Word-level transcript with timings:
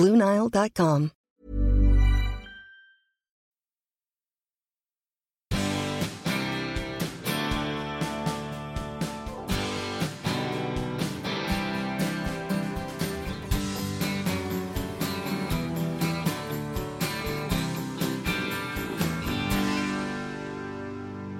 BlueNile.com. 0.00 1.10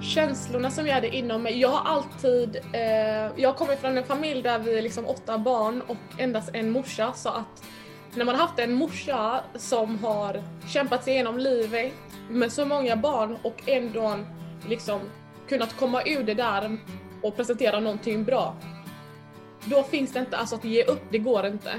känslorna 0.01 0.71
som 0.71 0.87
jag 0.87 0.93
hade 0.93 1.15
inom 1.15 1.43
mig. 1.43 1.59
Jag 1.59 1.69
har 1.69 1.91
alltid, 1.91 2.55
eh, 2.73 2.81
jag 3.35 3.55
kommer 3.55 3.75
från 3.75 3.97
en 3.97 4.03
familj 4.03 4.41
där 4.41 4.59
vi 4.59 4.77
är 4.77 4.81
liksom 4.81 5.05
åtta 5.05 5.37
barn 5.37 5.81
och 5.87 5.97
endast 6.19 6.49
en 6.53 6.71
morsa 6.71 7.13
så 7.13 7.29
att 7.29 7.63
när 8.15 8.25
man 8.25 8.35
har 8.35 8.47
haft 8.47 8.59
en 8.59 8.73
morsa 8.73 9.43
som 9.55 10.03
har 10.03 10.43
kämpat 10.67 11.03
sig 11.03 11.13
igenom 11.13 11.37
livet 11.37 11.93
med 12.29 12.51
så 12.51 12.65
många 12.65 12.95
barn 12.95 13.37
och 13.43 13.61
ändå 13.65 14.19
liksom 14.67 15.01
kunnat 15.47 15.77
komma 15.77 16.03
ur 16.05 16.23
det 16.23 16.33
där 16.33 16.77
och 17.21 17.35
presentera 17.35 17.79
någonting 17.79 18.23
bra. 18.23 18.55
Då 19.65 19.83
finns 19.83 20.13
det 20.13 20.19
inte, 20.19 20.37
alltså 20.37 20.55
att 20.55 20.63
ge 20.63 20.83
upp, 20.83 21.03
det 21.11 21.17
går 21.17 21.45
inte. 21.45 21.71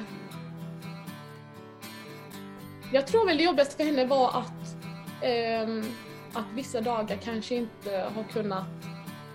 Jag 2.92 3.06
tror 3.06 3.26
väl 3.26 3.36
det 3.36 3.42
jobbigaste 3.42 3.76
för 3.76 3.84
henne 3.84 4.04
var 4.04 4.28
att 4.28 4.76
eh, 5.22 5.84
att 6.32 6.44
vissa 6.54 6.80
dagar 6.80 7.18
kanske 7.24 7.54
inte 7.54 8.10
har 8.14 8.24
kunnat 8.32 8.66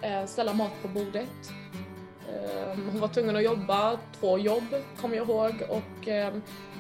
eh, 0.01 0.25
ställa 0.25 0.53
mat 0.53 0.81
på 0.81 0.87
bordet. 0.87 1.51
Eh, 2.29 2.79
hon 2.91 2.99
var 2.99 3.07
tvungen 3.07 3.35
att 3.35 3.43
jobba 3.43 3.97
två 4.19 4.39
jobb, 4.39 4.75
kommer 5.01 5.15
jag 5.15 5.29
ihåg. 5.29 5.63
Och 5.69 6.07
eh, 6.07 6.33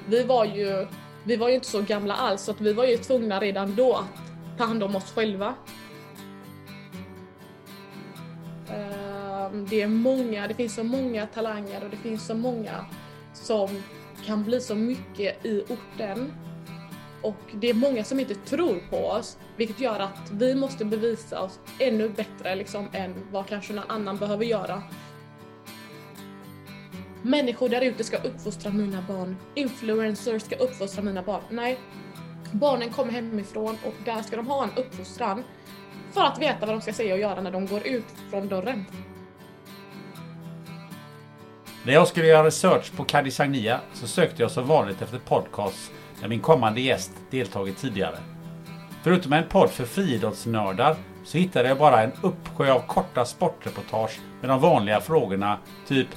vi 0.07 0.23
var 0.23 0.45
ju 0.45 0.87
vi 1.23 1.35
var 1.35 1.49
ju 1.49 1.55
inte 1.55 1.67
så 1.67 1.81
gamla 1.81 2.13
alls, 2.13 2.41
så 2.41 2.51
att 2.51 2.61
vi 2.61 2.73
var 2.73 2.85
ju 2.85 2.97
tvungna 2.97 3.39
redan 3.39 3.75
då 3.75 3.95
att 3.95 4.57
ta 4.57 4.63
hand 4.63 4.83
om 4.83 4.95
oss 4.95 5.11
själva. 5.11 5.55
Ehm, 8.69 9.65
det 9.69 9.81
är 9.81 9.87
många, 9.87 10.47
det 10.47 10.53
finns 10.53 10.75
så 10.75 10.83
många 10.83 11.27
talanger 11.27 11.83
och 11.83 11.89
det 11.89 11.97
finns 11.97 12.25
så 12.25 12.35
många 12.35 12.85
som 13.33 13.83
kan 14.25 14.43
bli 14.43 14.61
så 14.61 14.75
mycket 14.75 15.45
i 15.45 15.61
orten 15.61 16.33
och 17.21 17.41
det 17.53 17.69
är 17.69 17.73
många 17.73 18.03
som 18.03 18.19
inte 18.19 18.35
tror 18.35 18.79
på 18.89 18.97
oss, 18.97 19.37
vilket 19.57 19.79
gör 19.79 19.99
att 19.99 20.31
vi 20.31 20.55
måste 20.55 20.85
bevisa 20.85 21.41
oss 21.41 21.59
ännu 21.79 22.09
bättre 22.09 22.55
liksom, 22.55 22.87
än 22.93 23.13
vad 23.31 23.47
kanske 23.47 23.73
någon 23.73 23.91
annan 23.91 24.17
behöver 24.17 24.45
göra. 24.45 24.83
Människor 27.27 27.69
där 27.69 27.81
ute 27.81 28.03
ska 28.03 28.17
uppfostra 28.17 28.71
mina 28.71 29.01
barn. 29.07 29.37
Influencers 29.55 30.41
ska 30.41 30.55
uppfostra 30.55 31.03
mina 31.03 31.21
barn. 31.23 31.41
Nej. 31.49 31.79
Barnen 32.51 32.89
kommer 32.89 33.11
hemifrån 33.11 33.77
och 33.85 33.93
där 34.05 34.21
ska 34.21 34.35
de 34.35 34.47
ha 34.47 34.63
en 34.63 34.69
uppfostran 34.75 35.43
för 36.13 36.21
att 36.21 36.41
veta 36.41 36.65
vad 36.65 36.75
de 36.75 36.81
ska 36.81 36.93
säga 36.93 37.13
och 37.13 37.19
göra 37.19 37.41
när 37.41 37.51
de 37.51 37.67
går 37.67 37.87
ut 37.87 38.05
från 38.29 38.47
dörren. 38.47 38.85
När 41.85 41.93
jag 41.93 42.07
skulle 42.07 42.27
göra 42.27 42.47
research 42.47 42.95
på 42.95 43.03
Kadisagnia 43.03 43.79
så 43.93 44.07
sökte 44.07 44.41
jag 44.41 44.51
som 44.51 44.67
vanligt 44.67 45.01
efter 45.01 45.19
podcasts 45.19 45.91
där 46.21 46.27
min 46.27 46.41
kommande 46.41 46.81
gäst 46.81 47.11
deltagit 47.31 47.77
tidigare. 47.77 48.17
Förutom 49.03 49.33
en 49.33 49.47
podd 49.47 49.69
för 49.69 49.85
friidrottsnördar 49.85 50.95
så 51.25 51.37
hittade 51.37 51.67
jag 51.67 51.77
bara 51.77 52.03
en 52.03 52.11
uppsjö 52.21 52.71
av 52.71 52.79
korta 52.79 53.25
sportreportage 53.25 54.19
med 54.41 54.49
de 54.49 54.61
vanliga 54.61 55.01
frågorna 55.01 55.57
typ 55.87 56.07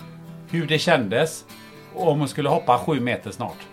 hur 0.50 0.66
det 0.66 0.78
kändes 0.78 1.44
och 1.94 2.08
om 2.08 2.18
hon 2.18 2.28
skulle 2.28 2.48
hoppa 2.48 2.78
sju 2.78 3.00
meter 3.00 3.30
snart. 3.30 3.66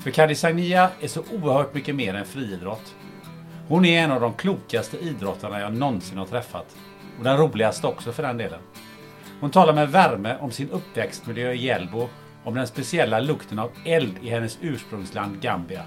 För 0.00 0.10
Kadi 0.10 0.34
Sagnia 0.34 0.90
är 1.00 1.08
så 1.08 1.22
oerhört 1.32 1.74
mycket 1.74 1.94
mer 1.94 2.14
än 2.14 2.24
friidrott. 2.24 2.94
Hon 3.68 3.84
är 3.84 4.04
en 4.04 4.12
av 4.12 4.20
de 4.20 4.32
klokaste 4.32 4.96
idrottarna 4.96 5.60
jag 5.60 5.74
någonsin 5.74 6.18
har 6.18 6.26
träffat. 6.26 6.76
Och 7.18 7.24
den 7.24 7.36
roligaste 7.36 7.86
också 7.86 8.12
för 8.12 8.22
den 8.22 8.36
delen. 8.36 8.60
Hon 9.40 9.50
talar 9.50 9.72
med 9.72 9.90
värme 9.90 10.36
om 10.40 10.50
sin 10.50 10.70
uppväxtmiljö 10.70 11.52
i 11.52 11.64
Hjällbo 11.64 12.08
om 12.44 12.54
den 12.54 12.66
speciella 12.66 13.20
lukten 13.20 13.58
av 13.58 13.70
eld 13.84 14.14
i 14.22 14.30
hennes 14.30 14.58
ursprungsland 14.60 15.40
Gambia. 15.40 15.82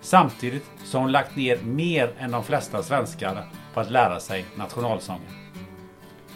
Samtidigt 0.00 0.70
så 0.84 0.98
har 0.98 1.02
hon 1.02 1.12
lagt 1.12 1.36
ner 1.36 1.58
mer 1.62 2.10
än 2.18 2.30
de 2.30 2.44
flesta 2.44 2.82
svenskar 2.82 3.46
på 3.74 3.80
att 3.80 3.90
lära 3.90 4.20
sig 4.20 4.44
nationalsången. 4.56 5.39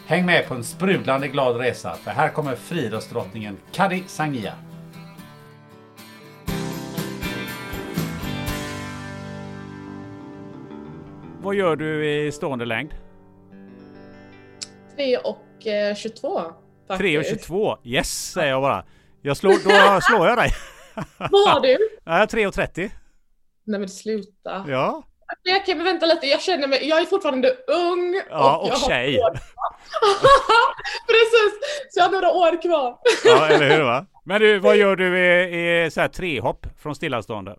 Häng 0.07 0.25
med 0.25 0.47
på 0.47 0.53
en 0.53 0.63
sprudlande 0.63 1.27
glad 1.27 1.57
resa 1.57 1.95
för 1.95 2.11
här 2.11 2.29
kommer 2.29 2.55
friidrottsdrottningen 2.55 3.57
Kadi 3.71 4.03
Sangia. 4.07 4.53
Vad 11.41 11.55
gör 11.55 11.75
du 11.75 12.09
i 12.09 12.31
stående 12.31 12.65
längd? 12.65 12.93
3 14.95 15.17
och 15.17 15.67
eh, 15.67 15.95
22. 15.95 16.41
3 16.97 17.17
och 17.17 17.25
22, 17.25 17.77
yes 17.83 18.31
säger 18.31 18.49
jag 18.51 18.61
bara. 18.61 18.85
Jag 19.21 19.37
slår, 19.37 19.51
då 19.51 20.01
slår 20.01 20.27
jag 20.27 20.37
dig. 20.37 20.49
Vad 21.17 21.49
har 21.49 21.61
du? 21.61 21.77
Ja, 22.03 22.25
3.30. 22.25 22.89
Nej 23.63 23.79
men 23.79 23.89
sluta. 23.89 24.65
Ja. 24.67 25.03
Okej 25.33 25.61
okay, 25.61 25.75
men 25.75 25.85
vänta 25.85 26.05
lite, 26.05 26.27
jag 26.27 26.41
känner 26.41 26.67
mig, 26.67 26.87
jag 26.87 27.01
är 27.01 27.05
fortfarande 27.05 27.49
ung. 27.67 28.21
Ja, 28.29 28.57
och, 28.57 28.67
och 28.67 28.77
tjej. 28.77 29.19
Precis, 31.07 31.59
så 31.89 31.99
jag 31.99 32.03
har 32.03 32.11
några 32.11 32.31
år 32.31 32.61
kvar. 32.61 32.97
ja, 33.25 33.47
eller 33.47 33.77
hur 33.77 33.83
va? 33.83 34.05
Men 34.23 34.41
du, 34.41 34.59
vad 34.59 34.77
gör 34.77 34.95
du 34.95 35.19
i, 35.19 35.85
i 35.85 35.91
så 35.91 36.01
här 36.01 36.07
trehopp 36.07 36.67
från 36.79 36.95
stillastående? 36.95 37.55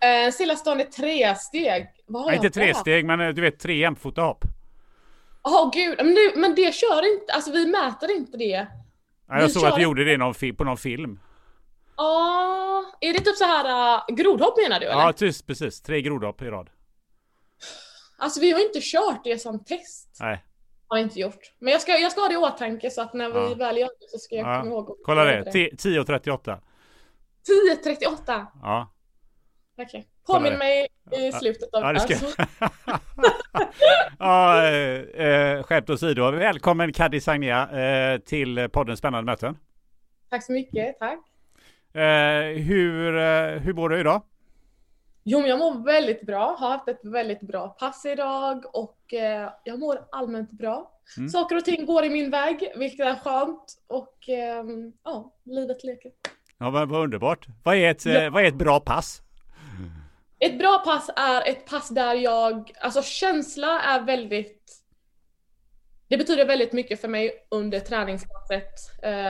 Eh, 0.00 0.32
stillastående 0.32 0.84
tresteg. 0.84 1.86
Vad 2.06 2.22
har 2.22 2.30
Nej, 2.30 2.36
inte 2.36 2.50
tresteg, 2.50 3.04
men 3.04 3.20
eh, 3.20 3.28
du 3.28 3.42
vet 3.42 3.60
tre 3.60 3.74
jämfota 3.74 4.22
hopp. 4.22 4.44
Åh 5.42 5.62
oh, 5.62 5.70
gud, 5.72 5.94
men, 5.98 6.06
nu, 6.06 6.32
men 6.36 6.54
det 6.54 6.74
kör 6.74 7.12
inte, 7.12 7.32
alltså 7.32 7.52
vi 7.52 7.66
mäter 7.66 8.10
inte 8.10 8.36
det. 8.36 8.66
Ja, 9.28 9.40
jag 9.40 9.50
såg 9.50 9.64
att 9.64 9.76
du 9.76 9.82
gjorde 9.82 10.04
det 10.04 10.16
någon 10.16 10.34
på 10.56 10.64
någon 10.64 10.76
film. 10.76 11.18
Ja, 11.96 12.84
är 13.00 13.12
det 13.12 13.18
typ 13.18 13.36
så 13.36 13.44
här 13.44 13.94
uh, 14.08 14.14
grodhopp 14.16 14.56
menar 14.56 14.80
du 14.80 14.86
eller? 14.86 15.02
Ja, 15.02 15.12
tyst, 15.12 15.46
precis. 15.46 15.80
Tre 15.80 16.02
grodhopp 16.02 16.42
i 16.42 16.44
rad. 16.44 16.70
Alltså 18.24 18.40
vi 18.40 18.52
har 18.52 18.60
inte 18.60 18.80
kört 18.82 19.24
det 19.24 19.38
som 19.38 19.64
test. 19.64 20.16
Nej. 20.20 20.44
Har 20.88 20.98
inte 20.98 21.20
gjort. 21.20 21.52
Men 21.58 21.72
jag 21.72 21.82
ska, 21.82 21.92
jag 21.92 22.12
ska 22.12 22.20
ha 22.20 22.28
det 22.28 22.34
i 22.34 22.36
åtanke 22.36 22.90
så 22.90 23.02
att 23.02 23.14
när 23.14 23.28
vi 23.28 23.38
ja. 23.38 23.54
väl 23.54 23.76
gör 23.76 23.88
det 24.00 24.10
så 24.10 24.18
ska 24.18 24.34
jag 24.34 24.46
ja. 24.46 24.60
komma 24.60 24.70
ihåg. 24.70 24.96
Kolla 25.04 25.24
det, 25.24 25.42
10.38. 25.42 26.58
10.38? 27.86 28.46
Ja. 28.62 28.92
Okej. 29.72 29.86
Okay. 29.86 30.02
Påminn 30.26 30.58
mig 30.58 30.88
i 31.12 31.32
slutet 31.32 31.74
av 31.74 31.82
ja, 31.82 31.92
det 31.92 32.00
ska. 32.00 32.14
ja, 34.18 34.68
eh, 34.68 35.26
eh, 35.26 35.62
skämt 35.62 35.90
åsido. 35.90 36.30
Välkommen 36.30 36.92
Kadi 36.92 37.20
Sagnia 37.20 37.70
eh, 37.70 38.18
till 38.18 38.68
podden 38.72 38.96
Spännande 38.96 39.32
möten. 39.32 39.58
Tack 40.30 40.44
så 40.44 40.52
mycket, 40.52 40.98
tack. 40.98 41.18
Eh, 41.94 42.62
hur, 42.62 43.16
eh, 43.16 43.60
hur 43.60 43.72
mår 43.72 43.88
du 43.88 44.00
idag? 44.00 44.22
Jo, 45.24 45.40
men 45.40 45.48
jag 45.48 45.58
mår 45.58 45.84
väldigt 45.84 46.26
bra. 46.26 46.56
Har 46.58 46.68
haft 46.68 46.88
ett 46.88 47.04
väldigt 47.04 47.40
bra 47.40 47.68
pass 47.68 48.06
idag 48.06 48.64
och 48.72 49.14
eh, 49.14 49.50
jag 49.64 49.78
mår 49.78 49.98
allmänt 50.12 50.50
bra. 50.50 50.90
Mm. 51.16 51.28
Saker 51.28 51.56
och 51.56 51.64
ting 51.64 51.86
går 51.86 52.04
i 52.04 52.10
min 52.10 52.30
väg, 52.30 52.72
vilket 52.76 53.06
är 53.06 53.14
skönt 53.14 53.64
och 53.86 54.28
eh, 54.28 54.64
ja, 55.04 55.34
livet 55.44 55.84
leker. 55.84 56.12
Ja, 56.58 56.70
vad, 56.70 56.88
vad 56.88 57.02
underbart. 57.02 57.46
Vad 57.62 57.76
är 57.76 57.90
ett, 57.90 58.06
ja. 58.06 58.30
vad 58.30 58.42
är 58.42 58.48
ett 58.48 58.54
bra 58.54 58.80
pass? 58.80 59.20
Ett 60.38 60.58
bra 60.58 60.78
pass 60.78 61.10
är 61.16 61.48
ett 61.48 61.66
pass 61.66 61.88
där 61.88 62.14
jag, 62.14 62.72
alltså 62.80 63.02
känsla 63.02 63.80
är 63.80 64.00
väldigt 64.00 64.84
det 66.08 66.18
betyder 66.18 66.46
väldigt 66.46 66.72
mycket 66.72 67.00
för 67.00 67.08
mig 67.08 67.46
under 67.48 67.80
träningspasset. 67.80 68.74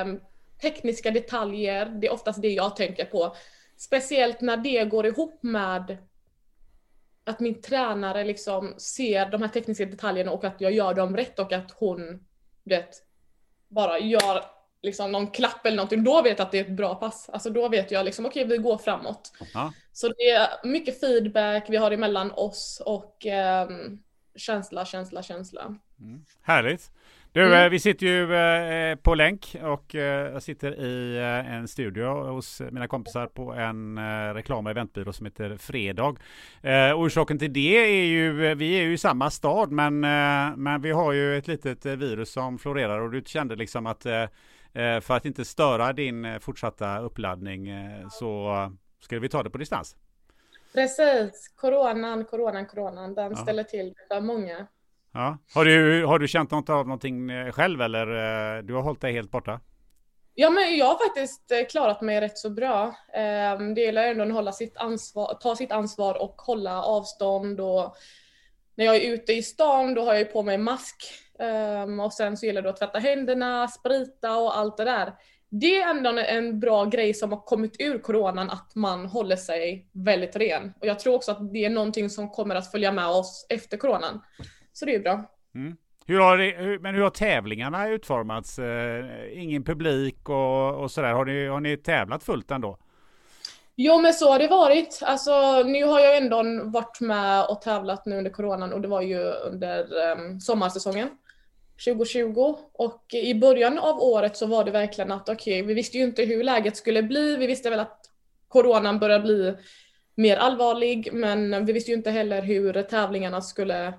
Um, 0.05 0.21
tekniska 0.63 1.11
detaljer, 1.11 1.87
det 1.87 2.07
är 2.07 2.13
oftast 2.13 2.43
det 2.43 2.49
jag 2.49 2.77
tänker 2.77 3.05
på. 3.05 3.37
Speciellt 3.77 4.41
när 4.41 4.57
det 4.57 4.85
går 4.85 5.07
ihop 5.07 5.43
med 5.43 5.97
att 7.25 7.41
min 7.41 7.63
tränare 7.63 8.25
liksom 8.25 8.75
ser 8.79 9.31
de 9.31 9.43
här 9.43 9.49
tekniska 9.49 9.87
detaljerna 9.87 10.31
och 10.31 10.45
att 10.45 10.61
jag 10.61 10.73
gör 10.73 10.95
dem 10.95 11.17
rätt 11.17 11.39
och 11.39 11.53
att 11.53 11.71
hon, 11.71 12.25
vet, 12.65 13.03
bara 13.69 13.99
gör 13.99 14.45
liksom 14.83 15.13
någon 15.13 15.31
klapp 15.31 15.67
eller 15.67 15.77
någonting. 15.77 16.05
Då 16.05 16.23
vet 16.23 16.39
jag 16.39 16.47
att 16.47 16.53
det 16.53 16.59
är 16.59 16.65
ett 16.65 16.77
bra 16.77 16.95
pass. 16.95 17.31
Alltså 17.33 17.51
då 17.51 17.69
vet 17.69 17.91
jag 17.91 18.05
liksom, 18.05 18.27
okej 18.27 18.45
okay, 18.45 18.57
vi 18.57 18.63
går 18.63 18.79
framåt. 18.79 19.33
Ja. 19.55 19.73
Så 19.93 20.09
det 20.09 20.31
är 20.31 20.49
mycket 20.65 21.01
feedback 21.01 21.65
vi 21.69 21.77
har 21.77 21.91
emellan 21.91 22.31
oss 22.31 22.83
och 22.87 23.27
um, 23.69 24.03
känsla, 24.37 24.85
känsla, 24.85 25.23
känsla. 25.23 25.77
Mm. 26.01 26.25
Härligt. 26.43 26.91
Du, 27.35 27.43
mm. 27.43 27.65
Eh, 27.65 27.71
vi 27.71 27.81
sitter 27.81 28.07
ju 28.07 28.35
eh, 28.35 28.97
på 28.97 29.15
länk 29.15 29.57
och 29.63 29.95
eh, 29.95 30.33
jag 30.33 30.43
sitter 30.43 30.81
i 30.81 31.19
en 31.49 31.69
studio 31.69 32.33
hos 32.33 32.61
mina 32.61 32.89
kompisar 32.89 33.27
på 33.27 33.53
en 33.53 33.99
reklam 34.35 34.67
och 34.67 34.71
eventbyrå 34.71 35.13
som 35.13 35.27
heter 35.27 35.57
Fredag. 35.57 36.15
orsaken 36.97 37.39
till 37.39 37.53
det 37.53 37.77
är 37.77 38.05
ju, 38.05 38.55
vi 38.55 38.79
är 38.79 38.83
ju 38.83 38.93
i 38.93 38.99
samma 38.99 39.31
stad 39.31 39.73
men, 39.73 40.01
men 40.57 40.83
vi 40.83 40.91
har 40.91 41.13
ju 41.13 41.39
ett 41.39 41.49
litet 41.49 41.87
virus 41.87 42.33
som 42.33 42.59
florerar 42.59 43.01
och 43.01 43.11
du 43.11 43.23
kände 43.27 43.57
liksom 43.57 43.87
att 43.87 44.03
för 45.03 45.13
att 45.13 45.25
inte 45.25 45.45
störa 45.45 45.93
din 45.93 46.41
fortsatta 46.41 46.99
uppladdning 46.99 47.69
så 48.11 48.55
ska 49.01 49.19
vi 49.19 49.29
ta 49.29 49.43
det 49.43 49.51
på 49.51 49.59
distans. 49.59 49.97
Precis, 50.75 51.53
coronan, 51.57 52.25
coronan, 52.25 52.67
coronan, 52.67 53.15
den 53.15 53.31
ja. 53.31 53.37
ställer 53.37 53.65
till 53.65 53.95
för 54.09 54.21
många. 54.21 54.67
Ja. 55.15 55.39
Har, 55.55 55.65
du, 55.65 56.05
har 56.05 56.19
du 56.19 56.29
känt 56.29 56.51
något 56.51 56.71
av 56.71 56.87
någonting 56.87 57.31
eh, 57.31 57.53
själv 57.53 57.83
eller 57.83 58.07
eh, 58.07 58.63
du 58.63 58.75
har 58.75 58.83
hållit 58.83 59.01
dig 59.01 59.13
helt 59.13 59.31
borta? 59.31 59.61
Ja, 60.35 60.51
men 60.51 60.77
jag 60.77 60.87
har 60.87 61.09
faktiskt 61.09 61.51
eh, 61.51 61.67
klarat 61.71 62.01
mig 62.01 62.21
rätt 62.21 62.39
så 62.39 62.51
bra. 62.51 62.95
Ehm, 63.15 63.75
det 63.75 63.81
gäller 63.81 64.11
ändå 64.11 64.25
att 64.25 64.33
hålla 64.33 64.53
sitt 64.53 64.77
ansvar, 64.77 65.39
ta 65.41 65.57
sitt 65.57 65.73
ansvar 65.73 66.23
och 66.23 66.35
hålla 66.37 66.83
avstånd. 66.83 67.61
Och 67.61 67.97
när 68.75 68.85
jag 68.85 68.97
är 68.97 69.13
ute 69.13 69.33
i 69.33 69.43
stan 69.43 69.95
då 69.95 70.05
har 70.05 70.15
jag 70.15 70.33
på 70.33 70.43
mig 70.43 70.59
mask. 70.59 70.97
Ehm, 71.39 72.01
och 72.01 72.13
sen 72.13 72.37
så 72.37 72.47
gäller 72.47 72.63
det 72.63 72.71
att 72.71 72.77
tvätta 72.77 72.99
händerna, 72.99 73.69
sprita 73.69 74.37
och 74.37 74.59
allt 74.59 74.77
det 74.77 74.85
där. 74.85 75.15
Det 75.49 75.77
är 75.77 75.91
ändå 75.91 76.11
en 76.19 76.61
bra 76.61 76.85
grej 76.85 77.15
som 77.15 77.33
har 77.33 77.41
kommit 77.41 77.77
ur 77.79 77.99
coronan, 77.99 78.51
att 78.51 78.75
man 78.75 79.07
håller 79.07 79.37
sig 79.37 79.89
väldigt 79.93 80.37
ren. 80.37 80.73
Och 80.81 80.87
jag 80.87 80.99
tror 80.99 81.15
också 81.15 81.33
att 81.33 81.53
det 81.53 81.65
är 81.65 81.71
någonting 81.71 82.11
som 82.11 82.31
kommer 82.31 82.55
att 82.55 82.71
följa 82.71 82.93
med 82.93 83.07
oss 83.07 83.47
efter 83.49 83.77
coronan. 83.77 84.21
Så 84.75 84.85
det 84.85 84.95
är 84.95 85.01
bra. 85.01 85.31
Mm. 85.55 85.77
Hur 86.07 86.21
har 86.21 86.39
det, 86.39 86.79
men 86.81 86.95
hur 86.95 87.03
har 87.03 87.11
tävlingarna 87.11 87.89
utformats? 87.89 88.59
Eh, 88.59 89.05
ingen 89.33 89.65
publik 89.65 90.29
och, 90.29 90.75
och 90.75 90.91
sådär. 90.91 91.13
Har 91.13 91.25
ni, 91.25 91.47
har 91.47 91.61
ni 91.61 91.77
tävlat 91.77 92.23
fullt 92.23 92.51
ändå? 92.51 92.79
Jo 93.77 94.01
men 94.01 94.15
så 94.15 94.33
har 94.33 94.39
det 94.39 94.49
varit. 94.49 95.01
Alltså 95.03 95.63
nu 95.63 95.85
har 95.85 96.01
jag 96.01 96.17
ändå 96.17 96.43
varit 96.65 97.01
med 97.01 97.45
och 97.45 97.63
tävlat 97.63 98.07
nu 98.07 98.19
under 98.19 98.31
coronan 98.31 98.73
och 98.73 98.81
det 98.81 98.89
var 98.89 99.03
ju 99.03 99.19
under 99.21 99.87
um, 100.13 100.41
sommarsäsongen 100.41 101.09
2020 101.85 102.57
och 102.73 103.05
i 103.15 103.35
början 103.35 103.79
av 103.79 104.01
året 104.01 104.37
så 104.37 104.47
var 104.47 104.65
det 104.65 104.71
verkligen 104.71 105.13
att 105.13 105.29
okej, 105.29 105.63
okay, 105.63 105.67
vi 105.67 105.75
visste 105.75 105.99
ju 105.99 106.05
inte 106.05 106.25
hur 106.25 106.45
läget 106.45 106.77
skulle 106.77 107.03
bli. 107.03 107.37
Vi 107.37 107.47
visste 107.47 107.71
väl 107.71 107.81
att 107.81 108.01
coronan 108.49 108.99
började 108.99 109.25
bli 109.25 109.55
mer 110.15 110.37
allvarlig, 110.37 111.09
men 111.13 111.67
vi 111.67 111.73
visste 111.73 111.91
ju 111.91 111.97
inte 111.97 112.11
heller 112.11 112.43
hur 112.43 112.83
tävlingarna 112.83 113.41
skulle 113.41 113.93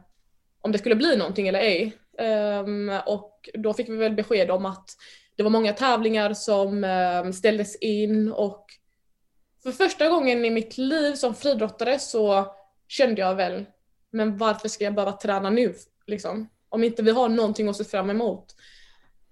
om 0.65 0.71
det 0.71 0.77
skulle 0.77 0.95
bli 0.95 1.17
någonting 1.17 1.47
eller 1.47 1.59
ej. 1.59 1.97
Um, 2.63 2.91
och 3.05 3.49
då 3.53 3.73
fick 3.73 3.89
vi 3.89 3.95
väl 3.95 4.13
besked 4.13 4.51
om 4.51 4.65
att 4.65 4.89
det 5.35 5.43
var 5.43 5.49
många 5.49 5.73
tävlingar 5.73 6.33
som 6.33 6.83
um, 6.83 7.33
ställdes 7.33 7.75
in 7.75 8.31
och 8.31 8.65
för 9.63 9.71
första 9.71 10.09
gången 10.09 10.45
i 10.45 10.49
mitt 10.49 10.77
liv 10.77 11.13
som 11.13 11.35
friidrottare 11.35 11.99
så 11.99 12.53
kände 12.87 13.21
jag 13.21 13.35
väl, 13.35 13.65
men 14.11 14.37
varför 14.37 14.69
ska 14.69 14.83
jag 14.83 14.95
behöva 14.95 15.11
träna 15.11 15.49
nu 15.49 15.75
liksom? 16.07 16.49
Om 16.69 16.83
inte 16.83 17.03
vi 17.03 17.11
har 17.11 17.29
någonting 17.29 17.69
att 17.69 17.77
se 17.77 17.83
fram 17.83 18.09
emot. 18.09 18.55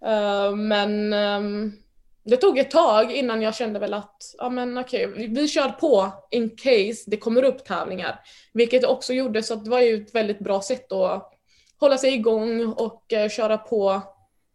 Uh, 0.05 0.55
men 0.55 1.13
um, 1.13 1.82
det 2.23 2.37
tog 2.37 2.59
ett 2.59 2.71
tag 2.71 3.11
innan 3.11 3.41
jag 3.41 3.55
kände 3.55 3.79
väl 3.79 3.93
att, 3.93 4.17
ja 4.37 4.49
men 4.49 4.77
okej, 4.77 5.07
okay, 5.07 5.27
vi 5.27 5.47
kör 5.47 5.69
på 5.69 6.13
in 6.31 6.49
case 6.49 7.03
det 7.07 7.17
kommer 7.17 7.43
upp 7.43 7.65
tävlingar. 7.65 8.19
Vilket 8.53 8.81
det 8.81 8.87
också 8.87 9.13
gjorde, 9.13 9.43
så 9.43 9.55
det 9.55 9.69
var 9.69 9.81
ju 9.81 10.01
ett 10.01 10.15
väldigt 10.15 10.39
bra 10.39 10.61
sätt 10.61 10.91
att 10.91 11.33
hålla 11.79 11.97
sig 11.97 12.13
igång 12.13 12.65
och 12.65 13.13
eh, 13.13 13.29
köra 13.29 13.57
på 13.57 14.01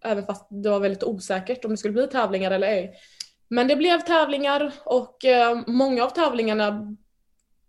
även 0.04 0.26
fast 0.26 0.46
det 0.50 0.70
var 0.70 0.80
väldigt 0.80 1.02
osäkert 1.02 1.64
om 1.64 1.70
det 1.70 1.76
skulle 1.76 1.92
bli 1.92 2.06
tävlingar 2.06 2.50
eller 2.50 2.68
ej. 2.68 2.94
Men 3.48 3.68
det 3.68 3.76
blev 3.76 4.00
tävlingar 4.00 4.72
och 4.84 5.24
eh, 5.24 5.60
många 5.66 6.04
av 6.04 6.10
tävlingarna 6.10 6.96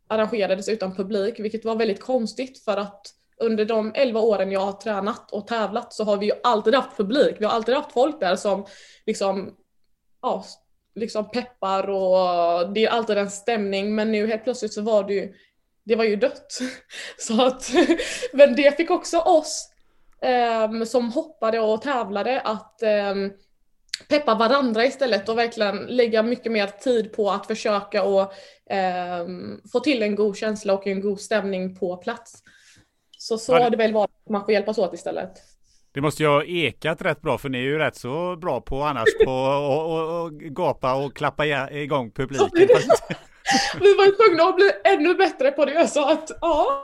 arrangerades 0.07 0.69
utan 0.69 0.95
publik, 0.95 1.39
vilket 1.39 1.65
var 1.65 1.75
väldigt 1.75 2.01
konstigt 2.01 2.63
för 2.63 2.77
att 2.77 3.01
under 3.37 3.65
de 3.65 3.91
11 3.95 4.19
åren 4.19 4.51
jag 4.51 4.59
har 4.59 4.71
tränat 4.71 5.31
och 5.31 5.47
tävlat 5.47 5.93
så 5.93 6.03
har 6.03 6.17
vi 6.17 6.25
ju 6.25 6.31
alltid 6.43 6.75
haft 6.75 6.97
publik. 6.97 7.35
Vi 7.39 7.45
har 7.45 7.51
alltid 7.51 7.75
haft 7.75 7.91
folk 7.91 8.19
där 8.19 8.35
som 8.35 8.65
liksom 9.05 9.55
ja, 10.21 10.45
liksom 10.95 11.31
peppar 11.31 11.89
och 11.89 12.73
det 12.73 12.85
är 12.85 12.89
alltid 12.89 13.17
en 13.17 13.31
stämning 13.31 13.95
men 13.95 14.11
nu 14.11 14.27
helt 14.27 14.43
plötsligt 14.43 14.73
så 14.73 14.81
var 14.81 15.03
det 15.03 15.13
ju, 15.13 15.33
det 15.83 15.95
var 15.95 16.03
ju 16.03 16.15
dött. 16.15 16.59
Så 17.17 17.45
att, 17.45 17.71
men 18.33 18.55
det 18.55 18.77
fick 18.77 18.91
också 18.91 19.19
oss 19.19 19.69
um, 20.65 20.85
som 20.85 21.11
hoppade 21.11 21.59
och 21.59 21.81
tävlade 21.81 22.41
att 22.41 22.79
um, 23.11 23.33
peppa 24.09 24.35
varandra 24.35 24.85
istället 24.85 25.29
och 25.29 25.37
verkligen 25.37 25.77
lägga 25.77 26.23
mycket 26.23 26.51
mer 26.51 26.67
tid 26.67 27.13
på 27.13 27.31
att 27.31 27.47
försöka 27.47 28.03
och 28.03 28.33
um, 29.21 29.61
få 29.71 29.79
till 29.79 30.03
en 30.03 30.15
god 30.15 30.37
känsla 30.37 30.73
och 30.73 30.87
en 30.87 31.01
god 31.01 31.19
stämning 31.19 31.75
på 31.75 31.97
plats. 31.97 32.43
Så 33.17 33.37
så 33.37 33.53
har 33.53 33.69
det 33.69 33.77
väl 33.77 33.93
varit, 33.93 34.29
man 34.29 34.45
får 34.45 34.51
hjälpas 34.51 34.77
åt 34.77 34.93
istället. 34.93 35.31
Det 35.91 36.01
måste 36.01 36.23
ju 36.23 36.29
ha 36.29 36.43
ekat 36.43 37.01
rätt 37.01 37.21
bra 37.21 37.37
för 37.37 37.49
ni 37.49 37.57
är 37.57 37.61
ju 37.61 37.77
rätt 37.77 37.95
så 37.95 38.35
bra 38.35 38.61
på 38.61 38.83
annars 38.83 39.09
på 39.25 39.31
att 39.31 40.33
gapa 40.33 40.93
och 40.95 41.15
klappa 41.15 41.71
igång 41.71 42.11
publiken. 42.11 42.49
vi 43.79 43.95
var 43.95 44.05
ju 44.05 44.11
tvungna 44.11 44.43
att 44.43 44.55
bli 44.55 44.71
ännu 44.83 45.15
bättre 45.15 45.51
på 45.51 45.65
det 45.65 45.87
så 45.87 46.09
att 46.09 46.31
ja. 46.41 46.83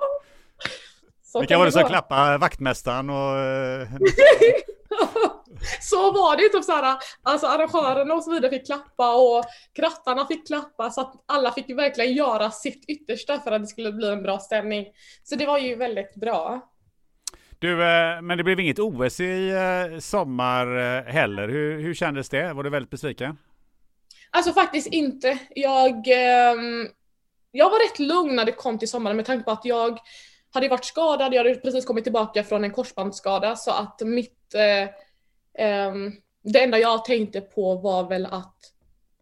Så 1.23 1.39
Vilka 1.39 1.57
var 1.57 1.65
det 1.65 1.71
som 1.71 1.83
klappade 1.83 2.37
vaktmästaren 2.37 3.09
och... 3.09 3.37
Eh, 3.37 3.87
så 5.81 6.11
var 6.11 6.37
det 6.37 6.49
typ 6.49 6.63
såhär, 6.63 6.97
alltså 7.23 7.47
arrangörerna 7.47 8.13
och 8.13 8.23
så 8.23 8.31
vidare 8.31 8.51
fick 8.51 8.65
klappa 8.65 9.15
och 9.15 9.45
krattarna 9.75 10.25
fick 10.25 10.47
klappa 10.47 10.89
så 10.89 11.01
att 11.01 11.13
alla 11.25 11.51
fick 11.51 11.69
verkligen 11.69 12.13
göra 12.13 12.51
sitt 12.51 12.85
yttersta 12.89 13.39
för 13.39 13.51
att 13.51 13.61
det 13.61 13.67
skulle 13.67 13.91
bli 13.91 14.09
en 14.09 14.23
bra 14.23 14.39
stämning. 14.39 14.85
Så 15.23 15.35
det 15.35 15.45
var 15.45 15.57
ju 15.57 15.75
väldigt 15.75 16.15
bra. 16.15 16.61
Du, 17.65 17.83
eh, 17.83 18.21
men 18.21 18.37
det 18.37 18.43
blev 18.43 18.59
inget 18.59 18.79
OS 18.79 19.19
i 19.19 19.49
eh, 19.49 19.99
sommar 19.99 20.77
eh, 20.77 21.03
heller. 21.03 21.47
Hur, 21.47 21.79
hur 21.79 21.93
kändes 21.93 22.29
det? 22.29 22.53
Var 22.53 22.63
du 22.63 22.69
väldigt 22.69 22.89
besviken? 22.89 23.37
Alltså 24.29 24.53
faktiskt 24.53 24.87
inte. 24.87 25.39
Jag, 25.55 26.07
ehm, 26.07 26.87
jag 27.51 27.69
var 27.69 27.89
rätt 27.89 27.99
lugn 27.99 28.35
när 28.35 28.45
det 28.45 28.51
kom 28.51 28.79
till 28.79 28.87
sommaren 28.87 29.15
med 29.15 29.25
tanke 29.25 29.43
på 29.43 29.51
att 29.51 29.65
jag 29.65 29.99
hade 30.53 30.69
varit 30.69 30.85
skadad, 30.85 31.33
jag 31.33 31.43
hade 31.43 31.55
precis 31.55 31.85
kommit 31.85 32.03
tillbaka 32.03 32.43
från 32.43 32.63
en 32.63 32.71
korsbandsskada 32.71 33.55
så 33.55 33.71
att 33.71 34.01
mitt... 34.01 34.53
Eh, 34.55 34.89
ehm, 35.65 36.11
det 36.43 36.63
enda 36.63 36.79
jag 36.79 37.05
tänkte 37.05 37.41
på 37.41 37.75
var 37.75 38.09
väl 38.09 38.25
att 38.25 38.57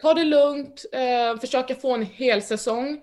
ta 0.01 0.13
det 0.13 0.23
lugnt, 0.23 0.85
eh, 0.93 1.39
försöka 1.39 1.75
få 1.75 1.93
en 1.93 2.05
hel 2.05 2.41
säsong. 2.41 3.01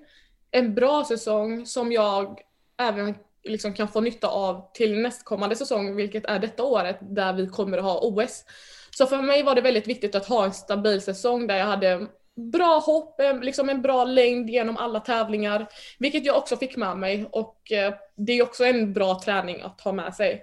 En 0.51 0.75
bra 0.75 1.05
säsong 1.05 1.67
som 1.67 1.93
jag 1.93 2.41
även 2.79 3.15
liksom 3.45 3.75
kan 3.75 3.89
få 3.89 4.01
nytta 4.01 4.29
av 4.29 4.71
till 4.75 4.99
nästkommande 4.99 5.57
säsong, 5.57 5.97
vilket 5.97 6.27
är 6.27 6.39
detta 6.39 6.65
året, 6.65 6.99
där 7.01 7.33
vi 7.33 7.47
kommer 7.47 7.79
att 7.79 7.85
ha 7.85 8.01
OS. 8.03 8.45
Så 8.91 9.07
för 9.07 9.23
mig 9.23 9.43
var 9.43 9.55
det 9.55 9.61
väldigt 9.61 9.89
viktigt 9.89 10.15
att 10.15 10.27
ha 10.27 10.45
en 10.45 10.53
stabil 10.53 11.01
säsong 11.01 11.47
där 11.47 11.57
jag 11.57 11.67
hade 11.67 12.07
bra 12.53 12.79
hopp, 12.79 13.21
liksom 13.43 13.69
en 13.69 13.83
bra 13.83 14.05
längd 14.05 14.51
genom 14.51 14.77
alla 14.77 15.01
tävlingar, 15.01 15.67
vilket 15.99 16.27
jag 16.27 16.37
också 16.37 16.57
fick 16.57 16.77
med 16.77 16.97
mig 16.97 17.27
och 17.33 17.73
eh, 17.73 17.95
det 18.17 18.33
är 18.33 18.43
också 18.43 18.65
en 18.65 18.93
bra 18.93 19.21
träning 19.25 19.61
att 19.61 19.81
ha 19.81 19.93
med 19.93 20.15
sig. 20.15 20.43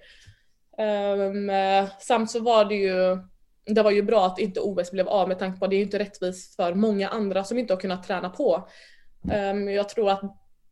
Um, 0.78 1.52
samt 2.00 2.32
så 2.32 2.40
var 2.40 2.66
det 2.66 2.76
ju 2.76 3.18
det 3.66 3.84
var 3.84 3.92
ju 3.92 4.02
bra 4.02 4.26
att 4.26 4.40
inte 4.40 4.60
OS 4.60 4.92
blev 4.92 5.08
av 5.08 5.28
med 5.28 5.40
tanke 5.40 5.60
på 5.60 5.66
att 5.66 5.72
det 5.72 5.76
är 5.76 5.78
ju 5.78 5.84
inte 5.84 6.00
rättvist 6.00 6.56
för 6.56 6.74
många 6.74 7.10
andra 7.10 7.44
som 7.44 7.58
inte 7.58 7.74
har 7.74 7.82
kunnat 7.82 8.08
träna 8.08 8.30
på. 8.30 8.68
Um, 9.52 9.70
jag 9.70 9.90
tror 9.90 10.10
att 10.10 10.22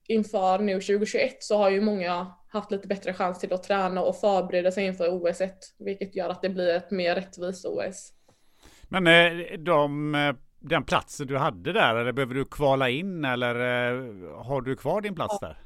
inför 0.08 0.60
nu 0.60 0.74
2021 0.74 1.44
så 1.44 1.58
har 1.58 1.70
ju 1.70 1.82
många 1.82 2.34
haft 2.48 2.72
lite 2.72 2.88
bättre 2.88 3.14
chans 3.14 3.40
till 3.40 3.54
att 3.54 3.64
träna 3.64 4.02
och 4.02 4.20
förbereda 4.20 4.72
sig 4.72 4.86
inför 4.86 5.10
OS 5.10 5.42
1, 5.42 5.56
vilket 5.80 6.16
gör 6.16 6.30
att 6.30 6.42
det 6.42 6.50
blir 6.50 6.76
ett 6.76 6.92
mer 6.92 7.16
rättvist 7.16 7.66
OS. 7.66 8.14
Men 8.90 9.08
eh, 9.08 9.60
de, 9.60 10.16
eh, 10.16 10.36
den 10.60 10.84
platsen 10.84 11.28
du 11.28 11.38
hade 11.38 11.74
där 11.74 11.96
eller 11.96 12.12
behöver 12.12 12.36
du 12.36 12.46
kvala 12.46 12.90
in 12.90 13.26
eller 13.26 13.56
eh, 13.56 14.44
har 14.44 14.62
du 14.62 14.76
kvar 14.76 15.02
din 15.02 15.16
plats 15.16 15.40
där? 15.40 15.58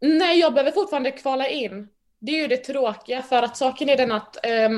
Nej, 0.00 0.40
jag 0.40 0.54
behöver 0.54 0.72
fortfarande 0.72 1.10
kvala 1.10 1.48
in. 1.48 1.88
Det 2.18 2.32
är 2.32 2.42
ju 2.42 2.46
det 2.46 2.56
tråkiga 2.56 3.22
för 3.22 3.42
att 3.42 3.56
saken 3.56 3.88
är 3.88 3.96
den 3.96 4.12
att 4.12 4.46
eh, 4.46 4.70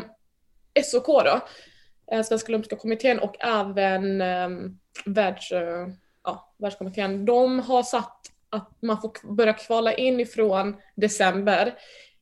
SOK 0.85 1.07
då, 1.07 1.41
Svenska 2.25 2.51
Olympiska 2.51 2.77
Kommittén 2.77 3.19
och 3.19 3.45
även 3.45 4.21
eh, 4.21 4.49
världs, 5.05 5.53
eh, 5.53 5.89
ja, 6.25 6.55
Världskommittén, 6.59 7.25
de 7.25 7.61
har 7.61 7.83
satt 7.83 8.21
att 8.51 8.83
man 8.83 9.01
får 9.01 9.35
börja 9.35 9.53
kvala 9.53 9.95
in 9.95 10.21
ifrån 10.21 10.77
december. 10.97 11.75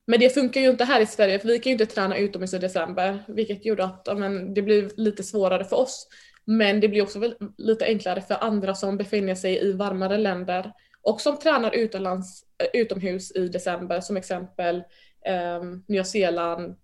Men 0.07 0.21
det 0.21 0.35
funkar 0.35 0.61
ju 0.61 0.71
inte 0.71 0.85
här 0.85 1.01
i 1.01 1.07
Sverige 1.07 1.39
för 1.39 1.49
vi 1.49 1.59
kan 1.59 1.71
ju 1.71 1.75
inte 1.75 1.87
träna 1.87 2.17
utomhus 2.17 2.55
i 2.55 2.59
december, 2.59 3.25
vilket 3.29 3.65
gjorde 3.65 3.85
att 3.85 4.19
men, 4.19 4.55
det 4.55 4.63
blir 4.63 4.91
lite 4.97 5.23
svårare 5.23 5.65
för 5.65 5.77
oss. 5.77 6.09
Men 6.45 6.81
det 6.81 6.89
blir 6.89 7.03
också 7.03 7.33
lite 7.59 7.85
enklare 7.85 8.21
för 8.21 8.45
andra 8.45 8.75
som 8.75 8.97
befinner 8.97 9.35
sig 9.35 9.69
i 9.69 9.73
varmare 9.73 10.19
länder 10.19 10.73
och 11.03 11.21
som 11.21 11.39
tränar 11.39 11.75
utomlands, 11.75 12.45
eh, 12.59 12.81
utomhus 12.81 13.33
i 13.37 13.49
december, 13.49 14.01
som 14.01 14.17
exempel 14.17 14.83
eh, 15.25 15.63
Nya 15.89 16.05
Zeeland, 16.05 16.77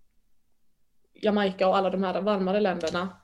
Jamaica 1.13 1.67
och 1.67 1.77
alla 1.77 1.89
de 1.89 2.03
här 2.03 2.21
varmare 2.21 2.59
länderna. 2.59 3.17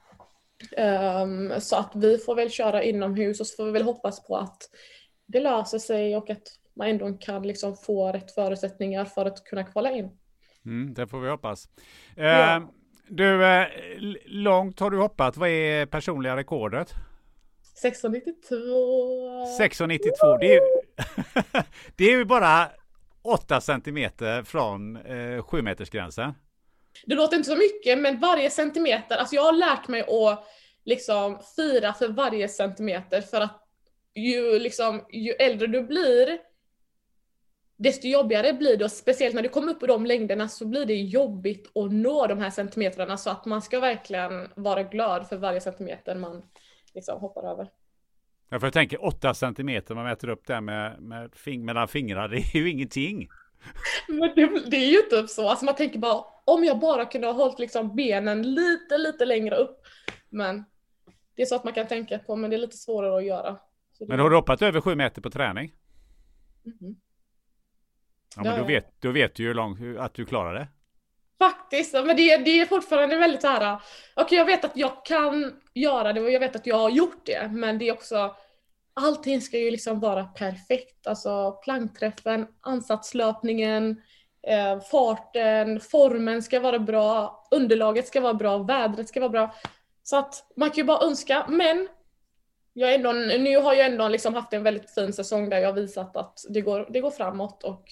Um, 0.78 1.62
så 1.62 1.76
att 1.76 1.92
vi 1.96 2.18
får 2.18 2.36
väl 2.36 2.50
köra 2.50 2.84
inomhus 2.84 3.40
och 3.40 3.48
så 3.48 3.56
får 3.56 3.66
vi 3.66 3.72
väl 3.72 3.82
hoppas 3.82 4.28
på 4.28 4.38
att 4.38 4.70
det 5.32 5.40
löser 5.40 5.80
sig 5.80 6.16
och 6.16 6.30
att 6.30 6.48
man 6.74 6.88
ändå 6.88 7.14
kan 7.14 7.48
liksom 7.48 7.78
få 7.78 8.12
rätt 8.12 8.32
förutsättningar 8.32 9.06
för 9.06 9.26
att 9.26 9.44
kunna 9.44 9.64
kvala 9.64 9.92
in. 9.92 10.10
Mm, 10.66 10.94
det 10.94 11.08
får 11.08 11.20
vi 11.20 11.30
hoppas. 11.30 11.68
Ja. 12.16 12.62
Du, 13.08 13.44
uh, 13.44 13.66
långt 14.26 14.80
har 14.80 14.90
du 14.90 14.98
hoppat. 14.98 15.38
Vad 15.38 15.50
är 15.50 15.86
personliga 15.86 16.36
rekordet? 16.36 16.94
1692. 17.84 18.56
1692, 19.44 20.38
det 20.38 20.56
är, 20.56 20.62
det 21.96 22.04
är 22.04 22.18
ju 22.18 22.26
bara 22.26 22.70
8 23.22 23.62
centimeter 23.62 24.44
från 24.44 24.96
eh, 24.96 25.44
7 25.44 25.62
metersgränsen. 25.62 26.34
Det 27.06 27.16
låter 27.16 27.38
inte 27.38 27.50
så 27.50 27.58
mycket, 27.58 28.00
men 28.00 28.20
varje 28.20 28.50
centimeter, 28.50 29.18
alltså 29.18 29.36
jag 29.36 29.44
har 29.44 29.54
lärt 29.54 29.88
mig 29.88 30.02
att 30.02 30.44
liksom 30.86 31.40
fira 31.56 31.94
för 31.94 32.08
varje 32.08 32.48
centimeter 32.48 33.22
för 33.22 33.42
att 33.42 33.61
ju, 34.16 34.60
liksom, 34.60 35.06
ju 35.10 35.32
äldre 35.32 35.68
du 35.68 35.84
blir, 35.84 36.40
desto 37.78 38.08
jobbigare 38.08 38.54
blir 38.54 38.78
det 38.78 38.86
och 38.86 38.92
speciellt 38.92 39.36
när 39.36 39.42
du 39.42 39.50
kommer 39.50 39.72
upp 39.72 39.80
på 39.80 39.88
de 39.88 40.06
längderna 40.06 40.48
så 40.48 40.66
blir 40.66 40.86
det 40.86 40.96
jobbigt 40.96 41.78
att 41.78 41.92
nå 41.92 42.28
de 42.28 42.40
här 42.40 42.50
centimetrarna 42.50 43.18
så 43.18 43.30
att 43.30 43.46
man 43.46 43.62
ska 43.62 43.80
verkligen 43.80 44.50
vara 44.56 44.84
glad 44.84 45.28
för 45.28 45.38
varje 45.38 45.62
centimeter 45.62 46.16
man 46.16 46.44
liksom 46.94 47.20
hoppar 47.20 47.52
över. 47.52 47.70
Ja, 48.50 48.60
för 48.60 48.68
jag 48.68 48.74
tänker 48.74 49.06
8 49.06 49.34
centimeter, 49.34 49.96
man 49.96 50.04
mäter 50.04 50.30
upp 50.30 50.48
det 50.48 50.62
med, 50.62 51.02
med 51.02 51.36
fing 51.36 51.66
mellan 51.66 51.88
fingrarna, 51.88 52.28
det 52.28 52.38
är 52.38 52.56
ju 52.56 52.70
ingenting. 52.70 53.30
Men 54.08 54.32
det, 54.36 54.70
det, 54.70 54.78
är 54.78 54.92
ju 54.92 55.02
typ 55.02 55.30
så, 55.30 55.50
alltså 55.50 55.66
man 55.66 55.76
tänker 55.76 56.00
bara 56.00 56.24
om 56.46 56.64
jag 56.64 56.80
bara 56.80 57.06
kunde 57.06 57.28
ha 57.28 57.34
hållit 57.34 57.60
liksom 57.60 57.96
benen 57.96 58.54
lite, 58.54 58.98
lite 58.98 59.26
längre 59.26 59.56
upp. 59.56 59.80
Men 60.30 60.64
det 61.36 61.42
är 61.42 61.46
så 61.46 61.56
att 61.56 61.64
man 61.64 61.74
kan 61.74 61.88
tänka 61.88 62.20
på, 62.20 62.36
men 62.36 62.50
det 62.50 62.56
är 62.56 62.58
lite 62.58 62.78
svårare 62.78 63.18
att 63.18 63.26
göra. 63.26 63.58
Men 64.08 64.20
har 64.20 64.30
du 64.30 64.36
hoppat 64.36 64.62
över 64.62 64.82
7 64.82 64.96
meter 64.96 65.22
på 65.22 65.30
träning? 65.30 65.72
Mm. 66.66 66.96
Ja, 68.36 68.44
men 68.44 68.60
då 68.60 68.66
vet, 68.66 69.02
då 69.02 69.12
vet 69.12 69.36
du 69.36 69.44
ju 69.44 69.54
långt 69.54 69.80
att 70.00 70.14
du 70.14 70.26
klarar 70.26 70.54
det. 70.54 70.68
Faktiskt, 71.40 71.94
men 71.94 72.08
det, 72.08 72.38
det 72.38 72.60
är 72.62 72.66
fortfarande 72.66 73.18
väldigt 73.18 73.42
så 73.42 73.48
här. 73.48 73.82
Okay, 74.16 74.38
jag 74.38 74.46
vet 74.46 74.66
att 74.66 74.78
jag 74.78 75.06
kan 75.06 75.54
göra 75.74 76.14
det 76.14 76.22
och 76.22 76.32
jag 76.32 76.40
vet 76.40 76.56
att 76.56 76.68
jag 76.68 76.78
har 76.78 76.90
gjort 76.90 77.26
det, 77.26 77.48
men 77.52 77.78
det 77.78 77.88
är 77.88 77.94
också 77.94 78.36
allting 78.94 79.42
ska 79.42 79.58
ju 79.58 79.72
liksom 79.72 80.00
vara 80.00 80.24
perfekt. 80.24 81.08
Alltså 81.08 81.52
plankträffen, 81.52 82.48
ansatslöpningen, 82.62 84.02
eh, 84.48 84.80
farten, 84.80 85.80
formen 85.80 86.44
ska 86.44 86.60
vara 86.60 86.80
bra, 86.80 87.44
underlaget 87.52 88.08
ska 88.08 88.22
vara 88.22 88.34
bra, 88.34 88.58
vädret 88.58 89.10
ska 89.10 89.20
vara 89.20 89.30
bra. 89.30 89.56
Så 90.04 90.18
att 90.18 90.52
man 90.56 90.70
kan 90.70 90.78
ju 90.78 90.84
bara 90.84 91.06
önska, 91.06 91.46
men 91.50 91.88
jag 92.74 92.94
ändå, 92.94 93.12
nu 93.12 93.58
har 93.58 93.74
jag 93.74 93.86
ändå 93.86 94.08
liksom 94.08 94.34
haft 94.34 94.54
en 94.54 94.64
väldigt 94.64 94.94
fin 94.94 95.14
säsong 95.14 95.50
där 95.50 95.58
jag 95.58 95.74
visat 95.74 96.16
att 96.16 96.40
det 96.50 96.62
går, 96.62 96.88
det 96.90 97.02
går 97.02 97.12
framåt 97.12 97.64
och 97.64 97.84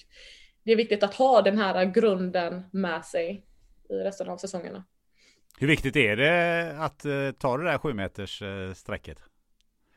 det 0.64 0.72
är 0.72 0.76
viktigt 0.76 1.02
att 1.02 1.14
ha 1.14 1.42
den 1.42 1.58
här 1.58 1.84
grunden 1.84 2.62
med 2.72 3.04
sig 3.04 3.44
i 3.90 3.94
resten 3.94 4.28
av 4.28 4.36
säsongerna. 4.36 4.84
Hur 5.58 5.66
viktigt 5.66 5.96
är 5.96 6.16
det 6.16 6.76
att 6.78 7.06
uh, 7.06 7.30
ta 7.32 7.56
det 7.56 7.64
där 7.64 7.78
sju 7.78 7.94
meters 7.94 8.42
uh, 8.42 8.72
strecket? 8.74 9.18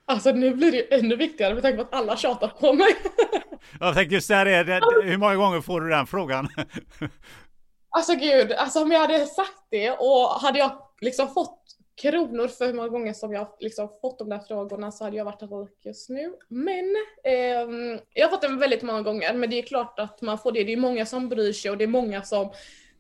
Alltså 0.06 0.32
nu 0.32 0.56
blir 0.56 0.72
det 0.72 0.96
ännu 0.96 1.16
viktigare 1.16 1.54
med 1.54 1.64
tanke 1.64 1.78
på 1.78 1.84
att 1.84 1.94
alla 1.94 2.18
tjatar 2.18 2.48
på 2.48 2.74
mig. 2.74 2.96
jag 3.80 3.96
tänkte 3.96 4.16
just 4.16 4.28
där 4.28 4.46
är 4.46 4.64
det, 4.64 4.82
hur 5.04 5.18
många 5.18 5.36
gånger 5.36 5.62
får 5.62 5.82
du 5.82 5.90
den 5.90 6.08
frågan? 6.08 6.48
alltså 7.90 8.16
gud, 8.16 8.52
alltså 8.52 8.82
om 8.82 8.92
jag 8.92 9.00
hade 9.00 9.26
sagt 9.26 9.68
det 9.72 9.92
och 9.92 10.30
hade 10.42 10.60
jag 10.60 10.72
liksom 11.02 11.34
fått 11.34 11.73
kronor 11.96 12.48
för 12.48 12.66
hur 12.66 12.74
många 12.74 12.88
gånger 12.88 13.14
som 13.14 13.34
jag 13.34 13.48
liksom 13.60 13.90
fått 14.02 14.20
de 14.20 14.30
där 14.30 14.40
frågorna 14.40 14.92
så 14.92 15.04
hade 15.04 15.18
jag 15.18 15.26
varit 15.26 15.42
rik 15.42 15.86
just 15.86 16.10
nu. 16.10 16.34
Men 16.48 16.96
eh, 17.24 18.00
jag 18.14 18.26
har 18.26 18.30
fått 18.30 18.42
den 18.42 18.60
väldigt 18.60 18.82
många 18.82 19.02
gånger, 19.02 19.34
men 19.34 19.50
det 19.50 19.60
är 19.60 19.62
klart 19.62 20.00
att 20.00 20.22
man 20.22 20.38
får 20.38 20.52
det. 20.52 20.64
Det 20.64 20.74
är 20.74 20.78
många 20.78 21.06
som 21.06 21.30
bryr 21.30 21.54
sig 21.54 21.72
och 21.72 21.78
det 21.78 21.84
är 21.84 21.88
många 21.88 22.22
som 22.24 22.52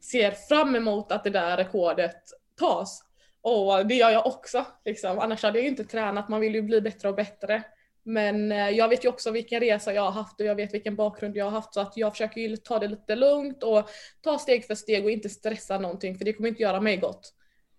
ser 0.01 0.31
fram 0.31 0.75
emot 0.75 1.11
att 1.11 1.23
det 1.23 1.29
där 1.29 1.57
rekordet 1.57 2.21
tas. 2.59 3.03
Och 3.41 3.87
det 3.87 3.95
gör 3.95 4.09
jag 4.09 4.27
också, 4.27 4.65
liksom. 4.85 5.19
annars 5.19 5.43
hade 5.43 5.57
jag 5.57 5.63
ju 5.63 5.69
inte 5.69 5.85
tränat, 5.85 6.29
man 6.29 6.41
vill 6.41 6.55
ju 6.55 6.61
bli 6.61 6.81
bättre 6.81 7.09
och 7.09 7.15
bättre. 7.15 7.63
Men 8.03 8.51
eh, 8.51 8.69
jag 8.69 8.89
vet 8.89 9.05
ju 9.05 9.09
också 9.09 9.31
vilken 9.31 9.59
resa 9.59 9.93
jag 9.93 10.01
har 10.01 10.11
haft 10.11 10.39
och 10.39 10.45
jag 10.45 10.55
vet 10.55 10.73
vilken 10.73 10.95
bakgrund 10.95 11.37
jag 11.37 11.45
har 11.45 11.51
haft 11.51 11.73
så 11.73 11.81
att 11.81 11.97
jag 11.97 12.11
försöker 12.11 12.41
ju 12.41 12.57
ta 12.57 12.79
det 12.79 12.87
lite 12.87 13.15
lugnt 13.15 13.63
och 13.63 13.89
ta 14.21 14.39
steg 14.39 14.65
för 14.65 14.75
steg 14.75 15.05
och 15.05 15.11
inte 15.11 15.29
stressa 15.29 15.79
någonting 15.79 16.17
för 16.17 16.25
det 16.25 16.33
kommer 16.33 16.49
inte 16.49 16.61
göra 16.61 16.81
mig 16.81 16.97
gott. 16.97 17.33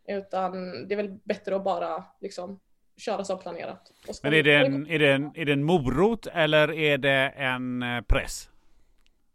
Utan 0.09 0.53
det 0.89 0.95
är 0.95 0.97
väl 0.97 1.19
bättre 1.25 1.57
att 1.57 1.65
bara 1.65 2.05
liksom 2.21 2.61
köra 2.97 3.25
som 3.25 3.39
planerat. 3.39 3.93
Men 4.23 4.35
är 4.35 4.43
det, 4.43 4.55
en, 4.55 4.87
är, 4.87 4.99
det 4.99 5.13
en, 5.13 5.33
är 5.35 5.45
det 5.45 5.53
en 5.53 5.65
morot 5.65 6.27
eller 6.27 6.73
är 6.73 6.99
det 6.99 7.33
en 7.37 7.83
eh, 7.83 8.01
press? 8.01 8.49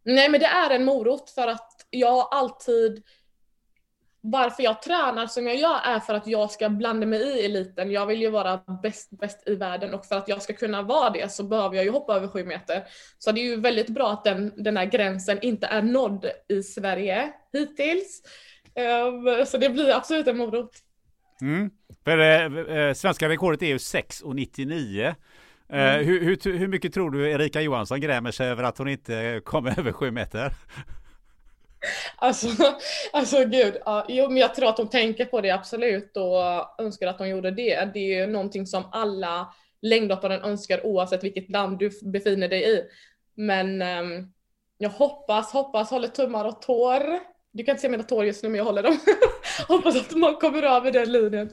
Nej 0.04 0.30
men 0.30 0.40
det 0.40 0.46
är 0.46 0.70
en 0.70 0.86
morot 0.86 1.30
för 1.30 1.48
att 1.48 1.88
jag 1.90 2.28
alltid 2.32 3.04
varför 4.22 4.64
jag 4.64 4.82
tränar 4.82 5.28
som 5.28 5.48
jag 5.48 5.56
gör 5.56 5.80
är 5.86 6.00
för 6.00 6.14
att 6.14 6.28
jag 6.28 6.52
ska 6.52 6.70
blanda 6.70 7.06
mig 7.06 7.20
i 7.20 7.46
eliten. 7.46 7.92
Jag 7.92 8.06
vill 8.06 8.22
ju 8.22 8.30
vara 8.30 8.58
bäst, 8.84 9.10
bäst 9.12 9.44
i 9.48 9.56
världen 9.56 9.94
och 9.94 10.06
för 10.06 10.16
att 10.16 10.28
jag 10.28 10.42
ska 10.42 10.54
kunna 10.54 10.82
vara 10.82 11.10
det 11.10 11.32
så 11.32 11.44
behöver 11.44 11.76
jag 11.76 11.86
ju 11.86 11.92
hoppa 11.92 12.16
över 12.16 12.28
sju 12.28 12.46
meter. 12.46 12.84
Så 13.18 13.32
det 13.32 13.42
är 13.42 13.46
ju 13.46 13.56
väldigt 13.56 13.90
bra 13.90 14.12
att 14.12 14.24
den, 14.24 14.64
den 14.64 14.78
här 14.78 14.86
gränsen 14.86 15.40
inte 15.42 15.68
är 15.68 15.82
nådd 15.82 16.26
i 16.48 16.64
Sverige 16.64 17.34
hittills. 17.54 18.22
Um, 18.76 19.46
så 19.46 19.58
det 19.58 19.70
blir 19.70 19.96
absolut 19.96 20.28
en 20.28 20.38
morot. 20.38 20.72
Mm. 21.42 21.70
För 22.04 22.18
eh, 22.20 22.78
eh 22.78 22.94
svenska 22.94 23.30
rekordet 23.30 23.62
är 23.62 23.68
ju 23.68 23.78
6,99. 23.78 25.08
Eh, 25.08 25.14
mm. 25.70 26.06
hur, 26.06 26.22
hur, 26.24 26.58
hur 26.58 26.68
mycket 26.68 26.94
tror 26.94 27.12
du 27.12 27.32
Erika 27.32 27.62
Johansson 27.62 28.02
grämer 28.02 28.32
sig 28.32 28.48
över 28.48 28.64
att 28.64 28.78
hon 28.78 28.88
inte 28.88 29.42
kom 29.44 29.68
över 29.78 29.92
sju 29.92 30.12
meter? 30.12 30.54
Alltså, 32.16 32.48
alltså 33.14 33.46
gud, 33.46 33.78
ja, 33.86 34.06
jo, 34.10 34.28
men 34.28 34.38
jag 34.38 34.56
tror 34.56 34.70
att 34.70 34.78
hon 34.78 34.90
tänker 34.90 35.26
på 35.26 35.42
det 35.42 35.52
absolut 35.52 36.18
och 36.18 36.82
önskar 36.82 37.08
att 37.08 37.20
hon 37.20 37.30
gjorde 37.30 37.52
det. 37.52 37.90
Det 37.94 38.00
är 38.00 38.22
ju 38.22 38.28
någonting 38.28 38.68
som 38.68 38.84
alla 38.92 39.54
längdhoppare 39.82 40.40
önskar 40.40 40.86
oavsett 40.86 41.24
vilket 41.24 41.50
land 41.50 41.80
du 41.80 41.90
befinner 42.04 42.48
dig 42.48 42.78
i. 42.78 42.84
Men 43.36 43.82
um, 43.82 44.34
jag 44.78 44.90
hoppas, 44.90 45.52
hoppas, 45.52 45.90
håller 45.90 46.08
tummar 46.08 46.46
och 46.46 46.62
tår 46.62 47.20
du 47.52 47.64
kan 47.64 47.74
inte 47.74 47.82
se 47.82 47.90
mina 47.90 48.04
tår 48.04 48.26
just 48.26 48.44
nu 48.44 48.50
men 48.50 48.58
jag 48.58 48.66
håller 48.66 48.84
dem. 48.84 48.98
Hoppas 49.68 49.96
att 49.96 50.16
man 50.16 50.36
kommer 50.36 50.64
över 50.64 50.92
den 50.92 51.12
linjen. 51.12 51.50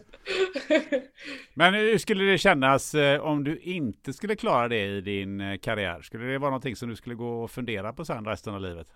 men 1.55 1.75
hur 1.75 1.99
skulle 1.99 2.25
det 2.25 2.39
kännas 2.39 2.95
eh, 2.95 3.21
om 3.21 3.45
du 3.45 3.59
inte 3.59 4.13
skulle 4.13 4.37
klara 4.37 4.69
det 4.69 4.85
i 4.85 5.01
din 5.01 5.41
eh, 5.41 5.59
karriär? 5.59 6.01
Skulle 6.03 6.25
det 6.25 6.39
vara 6.39 6.51
någonting 6.51 6.77
som 6.77 6.89
du 6.89 6.97
skulle 6.97 7.15
gå 7.15 7.43
och 7.43 7.51
fundera 7.51 7.93
på 7.93 8.05
sen 8.05 8.25
resten 8.25 8.55
av 8.55 8.61
livet? 8.61 8.87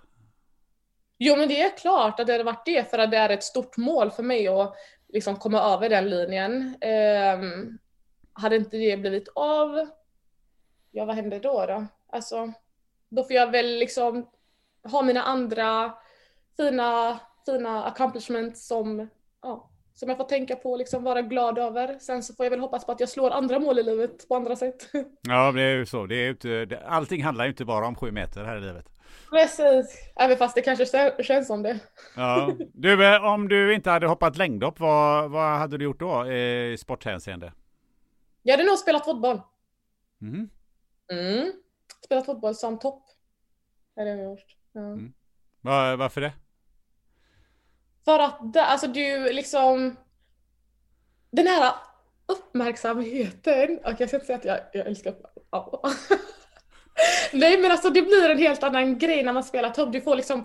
Jo 1.18 1.36
men 1.36 1.48
det 1.48 1.62
är 1.62 1.76
klart 1.76 2.20
att 2.20 2.26
det 2.26 2.32
hade 2.32 2.44
varit 2.44 2.66
det 2.66 2.90
för 2.90 2.98
att 2.98 3.10
det 3.10 3.16
är 3.16 3.28
ett 3.28 3.44
stort 3.44 3.76
mål 3.76 4.10
för 4.10 4.22
mig 4.22 4.48
att 4.48 4.74
liksom 5.08 5.36
komma 5.36 5.60
över 5.60 5.88
den 5.88 6.10
linjen. 6.10 6.76
Um, 7.40 7.78
hade 8.32 8.56
inte 8.56 8.76
det 8.76 8.96
blivit 8.96 9.28
av, 9.34 9.88
ja 10.90 11.04
vad 11.04 11.16
händer 11.16 11.40
då 11.40 11.66
då? 11.66 11.86
Alltså, 12.12 12.52
då 13.08 13.24
får 13.24 13.32
jag 13.32 13.50
väl 13.50 13.66
liksom 13.66 14.26
ha 14.82 15.02
mina 15.02 15.22
andra 15.22 15.92
fina, 16.56 17.20
fina 17.46 17.84
accomplishments 17.84 18.66
som, 18.66 19.08
ja, 19.42 19.70
som 19.94 20.08
jag 20.08 20.18
får 20.18 20.24
tänka 20.24 20.56
på 20.56 20.72
och 20.72 20.78
liksom 20.78 21.04
vara 21.04 21.22
glad 21.22 21.58
över. 21.58 21.98
Sen 21.98 22.22
så 22.22 22.34
får 22.34 22.46
jag 22.46 22.50
väl 22.50 22.60
hoppas 22.60 22.86
på 22.86 22.92
att 22.92 23.00
jag 23.00 23.08
slår 23.08 23.30
andra 23.30 23.58
mål 23.58 23.78
i 23.78 23.82
livet 23.82 24.28
på 24.28 24.36
andra 24.36 24.56
sätt. 24.56 24.90
Ja, 25.22 25.52
det 25.52 25.62
är 25.62 25.76
ju 25.76 25.86
så. 25.86 26.06
Det 26.06 26.14
är 26.14 26.30
inte, 26.30 26.82
allting 26.86 27.22
handlar 27.22 27.44
ju 27.44 27.50
inte 27.50 27.64
bara 27.64 27.86
om 27.86 27.94
sju 27.94 28.10
meter 28.10 28.44
här 28.44 28.56
i 28.56 28.60
livet. 28.60 28.86
Precis, 29.30 30.12
även 30.16 30.36
fast 30.36 30.54
det 30.54 30.62
kanske 30.62 31.22
känns 31.22 31.46
som 31.46 31.62
det. 31.62 31.78
Ja. 32.16 32.52
Du, 32.74 33.14
eh, 33.14 33.24
om 33.24 33.48
du 33.48 33.74
inte 33.74 33.90
hade 33.90 34.06
hoppat 34.06 34.36
längdhopp, 34.36 34.80
vad, 34.80 35.30
vad 35.30 35.58
hade 35.58 35.78
du 35.78 35.84
gjort 35.84 36.00
då 36.00 36.32
i 36.32 36.76
sporthänseende? 36.78 37.52
Jag 38.42 38.52
hade 38.52 38.64
nog 38.64 38.78
spelat 38.78 39.04
fotboll. 39.04 39.40
Mm. 40.22 40.48
Mm. 41.12 41.52
Spelat 42.04 42.26
fotboll 42.26 42.54
som 42.54 42.78
topp. 42.78 43.04
Det 43.94 44.00
har 44.00 44.08
jag 44.08 44.24
gjort. 44.24 44.56
Ja. 44.72 44.80
Mm. 44.80 45.12
Var, 45.60 45.96
varför 45.96 46.20
det? 46.20 46.32
För 48.04 48.18
att 48.18 48.52
det, 48.52 48.62
alltså 48.62 48.86
du 48.86 49.32
liksom... 49.32 49.96
Den 51.30 51.46
här 51.46 51.72
uppmärksamheten. 52.26 53.78
Och 53.84 53.94
jag 53.98 54.08
ska 54.08 54.16
inte 54.16 54.26
säga 54.26 54.38
att 54.38 54.44
jag, 54.44 54.58
jag 54.72 54.86
älskar. 54.86 55.14
Nej 57.32 57.58
men 57.58 57.70
alltså 57.70 57.90
det 57.90 58.02
blir 58.02 58.30
en 58.30 58.38
helt 58.38 58.62
annan 58.62 58.98
grej 58.98 59.22
när 59.22 59.32
man 59.32 59.44
spelar 59.44 59.70
topp. 59.70 59.92
Du 59.92 60.00
får 60.00 60.16
liksom 60.16 60.44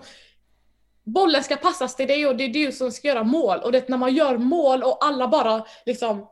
bollen 1.04 1.44
ska 1.44 1.56
passas 1.56 1.96
till 1.96 2.08
dig 2.08 2.26
och 2.26 2.36
det 2.36 2.44
är 2.44 2.48
du 2.48 2.72
som 2.72 2.92
ska 2.92 3.08
göra 3.08 3.24
mål. 3.24 3.58
Och 3.58 3.72
det 3.72 3.88
när 3.88 3.96
man 3.96 4.14
gör 4.14 4.38
mål 4.38 4.82
och 4.82 5.04
alla 5.04 5.28
bara 5.28 5.66
liksom 5.86 6.28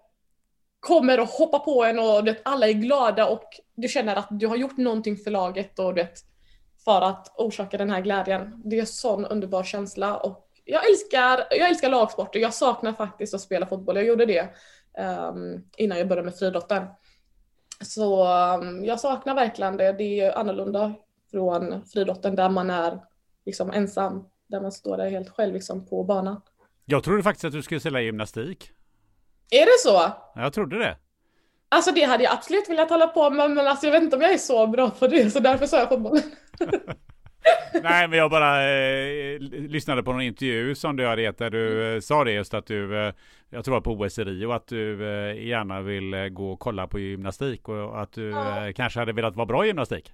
kommer 0.80 1.20
och 1.20 1.28
hoppar 1.28 1.58
på 1.58 1.84
en 1.84 1.98
och 1.98 2.24
det, 2.24 2.40
alla 2.44 2.68
är 2.68 2.72
glada 2.72 3.26
och 3.26 3.44
du 3.74 3.88
känner 3.88 4.16
att 4.16 4.28
du 4.30 4.46
har 4.46 4.56
gjort 4.56 4.76
någonting 4.76 5.16
för 5.16 5.30
laget 5.30 5.78
och 5.78 5.94
det, 5.94 6.08
för 6.84 7.00
att 7.00 7.34
orsaka 7.36 7.78
den 7.78 7.90
här 7.90 8.00
glädjen. 8.00 8.62
Det 8.64 8.76
är 8.76 8.80
en 8.80 8.86
sån 8.86 9.24
underbar 9.24 9.64
känsla 9.64 10.16
och 10.16 10.48
jag 10.64 10.90
älskar, 10.90 11.46
jag 11.50 11.68
älskar 11.68 11.90
lagsporter. 11.90 12.40
Jag 12.40 12.54
saknar 12.54 12.92
faktiskt 12.92 13.34
att 13.34 13.40
spela 13.40 13.66
fotboll. 13.66 13.96
Jag 13.96 14.06
gjorde 14.06 14.26
det 14.26 14.48
um, 14.98 15.64
innan 15.76 15.98
jag 15.98 16.08
började 16.08 16.24
med 16.24 16.36
friidrotten. 16.36 16.86
Så 17.80 18.26
um, 18.58 18.84
jag 18.84 19.00
saknar 19.00 19.34
verkligen 19.34 19.76
det. 19.76 19.92
Det 19.92 20.20
är 20.20 20.38
annorlunda 20.38 20.94
från 21.30 21.86
friidrotten 21.86 22.36
där 22.36 22.48
man 22.48 22.70
är 22.70 23.00
liksom 23.46 23.70
ensam 23.70 24.24
där 24.46 24.60
man 24.60 24.72
står 24.72 24.96
där 24.96 25.10
helt 25.10 25.28
själv 25.28 25.54
liksom, 25.54 25.86
på 25.86 26.04
banan. 26.04 26.40
Jag 26.84 27.04
trodde 27.04 27.22
faktiskt 27.22 27.44
att 27.44 27.52
du 27.52 27.62
skulle 27.62 27.80
ställa 27.80 28.00
gymnastik. 28.00 28.70
Är 29.50 29.66
det 29.66 29.90
så? 29.90 30.12
Jag 30.34 30.52
trodde 30.52 30.78
det. 30.78 30.96
Alltså 31.75 31.93
det 31.93 32.02
hade 32.02 32.25
jag 32.25 32.33
absolut 32.33 32.69
velat 32.69 32.90
hålla 32.90 33.07
på 33.07 33.31
med 33.31 33.50
men 33.50 33.66
alltså 33.66 33.87
jag 33.87 33.93
vet 33.93 34.02
inte 34.02 34.16
om 34.16 34.23
jag 34.23 34.33
är 34.33 34.38
så 34.38 34.66
bra 34.66 34.90
på 34.90 35.07
det 35.07 35.31
så 35.31 35.40
därför 35.40 35.66
sa 35.66 35.78
jag 35.78 35.88
fotboll. 35.88 36.21
Nej 37.83 38.09
men 38.09 38.19
jag 38.19 38.31
bara 38.31 38.71
eh, 38.71 39.38
lyssnade 39.40 40.02
på 40.02 40.12
någon 40.12 40.23
intervju 40.23 40.75
som 40.75 40.97
du 40.97 41.07
hade 41.07 41.23
gett 41.23 41.38
där 41.38 41.50
du 41.50 41.83
mm. 41.83 41.95
eh, 41.95 42.00
sa 42.00 42.25
det 42.25 42.33
just 42.33 42.54
att 42.54 42.66
du, 42.66 43.07
eh, 43.07 43.14
jag 43.50 43.64
tror 43.64 43.75
det 43.75 43.81
var 43.88 43.97
på 43.97 44.04
OS 44.04 44.19
i 44.19 44.25
Rio, 44.25 44.52
att 44.52 44.66
du 44.66 45.09
eh, 45.09 45.47
gärna 45.47 45.81
vill 45.81 46.14
eh, 46.14 46.26
gå 46.26 46.52
och 46.52 46.61
kolla 46.61 46.87
på 46.87 46.99
gymnastik 46.99 47.69
och 47.69 48.02
att 48.02 48.12
du 48.12 48.31
ja. 48.31 48.66
Eh, 48.66 48.73
kanske 48.73 48.99
hade 48.99 49.12
velat 49.12 49.37
vara 49.37 49.47
bra 49.47 49.64
i 49.64 49.66
gymnastik. 49.66 50.12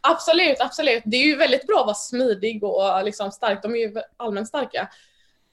Absolut, 0.00 0.60
absolut. 0.60 1.02
Det 1.06 1.16
är 1.16 1.26
ju 1.26 1.36
väldigt 1.36 1.66
bra 1.66 1.80
att 1.80 1.86
vara 1.86 1.94
smidig 1.94 2.64
och 2.64 3.04
liksom 3.04 3.30
stark. 3.30 3.62
De 3.62 3.74
är 3.74 3.78
ju 3.78 3.94
allmänt 4.16 4.48
starka. 4.48 4.88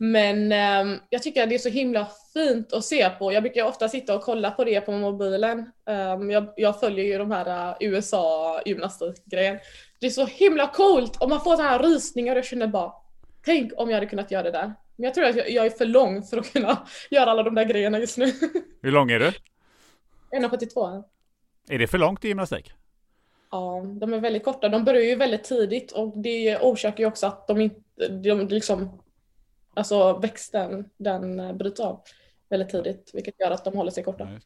Men 0.03 0.37
um, 0.81 0.99
jag 1.09 1.23
tycker 1.23 1.43
att 1.43 1.49
det 1.49 1.55
är 1.55 1.59
så 1.59 1.69
himla 1.69 2.07
fint 2.33 2.73
att 2.73 2.85
se 2.85 3.09
på. 3.09 3.33
Jag 3.33 3.43
brukar 3.43 3.65
ofta 3.65 3.89
sitta 3.89 4.15
och 4.15 4.21
kolla 4.21 4.51
på 4.51 4.63
det 4.63 4.81
på 4.81 4.91
mobilen. 4.91 5.71
Um, 5.85 6.31
jag, 6.31 6.47
jag, 6.55 6.79
följer 6.79 7.05
ju 7.05 7.17
de 7.17 7.31
här 7.31 7.69
uh, 7.69 7.77
USA 7.79 8.61
gymnastikgrejen. 8.65 9.59
Det 9.99 10.05
är 10.05 10.09
så 10.09 10.25
himla 10.25 10.67
coolt 10.67 11.21
och 11.21 11.29
man 11.29 11.41
får 11.41 11.55
sådana 11.55 11.69
här 11.69 11.83
rysningar 11.83 12.31
och 12.31 12.37
jag 12.37 12.45
känner 12.45 12.67
bara 12.67 12.93
Tänk 13.45 13.71
om 13.77 13.89
jag 13.89 13.95
hade 13.95 14.05
kunnat 14.05 14.31
göra 14.31 14.43
det 14.43 14.51
där. 14.51 14.73
Men 14.95 15.03
jag 15.03 15.13
tror 15.13 15.25
att 15.25 15.35
jag, 15.35 15.49
jag 15.49 15.65
är 15.65 15.69
för 15.69 15.85
lång 15.85 16.23
för 16.23 16.37
att 16.37 16.53
kunna 16.53 16.87
göra 17.09 17.31
alla 17.31 17.43
de 17.43 17.55
där 17.55 17.65
grejerna 17.65 17.99
just 17.99 18.17
nu. 18.17 18.25
Hur 18.81 18.91
lång 18.91 19.11
är 19.11 19.19
du? 19.19 19.31
1,72. 20.37 21.03
Är 21.69 21.79
det 21.79 21.87
för 21.87 21.97
långt 21.97 22.25
i 22.25 22.27
gymnastik? 22.27 22.71
Ja, 23.51 23.83
de 23.99 24.13
är 24.13 24.19
väldigt 24.19 24.43
korta. 24.43 24.69
De 24.69 24.83
börjar 24.83 25.01
ju 25.01 25.15
väldigt 25.15 25.43
tidigt 25.43 25.91
och 25.91 26.17
det 26.17 26.57
orsakar 26.57 26.99
ju 26.99 27.05
också 27.05 27.27
att 27.27 27.47
de 27.47 27.61
inte, 27.61 28.07
de 28.07 28.47
liksom, 28.47 29.01
alltså 29.73 30.19
växten, 30.19 30.89
den 30.97 31.57
bryts 31.57 31.79
av 31.79 32.01
väldigt 32.49 32.69
tidigt, 32.69 33.11
vilket 33.13 33.39
gör 33.39 33.51
att 33.51 33.65
de 33.65 33.77
håller 33.77 33.91
sig 33.91 34.03
korta. 34.03 34.39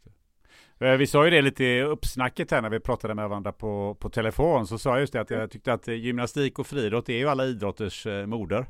Ja, 0.77 0.88
eh, 0.88 0.97
vi 0.97 1.07
sa 1.07 1.25
ju 1.25 1.31
det 1.31 1.41
lite 1.41 1.63
i 1.63 1.81
uppsnacket 1.81 2.51
här 2.51 2.61
när 2.61 2.69
vi 2.69 2.79
pratade 2.79 3.13
med 3.13 3.29
varandra 3.29 3.51
på, 3.51 3.95
på 3.99 4.09
telefon, 4.09 4.67
så 4.67 4.77
sa 4.77 4.89
jag 4.89 4.99
just 4.99 5.13
det 5.13 5.21
att 5.21 5.29
jag 5.29 5.51
tyckte 5.51 5.73
att 5.73 5.88
gymnastik 5.88 6.59
och 6.59 6.67
friidrott 6.67 7.09
är 7.09 7.17
ju 7.17 7.29
alla 7.29 7.45
idrotters 7.45 8.05
eh, 8.05 8.25
moder. 8.25 8.65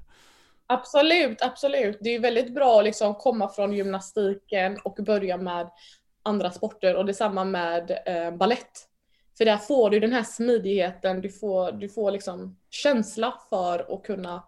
Absolut, 0.68 1.42
absolut. 1.42 1.98
Det 2.02 2.16
är 2.16 2.20
väldigt 2.20 2.54
bra 2.54 2.80
att 2.80 2.86
liksom 2.86 3.16
komma 3.16 3.50
från 3.50 3.74
gymnastiken 3.74 4.78
och 4.84 4.98
börja 5.06 5.38
med 5.38 5.70
andra 6.24 6.52
sporter 6.52 6.96
och 6.96 7.06
detsamma 7.06 7.44
med 7.44 7.92
eh, 8.06 8.32
ballett. 8.38 8.90
För 9.38 9.46
där 9.46 9.58
får 9.58 9.90
du 9.90 10.00
den 10.00 10.14
här 10.14 10.24
smidigheten, 10.24 11.22
du 11.22 11.30
får, 11.30 11.72
du 11.72 11.90
får 11.90 12.12
liksom 12.12 12.58
känsla 12.70 13.34
för 13.50 13.96
att 13.96 14.04
kunna 14.04 14.44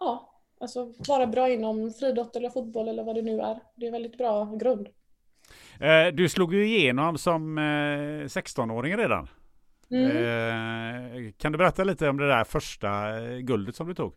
ja, 0.00 0.29
alltså 0.60 0.92
vara 1.08 1.26
bra 1.26 1.48
inom 1.48 1.90
friidrott 1.90 2.36
eller 2.36 2.50
fotboll 2.50 2.88
eller 2.88 3.04
vad 3.04 3.14
det 3.14 3.22
nu 3.22 3.40
är. 3.40 3.58
Det 3.76 3.86
är 3.86 3.92
väldigt 3.92 4.18
bra 4.18 4.44
grund. 4.44 4.88
Eh, 5.80 6.06
du 6.14 6.28
slog 6.28 6.54
ju 6.54 6.66
igenom 6.66 7.18
som 7.18 7.58
16-åring 7.58 8.92
eh, 8.92 8.98
redan. 8.98 9.28
Mm. 9.90 10.16
Eh, 10.16 11.32
kan 11.38 11.52
du 11.52 11.58
berätta 11.58 11.84
lite 11.84 12.08
om 12.08 12.16
det 12.16 12.28
där 12.28 12.44
första 12.44 13.20
guldet 13.40 13.76
som 13.76 13.88
du 13.88 13.94
tog? 13.94 14.12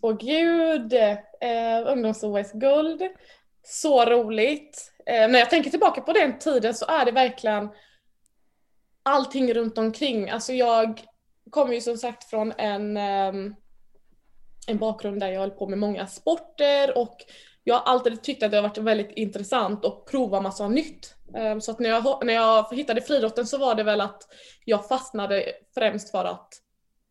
Åh 0.00 0.16
gud! 0.16 0.92
Eh, 0.92 1.92
Ungdoms-OS-guld. 1.92 3.02
Så 3.62 4.04
roligt. 4.04 4.92
Eh, 5.06 5.28
när 5.28 5.38
jag 5.38 5.50
tänker 5.50 5.70
tillbaka 5.70 6.00
på 6.00 6.12
den 6.12 6.38
tiden 6.38 6.74
så 6.74 6.86
är 6.86 7.04
det 7.04 7.12
verkligen 7.12 7.68
allting 9.02 9.54
runt 9.54 9.78
omkring. 9.78 10.30
Alltså 10.30 10.52
jag 10.52 11.00
kommer 11.50 11.74
ju 11.74 11.80
som 11.80 11.96
sagt 11.96 12.24
från 12.30 12.52
en, 12.58 12.96
um, 12.96 13.54
en 14.66 14.78
bakgrund 14.78 15.20
där 15.20 15.28
jag 15.28 15.40
höll 15.40 15.50
på 15.50 15.68
med 15.68 15.78
många 15.78 16.06
sporter 16.06 16.98
och 16.98 17.16
jag 17.64 17.74
har 17.74 17.92
alltid 17.92 18.22
tyckt 18.22 18.42
att 18.42 18.50
det 18.50 18.56
har 18.56 18.62
varit 18.62 18.78
väldigt 18.78 19.12
intressant 19.16 19.84
att 19.84 20.04
prova 20.06 20.40
massa 20.40 20.68
nytt. 20.68 21.14
Ehm, 21.34 21.60
så 21.60 21.70
att 21.70 21.78
när 21.78 21.90
jag, 21.90 22.26
när 22.26 22.34
jag 22.34 22.74
hittade 22.74 23.00
friidrotten 23.00 23.46
så 23.46 23.58
var 23.58 23.74
det 23.74 23.82
väl 23.82 24.00
att 24.00 24.22
jag 24.64 24.88
fastnade 24.88 25.44
främst 25.74 26.10
för 26.10 26.24
att 26.24 26.48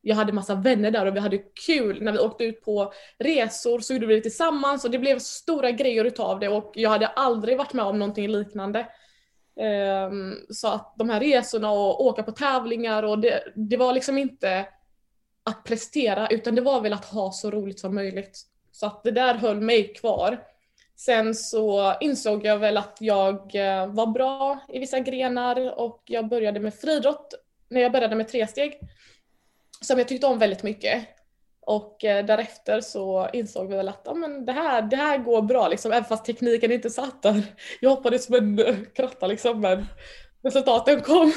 jag 0.02 0.16
hade 0.16 0.34
massa 0.34 0.56
vänner 0.56 0.92
där 0.92 1.06
och 1.06 1.16
vi 1.16 1.20
hade 1.20 1.38
kul. 1.38 2.04
När 2.04 2.12
vi 2.12 2.20
åkte 2.20 2.44
ut 2.44 2.62
på 2.62 2.94
resor 3.20 3.80
så 3.80 3.94
gjorde 3.94 4.06
vi 4.06 4.16
det 4.16 4.22
tillsammans 4.22 4.86
och 4.86 4.92
det 4.92 5.00
blev 5.00 5.20
stora 5.20 5.72
grejer 5.72 6.06
utav 6.06 6.40
det 6.40 6.50
och 6.50 6.72
jag 6.76 6.90
hade 6.90 7.08
aldrig 7.08 7.58
varit 7.58 7.74
med 7.74 7.86
om 7.86 8.00
någonting 8.00 8.28
liknande. 8.28 8.88
Ehm, 9.60 10.36
så 10.50 10.68
att 10.68 10.96
de 10.98 11.10
här 11.10 11.20
resorna 11.20 11.72
och 11.72 12.06
åka 12.06 12.24
på 12.24 12.32
tävlingar 12.32 13.04
och 13.04 13.20
det, 13.20 13.44
det 13.56 13.78
var 13.78 13.94
liksom 13.94 14.18
inte 14.18 14.66
att 15.44 15.64
prestera 15.64 16.28
utan 16.28 16.56
det 16.56 16.62
var 16.62 16.82
väl 16.82 16.94
att 16.94 17.06
ha 17.06 17.32
så 17.32 17.52
roligt 17.52 17.80
som 17.80 17.96
möjligt. 17.96 18.42
Så 18.72 18.86
att 18.86 19.04
det 19.04 19.12
där 19.12 19.34
höll 19.34 19.62
mig 19.62 19.94
kvar. 19.94 20.44
Sen 20.96 21.36
så 21.36 21.96
insåg 22.02 22.46
jag 22.46 22.58
väl 22.58 22.78
att 22.78 22.98
jag 23.00 23.56
eh, 23.56 23.88
var 23.88 24.08
bra 24.08 24.60
i 24.70 24.80
vissa 24.80 25.00
grenar 25.00 25.80
och 25.80 26.02
jag 26.06 26.28
började 26.28 26.60
med 26.60 26.74
friidrott 26.74 27.34
när 27.70 27.82
jag 27.82 27.92
började 27.92 28.16
med 28.16 28.28
tresteg. 28.28 28.80
Som 29.82 29.98
jag 29.98 30.08
tyckte 30.08 30.28
om 30.28 30.40
väldigt 30.40 30.64
mycket. 30.64 31.08
Och 31.66 32.06
eh, 32.06 32.26
därefter 32.26 32.82
så 32.82 33.30
insåg 33.34 33.70
vi 33.70 33.76
väl 33.76 33.90
att 33.90 34.02
ja, 34.06 34.14
men 34.14 34.46
det, 34.46 34.52
här, 34.52 34.82
det 34.82 34.96
här 34.96 35.18
går 35.18 35.42
bra 35.42 35.68
liksom, 35.68 35.92
även 35.92 36.06
fast 36.06 36.26
tekniken 36.26 36.72
inte 36.72 36.90
satt 36.90 37.22
där. 37.22 37.44
Jag 37.82 37.90
hoppade 37.90 38.20
som 38.20 38.36
en 38.36 38.60
eh, 38.60 38.76
kratta 38.96 39.28
liksom 39.28 39.62
men 39.62 39.86
resultaten 40.44 41.02
kom. 41.02 41.34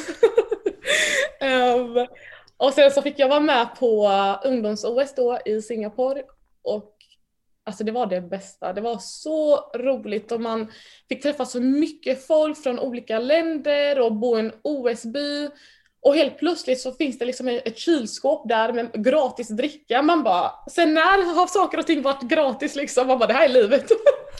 um, 1.40 2.07
och 2.57 2.73
sen 2.73 2.90
så 2.90 3.03
fick 3.03 3.19
jag 3.19 3.29
vara 3.29 3.40
med 3.40 3.69
på 3.79 4.09
ungdoms-OS 4.45 5.14
då 5.16 5.38
i 5.45 5.62
Singapore 5.62 6.23
och 6.62 6.92
Alltså 7.69 7.85
det 7.85 7.92
var 7.92 8.07
det 8.07 8.21
bästa. 8.21 8.73
Det 8.73 8.81
var 8.81 8.99
så 8.99 9.57
roligt 9.75 10.33
och 10.33 10.40
man 10.40 10.73
fick 11.09 11.23
träffa 11.23 11.45
så 11.45 11.61
mycket 11.61 12.27
folk 12.27 12.62
från 12.62 12.79
olika 12.79 13.19
länder 13.19 14.01
och 14.01 14.12
bo 14.12 14.37
i 14.37 14.40
en 14.40 14.53
OS-by 14.62 15.49
och 16.07 16.14
helt 16.14 16.38
plötsligt 16.38 16.81
så 16.81 16.92
finns 16.92 17.19
det 17.19 17.25
liksom 17.25 17.49
ett 17.49 17.79
kylskåp 17.79 18.49
där 18.49 18.73
med 18.73 19.05
gratis 19.05 19.49
dricka. 19.49 20.03
Man 20.03 20.23
bara, 20.23 20.53
sen 20.71 20.95
när 20.95 21.35
har 21.35 21.47
saker 21.47 21.79
och 21.79 21.87
ting 21.87 22.03
varit 22.03 22.23
gratis 22.23 22.77
liksom? 22.77 23.07
Man 23.07 23.19
bara, 23.19 23.27
det 23.27 23.33
här 23.33 23.45
är 23.45 23.53
livet. 23.53 23.90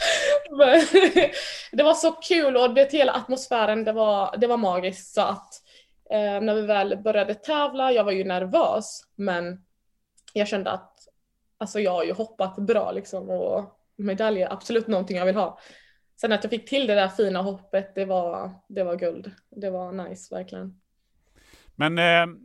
Men, 0.50 0.81
det 1.72 1.83
var 1.83 1.94
så 1.94 2.12
kul 2.12 2.57
och 2.57 2.74
det, 2.74 2.92
hela 2.92 3.12
atmosfären, 3.12 3.85
det 3.85 3.92
var, 3.92 4.37
det 4.37 4.46
var 4.46 4.57
magiskt. 4.57 5.14
Så 5.14 5.20
att 5.20 5.62
eh, 6.10 6.40
när 6.40 6.54
vi 6.54 6.62
väl 6.62 6.98
började 7.02 7.34
tävla, 7.34 7.92
jag 7.92 8.04
var 8.04 8.12
ju 8.12 8.24
nervös, 8.24 9.00
men 9.14 9.64
jag 10.32 10.48
kände 10.48 10.70
att 10.70 10.92
alltså 11.58 11.80
jag 11.80 11.92
har 11.92 12.04
ju 12.04 12.12
hoppat 12.12 12.56
bra 12.56 12.92
liksom 12.92 13.30
och 13.30 13.80
medaljer, 13.96 14.52
absolut 14.52 14.86
någonting 14.86 15.16
jag 15.16 15.26
vill 15.26 15.36
ha. 15.36 15.58
Sen 16.20 16.32
att 16.32 16.44
jag 16.44 16.50
fick 16.50 16.68
till 16.68 16.86
det 16.86 16.94
där 16.94 17.08
fina 17.08 17.42
hoppet, 17.42 17.94
det 17.94 18.04
var, 18.04 18.50
det 18.68 18.84
var 18.84 18.96
guld. 18.96 19.30
Det 19.50 19.70
var 19.70 19.92
nice 19.92 20.34
verkligen. 20.34 20.80
Men 21.74 21.98
eh, 21.98 22.36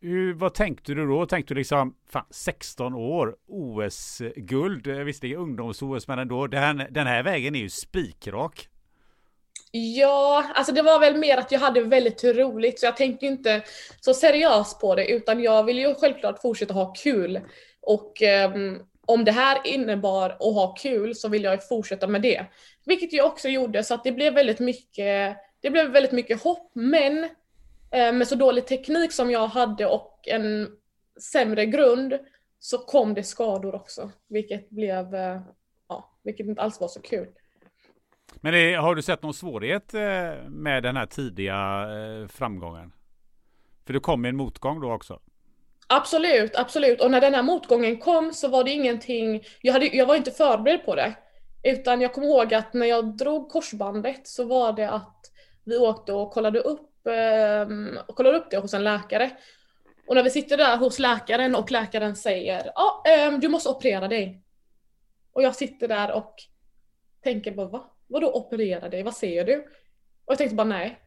hur, 0.00 0.34
vad 0.34 0.54
tänkte 0.54 0.94
du 0.94 1.06
då? 1.06 1.26
Tänkte 1.26 1.54
du 1.54 1.58
liksom, 1.58 1.94
fan, 2.10 2.24
16 2.30 2.94
år, 2.94 3.36
OS-guld, 3.46 4.86
eh, 4.86 4.96
visst 4.96 5.22
det 5.22 5.32
är 5.32 5.36
ungdoms-OS, 5.36 6.08
men 6.08 6.18
ändå, 6.18 6.46
den, 6.46 6.82
den 6.90 7.06
här 7.06 7.22
vägen 7.22 7.54
är 7.54 7.60
ju 7.60 7.68
spikrak. 7.68 8.68
Ja, 9.72 10.44
alltså 10.54 10.72
det 10.72 10.82
var 10.82 11.00
väl 11.00 11.16
mer 11.16 11.36
att 11.36 11.52
jag 11.52 11.60
hade 11.60 11.82
väldigt 11.82 12.24
roligt 12.24 12.80
så 12.80 12.86
jag 12.86 12.96
tänkte 12.96 13.26
inte 13.26 13.62
så 14.00 14.14
seriöst 14.14 14.80
på 14.80 14.94
det 14.94 15.06
utan 15.06 15.42
jag 15.42 15.64
vill 15.64 15.78
ju 15.78 15.94
självklart 15.94 16.42
fortsätta 16.42 16.74
ha 16.74 16.92
kul. 16.92 17.40
Och 17.80 18.22
um, 18.54 18.82
om 19.06 19.24
det 19.24 19.32
här 19.32 19.60
innebar 19.64 20.30
att 20.30 20.54
ha 20.54 20.74
kul 20.74 21.14
så 21.14 21.28
vill 21.28 21.44
jag 21.44 21.68
fortsätta 21.68 22.06
med 22.06 22.22
det. 22.22 22.46
Vilket 22.84 23.12
jag 23.12 23.26
också 23.26 23.48
gjorde 23.48 23.84
så 23.84 23.94
att 23.94 24.04
det 24.04 24.12
blev 24.12 24.34
väldigt 24.34 24.58
mycket 24.58 25.36
det 25.60 25.70
blev 25.70 25.90
väldigt 25.90 26.12
mycket 26.12 26.42
hopp, 26.42 26.70
men 26.74 27.24
eh, 27.90 28.12
med 28.12 28.28
så 28.28 28.34
dålig 28.34 28.66
teknik 28.66 29.12
som 29.12 29.30
jag 29.30 29.46
hade 29.46 29.86
och 29.86 30.28
en 30.28 30.68
sämre 31.32 31.66
grund 31.66 32.18
så 32.58 32.78
kom 32.78 33.14
det 33.14 33.22
skador 33.22 33.74
också, 33.74 34.10
vilket 34.28 34.70
blev, 34.70 35.14
eh, 35.14 35.40
ja, 35.88 36.18
vilket 36.22 36.46
inte 36.46 36.62
alls 36.62 36.80
var 36.80 36.88
så 36.88 37.00
kul. 37.00 37.28
Men 38.36 38.52
det, 38.52 38.74
har 38.74 38.94
du 38.94 39.02
sett 39.02 39.22
någon 39.22 39.34
svårighet 39.34 39.94
eh, 39.94 40.00
med 40.48 40.82
den 40.82 40.96
här 40.96 41.06
tidiga 41.06 41.82
eh, 41.82 42.28
framgången? 42.28 42.92
För 43.86 43.92
det 43.92 44.00
kom 44.00 44.24
en 44.24 44.36
motgång 44.36 44.80
då 44.80 44.92
också? 44.92 45.20
Absolut, 45.86 46.56
absolut. 46.56 47.00
Och 47.00 47.10
när 47.10 47.20
den 47.20 47.34
här 47.34 47.42
motgången 47.42 47.98
kom 47.98 48.32
så 48.32 48.48
var 48.48 48.64
det 48.64 48.70
ingenting, 48.70 49.42
jag, 49.60 49.72
hade, 49.72 49.86
jag 49.86 50.06
var 50.06 50.16
inte 50.16 50.30
förberedd 50.30 50.84
på 50.84 50.94
det. 50.94 51.14
Utan 51.62 52.00
jag 52.00 52.12
kommer 52.12 52.26
ihåg 52.26 52.54
att 52.54 52.74
när 52.74 52.86
jag 52.86 53.16
drog 53.16 53.50
korsbandet 53.50 54.28
så 54.28 54.44
var 54.44 54.72
det 54.72 54.90
att 54.90 55.32
vi 55.64 55.76
åkte 55.76 56.12
och 56.12 56.30
kollade 56.30 56.60
upp, 56.60 57.06
eh, 57.06 57.68
kollade 58.14 58.38
upp 58.38 58.50
det 58.50 58.58
hos 58.58 58.74
en 58.74 58.84
läkare. 58.84 59.30
Och 60.06 60.14
när 60.14 60.22
vi 60.22 60.30
sitter 60.30 60.56
där 60.56 60.76
hos 60.76 60.98
läkaren 60.98 61.54
och 61.54 61.70
läkaren 61.70 62.16
säger 62.16 62.72
ja, 62.74 63.02
eh, 63.06 63.38
du 63.38 63.48
måste 63.48 63.68
operera 63.68 64.08
dig. 64.08 64.42
Och 65.32 65.42
jag 65.42 65.56
sitter 65.56 65.88
där 65.88 66.12
och 66.12 66.34
tänker 67.22 67.52
bara 67.52 67.68
va? 67.68 67.90
Vadå 68.08 68.32
operera 68.32 68.88
dig? 68.88 69.02
Vad 69.02 69.14
säger 69.14 69.44
du? 69.44 69.56
Och 69.58 70.32
jag 70.32 70.38
tänkte 70.38 70.56
bara 70.56 70.66
nej, 70.66 70.98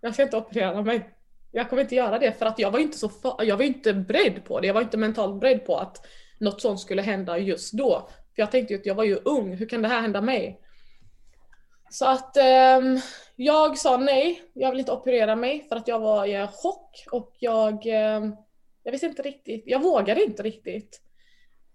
jag 0.00 0.14
ska 0.14 0.22
inte 0.22 0.36
operera 0.36 0.82
mig. 0.82 1.10
Jag 1.50 1.70
kommer 1.70 1.82
inte 1.82 1.94
göra 1.94 2.18
det 2.18 2.32
för 2.32 2.46
att 2.46 2.58
jag 2.58 2.70
var 2.70 2.78
inte 2.78 2.98
så 2.98 3.10
jag 3.38 3.56
var 3.56 3.64
inte 3.64 3.94
beredd 3.94 4.44
på 4.44 4.60
det. 4.60 4.66
Jag 4.66 4.74
var 4.74 4.82
inte 4.82 4.96
mentalt 4.96 5.40
beredd 5.40 5.66
på 5.66 5.76
att 5.76 6.06
något 6.40 6.60
sånt 6.60 6.80
skulle 6.80 7.02
hända 7.02 7.38
just 7.38 7.72
då. 7.72 8.08
För 8.34 8.42
jag 8.42 8.50
tänkte 8.50 8.74
ju 8.74 8.80
att 8.80 8.86
jag 8.86 8.94
var 8.94 9.04
ju 9.04 9.18
ung, 9.24 9.56
hur 9.56 9.66
kan 9.66 9.82
det 9.82 9.88
här 9.88 10.00
hända 10.00 10.20
mig? 10.20 10.60
Så 11.90 12.06
att 12.06 12.36
um, 12.80 13.00
jag 13.36 13.78
sa 13.78 13.96
nej, 13.96 14.42
jag 14.52 14.70
vill 14.70 14.78
inte 14.80 14.92
operera 14.92 15.36
mig 15.36 15.66
för 15.68 15.76
att 15.76 15.88
jag 15.88 16.00
var 16.00 16.26
i 16.26 16.46
chock 16.52 17.04
och 17.10 17.36
jag, 17.38 17.74
um, 17.74 18.36
jag 18.82 18.92
visste 18.92 19.06
inte 19.06 19.22
riktigt, 19.22 19.62
jag 19.66 19.82
vågade 19.82 20.24
inte 20.24 20.42
riktigt. 20.42 21.00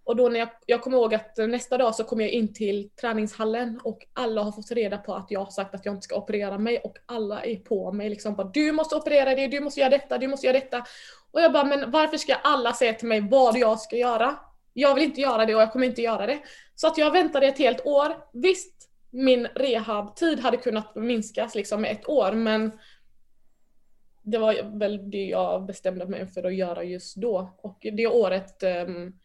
Och 0.06 0.16
då 0.16 0.30
när 0.30 0.40
jag, 0.40 0.50
jag 0.66 0.82
kommer 0.82 0.98
ihåg 0.98 1.16
att 1.16 1.38
nästa 1.38 1.78
dag 1.78 1.96
så 1.96 2.04
kom 2.04 2.22
jag 2.22 2.30
in 2.30 2.54
till 2.54 2.90
träningshallen 2.90 3.80
och 3.84 4.08
alla 4.14 4.44
har 4.44 4.52
fått 4.52 4.72
reda 4.72 4.98
på 4.98 5.16
att 5.16 5.32
jag 5.32 5.40
har 5.40 5.52
sagt 5.52 5.76
att 5.76 5.86
jag 5.86 5.94
inte 5.94 6.04
ska 6.04 6.16
operera 6.16 6.58
mig 6.58 6.78
och 6.78 6.98
alla 7.06 7.44
är 7.44 7.56
på 7.56 7.92
mig 7.92 8.10
liksom 8.10 8.36
bara 8.36 8.48
du 8.48 8.72
måste 8.72 8.96
operera 8.96 9.36
dig, 9.36 9.48
du 9.48 9.60
måste 9.60 9.80
göra 9.80 9.90
detta, 9.90 10.18
du 10.18 10.28
måste 10.28 10.48
göra 10.48 10.60
detta. 10.60 10.86
Och 11.32 11.42
jag 11.42 11.54
bara 11.54 11.64
men 11.64 11.92
varför 11.92 12.18
ska 12.18 12.36
alla 12.36 12.74
säga 12.74 12.94
till 12.94 13.08
mig 13.08 13.22
vad 13.22 13.58
jag 13.58 13.80
ska 13.80 13.96
göra? 13.96 14.36
Jag 14.74 14.96
vill 14.96 15.04
inte 15.04 15.22
göra 15.22 15.46
det 15.46 15.56
och 15.56 15.62
jag 15.62 15.72
kommer 15.72 15.88
inte 15.88 16.02
göra 16.02 16.26
det. 16.26 16.40
Så 16.76 16.88
att 16.88 16.98
jag 16.98 17.12
väntade 17.12 17.48
ett 17.48 17.58
helt 17.58 17.86
år. 17.86 18.16
Visst, 18.34 18.90
min 19.10 19.46
rehabtid 19.46 20.40
hade 20.40 20.58
kunnat 20.58 20.96
minskas 20.96 21.56
liksom 21.56 21.82
med 21.82 21.92
ett 21.92 22.10
år 22.10 22.32
men 22.32 22.72
det 24.22 24.38
var 24.38 24.80
väl 24.80 25.10
det 25.10 25.26
jag 25.26 25.66
bestämde 25.66 26.06
mig 26.06 26.28
för 26.28 26.44
att 26.44 26.56
göra 26.56 26.84
just 26.84 27.16
då. 27.16 27.58
Och 27.58 27.78
det 27.82 28.08
året 28.08 28.64
um, 28.88 29.20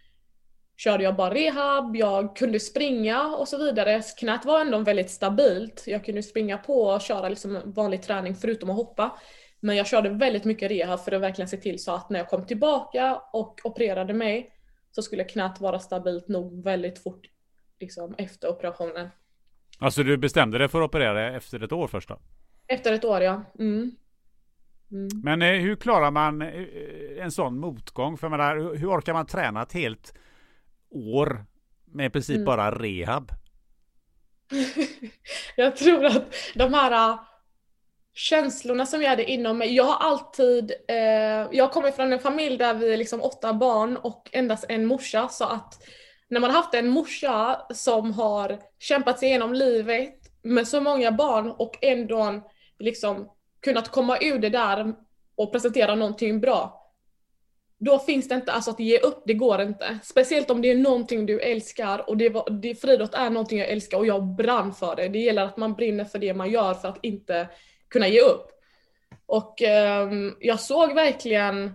körde 0.79 1.05
jag 1.05 1.17
bara 1.17 1.35
rehab, 1.35 1.97
jag 1.97 2.37
kunde 2.37 2.61
springa 2.61 3.27
och 3.27 3.49
så 3.49 3.59
vidare. 3.59 4.03
Knät 4.19 4.45
var 4.45 4.61
ändå 4.61 4.79
väldigt 4.79 5.11
stabilt. 5.11 5.85
Jag 5.87 6.05
kunde 6.05 6.23
springa 6.23 6.59
på 6.59 6.83
och 6.83 7.01
köra 7.01 7.29
liksom 7.29 7.62
vanlig 7.64 8.03
träning 8.03 8.35
förutom 8.35 8.71
att 8.71 8.77
hoppa. 8.77 9.19
Men 9.61 9.77
jag 9.77 9.87
körde 9.87 10.09
väldigt 10.09 10.45
mycket 10.45 10.71
rehab 10.71 11.01
för 11.01 11.12
att 11.12 11.23
verkligen 11.23 11.49
se 11.49 11.57
till 11.57 11.79
så 11.79 11.93
att 11.93 12.11
när 12.11 12.19
jag 12.19 12.29
kom 12.29 12.47
tillbaka 12.47 13.21
och 13.33 13.61
opererade 13.64 14.14
mig 14.14 14.53
så 14.91 15.03
skulle 15.03 15.25
knät 15.25 15.61
vara 15.61 15.79
stabilt 15.79 16.29
nog 16.29 16.64
väldigt 16.64 17.03
fort 17.03 17.27
liksom, 17.81 18.14
efter 18.19 18.49
operationen. 18.49 19.09
Alltså 19.79 20.03
du 20.03 20.17
bestämde 20.17 20.59
dig 20.59 20.69
för 20.69 20.81
att 20.81 20.88
operera 20.88 21.37
efter 21.37 21.64
ett 21.64 21.73
år 21.73 21.88
först 21.88 22.09
då? 22.09 22.19
Efter 22.67 22.93
ett 22.93 23.05
år 23.05 23.23
ja. 23.23 23.43
Mm. 23.59 23.97
Mm. 24.91 25.09
Men 25.23 25.43
eh, 25.43 25.61
hur 25.61 25.77
klarar 25.77 26.11
man 26.11 26.43
eh, 26.43 26.49
en 27.19 27.31
sån 27.31 27.59
motgång? 27.59 28.19
För 28.19 28.29
menar, 28.29 28.77
hur 28.77 28.91
orkar 28.91 29.12
man 29.12 29.27
träna 29.27 29.62
ett 29.62 29.73
helt 29.73 30.14
år 30.90 31.44
med 31.85 32.07
i 32.07 32.11
princip 32.11 32.37
mm. 32.37 32.44
bara 32.44 32.70
rehab? 32.70 33.33
jag 35.57 35.77
tror 35.77 36.05
att 36.05 36.35
de 36.55 36.74
här 36.74 37.11
uh, 37.11 37.20
känslorna 38.14 38.87
som 38.87 39.03
jag 39.03 39.11
hade 39.11 39.31
inom 39.31 39.59
mig, 39.59 39.74
jag 39.74 39.85
har 39.85 40.11
alltid, 40.11 40.72
uh, 40.90 41.48
jag 41.53 41.72
kommer 41.72 41.90
från 41.90 42.12
en 42.12 42.18
familj 42.18 42.59
där 42.59 42.74
vi 42.74 42.92
är 42.92 42.96
liksom 42.96 43.22
åtta 43.22 43.55
barn 43.55 43.96
och 43.96 44.31
endast 44.33 44.64
en 44.68 44.87
morsa 44.87 45.29
så 45.29 45.44
att 45.44 45.83
när 46.29 46.40
man 46.40 46.51
har 46.51 46.57
haft 46.57 46.74
en 46.74 46.88
morsa 46.88 47.66
som 47.74 48.12
har 48.12 48.59
kämpat 48.79 49.18
sig 49.18 49.29
igenom 49.29 49.53
livet 49.55 50.14
med 50.42 50.68
så 50.68 50.81
många 50.81 51.12
barn 51.12 51.51
och 51.51 51.79
ändå 51.83 52.48
liksom 52.79 53.29
kunnat 53.61 53.88
komma 53.88 54.18
ur 54.20 54.38
det 54.38 54.48
där 54.48 54.94
och 55.37 55.53
presentera 55.53 55.94
någonting 55.94 56.40
bra 56.40 56.78
då 57.79 57.99
finns 57.99 58.29
det 58.29 58.35
inte, 58.35 58.53
alltså 58.53 58.71
att 58.71 58.81
ge 58.81 58.99
upp, 58.99 59.23
det 59.27 59.35
går 59.35 59.61
inte. 59.61 59.99
Speciellt 60.03 60.51
om 60.51 60.62
det 60.62 60.71
är 60.71 60.77
någonting 60.77 61.27
du 61.27 61.41
älskar 61.41 62.11
och 62.11 62.17
det, 62.17 62.29
var, 62.29 62.51
det, 62.51 62.75
friidrott 62.75 63.14
är 63.14 63.31
någonting 63.31 63.59
jag 63.59 63.69
älskar 63.69 63.99
och 63.99 64.07
jag 64.07 64.23
brann 64.23 64.75
för 64.75 64.97
det. 64.97 65.09
Det 65.09 65.19
gäller 65.19 65.43
att 65.43 65.57
man 65.57 65.75
brinner 65.75 66.05
för 66.05 66.19
det 66.19 66.35
man 66.35 66.51
gör 66.51 66.75
för 66.75 66.88
att 66.88 66.99
inte 67.03 67.49
kunna 67.88 68.09
ge 68.09 68.21
upp. 68.21 68.51
Och 69.27 69.62
eh, 69.62 70.09
jag 70.41 70.61
såg 70.61 70.95
verkligen 70.95 71.75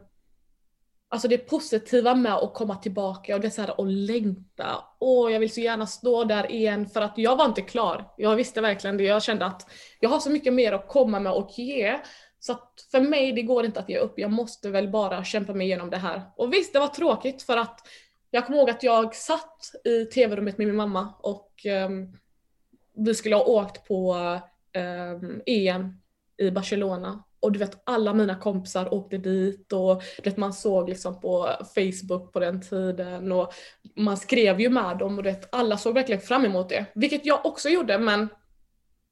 Alltså 1.13 1.27
det 1.27 1.37
positiva 1.37 2.15
med 2.15 2.33
att 2.33 2.53
komma 2.53 2.75
tillbaka 2.75 3.35
och 3.35 3.41
det 3.41 3.51
så 3.51 3.61
här 3.61 3.81
att 3.81 3.91
längta. 3.91 4.83
Åh, 4.99 5.31
jag 5.31 5.39
vill 5.39 5.53
så 5.53 5.59
gärna 5.59 5.85
stå 5.85 6.23
där 6.23 6.51
igen 6.51 6.87
för 6.87 7.01
att 7.01 7.13
jag 7.17 7.35
var 7.35 7.45
inte 7.45 7.61
klar. 7.61 8.13
Jag 8.17 8.35
visste 8.35 8.61
verkligen 8.61 8.97
det. 8.97 9.03
Jag 9.03 9.23
kände 9.23 9.45
att 9.45 9.69
jag 9.99 10.09
har 10.09 10.19
så 10.19 10.29
mycket 10.29 10.53
mer 10.53 10.73
att 10.73 10.87
komma 10.87 11.19
med 11.19 11.31
och 11.31 11.49
ge. 11.57 11.99
Så 12.45 12.51
att 12.51 12.87
för 12.91 13.01
mig, 13.01 13.31
det 13.31 13.41
går 13.41 13.65
inte 13.65 13.79
att 13.79 13.89
ge 13.89 13.97
upp. 13.97 14.19
Jag 14.19 14.31
måste 14.31 14.69
väl 14.69 14.89
bara 14.89 15.23
kämpa 15.23 15.53
mig 15.53 15.67
igenom 15.67 15.89
det 15.89 15.97
här. 15.97 16.21
Och 16.35 16.53
visst, 16.53 16.73
det 16.73 16.79
var 16.79 16.87
tråkigt 16.87 17.41
för 17.43 17.57
att 17.57 17.79
jag 18.31 18.45
kommer 18.45 18.59
ihåg 18.59 18.69
att 18.69 18.83
jag 18.83 19.15
satt 19.15 19.71
i 19.83 20.05
tv-rummet 20.05 20.57
med 20.57 20.67
min 20.67 20.75
mamma 20.75 21.13
och 21.19 21.51
um, 21.85 22.17
vi 22.93 23.15
skulle 23.15 23.35
ha 23.35 23.43
åkt 23.43 23.87
på 23.87 24.15
um, 24.77 25.41
EM 25.45 26.01
i 26.37 26.51
Barcelona. 26.51 27.23
Och 27.39 27.51
du 27.51 27.59
vet 27.59 27.81
alla 27.83 28.13
mina 28.13 28.35
kompisar 28.35 28.93
åkte 28.93 29.17
dit 29.17 29.73
och 29.73 30.03
du 30.17 30.29
vet, 30.29 30.37
man 30.37 30.53
såg 30.53 30.89
liksom 30.89 31.21
på 31.21 31.49
Facebook 31.75 32.33
på 32.33 32.39
den 32.39 32.61
tiden 32.61 33.31
och 33.31 33.53
man 33.95 34.17
skrev 34.17 34.61
ju 34.61 34.69
med 34.69 34.97
dem 34.97 35.17
och 35.17 35.23
du 35.23 35.29
vet, 35.29 35.55
alla 35.55 35.77
såg 35.77 35.93
verkligen 35.93 36.21
fram 36.21 36.45
emot 36.45 36.69
det. 36.69 36.85
Vilket 36.95 37.25
jag 37.25 37.45
också 37.45 37.69
gjorde 37.69 37.99
men 37.99 38.29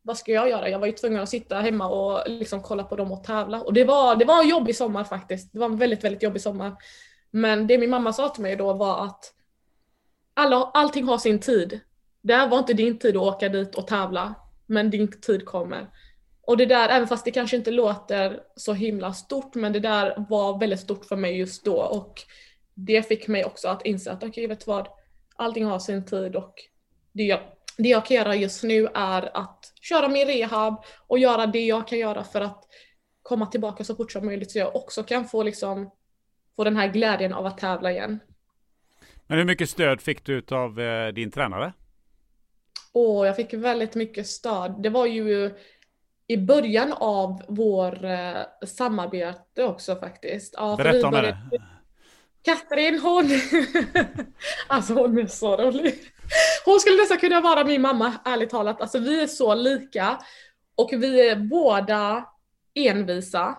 vad 0.02 0.18
ska 0.18 0.32
jag 0.32 0.50
göra? 0.50 0.70
Jag 0.70 0.80
var 0.80 0.88
ju 0.88 0.94
tvungen 0.94 1.22
att 1.22 1.30
sitta 1.30 1.60
hemma 1.60 1.88
och 1.88 2.30
liksom 2.30 2.62
kolla 2.62 2.84
på 2.84 2.96
dem 2.96 3.12
och 3.12 3.24
tävla. 3.24 3.62
Och 3.62 3.74
det 3.74 3.84
var, 3.84 4.16
det 4.16 4.26
var 4.26 4.44
en 4.44 4.50
jobbig 4.50 4.76
sommar 4.76 5.04
faktiskt. 5.04 5.54
Det 5.54 5.60
var 5.60 5.66
en 5.66 5.78
väldigt, 5.78 6.04
väldigt 6.04 6.24
jobbig 6.24 6.42
sommar. 6.42 6.76
Men 7.32 7.68
det 7.68 7.78
min 7.78 7.90
mamma 7.90 8.14
sa 8.14 8.30
till 8.30 8.44
mig 8.44 8.56
då 8.56 8.74
var 8.74 9.06
att 9.06 9.34
alla, 10.34 10.56
allting 10.56 11.06
har 11.06 11.18
sin 11.18 11.40
tid. 11.40 11.80
Det 12.22 12.34
här 12.34 12.48
var 12.48 12.60
inte 12.60 12.74
din 12.74 13.00
tid 13.00 13.18
att 13.18 13.24
åka 13.24 13.50
dit 13.50 13.76
och 13.76 13.88
tävla, 13.88 14.34
men 14.66 14.90
din 14.90 15.22
tid 15.22 15.46
kommer. 15.46 15.88
Och 16.42 16.58
det 16.58 16.66
där, 16.66 16.90
även 16.90 17.08
fast 17.08 17.26
det 17.26 17.32
kanske 17.32 17.58
inte 17.58 17.72
låter 17.72 18.40
så 18.56 18.74
himla 18.74 19.14
stort, 19.14 19.56
men 19.56 19.74
det 19.74 19.80
där 19.80 20.26
var 20.30 20.60
väldigt 20.60 20.80
stort 20.80 21.06
för 21.06 21.16
mig 21.16 21.38
just 21.38 21.66
då. 21.66 21.76
Och 21.76 22.22
det 22.74 23.08
fick 23.08 23.28
mig 23.28 23.46
också 23.46 23.68
att 23.68 23.86
inse 23.86 24.12
att 24.12 24.18
okej, 24.18 24.30
okay, 24.30 24.48
vet 24.48 24.68
vad? 24.68 24.88
Allting 25.36 25.66
har 25.66 25.80
sin 25.80 26.06
tid 26.06 26.36
och 26.36 26.54
det 27.12 27.40
det 27.78 27.90
jag 27.90 28.06
kan 28.06 28.18
göra 28.18 28.36
just 28.36 28.64
nu 28.64 28.88
är 28.94 29.38
att 29.38 29.74
köra 29.82 30.08
min 30.08 30.28
rehab 30.28 30.84
och 31.08 31.20
göra 31.20 31.48
det 31.48 31.66
jag 31.66 31.88
kan 31.88 32.00
göra 32.00 32.24
för 32.24 32.42
att 32.42 32.64
komma 33.24 33.46
tillbaka 33.46 33.84
så 33.84 33.96
fort 33.96 34.12
som 34.12 34.26
möjligt 34.26 34.52
så 34.52 34.60
jag 34.60 34.76
också 34.76 35.04
kan 35.04 35.26
få 35.26 35.44
liksom 35.44 35.92
få 36.56 36.64
den 36.64 36.76
här 36.76 36.88
glädjen 36.88 37.34
av 37.34 37.46
att 37.46 37.58
tävla 37.58 37.92
igen. 37.92 38.20
Men 39.28 39.38
hur 39.38 39.46
mycket 39.46 39.70
stöd 39.70 40.02
fick 40.02 40.26
du 40.26 40.44
av 40.52 40.80
eh, 40.80 41.14
din 41.14 41.32
tränare? 41.32 41.74
Åh, 42.94 43.28
jag 43.28 43.36
fick 43.36 43.54
väldigt 43.54 43.96
mycket 43.96 44.28
stöd. 44.28 44.76
Det 44.80 44.90
var 44.90 45.06
ju 45.06 45.52
i 46.28 46.38
början 46.38 46.94
av 46.94 47.42
vår 47.48 48.06
eh, 48.06 48.66
samarbete 48.66 49.64
också 49.64 49.96
faktiskt. 49.96 50.54
Ja, 50.58 50.76
Berätta 50.78 51.08
om 51.08 51.14
det. 51.14 51.38
Katrin 52.44 53.00
hon, 53.00 53.26
alltså 54.68 54.94
hon 54.94 55.18
är 55.18 55.28
så 55.28 55.58
rolig. 55.58 56.00
Hon 56.66 56.80
skulle 56.80 56.98
nästan 56.98 57.18
kunna 57.18 57.42
vara 57.42 57.64
min 57.64 57.82
mamma, 57.82 58.14
ärligt 58.26 58.50
talat. 58.50 58.82
Alltså 58.82 59.00
vi 59.00 59.22
är 59.22 59.28
så 59.28 59.56
lika. 59.56 60.18
Och 60.76 60.90
vi 60.94 61.30
är 61.30 61.36
båda 61.36 62.26
envisa. 62.76 63.58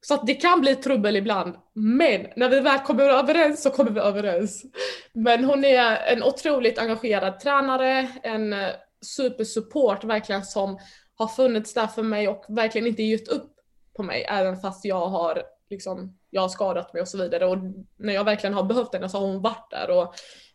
Så 0.00 0.14
att 0.14 0.26
det 0.26 0.34
kan 0.34 0.60
bli 0.60 0.76
trubbel 0.76 1.16
ibland. 1.16 1.54
Men 1.74 2.26
när 2.36 2.48
vi 2.48 2.60
väl 2.60 2.78
kommer 2.78 3.04
överens 3.04 3.62
så 3.62 3.70
kommer 3.70 3.90
vi 3.90 4.00
överens. 4.00 4.64
Men 5.12 5.44
hon 5.44 5.64
är 5.64 5.96
en 5.96 6.22
otroligt 6.22 6.78
engagerad 6.78 7.40
tränare, 7.40 8.08
en 8.22 8.52
eh, 8.52 8.70
supersupport 9.00 10.04
verkligen 10.04 10.44
som 10.44 10.78
har 11.14 11.28
funnits 11.28 11.74
där 11.74 11.86
för 11.86 12.02
mig 12.02 12.28
och 12.28 12.44
verkligen 12.48 12.86
inte 12.86 13.02
gett 13.02 13.28
upp 13.28 13.52
på 13.96 14.02
mig 14.02 14.24
även 14.28 14.56
fast 14.56 14.84
jag 14.84 15.06
har 15.06 15.42
liksom, 15.70 16.17
jag 16.30 16.42
har 16.42 16.48
skadat 16.48 16.92
mig 16.92 17.02
och 17.02 17.08
så 17.08 17.18
vidare. 17.18 17.46
Och 17.46 17.58
när 17.96 18.14
jag 18.14 18.24
verkligen 18.24 18.54
har 18.54 18.62
behövt 18.62 18.94
henne 18.94 19.08
så 19.08 19.18
har 19.18 19.26
hon 19.26 19.42
varit 19.42 19.70
där 19.70 19.90
och 19.90 20.14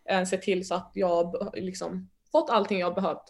eh, 0.10 0.24
sett 0.24 0.42
till 0.42 0.68
så 0.68 0.76
att 0.76 0.92
jag 0.94 1.52
liksom 1.54 2.10
fått 2.32 2.50
allting 2.50 2.80
jag 2.80 2.96
behövt. 2.96 3.24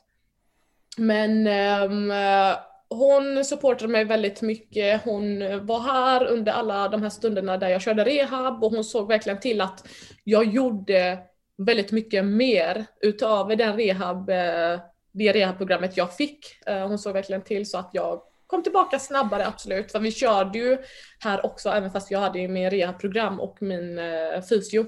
Men 0.97 1.47
ehm, 1.47 2.12
eh, 2.12 2.58
hon 2.89 3.45
supportade 3.45 3.91
mig 3.91 4.06
väldigt 4.06 4.41
mycket. 4.41 5.03
Hon 5.03 5.39
var 5.65 5.79
här 5.79 6.25
under 6.27 6.51
alla 6.51 6.89
de 6.89 7.01
här 7.01 7.10
stunderna 7.10 7.58
där 7.58 7.69
jag 7.69 7.82
körde 7.82 8.06
rehab 8.06 8.63
och 8.63 8.71
hon 8.71 8.84
såg 8.84 9.08
verkligen 9.08 9.39
till 9.39 9.62
att 9.62 9.88
jag 10.23 10.45
gjorde 10.45 11.19
väldigt 11.58 11.91
mycket 11.91 12.25
mer 12.25 12.86
utöver 13.01 13.56
den 13.56 13.77
rehab, 13.77 14.29
eh, 14.29 14.79
det 15.12 15.32
rehabprogrammet 15.32 15.97
jag 15.97 16.15
fick. 16.15 16.45
Eh, 16.65 16.88
hon 16.88 16.99
såg 16.99 17.13
verkligen 17.13 17.43
till 17.43 17.69
så 17.69 17.77
att 17.77 17.89
jag 17.93 18.21
kom 18.54 18.63
tillbaka 18.63 19.00
snabbare, 19.00 19.48
absolut. 19.48 19.92
För 19.92 20.00
vi 20.00 20.12
körde 20.12 20.60
ju 20.60 20.78
här 21.20 21.46
också, 21.46 21.70
även 21.70 21.92
fast 21.92 22.12
jag 22.12 22.20
hade 22.20 22.48
min 22.48 22.70
rehabprogram 22.70 23.39
och 23.39 23.58
min 23.62 24.00
eh, 24.00 24.42
fysio. 24.50 24.86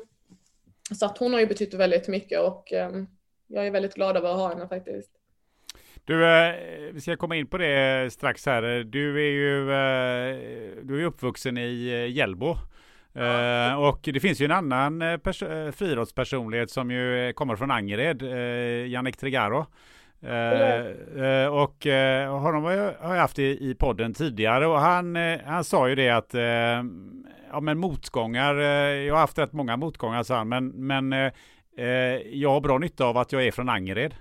Så 1.00 1.06
att 1.06 1.18
hon 1.18 1.34
har 1.34 1.40
ju 1.40 1.48
betytt 1.48 1.74
väldigt 1.74 2.08
mycket 2.08 2.40
och 2.40 2.64
jag 3.48 3.68
är 3.68 3.72
väldigt 3.72 3.94
glad 3.96 4.18
över 4.18 4.30
att 4.30 4.38
ha 4.38 4.50
henne 4.50 4.68
faktiskt. 4.68 5.12
Du, 6.06 6.26
eh, 6.26 6.56
vi 6.92 7.02
ska 7.02 7.18
komma 7.18 7.36
in 7.36 7.48
på 7.48 7.58
det 7.58 8.14
strax 8.14 8.46
här. 8.46 8.84
Du 8.84 9.28
är 9.28 9.32
ju, 9.32 9.62
eh, 9.62 10.84
du 10.84 11.02
är 11.02 11.06
uppvuxen 11.06 11.58
i 11.58 11.88
eh, 11.88 12.18
Hjällbo. 12.18 12.56
Uh, 13.18 13.80
och 13.80 14.00
det 14.04 14.20
finns 14.20 14.42
ju 14.42 14.46
en 14.46 14.52
annan 14.52 15.02
pers- 15.02 15.72
friidrottspersonlighet 15.72 16.70
som 16.70 16.92
ju 16.92 17.34
kommer 17.34 17.56
från 17.56 17.72
Angered, 17.72 18.24
uh, 18.24 18.88
Jannik 18.88 19.18
Trigaro. 19.18 19.66
Eh, 20.24 20.86
eh, 21.26 21.48
och 21.48 21.88
eh, 21.88 22.40
honom 22.40 22.64
har 22.64 22.72
jag, 22.72 22.94
har 23.00 23.16
jag 23.16 23.22
haft 23.22 23.40
i, 23.40 23.70
i 23.70 23.76
podden 23.76 24.14
tidigare 24.14 24.68
och 24.68 24.80
han, 24.80 25.16
eh, 25.16 25.40
han 25.46 25.64
sa 25.64 25.90
ju 25.90 25.96
det 25.96 26.10
att 26.10 26.34
ja, 27.52 27.60
men 27.62 27.78
motgångar, 27.78 28.56
jag 28.56 29.14
har 29.14 29.20
haft 29.20 29.38
rätt 29.38 29.54
många 29.54 29.78
motgångar 29.78 30.24
sa 30.24 30.36
han, 30.36 30.50
men, 30.50 30.68
men 30.68 31.32
jag 32.32 32.50
har 32.50 32.62
bra 32.62 32.78
nytta 32.78 33.06
av 33.06 33.18
att 33.18 33.32
jag 33.32 33.48
är 33.48 33.52
från 33.52 33.70
Angered. 33.70 34.16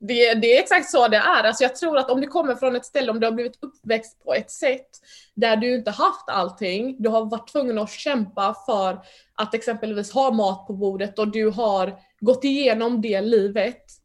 Det, 0.00 0.34
det, 0.34 0.56
är 0.56 0.60
exakt 0.60 0.90
så 0.90 1.08
det 1.08 1.16
är. 1.16 1.44
Alltså 1.44 1.64
jag 1.64 1.76
tror 1.76 1.98
att 1.98 2.10
om 2.10 2.20
du 2.20 2.26
kommer 2.26 2.54
från 2.54 2.76
ett 2.76 2.84
ställe, 2.84 3.10
om 3.10 3.20
du 3.20 3.26
har 3.26 3.32
blivit 3.32 3.58
uppväxt 3.62 4.24
på 4.24 4.34
ett 4.34 4.50
sätt 4.50 4.88
där 5.34 5.56
du 5.56 5.74
inte 5.74 5.90
haft 5.90 6.28
allting, 6.28 6.96
du 6.98 7.08
har 7.08 7.24
varit 7.24 7.52
tvungen 7.52 7.78
att 7.78 7.90
kämpa 7.90 8.56
för 8.66 8.98
att 9.34 9.54
exempelvis 9.54 10.12
ha 10.12 10.30
mat 10.30 10.66
på 10.66 10.72
bordet 10.72 11.18
och 11.18 11.28
du 11.28 11.50
har 11.50 11.94
gått 12.20 12.44
igenom 12.44 13.00
det 13.00 13.20
livet. 13.20 14.01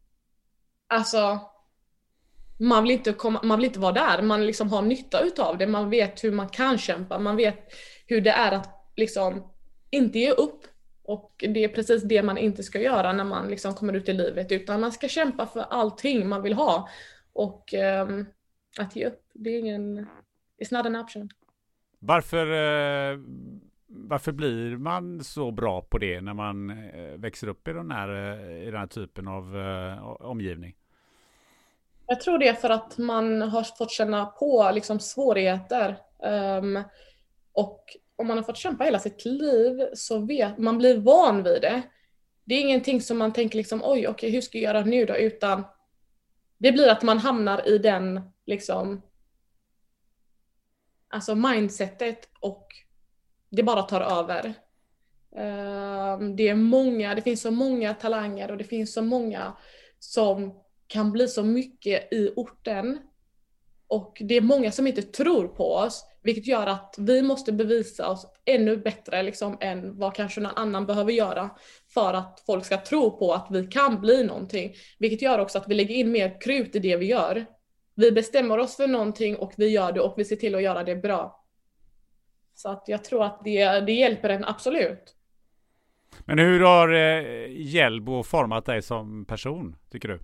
Alltså, 0.88 1.40
man 2.60 2.84
vill 2.84 2.92
inte, 2.92 3.14
komma, 3.14 3.42
man 3.44 3.58
vill 3.58 3.66
inte 3.66 3.80
vara 3.80 3.94
där, 3.94 4.22
man 4.22 4.46
liksom 4.46 4.70
har 4.70 4.82
nytta 4.82 5.22
utav 5.22 5.58
det, 5.58 5.68
man 5.68 5.90
vet 5.90 6.24
hur 6.24 6.32
man 6.32 6.50
kan 6.50 6.78
kämpa, 6.78 7.20
man 7.20 7.36
vet 7.36 7.74
hur 8.06 8.22
det 8.22 8.32
är 8.32 8.52
att 8.52 8.92
liksom 8.96 9.52
inte 9.90 10.20
ge 10.20 10.32
upp. 10.32 10.62
Och 11.04 11.44
det 11.54 11.64
är 11.64 11.68
precis 11.68 12.04
det 12.04 12.24
man 12.24 12.38
inte 12.38 12.64
ska 12.64 12.82
göra 12.82 13.14
när 13.14 13.24
man 13.24 13.48
liksom 13.48 13.74
kommer 13.74 13.94
ut 13.94 14.10
i 14.10 14.14
livet. 14.14 14.52
Utan 14.52 14.82
man 14.82 14.92
ska 14.92 15.08
kämpa 15.08 15.46
för 15.46 15.60
allting 15.62 16.30
man 16.30 16.42
vill 16.42 16.54
ha. 16.54 16.90
Och 17.34 17.74
um, 17.74 18.26
att 18.80 18.96
ge 18.96 19.08
upp, 19.08 19.24
det 19.34 19.50
är 19.50 19.60
ingen, 19.60 20.08
it's 20.62 20.74
not 20.78 20.86
an 20.86 20.96
option. 20.96 21.30
Varför, 22.00 22.52
uh, 22.52 23.20
varför 23.98 24.32
blir 24.32 24.78
man 24.78 25.24
så 25.24 25.52
bra 25.52 25.82
på 25.82 25.98
det 25.98 26.22
när 26.22 26.34
man 26.34 26.70
eh, 26.70 27.18
växer 27.18 27.48
upp 27.48 27.68
i 27.68 27.74
den 27.74 27.92
här, 27.92 28.10
eh, 28.10 28.62
i 28.62 28.66
den 28.66 28.80
här 28.80 28.88
typen 28.88 29.28
av 29.28 29.58
eh, 29.58 30.08
omgivning? 30.08 30.76
Jag 32.08 32.22
tror 32.22 32.38
det 32.38 32.48
är 32.48 32.54
för 32.54 32.70
att 32.70 32.98
man 32.98 33.42
har 33.42 33.64
fått 33.64 33.92
känna 33.92 34.26
på 34.26 34.72
liksom, 34.74 35.00
svårigheter. 35.00 35.98
Um, 36.20 36.84
och 37.54 37.84
om 38.16 38.28
man 38.28 38.38
har 38.38 38.44
fått 38.44 38.58
kämpa 38.58 38.84
hela 38.84 39.00
sitt 39.00 39.26
liv 39.26 39.88
så 39.94 40.20
vet 40.20 40.58
man 40.58 40.78
blir 40.78 40.98
van 40.98 41.44
vid 41.44 41.62
det. 41.62 41.82
Det 42.44 42.56
är 42.56 42.62
ingenting 42.62 43.02
som 43.02 43.18
man 43.18 43.34
tänker 43.34 43.58
liksom 43.58 43.82
oj, 43.84 43.90
okej, 43.90 44.10
okay, 44.10 44.30
hur 44.30 44.42
ska 44.42 44.58
jag 44.58 44.74
göra 44.74 44.86
nu 44.86 45.06
då? 45.06 45.18
Utan 45.18 45.64
det 46.58 46.72
blir 46.72 46.90
att 46.90 47.04
man 47.04 47.18
hamnar 47.18 47.68
i 47.68 47.78
den 47.78 48.22
liksom 48.46 49.02
alltså 51.10 51.36
mindsetet 51.36 52.30
och 52.40 52.68
det 53.50 53.64
bara 53.64 53.82
tar 53.82 54.02
över. 54.02 54.54
Ehm, 55.36 56.36
det 56.36 56.48
är 56.48 56.56
många, 56.56 57.16
det 57.16 57.22
finns 57.22 57.42
så 57.42 57.52
många 57.52 57.94
talanger 57.94 58.52
och 58.52 58.58
det 58.58 58.64
finns 58.64 58.94
så 58.94 59.02
många 59.02 59.54
som 60.00 60.54
kan 60.88 61.12
bli 61.12 61.28
så 61.28 61.44
mycket 61.44 62.14
i 62.14 62.34
orten. 62.36 63.00
Och 63.88 64.22
det 64.26 64.36
är 64.36 64.42
många 64.42 64.72
som 64.72 64.88
inte 64.88 65.02
tror 65.02 65.48
på 65.48 65.74
oss. 65.74 66.06
Vilket 66.24 66.48
gör 66.48 66.68
att 66.68 66.96
vi 66.98 67.22
måste 67.22 67.52
bevisa 67.52 68.10
oss 68.10 68.26
ännu 68.46 68.78
bättre 68.78 69.24
liksom, 69.24 69.58
än 69.62 70.00
vad 70.00 70.16
kanske 70.16 70.42
någon 70.42 70.56
annan 70.56 70.86
behöver 70.86 71.12
göra 71.12 71.50
för 71.94 72.14
att 72.14 72.44
folk 72.46 72.66
ska 72.66 72.78
tro 72.78 73.18
på 73.18 73.34
att 73.34 73.48
vi 73.52 73.68
kan 73.68 74.02
bli 74.02 74.24
någonting. 74.24 74.74
Vilket 75.00 75.22
gör 75.22 75.40
också 75.40 75.58
att 75.58 75.68
vi 75.68 75.76
lägger 75.76 75.96
in 75.96 76.12
mer 76.12 76.42
krut 76.42 76.76
i 76.76 76.80
det 76.80 76.98
vi 76.98 77.06
gör. 77.06 77.46
Vi 77.96 78.12
bestämmer 78.12 78.58
oss 78.58 78.76
för 78.76 78.88
någonting 78.88 79.36
och 79.36 79.54
vi 79.58 79.68
gör 79.68 79.92
det 79.92 80.00
och 80.00 80.14
vi 80.18 80.26
ser 80.26 80.36
till 80.36 80.56
att 80.56 80.64
göra 80.64 80.84
det 80.84 80.96
bra. 80.96 81.47
Så 82.58 82.70
att 82.70 82.84
jag 82.88 83.04
tror 83.04 83.24
att 83.24 83.42
det, 83.44 83.80
det 83.80 83.92
hjälper 83.92 84.30
en 84.30 84.46
absolut. 84.46 85.16
Men 86.26 86.40
hur 86.40 86.60
har 86.60 86.94
eh, 86.94 87.48
Hjällbo 87.50 88.24
format 88.24 88.66
dig 88.66 88.82
som 88.82 89.26
person, 89.26 89.76
tycker 89.92 90.08
du? 90.08 90.20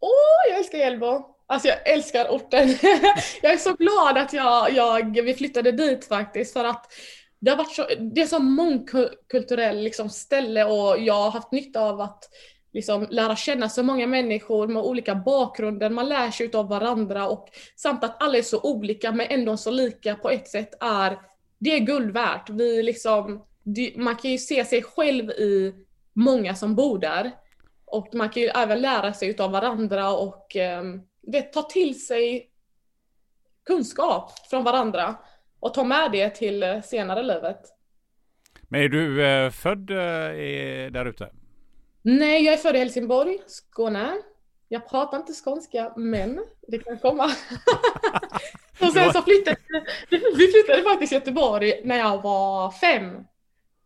Åh, 0.00 0.08
oh, 0.08 0.50
jag 0.50 0.58
älskar 0.58 0.78
Hjällbo! 0.78 1.24
Alltså 1.46 1.68
jag 1.68 1.88
älskar 1.88 2.28
orten. 2.28 2.68
jag 3.42 3.52
är 3.52 3.56
så 3.56 3.74
glad 3.74 4.18
att 4.18 4.32
jag, 4.32 4.72
jag, 4.72 5.22
vi 5.22 5.34
flyttade 5.34 5.72
dit 5.72 6.04
faktiskt 6.04 6.52
för 6.52 6.64
att 6.64 6.86
det 7.38 7.50
har 7.50 7.58
varit 7.58 7.72
så, 7.74 7.86
det 8.14 8.20
är 8.20 8.26
så 8.26 8.38
mångkulturell 8.38 9.82
liksom 9.82 10.10
ställe 10.10 10.64
och 10.64 10.98
jag 10.98 11.14
har 11.14 11.30
haft 11.30 11.52
nytta 11.52 11.80
av 11.80 12.00
att 12.00 12.28
liksom 12.74 13.06
lära 13.10 13.36
känna 13.36 13.68
så 13.68 13.82
många 13.82 14.06
människor 14.06 14.68
med 14.68 14.82
olika 14.82 15.14
bakgrunder. 15.14 15.90
Man 15.90 16.08
lär 16.08 16.30
sig 16.30 16.50
av 16.54 16.68
varandra 16.68 17.28
och 17.28 17.48
samt 17.76 18.04
att 18.04 18.22
alla 18.22 18.38
är 18.38 18.42
så 18.42 18.60
olika 18.60 19.12
men 19.12 19.26
ändå 19.30 19.56
så 19.56 19.70
lika 19.70 20.14
på 20.14 20.30
ett 20.30 20.48
sätt 20.48 20.74
är 20.80 21.18
det 21.58 21.70
är 21.70 21.78
guld 21.78 22.10
värt. 22.10 22.50
Vi 22.50 22.82
liksom, 22.82 23.44
man 23.96 24.16
kan 24.16 24.30
ju 24.30 24.38
se 24.38 24.64
sig 24.64 24.82
själv 24.82 25.30
i 25.30 25.74
många 26.12 26.54
som 26.54 26.74
bor 26.74 26.98
där. 26.98 27.30
Och 27.84 28.14
man 28.14 28.28
kan 28.28 28.42
ju 28.42 28.48
även 28.48 28.80
lära 28.80 29.12
sig 29.12 29.36
av 29.38 29.50
varandra 29.50 30.12
och 30.12 30.56
ehm, 30.56 31.02
vet, 31.22 31.52
ta 31.52 31.62
till 31.62 32.06
sig 32.06 32.50
kunskap 33.66 34.32
från 34.50 34.64
varandra 34.64 35.14
och 35.60 35.74
ta 35.74 35.84
med 35.84 36.12
det 36.12 36.30
till 36.30 36.62
eh, 36.62 36.80
senare 36.80 37.22
livet. 37.22 37.60
Men 38.62 38.80
är 38.80 38.88
du 38.88 39.26
eh, 39.26 39.50
född 39.50 39.90
eh, 39.90 39.96
där 40.92 41.06
ute? 41.06 41.30
Nej, 42.06 42.44
jag 42.44 42.54
är 42.54 42.58
född 42.58 42.76
i 42.76 42.78
Helsingborg, 42.78 43.38
Skåne. 43.46 44.16
Jag 44.68 44.88
pratar 44.88 45.18
inte 45.18 45.32
skånska, 45.32 45.92
men 45.96 46.44
det 46.68 46.78
kan 46.78 46.98
komma. 46.98 47.24
och 48.80 48.92
sen 48.92 49.12
så 49.12 49.22
flyttade 49.22 49.56
vi 50.10 50.48
flyttade 50.52 50.82
faktiskt 50.82 51.10
till 51.10 51.18
Göteborg 51.18 51.80
när 51.84 51.98
jag 51.98 52.22
var 52.22 52.70
fem. 52.70 53.24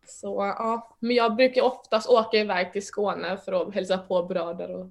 Så 0.07 0.55
ja, 0.59 0.97
men 1.01 1.17
jag 1.17 1.37
brukar 1.37 1.63
oftast 1.63 2.09
åka 2.09 2.37
iväg 2.37 2.73
till 2.73 2.87
Skåne 2.87 3.37
för 3.37 3.53
att 3.53 3.75
hälsa 3.75 3.99
på 3.99 4.23
bröder 4.23 4.77
och 4.77 4.91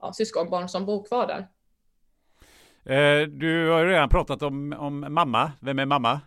ja, 0.00 0.12
syskonbarn 0.12 0.68
som 0.68 0.86
bor 0.86 1.04
kvar 1.04 1.26
där. 1.26 1.48
Eh, 2.94 3.26
du 3.28 3.68
har 3.70 3.80
ju 3.80 3.88
redan 3.88 4.08
pratat 4.08 4.42
om, 4.42 4.72
om 4.78 5.14
mamma. 5.14 5.52
Vem 5.60 5.78
är 5.78 5.86
mamma? 5.86 6.20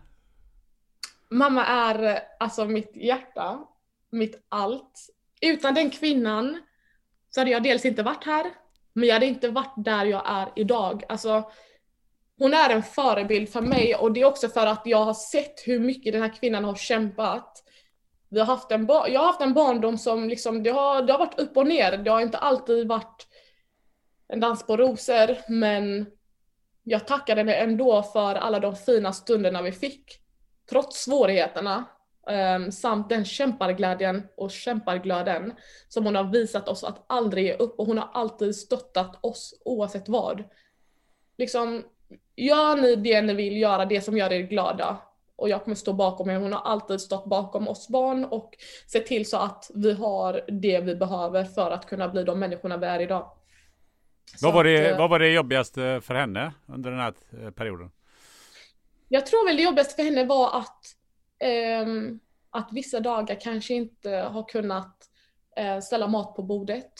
Mamma 1.28 1.64
är 1.64 2.20
alltså 2.40 2.64
mitt 2.64 2.96
hjärta, 2.96 3.58
mitt 4.10 4.46
allt. 4.48 5.08
Utan 5.42 5.74
den 5.74 5.90
kvinnan 5.90 6.62
så 7.30 7.40
hade 7.40 7.50
jag 7.50 7.62
dels 7.62 7.84
inte 7.84 8.02
varit 8.02 8.24
här, 8.24 8.50
men 8.92 9.08
jag 9.08 9.14
hade 9.14 9.26
inte 9.26 9.48
varit 9.48 9.74
där 9.76 10.04
jag 10.04 10.22
är 10.26 10.48
idag. 10.56 11.04
Alltså, 11.08 11.50
hon 12.38 12.54
är 12.54 12.70
en 12.70 12.82
förebild 12.82 13.48
för 13.48 13.60
mig 13.60 13.94
och 13.94 14.12
det 14.12 14.20
är 14.20 14.24
också 14.24 14.48
för 14.48 14.66
att 14.66 14.82
jag 14.84 15.04
har 15.04 15.14
sett 15.14 15.66
hur 15.66 15.80
mycket 15.80 16.12
den 16.12 16.22
här 16.22 16.34
kvinnan 16.34 16.64
har 16.64 16.74
kämpat. 16.74 17.64
Vi 18.28 18.38
har 18.38 18.46
haft 18.46 18.72
en 18.72 18.86
jag 18.88 19.20
har 19.20 19.26
haft 19.26 19.40
en 19.40 19.54
barndom 19.54 19.98
som 19.98 20.28
liksom, 20.28 20.62
det 20.62 20.70
har, 20.70 21.02
det 21.02 21.12
har 21.12 21.18
varit 21.18 21.40
upp 21.40 21.56
och 21.56 21.66
ner. 21.66 21.96
Det 21.96 22.10
har 22.10 22.20
inte 22.20 22.38
alltid 22.38 22.88
varit 22.88 23.26
en 24.28 24.40
dans 24.40 24.66
på 24.66 24.76
rosor, 24.76 25.36
men 25.48 26.06
jag 26.82 27.06
tackade 27.06 27.40
henne 27.40 27.54
ändå 27.54 28.02
för 28.02 28.34
alla 28.34 28.60
de 28.60 28.76
fina 28.76 29.12
stunderna 29.12 29.62
vi 29.62 29.72
fick. 29.72 30.04
Trots 30.70 31.04
svårigheterna. 31.04 31.84
Um, 32.26 32.72
samt 32.72 33.08
den 33.08 33.24
kämparglädjen 33.24 34.22
och 34.36 34.50
kämparglöden 34.50 35.52
som 35.88 36.04
hon 36.04 36.14
har 36.14 36.24
visat 36.24 36.68
oss 36.68 36.84
att 36.84 37.04
aldrig 37.06 37.44
ge 37.44 37.54
upp 37.54 37.78
och 37.78 37.86
hon 37.86 37.98
har 37.98 38.08
alltid 38.12 38.56
stöttat 38.56 39.18
oss 39.20 39.62
oavsett 39.64 40.08
vad. 40.08 40.44
Liksom, 41.38 41.84
gör 42.36 42.76
ni 42.76 42.96
det 42.96 43.22
ni 43.22 43.34
vill 43.34 43.56
göra, 43.56 43.84
det 43.84 44.00
som 44.00 44.16
gör 44.16 44.32
er 44.32 44.40
glada. 44.40 44.96
Och 45.36 45.48
jag 45.48 45.64
kommer 45.64 45.74
stå 45.74 45.92
bakom 45.92 46.30
er. 46.30 46.36
Hon 46.36 46.52
har 46.52 46.60
alltid 46.60 47.00
stått 47.00 47.24
bakom 47.24 47.68
oss 47.68 47.88
barn 47.88 48.24
och 48.24 48.54
sett 48.86 49.06
till 49.06 49.28
så 49.28 49.36
att 49.36 49.70
vi 49.74 49.92
har 49.92 50.44
det 50.48 50.80
vi 50.80 50.94
behöver 50.94 51.44
för 51.44 51.70
att 51.70 51.86
kunna 51.86 52.08
bli 52.08 52.24
de 52.24 52.38
människorna 52.38 52.76
vi 52.76 52.86
är 52.86 53.00
idag. 53.00 53.30
Vad 54.42 54.54
var, 54.54 54.64
det, 54.64 54.92
att, 54.92 54.98
vad 54.98 55.10
var 55.10 55.18
det 55.18 55.28
jobbigaste 55.28 56.00
för 56.02 56.14
henne 56.14 56.52
under 56.66 56.90
den 56.90 57.00
här 57.00 57.14
eh, 57.42 57.50
perioden? 57.50 57.90
Jag 59.08 59.26
tror 59.26 59.46
väl 59.46 59.56
det 59.56 59.62
jobbigaste 59.62 59.94
för 59.94 60.02
henne 60.02 60.24
var 60.24 60.58
att, 60.58 60.96
Ehm, 61.42 62.20
att 62.50 62.68
vissa 62.72 63.00
dagar 63.00 63.40
kanske 63.40 63.74
inte 63.74 64.10
har 64.10 64.48
kunnat 64.48 65.08
eh, 65.56 65.80
ställa 65.80 66.06
mat 66.06 66.36
på 66.36 66.42
bordet. 66.42 66.92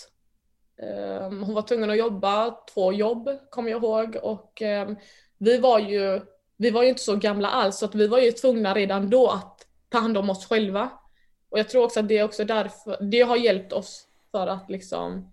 Ehm, 0.82 1.42
hon 1.42 1.54
var 1.54 1.62
tvungen 1.62 1.90
att 1.90 1.98
jobba, 1.98 2.50
två 2.74 2.92
jobb 2.92 3.30
kommer 3.50 3.70
jag 3.70 3.82
ihåg 3.82 4.16
och 4.22 4.62
ehm, 4.62 4.96
vi 5.38 5.58
var 5.58 5.78
ju 5.78 6.20
vi 6.56 6.70
var 6.70 6.82
ju 6.82 6.88
inte 6.88 7.02
så 7.02 7.16
gamla 7.16 7.48
alls 7.48 7.76
så 7.78 7.84
att 7.84 7.94
vi 7.94 8.06
var 8.06 8.18
ju 8.18 8.32
tvungna 8.32 8.74
redan 8.74 9.10
då 9.10 9.28
att 9.28 9.66
ta 9.88 9.98
hand 9.98 10.18
om 10.18 10.30
oss 10.30 10.46
själva. 10.46 10.90
Och 11.48 11.58
jag 11.58 11.68
tror 11.68 11.84
också 11.84 12.00
att 12.00 12.08
det 12.08 12.18
är 12.18 12.24
också 12.24 12.44
därför, 12.44 12.98
det 13.00 13.20
har 13.20 13.36
hjälpt 13.36 13.72
oss 13.72 14.06
för 14.30 14.46
att 14.46 14.70
liksom 14.70 15.31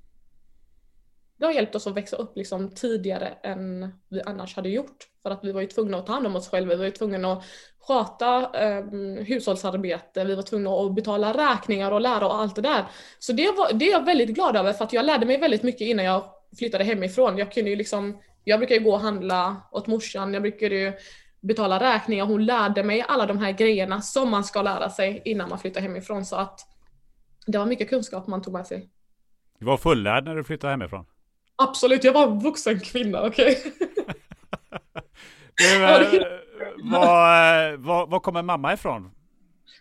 det 1.39 1.45
har 1.45 1.53
hjälpt 1.53 1.75
oss 1.75 1.87
att 1.87 1.97
växa 1.97 2.15
upp 2.15 2.37
liksom 2.37 2.71
tidigare 2.75 3.27
än 3.43 3.93
vi 4.09 4.21
annars 4.25 4.55
hade 4.55 4.69
gjort. 4.69 5.07
För 5.23 5.29
att 5.29 5.43
vi 5.43 5.51
var 5.51 5.61
ju 5.61 5.67
tvungna 5.67 5.97
att 5.97 6.05
ta 6.05 6.13
hand 6.13 6.27
om 6.27 6.35
oss 6.35 6.49
själva, 6.49 6.69
vi 6.69 6.77
var 6.77 6.85
ju 6.85 6.91
tvungna 6.91 7.33
att 7.33 7.43
sköta 7.79 8.51
eh, 8.53 8.83
hushållsarbete, 9.25 10.23
vi 10.23 10.35
var 10.35 10.43
tvungna 10.43 10.69
att 10.69 10.95
betala 10.95 11.33
räkningar 11.33 11.91
och 11.91 12.01
lära 12.01 12.27
och 12.27 12.35
allt 12.35 12.55
det 12.55 12.61
där. 12.61 12.85
Så 13.19 13.33
det, 13.33 13.51
var, 13.57 13.73
det 13.73 13.85
är 13.85 13.91
jag 13.91 14.05
väldigt 14.05 14.29
glad 14.29 14.55
över 14.55 14.73
för 14.73 14.83
att 14.83 14.93
jag 14.93 15.05
lärde 15.05 15.25
mig 15.25 15.37
väldigt 15.37 15.63
mycket 15.63 15.81
innan 15.81 16.05
jag 16.05 16.23
flyttade 16.57 16.83
hemifrån. 16.83 17.37
Jag 17.37 17.51
kunde 17.51 17.69
ju 17.69 17.75
liksom, 17.75 18.17
jag 18.43 18.59
brukar 18.59 18.75
ju 18.75 18.81
gå 18.81 18.93
och 18.93 18.99
handla 18.99 19.55
åt 19.71 19.87
morsan, 19.87 20.33
jag 20.33 20.41
brukade 20.41 20.75
ju 20.75 20.93
betala 21.41 21.79
räkningar, 21.79 22.25
hon 22.25 22.45
lärde 22.45 22.83
mig 22.83 23.05
alla 23.07 23.25
de 23.25 23.37
här 23.37 23.51
grejerna 23.51 24.01
som 24.01 24.29
man 24.29 24.43
ska 24.43 24.61
lära 24.61 24.89
sig 24.89 25.21
innan 25.25 25.49
man 25.49 25.59
flyttar 25.59 25.81
hemifrån. 25.81 26.25
Så 26.25 26.35
att 26.35 26.59
det 27.47 27.57
var 27.57 27.65
mycket 27.65 27.89
kunskap 27.89 28.27
man 28.27 28.41
tog 28.41 28.53
med 28.53 28.67
sig. 28.67 28.89
Du 29.59 29.65
var 29.65 29.77
fullärd 29.77 30.25
när 30.25 30.35
du 30.35 30.43
flyttade 30.43 30.73
hemifrån? 30.73 31.05
Absolut, 31.61 32.03
jag 32.03 32.13
var 32.13 32.27
en 32.27 32.39
vuxen 32.39 32.79
kvinna, 32.79 33.25
okej. 33.25 33.57
Okay? 33.57 33.71
eh, 35.73 35.81
var, 36.83 37.77
var, 37.77 38.07
var 38.07 38.19
kommer 38.19 38.43
mamma 38.43 38.73
ifrån? 38.73 39.11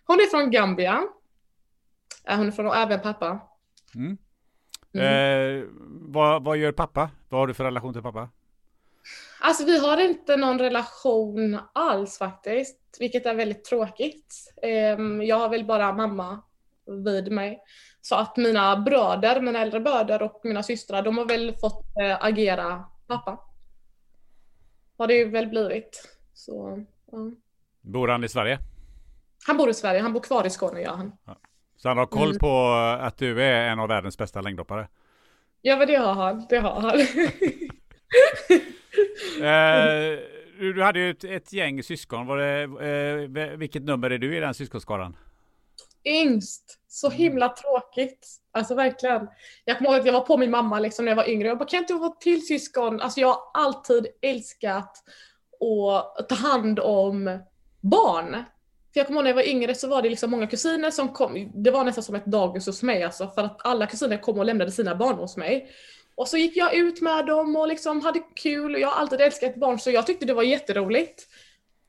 Hon 0.04 0.20
är 0.20 0.26
från 0.30 0.50
Gambia. 0.50 1.02
Hon 2.28 2.46
är 2.46 2.50
från, 2.50 2.66
och 2.66 2.76
även 2.76 3.00
pappa. 3.00 3.40
Mm. 3.94 4.18
Mm. 4.94 5.60
Eh, 5.60 5.64
vad, 6.00 6.44
vad 6.44 6.56
gör 6.56 6.72
pappa? 6.72 7.10
Vad 7.28 7.40
har 7.40 7.46
du 7.46 7.54
för 7.54 7.64
relation 7.64 7.92
till 7.92 8.02
pappa? 8.02 8.28
Alltså 9.40 9.64
vi 9.64 9.78
har 9.78 10.00
inte 10.00 10.36
någon 10.36 10.58
relation 10.58 11.58
alls 11.72 12.18
faktiskt, 12.18 12.78
vilket 13.00 13.26
är 13.26 13.34
väldigt 13.34 13.64
tråkigt. 13.64 14.54
Ehm, 14.62 15.22
jag 15.22 15.38
har 15.38 15.48
väl 15.48 15.64
bara 15.64 15.92
mamma 15.92 16.42
vid 17.04 17.32
mig. 17.32 17.58
Så 18.00 18.16
att 18.16 18.36
mina 18.36 18.76
bröder, 18.76 19.40
mina 19.40 19.58
äldre 19.58 19.80
bröder 19.80 20.22
och 20.22 20.40
mina 20.44 20.62
systrar, 20.62 21.02
de 21.02 21.18
har 21.18 21.24
väl 21.24 21.56
fått 21.60 21.84
äh, 22.02 22.24
agera 22.24 22.84
pappa. 23.06 23.40
Har 24.98 25.06
det 25.06 25.24
väl 25.24 25.46
blivit. 25.46 26.08
Så, 26.32 26.84
ja. 27.12 27.18
Bor 27.80 28.08
han 28.08 28.24
i 28.24 28.28
Sverige? 28.28 28.58
Han 29.46 29.56
bor 29.56 29.70
i 29.70 29.74
Sverige, 29.74 30.00
han 30.00 30.12
bor 30.12 30.20
kvar 30.20 30.46
i 30.46 30.50
Skåne 30.50 30.80
gör 30.80 30.96
han. 30.96 31.12
Ja. 31.24 31.36
Så 31.76 31.88
han 31.88 31.98
har 31.98 32.06
koll 32.06 32.28
mm. 32.28 32.38
på 32.38 32.72
att 33.00 33.18
du 33.18 33.42
är 33.42 33.68
en 33.68 33.78
av 33.78 33.88
världens 33.88 34.18
bästa 34.18 34.40
längdhoppare? 34.40 34.88
Ja 35.62 35.76
men 35.76 35.86
det 35.86 35.96
har 35.96 36.14
han, 36.14 36.46
det 36.48 36.58
har 36.58 36.80
han. 36.80 37.00
eh, 39.40 40.18
du 40.58 40.82
hade 40.82 40.98
ju 40.98 41.10
ett, 41.10 41.24
ett, 41.24 41.52
gäng 41.52 41.82
syskon. 41.82 42.26
Det, 42.26 42.62
eh, 42.62 43.56
vilket 43.56 43.82
nummer 43.82 44.10
är 44.10 44.18
du 44.18 44.36
i 44.36 44.40
den 44.40 44.54
syskonskaran? 44.54 45.16
Yngst. 46.04 46.77
Så 46.88 47.06
mm. 47.06 47.18
himla 47.18 47.48
tråkigt. 47.48 48.28
Alltså 48.52 48.74
verkligen. 48.74 49.28
Jag 49.64 49.78
kommer 49.78 49.90
ihåg 49.90 50.00
att 50.00 50.06
jag 50.06 50.12
var 50.12 50.20
på 50.20 50.36
min 50.36 50.50
mamma 50.50 50.80
liksom 50.80 51.04
när 51.04 51.12
jag 51.12 51.16
var 51.16 51.28
yngre. 51.28 51.48
Jag 51.48 51.58
bara, 51.58 51.68
kan 51.68 51.78
inte 51.78 51.94
vara 51.94 52.10
till 52.10 52.46
syskon? 52.46 53.00
Alltså 53.00 53.20
jag 53.20 53.28
har 53.28 53.40
alltid 53.54 54.06
älskat 54.22 55.04
att 56.18 56.28
ta 56.28 56.34
hand 56.34 56.80
om 56.80 57.38
barn. 57.80 58.44
För 58.92 59.00
jag 59.00 59.06
kommer 59.06 59.18
ihåg 59.18 59.24
när 59.24 59.30
jag 59.30 59.36
var 59.36 59.48
yngre 59.48 59.74
så 59.74 59.88
var 59.88 60.02
det 60.02 60.08
liksom 60.08 60.30
många 60.30 60.46
kusiner 60.46 60.90
som 60.90 61.08
kom. 61.08 61.52
Det 61.54 61.70
var 61.70 61.84
nästan 61.84 62.04
som 62.04 62.14
ett 62.14 62.26
dagis 62.26 62.66
hos 62.66 62.82
mig 62.82 63.02
alltså. 63.02 63.28
För 63.28 63.42
att 63.42 63.66
alla 63.66 63.86
kusiner 63.86 64.16
kom 64.16 64.38
och 64.38 64.44
lämnade 64.44 64.70
sina 64.70 64.94
barn 64.94 65.16
hos 65.16 65.36
mig. 65.36 65.70
Och 66.14 66.28
så 66.28 66.36
gick 66.36 66.56
jag 66.56 66.74
ut 66.74 67.00
med 67.00 67.26
dem 67.26 67.56
och 67.56 67.68
liksom 67.68 68.00
hade 68.00 68.20
kul. 68.34 68.74
Och 68.74 68.80
jag 68.80 68.88
har 68.88 69.00
alltid 69.00 69.20
älskat 69.20 69.56
barn 69.56 69.78
så 69.78 69.90
jag 69.90 70.06
tyckte 70.06 70.26
det 70.26 70.34
var 70.34 70.42
jätteroligt. 70.42 71.26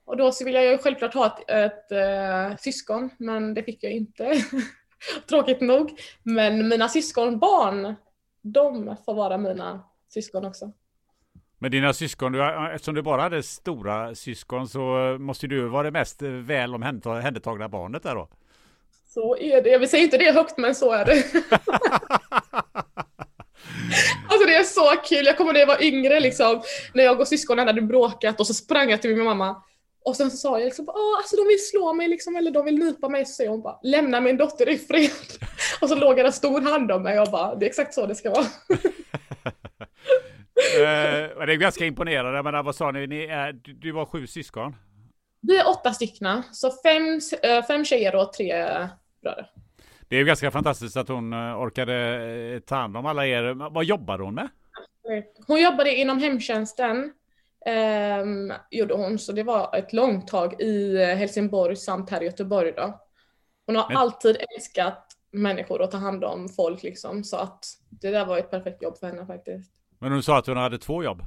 Och 0.06 0.18
då 0.18 0.32
så 0.32 0.46
ville 0.46 0.64
jag 0.64 0.72
ju 0.72 0.78
självklart 0.78 1.14
ha 1.14 1.26
ett, 1.26 1.50
ett 1.50 1.92
äh, 1.92 2.58
syskon, 2.58 3.10
men 3.18 3.54
det 3.54 3.64
fick 3.64 3.84
jag 3.84 3.92
inte. 3.92 4.24
Tråkigt 5.30 5.62
nog. 5.62 6.00
Men 6.24 6.68
mina 6.68 6.90
syskonbarn, 6.90 7.96
de 8.42 8.96
får 9.06 9.14
vara 9.14 9.38
mina 9.38 9.84
syskon 10.10 10.46
också. 10.46 10.72
Men 11.60 11.72
dina 11.72 11.94
syskon, 11.94 12.36
eftersom 12.74 12.96
du 12.96 13.02
bara 13.02 13.22
hade 13.22 13.44
stora 13.44 14.16
syskon 14.16 14.68
så 14.68 14.80
måste 15.20 15.48
du 15.48 15.68
vara 15.68 15.84
det 15.84 15.92
mest 15.92 16.22
väl 16.22 16.76
omhändertagna 16.76 17.70
barnet 17.70 18.04
där 18.04 18.16
då? 18.16 18.30
Så 19.08 19.38
är 19.38 19.64
det. 19.64 19.70
Jag 19.70 19.90
säga 19.90 20.04
inte 20.04 20.18
det 20.18 20.32
högt, 20.32 20.58
men 20.58 20.76
så 20.76 20.92
är 20.92 21.06
det. 21.06 21.24
Alltså 24.30 24.48
det 24.48 24.56
är 24.56 24.64
så 24.64 25.02
kul, 25.04 25.26
jag 25.26 25.38
kommer 25.38 25.54
när 25.54 25.60
jag 25.60 25.68
var 25.68 25.84
yngre 25.84 26.20
liksom, 26.20 26.62
när 26.94 27.04
jag 27.04 27.20
och 27.20 27.28
syskonen 27.28 27.68
hade 27.68 27.82
bråkat 27.82 28.40
och 28.40 28.48
så 28.48 28.54
sprang 28.54 28.90
jag 28.90 29.02
till 29.02 29.16
min 29.16 29.26
mamma. 29.26 29.64
Och 30.06 30.16
sen 30.16 30.32
så 30.32 30.38
sa 30.38 30.60
jag 30.60 30.66
liksom, 30.66 30.90
Åh, 30.90 31.18
alltså 31.18 31.36
de 31.36 31.48
vill 31.48 31.68
slå 31.70 31.94
mig 31.94 32.08
liksom, 32.08 32.36
eller 32.36 32.52
de 32.52 32.66
vill 32.66 32.80
nypa 32.80 33.10
mig. 33.10 33.26
Så 33.26 33.34
säger 33.34 33.50
hon 33.50 33.62
bara, 33.62 33.80
lämna 33.84 34.22
min 34.22 34.38
dotter 34.38 34.70
i 34.70 34.78
fred. 34.78 35.12
och 35.82 35.90
så 35.90 35.96
låg 35.96 36.16
det 36.16 36.22
en 36.22 36.34
stor 36.34 36.62
hand 36.62 36.92
om 36.92 37.04
mig 37.04 37.20
och 37.20 37.32
bara, 37.32 37.56
det 37.56 37.66
är 37.66 37.70
exakt 37.70 37.94
så 37.94 38.06
det 38.06 38.16
ska 38.16 38.30
vara. 38.30 38.44
eh, 40.80 41.46
det 41.46 41.54
är 41.54 41.58
ganska 41.58 41.86
imponerande, 41.86 42.44
men 42.44 42.66
vad 42.66 42.76
sa 42.76 42.92
ni, 42.92 43.08
ni 43.08 43.24
är, 43.24 43.54
du 43.54 43.92
var 43.92 44.06
sju 44.06 44.28
syskon? 44.28 44.76
Vi 45.42 45.58
är 45.58 45.70
åtta 45.70 45.94
stycken, 45.94 46.44
så 46.52 46.72
fem, 46.84 47.20
eh, 47.44 47.66
fem 47.66 47.86
tjejer 47.86 48.16
och 48.16 48.34
tre 48.34 48.54
bröder. 49.22 49.50
Det 50.10 50.18
är 50.18 50.24
ganska 50.24 50.52
fantastiskt 50.52 50.98
att 50.98 51.08
hon 51.08 51.34
eh, 51.34 51.62
orkade 51.62 51.96
eh, 52.54 52.60
ta 52.60 52.76
hand 52.76 52.98
om 52.98 53.06
alla 53.06 53.28
er. 53.28 53.70
Vad 53.70 53.86
jobbade 53.86 54.24
hon 54.24 54.36
med? 54.36 54.50
Hon 55.48 55.62
jobbade 55.62 55.96
inom 55.96 56.20
hemtjänsten. 56.20 57.14
Um, 57.66 58.54
gjorde 58.72 58.94
hon, 58.94 59.20
så 59.20 59.32
det 59.32 59.44
var 59.44 59.76
ett 59.76 59.94
långt 59.94 60.28
tag 60.28 60.62
i 60.62 60.98
Helsingborg 60.98 61.76
samt 61.76 62.10
här 62.10 62.22
i 62.22 62.26
Göteborg 62.26 62.72
då. 62.72 63.00
Hon 63.66 63.76
har 63.76 63.88
Men... 63.88 63.98
alltid 63.98 64.38
älskat 64.56 65.06
människor 65.32 65.82
och 65.82 65.92
ta 65.92 65.98
hand 65.98 66.24
om 66.24 66.50
folk 66.50 66.84
liksom, 66.84 67.24
så 67.24 67.38
att 67.38 67.66
det 67.90 68.12
där 68.12 68.26
var 68.26 68.38
ett 68.38 68.52
perfekt 68.52 68.82
jobb 68.82 68.98
för 68.98 69.08
henne 69.08 69.26
faktiskt. 69.26 69.72
Men 70.00 70.12
hon 70.12 70.24
sa 70.24 70.38
att 70.38 70.48
hon 70.48 70.58
hade 70.58 70.78
två 70.78 71.04
jobb? 71.04 71.22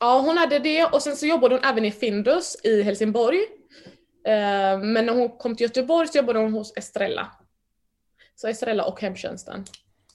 Ja, 0.00 0.20
hon 0.20 0.38
hade 0.38 0.58
det 0.58 0.84
och 0.84 1.02
sen 1.02 1.16
så 1.16 1.26
jobbade 1.26 1.54
hon 1.54 1.64
även 1.64 1.84
i 1.84 1.90
Findus 1.90 2.56
i 2.64 2.82
Helsingborg. 2.82 3.38
Uh, 3.38 4.78
men 4.78 5.06
när 5.06 5.14
hon 5.14 5.38
kom 5.38 5.56
till 5.56 5.64
Göteborg 5.64 6.08
så 6.08 6.18
jobbade 6.18 6.38
hon 6.38 6.52
hos 6.52 6.76
Estrella. 6.76 7.28
Så 8.34 8.48
Estrella 8.48 8.84
och 8.84 9.00
hemtjänsten. 9.00 9.64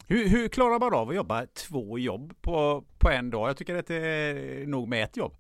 Hur, 0.07 0.27
hur, 0.27 0.47
klarar 0.47 0.79
man 0.79 0.93
av 0.93 1.09
att 1.09 1.15
jobba 1.15 1.45
två 1.45 1.99
jobb 1.99 2.41
på, 2.41 2.83
på 2.97 3.09
en 3.09 3.29
dag? 3.29 3.49
Jag 3.49 3.57
tycker 3.57 3.75
att 3.75 3.87
det 3.87 3.95
är 3.95 4.65
nog 4.67 4.87
med 4.87 5.03
ett 5.03 5.17
jobb. 5.17 5.37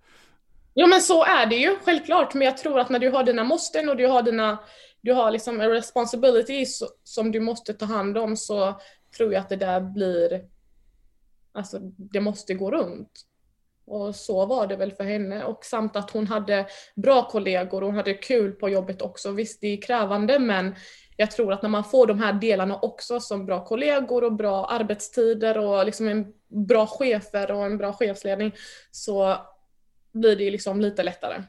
Jo 0.75 0.87
men 0.87 1.01
så 1.01 1.23
är 1.23 1.45
det 1.45 1.55
ju, 1.55 1.75
självklart. 1.85 2.33
Men 2.33 2.45
jag 2.45 2.57
tror 2.57 2.79
att 2.79 2.89
när 2.89 2.99
du 2.99 3.09
har 3.09 3.23
dina 3.23 3.43
måsten 3.43 3.89
och 3.89 3.97
du 3.97 4.07
har 4.07 4.23
dina 4.23 4.57
du 5.01 5.13
har 5.13 5.31
liksom 5.31 5.61
responsibilities 5.61 6.83
som 7.03 7.31
du 7.31 7.39
måste 7.39 7.73
ta 7.73 7.85
hand 7.85 8.17
om 8.17 8.37
så 8.37 8.79
tror 9.17 9.33
jag 9.33 9.41
att 9.41 9.49
det 9.49 9.55
där 9.55 9.81
blir, 9.81 10.45
alltså 11.51 11.79
det 11.97 12.19
måste 12.19 12.53
gå 12.53 12.71
runt. 12.71 13.11
Och 13.85 14.15
så 14.15 14.45
var 14.45 14.67
det 14.67 14.75
väl 14.75 14.91
för 14.91 15.03
henne 15.03 15.43
och 15.43 15.65
samt 15.65 15.95
att 15.95 16.11
hon 16.11 16.27
hade 16.27 16.67
bra 16.95 17.29
kollegor 17.29 17.81
och 17.81 17.87
hon 17.87 17.95
hade 17.95 18.13
kul 18.13 18.51
på 18.51 18.69
jobbet 18.69 19.01
också. 19.01 19.31
Visst 19.31 19.61
det 19.61 19.67
är 19.67 19.81
krävande 19.81 20.39
men 20.39 20.75
jag 21.17 21.31
tror 21.31 21.53
att 21.53 21.61
när 21.61 21.69
man 21.69 21.83
får 21.83 22.07
de 22.07 22.19
här 22.19 22.33
delarna 22.33 22.79
också 22.79 23.19
som 23.19 23.45
bra 23.45 23.65
kollegor 23.65 24.23
och 24.23 24.33
bra 24.33 24.65
arbetstider 24.65 25.57
och 25.57 25.85
liksom 25.85 26.07
en 26.07 26.33
bra 26.47 26.87
chefer 26.87 27.51
och 27.51 27.65
en 27.65 27.77
bra 27.77 27.93
chefsledning 27.93 28.55
så 28.91 29.37
blir 30.13 30.35
det 30.35 30.51
liksom 30.51 30.81
lite 30.81 31.03
lättare. 31.03 31.43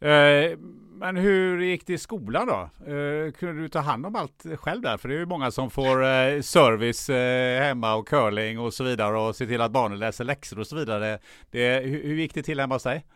Eh, 0.00 0.58
men 0.94 1.16
hur 1.16 1.60
gick 1.60 1.86
det 1.86 1.92
i 1.92 1.98
skolan 1.98 2.46
då? 2.46 2.92
Eh, 2.92 3.32
kunde 3.32 3.62
du 3.62 3.68
ta 3.68 3.78
hand 3.78 4.06
om 4.06 4.16
allt 4.16 4.44
själv 4.56 4.82
där? 4.82 4.96
För 4.96 5.08
det 5.08 5.14
är 5.14 5.18
ju 5.18 5.26
många 5.26 5.50
som 5.50 5.70
får 5.70 6.04
eh, 6.04 6.40
service 6.40 7.08
hemma 7.60 7.94
och 7.94 8.08
curling 8.08 8.58
och 8.58 8.74
så 8.74 8.84
vidare 8.84 9.18
och 9.18 9.36
se 9.36 9.46
till 9.46 9.60
att 9.60 9.70
barnen 9.70 9.98
läser 9.98 10.24
läxor 10.24 10.58
och 10.58 10.66
så 10.66 10.76
vidare. 10.76 11.18
Det, 11.50 11.80
hur, 11.80 12.14
gick 12.14 12.34
det 12.34 12.42
till 12.42 12.60
hemma 12.60 12.74
hos 12.74 12.82
dig? 12.82 13.06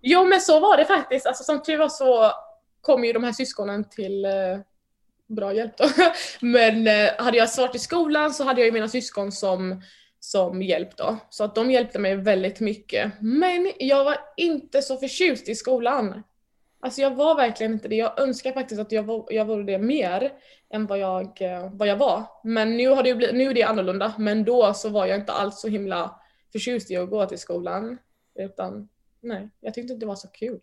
Jo 0.00 0.24
men 0.24 0.40
så 0.40 0.60
var 0.60 0.76
det 0.76 0.84
faktiskt. 0.84 1.26
Alltså 1.26 1.44
som 1.44 1.62
tur 1.62 1.78
var 1.78 1.88
så 1.88 2.32
kom 2.82 3.04
ju 3.04 3.12
de 3.12 3.24
här 3.24 3.32
syskonen 3.32 3.84
till 3.84 4.24
eh, 4.24 4.58
bra 5.26 5.54
hjälp 5.54 5.76
då. 5.76 5.84
Men 6.40 6.86
eh, 6.86 7.10
hade 7.18 7.36
jag 7.36 7.50
svårt 7.50 7.74
i 7.74 7.78
skolan 7.78 8.34
så 8.34 8.44
hade 8.44 8.60
jag 8.60 8.66
ju 8.66 8.72
mina 8.72 8.88
syskon 8.88 9.32
som, 9.32 9.82
som 10.20 10.62
hjälp 10.62 10.96
då. 10.96 11.16
Så 11.30 11.44
att 11.44 11.54
de 11.54 11.70
hjälpte 11.70 11.98
mig 11.98 12.16
väldigt 12.16 12.60
mycket. 12.60 13.12
Men 13.20 13.72
jag 13.78 14.04
var 14.04 14.16
inte 14.36 14.82
så 14.82 14.96
förtjust 14.96 15.48
i 15.48 15.54
skolan. 15.54 16.22
Alltså 16.80 17.00
jag 17.00 17.14
var 17.14 17.34
verkligen 17.34 17.72
inte 17.72 17.88
det. 17.88 17.96
Jag 17.96 18.20
önskar 18.20 18.52
faktiskt 18.52 18.80
att 18.80 18.92
jag, 18.92 19.02
var, 19.02 19.26
jag 19.30 19.44
vore 19.44 19.62
det 19.62 19.78
mer 19.78 20.32
än 20.70 20.86
vad 20.86 20.98
jag, 20.98 21.42
eh, 21.42 21.70
vad 21.72 21.88
jag 21.88 21.96
var. 21.96 22.24
Men 22.44 22.76
nu, 22.76 22.88
har 22.88 23.02
det 23.02 23.14
blivit, 23.14 23.36
nu 23.36 23.50
är 23.50 23.54
det 23.54 23.62
annorlunda. 23.62 24.14
Men 24.18 24.44
då 24.44 24.74
så 24.74 24.88
var 24.88 25.06
jag 25.06 25.20
inte 25.20 25.32
alls 25.32 25.60
så 25.60 25.68
himla 25.68 26.20
förtjust 26.52 26.90
i 26.90 26.96
att 26.96 27.10
gå 27.10 27.26
till 27.26 27.38
skolan. 27.38 27.98
Utan 28.34 28.88
nej, 29.20 29.48
jag 29.60 29.74
tyckte 29.74 29.92
inte 29.92 30.04
det 30.04 30.08
var 30.08 30.16
så 30.16 30.28
kul. 30.28 30.60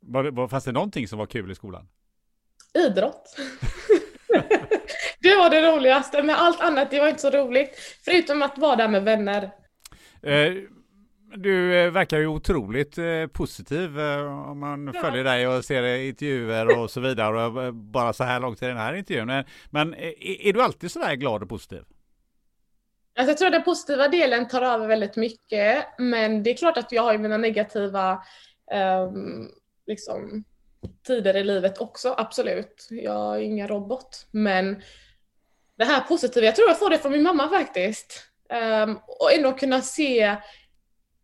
Var, 0.00 0.24
var, 0.24 0.48
fanns 0.48 0.64
det 0.64 0.72
någonting 0.72 1.08
som 1.08 1.18
var 1.18 1.26
kul 1.26 1.50
i 1.50 1.54
skolan? 1.54 1.88
Idrott. 2.74 3.36
Det 5.22 5.36
var 5.36 5.50
det 5.50 5.72
roligaste, 5.72 6.22
men 6.22 6.36
allt 6.36 6.60
annat 6.60 6.90
det 6.90 7.00
var 7.00 7.08
inte 7.08 7.20
så 7.20 7.30
roligt. 7.30 7.98
Förutom 8.04 8.42
att 8.42 8.58
vara 8.58 8.76
där 8.76 8.88
med 8.88 9.02
vänner. 9.02 9.50
Eh, 10.22 10.52
du 11.36 11.80
eh, 11.80 11.90
verkar 11.90 12.18
ju 12.18 12.26
otroligt 12.26 12.98
eh, 12.98 13.26
positiv 13.32 13.98
om 14.50 14.58
man 14.58 14.90
ja. 14.94 15.00
följer 15.00 15.24
dig 15.24 15.48
och 15.48 15.64
ser 15.64 15.96
intervjuer 15.96 16.78
och 16.78 16.90
så 16.90 17.00
vidare. 17.00 17.72
bara 17.72 18.12
så 18.12 18.24
här 18.24 18.40
långt 18.40 18.62
i 18.62 18.66
den 18.66 18.76
här 18.76 18.94
intervjun. 18.94 19.26
Men, 19.26 19.44
men 19.70 19.94
är, 19.94 20.46
är, 20.46 20.52
du 20.52 20.62
alltid 20.62 20.90
så 20.90 20.98
där 20.98 21.14
glad 21.14 21.42
och 21.42 21.48
positiv? 21.48 21.84
Alltså 23.18 23.30
jag 23.30 23.38
tror 23.38 23.46
att 23.46 23.52
den 23.52 23.62
positiva 23.62 24.08
delen 24.08 24.48
tar 24.48 24.62
över 24.62 24.86
väldigt 24.86 25.16
mycket. 25.16 25.86
Men 25.98 26.42
det 26.42 26.50
är 26.50 26.56
klart 26.56 26.76
att 26.76 26.92
jag 26.92 27.02
har 27.02 27.18
mina 27.18 27.36
negativa 27.36 28.22
um, 28.74 29.50
liksom, 29.90 30.44
tider 31.06 31.36
i 31.36 31.44
livet 31.44 31.78
också, 31.78 32.14
absolut. 32.18 32.88
Jag 32.90 33.36
är 33.36 33.40
ingen 33.40 33.68
robot. 33.68 34.26
Men 34.30 34.82
det 35.76 35.84
här 35.84 36.00
positiva, 36.00 36.46
jag 36.46 36.56
tror 36.56 36.68
jag 36.68 36.78
får 36.78 36.90
det 36.90 36.98
från 36.98 37.12
min 37.12 37.22
mamma 37.22 37.48
faktiskt. 37.48 38.26
Um, 38.84 38.98
och 39.06 39.32
ändå 39.32 39.52
kunna 39.52 39.80
se, 39.80 40.36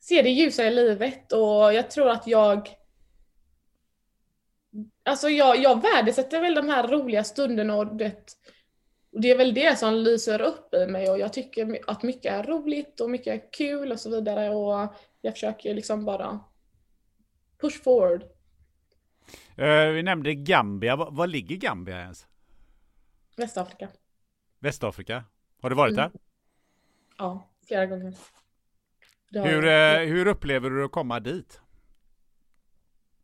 se 0.01 0.23
det 0.23 0.31
ljusa 0.31 0.64
i 0.67 0.71
livet 0.71 1.33
och 1.33 1.75
jag 1.75 1.91
tror 1.91 2.11
att 2.11 2.27
jag 2.27 2.69
Alltså 5.05 5.29
jag, 5.29 5.59
jag 5.59 5.83
värdesätter 5.83 6.41
väl 6.41 6.55
de 6.55 6.69
här 6.69 6.89
roliga 6.89 7.25
stunderna 7.25 7.77
och 7.77 7.97
det, 7.97 8.37
och 9.12 9.21
det 9.21 9.31
är 9.31 9.37
väl 9.37 9.55
det 9.55 9.79
som 9.79 9.95
lyser 9.95 10.41
upp 10.41 10.75
i 10.75 10.87
mig 10.87 11.11
och 11.11 11.19
jag 11.19 11.33
tycker 11.33 11.79
att 11.87 12.03
mycket 12.03 12.33
är 12.33 12.43
roligt 12.43 13.01
och 13.01 13.11
mycket 13.11 13.35
är 13.35 13.53
kul 13.53 13.93
och 13.93 14.01
så 14.01 14.11
vidare 14.11 14.51
och 14.51 14.95
jag 15.21 15.33
försöker 15.35 15.75
liksom 15.75 16.05
bara 16.05 16.41
push 17.61 17.83
forward. 17.83 18.36
Uh, 19.59 19.92
vi 19.92 20.02
nämnde 20.02 20.34
Gambia. 20.34 20.96
Var, 20.96 21.11
var, 21.11 21.26
ligger 21.26 21.57
Gambia 21.57 22.00
ens? 22.00 22.26
Västafrika. 23.36 23.88
Västafrika? 24.59 25.24
Har 25.62 25.70
du 25.70 25.76
varit 25.76 25.92
mm. 25.92 26.11
där? 26.12 26.20
Ja, 27.18 27.50
flera 27.66 27.86
gånger. 27.86 28.14
Hur, 29.30 29.64
uh, 29.64 30.09
hur 30.09 30.26
upplever 30.26 30.70
du 30.70 30.84
att 30.84 30.92
komma 30.92 31.20
dit? 31.20 31.61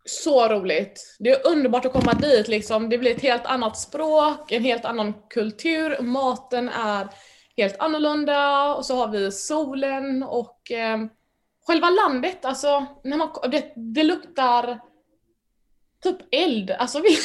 Så 0.04 0.48
roligt! 0.48 1.16
Det 1.18 1.30
är 1.30 1.46
underbart 1.46 1.84
att 1.84 1.92
komma 1.92 2.12
dit 2.12 2.48
liksom. 2.48 2.88
Det 2.88 2.98
blir 2.98 3.16
ett 3.16 3.22
helt 3.22 3.46
annat 3.46 3.78
språk, 3.78 4.52
en 4.52 4.64
helt 4.64 4.84
annan 4.84 5.14
kultur, 5.30 6.02
maten 6.02 6.68
är 6.68 7.08
helt 7.56 7.78
annorlunda 7.78 8.74
och 8.74 8.86
så 8.86 8.96
har 8.96 9.08
vi 9.08 9.32
solen 9.32 10.22
och 10.22 10.70
eh, 10.70 10.98
själva 11.66 11.90
landet, 11.90 12.44
alltså 12.44 12.86
när 13.04 13.16
man, 13.16 13.30
det, 13.50 13.72
det 13.76 14.02
luktar 14.02 14.80
typ 16.02 16.16
eld. 16.30 16.70
Alltså 16.70 17.00
vi... 17.00 17.18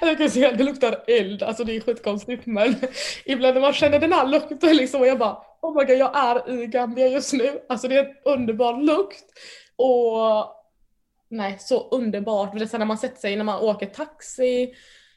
Jag 0.00 0.18
kan 0.18 0.30
säga 0.30 0.48
att 0.48 0.58
det 0.58 0.64
luktar 0.64 1.04
eld, 1.06 1.42
alltså 1.42 1.64
det 1.64 1.76
är 1.76 1.80
skitkonstigt 1.80 2.46
men 2.46 2.76
ibland 3.24 3.54
när 3.54 3.60
man 3.60 3.72
känner 3.72 3.98
den 3.98 4.12
här 4.12 4.26
lukten 4.26 4.76
liksom 4.76 5.00
och 5.00 5.06
jag 5.06 5.18
bara 5.18 5.38
Oh 5.64 5.78
my 5.78 5.84
god, 5.84 5.98
jag 5.98 6.16
är 6.16 6.62
i 6.62 6.66
Gambia 6.66 7.08
just 7.08 7.32
nu. 7.32 7.60
Alltså 7.68 7.88
det 7.88 7.96
är 7.96 8.04
en 8.04 8.14
underbar 8.24 8.82
lukt. 8.82 9.24
Och 9.76 10.54
nej, 11.30 11.56
så 11.60 11.88
underbart. 11.88 12.58
Det 12.58 12.64
är 12.64 12.66
så 12.66 12.78
när 12.78 12.86
man 12.86 12.98
sätter 12.98 13.20
sig 13.20 13.36
när 13.36 13.44
man 13.44 13.60
åker 13.60 13.86
taxi 13.86 14.74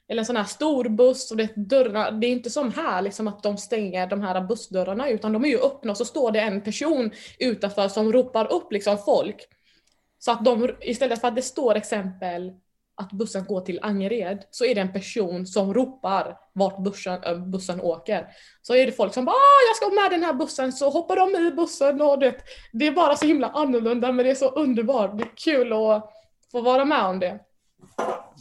eller 0.10 0.22
en 0.22 0.26
sån 0.26 0.36
här 0.36 0.44
stor 0.44 0.90
buss 0.90 1.32
och 1.32 1.38
det, 1.38 1.50
dörrarna, 1.56 2.12
det 2.12 2.28
är 2.28 2.32
inte 2.32 2.50
som 2.50 2.74
här 2.74 3.02
liksom 3.02 3.28
att 3.28 3.44
de 3.44 3.58
stänger 3.58 4.08
de 4.08 4.22
här 4.22 4.42
bussdörrarna 4.42 5.10
utan 5.10 5.34
de 5.34 5.46
är 5.46 5.50
ju 5.50 5.60
öppna 5.60 5.92
och 5.92 5.98
så 5.98 6.06
står 6.06 6.32
det 6.32 6.40
en 6.40 6.62
person 6.62 7.12
utanför 7.40 7.88
som 7.88 8.14
ropar 8.14 8.54
upp 8.54 8.72
liksom 8.72 8.98
folk. 8.98 9.48
Så 10.20 10.32
att 10.32 10.46
de, 10.46 10.70
istället 10.82 11.22
för 11.22 11.28
att 11.28 11.36
det 11.36 11.42
står 11.42 11.76
exempel 11.76 12.54
att 12.98 13.12
bussen 13.12 13.46
går 13.46 13.62
till 13.62 13.80
Angered 13.82 14.44
så 14.52 14.66
är 14.66 14.76
det 14.76 14.82
en 14.82 14.94
person 14.94 15.46
som 15.46 15.74
ropar 15.74 16.38
vart 16.54 16.84
bussen, 16.84 17.24
eh, 17.24 17.38
bussen 17.38 17.82
åker. 17.82 18.28
Så 18.62 18.76
är 18.76 18.86
det 18.86 18.92
folk 18.92 19.14
som 19.14 19.26
bara 19.26 19.32
ah, 19.32 19.62
jag 19.70 19.76
ska 19.76 20.02
med 20.02 20.12
den 20.12 20.24
här 20.24 20.34
bussen 20.34 20.74
så 20.74 20.90
hoppar 20.90 21.16
de 21.16 21.48
i 21.48 21.52
bussen 21.52 22.02
och 22.02 22.20
det, 22.20 22.36
det 22.74 22.88
är 22.88 22.92
bara 22.92 23.16
så 23.16 23.26
himla 23.26 23.50
annorlunda 23.50 24.12
men 24.12 24.26
det 24.26 24.32
är 24.32 24.36
så 24.36 24.50
underbart. 24.50 25.18
Det 25.18 25.24
är 25.24 25.32
kul 25.36 25.74
att 25.74 26.10
få 26.52 26.62
vara 26.62 26.86
med 26.86 27.06
om 27.06 27.20
det. 27.20 27.40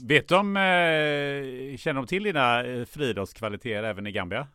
Vet 0.09 0.29
de, 0.29 0.57
eh, 0.57 1.77
känner 1.77 1.95
de 1.95 2.07
till 2.07 2.22
dina 2.22 2.64
eh, 2.64 2.85
friidrottskvaliteter 2.85 3.83
även 3.83 4.07
i 4.07 4.12
Gambia? 4.12 4.49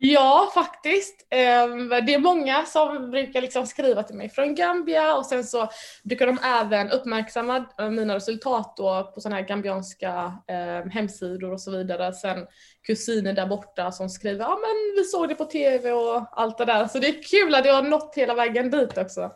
Ja, 0.00 0.50
faktiskt. 0.54 1.26
Ehm, 1.30 1.88
det 1.88 2.14
är 2.14 2.18
många 2.18 2.64
som 2.64 3.10
brukar 3.10 3.40
liksom 3.40 3.66
skriva 3.66 4.02
till 4.02 4.16
mig 4.16 4.30
från 4.30 4.54
Gambia 4.54 5.14
och 5.14 5.26
sen 5.26 5.44
så 5.44 5.68
brukar 6.04 6.26
de 6.26 6.38
även 6.44 6.90
uppmärksamma 6.90 7.64
eh, 7.78 7.90
mina 7.90 8.14
resultat 8.14 8.76
på 8.76 9.20
sådana 9.20 9.36
här 9.36 9.48
gambianska 9.48 10.32
ehm, 10.48 10.90
hemsidor 10.90 11.52
och 11.52 11.60
så 11.60 11.70
vidare. 11.70 12.12
Sen 12.12 12.46
kusiner 12.82 13.32
där 13.32 13.46
borta 13.46 13.92
som 13.92 14.08
skriver 14.08 14.44
ja 14.44 14.58
men 14.60 14.96
vi 14.96 15.04
såg 15.04 15.28
det 15.28 15.34
på 15.34 15.44
tv 15.44 15.92
och 15.92 16.26
allt 16.32 16.58
det 16.58 16.64
där. 16.64 16.86
Så 16.86 16.98
det 16.98 17.08
är 17.08 17.22
kul 17.22 17.54
att 17.54 17.64
det 17.64 17.70
har 17.70 17.82
nått 17.82 18.12
hela 18.16 18.34
vägen 18.34 18.70
dit 18.70 18.98
också. 18.98 19.32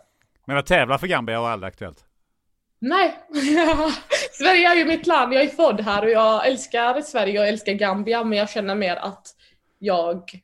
Men 0.46 0.56
att 0.56 0.66
tävla 0.66 0.98
för 0.98 1.06
Gambia 1.06 1.40
var 1.40 1.50
aldrig 1.50 1.68
aktuellt? 1.68 2.04
Nej, 2.78 3.14
Sverige 4.32 4.70
är 4.70 4.74
ju 4.74 4.84
mitt 4.84 5.06
land. 5.06 5.34
Jag 5.34 5.42
är 5.42 5.48
född 5.48 5.80
här 5.80 6.04
och 6.04 6.10
jag 6.10 6.46
älskar 6.46 7.00
Sverige 7.00 7.40
och 7.40 7.46
älskar 7.46 7.72
Gambia 7.72 8.24
men 8.24 8.38
jag 8.38 8.50
känner 8.50 8.74
mer 8.74 8.96
att 8.96 9.26
jag 9.78 10.42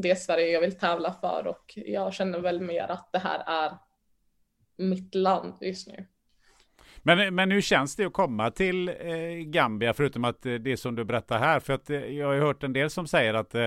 det 0.00 0.16
Sverige 0.16 0.50
jag 0.50 0.60
vill 0.60 0.78
tävla 0.78 1.12
för 1.12 1.46
och 1.46 1.72
jag 1.76 2.14
känner 2.14 2.38
väl 2.38 2.60
mer 2.60 2.90
att 2.90 3.08
det 3.12 3.18
här 3.18 3.42
är 3.46 3.78
mitt 4.76 5.14
land 5.14 5.54
just 5.60 5.88
nu. 5.88 6.06
Men, 7.02 7.34
men 7.34 7.50
hur 7.50 7.60
känns 7.60 7.96
det 7.96 8.04
att 8.04 8.12
komma 8.12 8.50
till 8.50 8.88
eh, 8.88 8.94
Gambia 9.44 9.94
förutom 9.94 10.24
att 10.24 10.46
eh, 10.46 10.54
det 10.54 10.76
som 10.76 10.94
du 10.94 11.04
berättar 11.04 11.38
här? 11.38 11.60
För 11.60 11.72
att 11.72 11.90
eh, 11.90 12.04
jag 12.04 12.26
har 12.26 12.36
hört 12.38 12.62
en 12.62 12.72
del 12.72 12.90
som 12.90 13.06
säger 13.06 13.34
att 13.34 13.54
eh, 13.54 13.66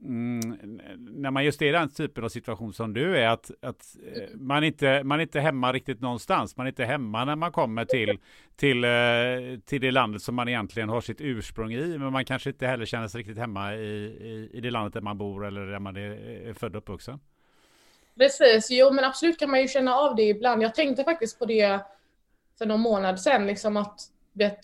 Mm, 0.00 0.80
när 0.98 1.30
man 1.30 1.44
just 1.44 1.62
är 1.62 1.66
i 1.66 1.72
den 1.72 1.88
typen 1.88 2.24
av 2.24 2.28
situation 2.28 2.72
som 2.72 2.94
du 2.94 3.18
är, 3.18 3.28
att, 3.28 3.50
att 3.62 3.96
eh, 4.14 4.28
man, 4.34 4.64
inte, 4.64 5.04
man 5.04 5.18
är 5.18 5.22
inte 5.22 5.40
hemma 5.40 5.72
riktigt 5.72 6.00
någonstans. 6.00 6.56
Man 6.56 6.66
är 6.66 6.68
inte 6.68 6.84
hemma 6.84 7.24
när 7.24 7.36
man 7.36 7.52
kommer 7.52 7.84
till, 7.84 8.18
till, 8.56 8.84
eh, 8.84 9.60
till 9.64 9.80
det 9.80 9.90
landet 9.90 10.22
som 10.22 10.34
man 10.34 10.48
egentligen 10.48 10.88
har 10.88 11.00
sitt 11.00 11.20
ursprung 11.20 11.72
i, 11.72 11.98
men 11.98 12.12
man 12.12 12.24
kanske 12.24 12.50
inte 12.50 12.66
heller 12.66 12.86
känner 12.86 13.08
sig 13.08 13.18
riktigt 13.18 13.38
hemma 13.38 13.74
i, 13.74 13.78
i, 13.78 14.50
i 14.52 14.60
det 14.60 14.70
landet 14.70 14.94
där 14.94 15.00
man 15.00 15.18
bor 15.18 15.46
eller 15.46 15.66
där 15.66 15.78
man 15.78 15.96
är, 15.96 16.10
är 16.48 16.52
född 16.52 16.76
och 16.76 16.82
uppvuxen. 16.82 17.20
Precis, 18.18 18.70
jo 18.70 18.92
men 18.92 19.04
absolut 19.04 19.38
kan 19.38 19.50
man 19.50 19.60
ju 19.60 19.68
känna 19.68 19.94
av 19.94 20.16
det 20.16 20.22
ibland. 20.22 20.62
Jag 20.62 20.74
tänkte 20.74 21.04
faktiskt 21.04 21.38
på 21.38 21.46
det 21.46 21.80
för 22.58 22.66
någon 22.66 22.80
månad 22.80 23.20
sedan, 23.20 23.46
liksom 23.46 23.76
att 23.76 24.00
vet, 24.32 24.58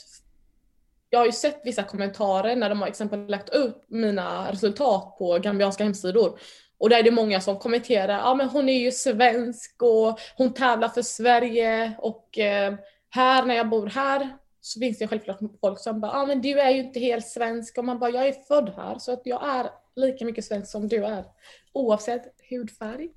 jag 1.11 1.19
har 1.19 1.27
ju 1.27 1.33
sett 1.33 1.61
vissa 1.65 1.83
kommentarer 1.83 2.57
när 2.57 2.69
de 2.69 2.81
har 2.81 2.89
exempel 2.89 3.27
lagt 3.27 3.49
upp 3.49 3.85
mina 3.89 4.53
resultat 4.53 5.19
på 5.19 5.39
gambianska 5.39 5.85
hemsidor. 5.85 6.39
Och 6.79 6.91
där 6.91 6.99
är 6.99 7.03
det 7.03 7.11
många 7.11 7.41
som 7.41 7.59
kommenterar, 7.59 8.19
ja 8.19 8.35
men 8.35 8.49
hon 8.49 8.69
är 8.69 8.79
ju 8.79 8.93
svensk 8.93 9.83
och 9.83 10.21
hon 10.37 10.55
tävlar 10.55 10.89
för 10.89 11.03
Sverige 11.03 11.93
och 11.99 12.39
eh, 12.39 12.75
här 13.11 13.45
när 13.45 13.55
jag 13.55 13.69
bor 13.69 13.87
här 13.87 14.37
så 14.61 14.81
finns 14.81 14.99
det 14.99 15.09
självklart 15.09 15.39
folk 15.61 15.79
som 15.79 16.01
bara, 16.01 16.13
ja 16.13 16.27
men 16.27 16.41
du 16.41 16.61
är 16.61 16.71
ju 16.71 16.79
inte 16.79 17.01
helt 17.01 17.27
svensk 17.27 17.79
och 17.79 17.85
man 17.85 17.99
bara, 17.99 18.11
jag 18.11 18.29
är 18.29 18.33
född 18.49 18.73
här 18.77 18.99
så 18.99 19.13
att 19.13 19.23
jag 19.25 19.49
är 19.49 19.71
lika 19.97 20.25
mycket 20.25 20.45
svensk 20.45 20.71
som 20.71 20.89
du 20.89 21.05
är. 21.05 21.25
Oavsett 21.73 22.25
hudfärg. 22.51 23.09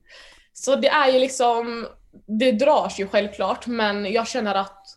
Så 0.53 0.75
det 0.75 0.87
är 0.87 1.11
ju 1.11 1.19
liksom, 1.19 1.87
det 2.27 2.51
dras 2.51 2.99
ju 2.99 3.07
självklart 3.07 3.67
men 3.67 4.11
jag 4.11 4.27
känner 4.27 4.55
att 4.55 4.87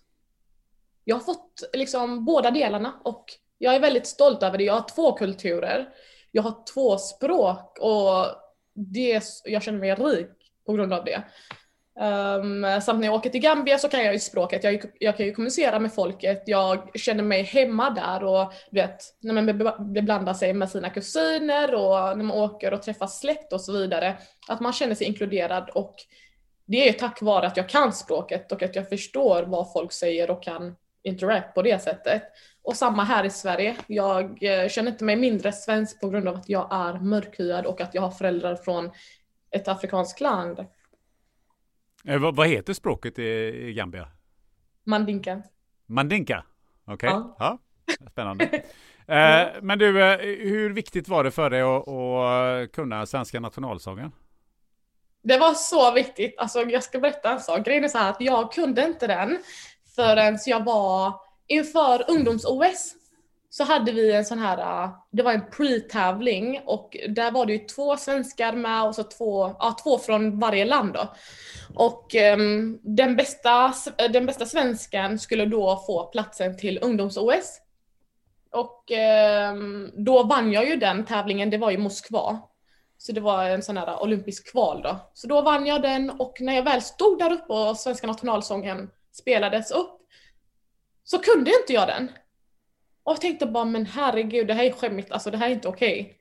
jag 1.08 1.16
har 1.16 1.20
fått 1.20 1.62
liksom 1.72 2.24
båda 2.24 2.50
delarna 2.50 2.92
och 3.04 3.24
jag 3.58 3.74
är 3.74 3.80
väldigt 3.80 4.06
stolt 4.06 4.42
över 4.42 4.58
det. 4.58 4.64
Jag 4.64 4.74
har 4.74 4.88
två 4.94 5.12
kulturer, 5.12 5.88
jag 6.30 6.42
har 6.42 6.64
två 6.74 6.98
språk 6.98 7.78
och 7.80 8.26
det, 8.74 9.22
jag 9.44 9.62
känner 9.62 9.78
mig 9.78 9.94
rik 9.94 10.28
på 10.66 10.72
grund 10.72 10.92
av 10.92 11.04
det. 11.04 11.22
Um, 12.00 12.80
samt 12.80 13.00
när 13.00 13.06
jag 13.06 13.14
åker 13.14 13.30
till 13.30 13.40
Gambia 13.40 13.78
så 13.78 13.88
kan 13.88 14.04
jag 14.04 14.12
ju 14.12 14.18
språket, 14.18 14.64
jag, 14.64 14.82
jag 14.98 15.16
kan 15.16 15.26
ju 15.26 15.34
kommunicera 15.34 15.78
med 15.78 15.92
folket, 15.92 16.42
jag 16.46 16.90
känner 16.98 17.22
mig 17.22 17.42
hemma 17.42 17.90
där 17.90 18.24
och 18.24 18.52
du 18.70 18.80
vet, 18.80 19.00
när 19.20 19.32
man 19.34 19.92
beblandar 19.94 20.34
sig 20.34 20.52
med 20.52 20.70
sina 20.70 20.90
kusiner 20.90 21.74
och 21.74 22.18
när 22.18 22.24
man 22.24 22.36
åker 22.36 22.74
och 22.74 22.82
träffar 22.82 23.06
släkt 23.06 23.52
och 23.52 23.60
så 23.60 23.72
vidare, 23.72 24.18
att 24.48 24.60
man 24.60 24.72
känner 24.72 24.94
sig 24.94 25.06
inkluderad 25.06 25.70
och 25.70 25.94
det 26.66 26.88
är 26.88 26.92
tack 26.92 27.22
vare 27.22 27.46
att 27.46 27.56
jag 27.56 27.68
kan 27.68 27.92
språket 27.92 28.52
och 28.52 28.62
att 28.62 28.76
jag 28.76 28.88
förstår 28.88 29.42
vad 29.42 29.72
folk 29.72 29.92
säger 29.92 30.30
och 30.30 30.42
kan 30.42 30.76
interact 31.06 31.54
på 31.54 31.62
det 31.62 31.82
sättet. 31.82 32.22
Och 32.62 32.76
samma 32.76 33.04
här 33.04 33.24
i 33.24 33.30
Sverige. 33.30 33.76
Jag 33.86 34.42
eh, 34.42 34.68
känner 34.68 34.90
inte 34.90 35.04
mig 35.04 35.16
mindre 35.16 35.52
svensk 35.52 36.00
på 36.00 36.08
grund 36.08 36.28
av 36.28 36.34
att 36.34 36.48
jag 36.48 36.68
är 36.72 36.98
mörkhyad 36.98 37.66
och 37.66 37.80
att 37.80 37.94
jag 37.94 38.02
har 38.02 38.10
föräldrar 38.10 38.56
från 38.56 38.90
ett 39.50 39.68
afrikanskt 39.68 40.20
land. 40.20 40.58
Eh, 42.04 42.18
vad, 42.18 42.36
vad, 42.36 42.48
heter 42.48 42.72
språket 42.72 43.18
i, 43.18 43.22
i 43.68 43.72
Gambia? 43.72 44.08
Mandinka. 44.84 45.42
Mandinka? 45.86 46.44
Okej, 46.84 46.94
okay. 46.94 47.08
ja. 47.10 47.36
ja. 47.38 47.58
Spännande. 48.10 48.44
eh, 49.06 49.48
men 49.62 49.78
du, 49.78 50.02
eh, 50.04 50.18
hur 50.48 50.70
viktigt 50.70 51.08
var 51.08 51.24
det 51.24 51.30
för 51.30 51.50
dig 51.50 51.60
att, 51.60 51.88
att 51.88 52.72
kunna 52.72 53.06
svenska 53.06 53.40
nationalsången? 53.40 54.12
Det 55.22 55.38
var 55.38 55.54
så 55.54 55.92
viktigt. 55.92 56.34
Alltså, 56.38 56.62
jag 56.62 56.82
ska 56.82 56.98
berätta 56.98 57.32
en 57.32 57.40
sak. 57.40 57.64
Grejen 57.64 57.84
är 57.84 57.88
så 57.88 57.98
här 57.98 58.10
att 58.10 58.20
jag 58.20 58.52
kunde 58.52 58.84
inte 58.84 59.06
den 59.06 59.38
förrän 59.96 60.38
jag 60.46 60.64
var 60.64 61.12
inför 61.46 62.10
ungdoms-OS. 62.10 62.94
så 63.50 63.64
hade 63.64 63.92
vi 63.92 64.12
en 64.12 64.24
sån 64.24 64.38
här, 64.38 64.84
äh, 64.84 64.90
det 65.10 65.22
var 65.22 65.32
en 65.32 65.50
pre-tävling 65.50 66.60
och 66.64 66.96
där 67.08 67.30
var 67.30 67.46
det 67.46 67.52
ju 67.52 67.58
två 67.58 67.96
svenskar 67.96 68.52
med 68.52 68.82
och 68.82 68.94
så 68.94 69.02
två, 69.02 69.56
ja, 69.58 69.76
två 69.84 69.98
från 69.98 70.38
varje 70.38 70.64
land 70.64 70.92
då. 70.92 71.14
Och 71.74 72.14
um, 72.34 72.80
den, 72.82 73.16
bästa, 73.16 73.74
den 74.12 74.26
bästa 74.26 74.46
svensken 74.46 75.18
skulle 75.18 75.46
då 75.46 75.82
få 75.86 76.06
platsen 76.06 76.56
till 76.56 76.78
ungdoms-OS. 76.82 77.60
Och 78.52 78.90
um, 79.50 79.90
då 79.94 80.22
vann 80.22 80.52
jag 80.52 80.68
ju 80.68 80.76
den 80.76 81.04
tävlingen, 81.04 81.50
det 81.50 81.58
var 81.58 81.70
i 81.70 81.78
Moskva. 81.78 82.40
Så 82.98 83.12
det 83.12 83.20
var 83.20 83.44
en 83.44 83.62
sån 83.62 83.76
här 83.76 84.02
olympisk 84.02 84.50
kval 84.50 84.82
då. 84.82 85.10
Så 85.14 85.26
då 85.26 85.42
vann 85.42 85.66
jag 85.66 85.82
den 85.82 86.10
och 86.10 86.36
när 86.40 86.54
jag 86.54 86.62
väl 86.62 86.82
stod 86.82 87.18
där 87.18 87.32
uppe 87.32 87.52
och 87.52 87.76
svenska 87.76 88.06
nationalsången 88.06 88.90
spelades 89.18 89.70
upp 89.70 90.00
så 91.04 91.18
kunde 91.18 91.50
inte 91.60 91.72
jag 91.72 91.88
den. 91.88 92.10
Och 93.02 93.12
jag 93.12 93.20
tänkte 93.20 93.46
bara, 93.46 93.64
men 93.64 93.86
herregud, 93.86 94.46
det 94.46 94.54
här 94.54 94.64
är 94.64 94.70
skämmigt, 94.70 95.12
alltså 95.12 95.30
det 95.30 95.36
här 95.36 95.48
är 95.48 95.54
inte 95.54 95.68
okej. 95.68 96.00
Okay. 96.00 96.14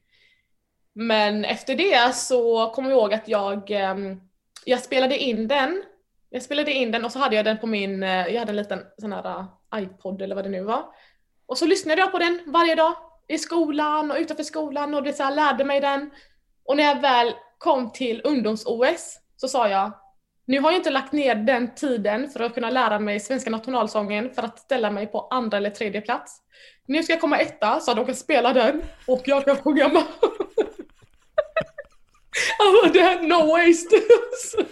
Men 0.93 1.45
efter 1.45 1.75
det 1.75 2.15
så 2.15 2.69
kommer 2.69 2.89
jag 2.89 2.99
ihåg 2.99 3.13
att 3.13 3.27
jag, 3.27 3.71
ehm, 3.71 4.21
jag 4.65 4.79
spelade 4.79 5.17
in 5.17 5.47
den. 5.47 5.83
Jag 6.29 6.43
spelade 6.43 6.71
in 6.71 6.91
den 6.91 7.05
och 7.05 7.11
så 7.11 7.19
hade 7.19 7.35
jag 7.35 7.45
den 7.45 7.57
på 7.57 7.67
min, 7.67 8.03
eh, 8.03 8.27
jag 8.27 8.39
hade 8.39 8.51
en 8.51 8.55
liten 8.55 8.83
sån 8.97 9.13
här 9.13 9.39
eh, 9.39 9.83
iPod 9.83 10.21
eller 10.21 10.35
vad 10.35 10.45
det 10.45 10.49
nu 10.49 10.63
var. 10.63 10.85
Och 11.45 11.57
så 11.57 11.65
lyssnade 11.65 12.01
jag 12.01 12.11
på 12.11 12.19
den 12.19 12.39
varje 12.45 12.75
dag 12.75 12.95
i 13.27 13.37
skolan 13.37 14.11
och 14.11 14.17
utanför 14.17 14.43
skolan 14.43 14.93
och 14.93 15.03
det 15.03 15.13
så 15.13 15.23
här, 15.23 15.35
lärde 15.35 15.63
mig 15.63 15.79
den. 15.79 16.09
Och 16.65 16.77
när 16.77 16.83
jag 16.83 17.01
väl 17.01 17.33
kom 17.57 17.91
till 17.91 18.21
ungdoms-OS 18.23 19.19
så 19.35 19.47
sa 19.47 19.69
jag, 19.69 19.91
nu 20.47 20.59
har 20.59 20.71
jag 20.71 20.79
inte 20.79 20.89
lagt 20.89 21.11
ner 21.11 21.35
den 21.35 21.75
tiden 21.75 22.29
för 22.29 22.39
att 22.39 22.53
kunna 22.53 22.69
lära 22.69 22.99
mig 22.99 23.19
svenska 23.19 23.49
nationalsången 23.49 24.33
för 24.33 24.43
att 24.43 24.59
ställa 24.59 24.91
mig 24.91 25.07
på 25.07 25.27
andra 25.31 25.57
eller 25.57 25.69
tredje 25.69 26.01
plats. 26.01 26.41
Nu 26.87 27.03
ska 27.03 27.13
jag 27.13 27.21
komma 27.21 27.37
etta 27.37 27.79
så 27.79 27.91
att 27.91 27.97
de 27.97 28.05
kan 28.05 28.15
spela 28.15 28.53
den 28.53 28.81
och 29.07 29.21
jag 29.25 29.45
kan 29.45 29.55
sjunga 29.55 29.87
med. 29.87 30.03
alltså 32.59 32.93
det 32.93 33.01
här, 33.01 33.21
no 33.21 33.51
waste. 33.51 33.95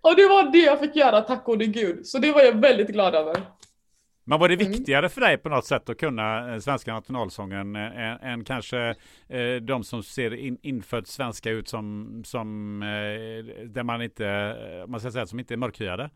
och 0.00 0.16
det 0.16 0.28
var 0.28 0.52
det 0.52 0.58
jag 0.58 0.80
fick 0.80 0.96
göra, 0.96 1.20
tack 1.20 1.44
gode 1.44 1.66
gud. 1.66 2.06
Så 2.06 2.18
det 2.18 2.32
var 2.32 2.42
jag 2.42 2.60
väldigt 2.60 2.88
glad 2.88 3.14
över. 3.14 3.42
Men 4.24 4.40
var 4.40 4.48
det 4.48 4.54
mm. 4.54 4.72
viktigare 4.72 5.08
för 5.08 5.20
dig 5.20 5.38
på 5.38 5.48
något 5.48 5.66
sätt 5.66 5.88
att 5.88 5.98
kunna 5.98 6.54
eh, 6.54 6.60
svenska 6.60 6.92
nationalsången 6.92 7.76
än, 7.76 7.96
eh, 7.96 8.32
än 8.32 8.44
kanske 8.44 8.94
eh, 9.28 9.54
de 9.62 9.84
som 9.84 10.02
ser 10.02 10.34
in, 10.34 10.58
infödd 10.62 11.06
svenska 11.06 11.50
ut 11.50 11.68
som, 11.68 12.22
som 12.26 12.82
eh, 12.82 13.64
där 13.64 13.82
man 13.82 14.02
inte, 14.02 14.26
eh, 14.26 14.86
man 14.86 15.00
ska 15.00 15.10
säga 15.10 15.26
som 15.26 15.38
inte 15.38 15.54
är 15.54 15.58
mörkhyade? 15.58 16.10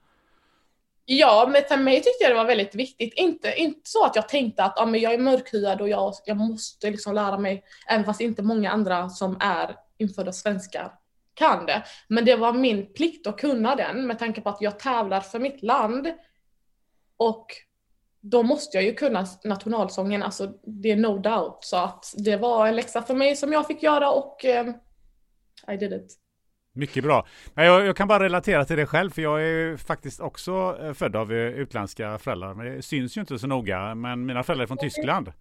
Ja, 1.04 1.48
men 1.52 1.62
för 1.68 1.76
mig 1.76 1.96
tyckte 1.96 2.24
jag 2.24 2.30
det 2.30 2.36
var 2.36 2.44
väldigt 2.44 2.74
viktigt. 2.74 3.12
Inte, 3.16 3.54
inte 3.56 3.80
så 3.82 4.04
att 4.04 4.16
jag 4.16 4.28
tänkte 4.28 4.64
att 4.64 4.78
ah, 4.78 4.86
men 4.86 5.00
jag 5.00 5.14
är 5.14 5.18
mörkhyad 5.18 5.80
och 5.80 5.88
jag, 5.88 6.14
jag 6.24 6.36
måste 6.36 6.90
liksom 6.90 7.14
lära 7.14 7.38
mig, 7.38 7.64
även 7.88 8.04
fast 8.04 8.20
inte 8.20 8.42
många 8.42 8.70
andra 8.70 9.08
som 9.08 9.36
är 9.40 9.76
infödda 9.98 10.32
svenskar 10.32 10.92
kan 11.34 11.66
det. 11.66 11.82
Men 12.08 12.24
det 12.24 12.36
var 12.36 12.52
min 12.52 12.92
plikt 12.92 13.26
att 13.26 13.38
kunna 13.38 13.76
den 13.76 14.06
med 14.06 14.18
tanke 14.18 14.40
på 14.40 14.48
att 14.48 14.60
jag 14.60 14.78
tävlar 14.78 15.20
för 15.20 15.38
mitt 15.38 15.62
land. 15.62 16.08
Och 17.16 17.46
då 18.20 18.42
måste 18.42 18.76
jag 18.76 18.84
ju 18.84 18.94
kunna 18.94 19.26
nationalsången, 19.44 20.22
alltså 20.22 20.52
det 20.62 20.90
är 20.90 20.96
no 20.96 21.18
doubt. 21.18 21.64
Så 21.64 21.76
att 21.76 22.14
det 22.16 22.36
var 22.36 22.66
en 22.66 22.76
läxa 22.76 23.02
för 23.02 23.14
mig 23.14 23.36
som 23.36 23.52
jag 23.52 23.66
fick 23.66 23.82
göra 23.82 24.10
och 24.10 24.44
eh, 24.44 24.66
I 25.68 25.76
did 25.76 25.92
it. 25.92 26.18
Mycket 26.72 27.04
bra. 27.04 27.26
Jag, 27.54 27.86
jag, 27.86 27.96
kan 27.96 28.08
bara 28.08 28.24
relatera 28.24 28.64
till 28.64 28.76
det 28.76 28.86
själv, 28.86 29.10
för 29.10 29.22
jag 29.22 29.42
är 29.42 29.76
faktiskt 29.76 30.20
också 30.20 30.78
eh, 30.82 30.92
född 30.92 31.16
av 31.16 31.32
eh, 31.32 31.38
utländska 31.38 32.18
föräldrar. 32.18 32.54
Men 32.54 32.66
det 32.76 32.82
syns 32.82 33.16
ju 33.16 33.20
inte 33.20 33.38
så 33.38 33.46
noga, 33.46 33.94
men 33.94 34.26
mina 34.26 34.42
föräldrar 34.42 34.62
är 34.62 34.66
från 34.66 34.78
Tyskland. 34.78 35.32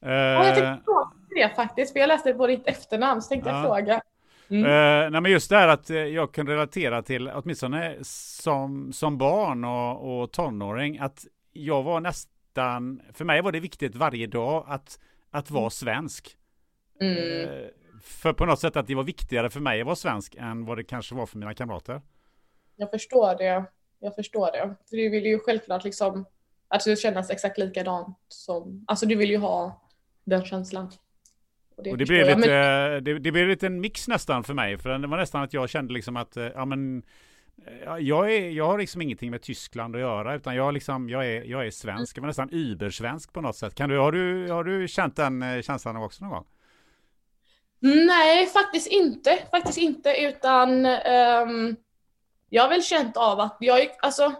Ja, 0.00 0.10
jag 0.10 0.44
tänkte 0.44 0.64
eh, 0.64 0.76
fråga 0.84 1.10
det 1.34 1.56
faktiskt, 1.56 1.92
för 1.92 2.00
jag 2.00 2.08
läste 2.08 2.32
på 2.32 2.46
ditt 2.46 2.66
efternamn, 2.66 3.22
så 3.22 3.28
tänkte 3.28 3.50
ja. 3.50 3.56
jag 3.56 3.64
fråga. 3.64 4.00
Mm. 4.50 4.64
Uh, 4.64 5.10
nej 5.10 5.20
men 5.20 5.32
just 5.32 5.50
det 5.50 5.56
här 5.56 5.68
att 5.68 5.90
jag 5.90 6.32
kan 6.32 6.46
relatera 6.46 7.02
till, 7.02 7.28
åtminstone 7.28 7.96
som, 8.02 8.92
som 8.92 9.18
barn 9.18 9.64
och, 9.64 10.20
och 10.20 10.32
tonåring, 10.32 10.98
att 10.98 11.26
jag 11.58 11.82
var 11.82 12.00
nästan, 12.00 13.02
för 13.12 13.24
mig 13.24 13.42
var 13.42 13.52
det 13.52 13.60
viktigt 13.60 13.94
varje 13.94 14.26
dag 14.26 14.64
att, 14.68 15.00
att 15.30 15.50
vara 15.50 15.70
svensk. 15.70 16.36
Mm. 17.00 17.16
Uh, 17.16 17.68
för 18.02 18.32
på 18.32 18.46
något 18.46 18.60
sätt 18.60 18.76
att 18.76 18.86
det 18.86 18.94
var 18.94 19.04
viktigare 19.04 19.50
för 19.50 19.60
mig 19.60 19.80
att 19.80 19.86
vara 19.86 19.96
svensk 19.96 20.34
än 20.34 20.64
vad 20.64 20.78
det 20.78 20.84
kanske 20.84 21.14
var 21.14 21.26
för 21.26 21.38
mina 21.38 21.54
kamrater. 21.54 22.02
Jag 22.76 22.90
förstår 22.90 23.34
det. 23.34 23.64
Jag 23.98 24.14
förstår 24.14 24.52
det. 24.52 24.74
För 24.90 24.96
du 24.96 25.08
vill 25.08 25.26
ju 25.26 25.38
självklart 25.38 25.84
liksom 25.84 26.26
att 26.68 26.84
det 26.84 26.96
kännas 26.96 27.30
exakt 27.30 27.58
likadant 27.58 28.18
som, 28.28 28.84
alltså 28.88 29.06
du 29.06 29.16
vill 29.16 29.30
ju 29.30 29.38
ha 29.38 29.82
den 30.24 30.44
känslan. 30.44 30.90
Och 31.76 31.84
det, 31.84 31.90
och 31.90 31.98
det 31.98 32.04
blev 32.04 32.26
lite, 32.26 32.38
men... 32.38 33.04
det, 33.04 33.18
det, 33.18 33.32
blev 33.32 33.48
lite 33.48 33.66
en 33.66 33.80
mix 33.80 34.08
nästan 34.08 34.44
för 34.44 34.54
mig. 34.54 34.78
För 34.78 34.98
det 34.98 35.06
var 35.06 35.16
nästan 35.16 35.42
att 35.42 35.52
jag 35.52 35.68
kände 35.68 35.94
liksom 35.94 36.16
att, 36.16 36.36
ja 36.36 36.64
men, 36.64 37.02
jag, 37.98 38.34
är, 38.34 38.50
jag 38.50 38.66
har 38.66 38.78
liksom 38.78 39.02
ingenting 39.02 39.30
med 39.30 39.42
Tyskland 39.42 39.94
att 39.94 40.00
göra, 40.00 40.34
utan 40.34 40.54
jag, 40.54 40.74
liksom, 40.74 41.08
jag, 41.08 41.26
är, 41.26 41.42
jag 41.42 41.66
är 41.66 41.70
svensk. 41.70 42.16
Jag 42.16 42.22
var 42.22 42.26
nästan 42.26 42.48
übersvensk 42.52 43.32
på 43.32 43.40
något 43.40 43.56
sätt. 43.56 43.74
Kan 43.74 43.90
du, 43.90 43.98
har, 43.98 44.12
du, 44.12 44.50
har 44.50 44.64
du 44.64 44.88
känt 44.88 45.16
den 45.16 45.42
eh, 45.42 45.62
känslan 45.62 45.96
också 45.96 46.24
någon 46.24 46.34
gång? 46.34 46.46
Nej, 47.80 48.46
faktiskt 48.46 48.86
inte. 48.86 49.38
Faktiskt 49.50 49.78
inte, 49.78 50.14
utan 50.20 50.86
um, 50.86 51.76
jag 52.48 52.62
har 52.62 52.68
väl 52.68 52.82
känt 52.82 53.16
av 53.16 53.40
att 53.40 53.56
jag, 53.60 53.88
alltså, 54.02 54.32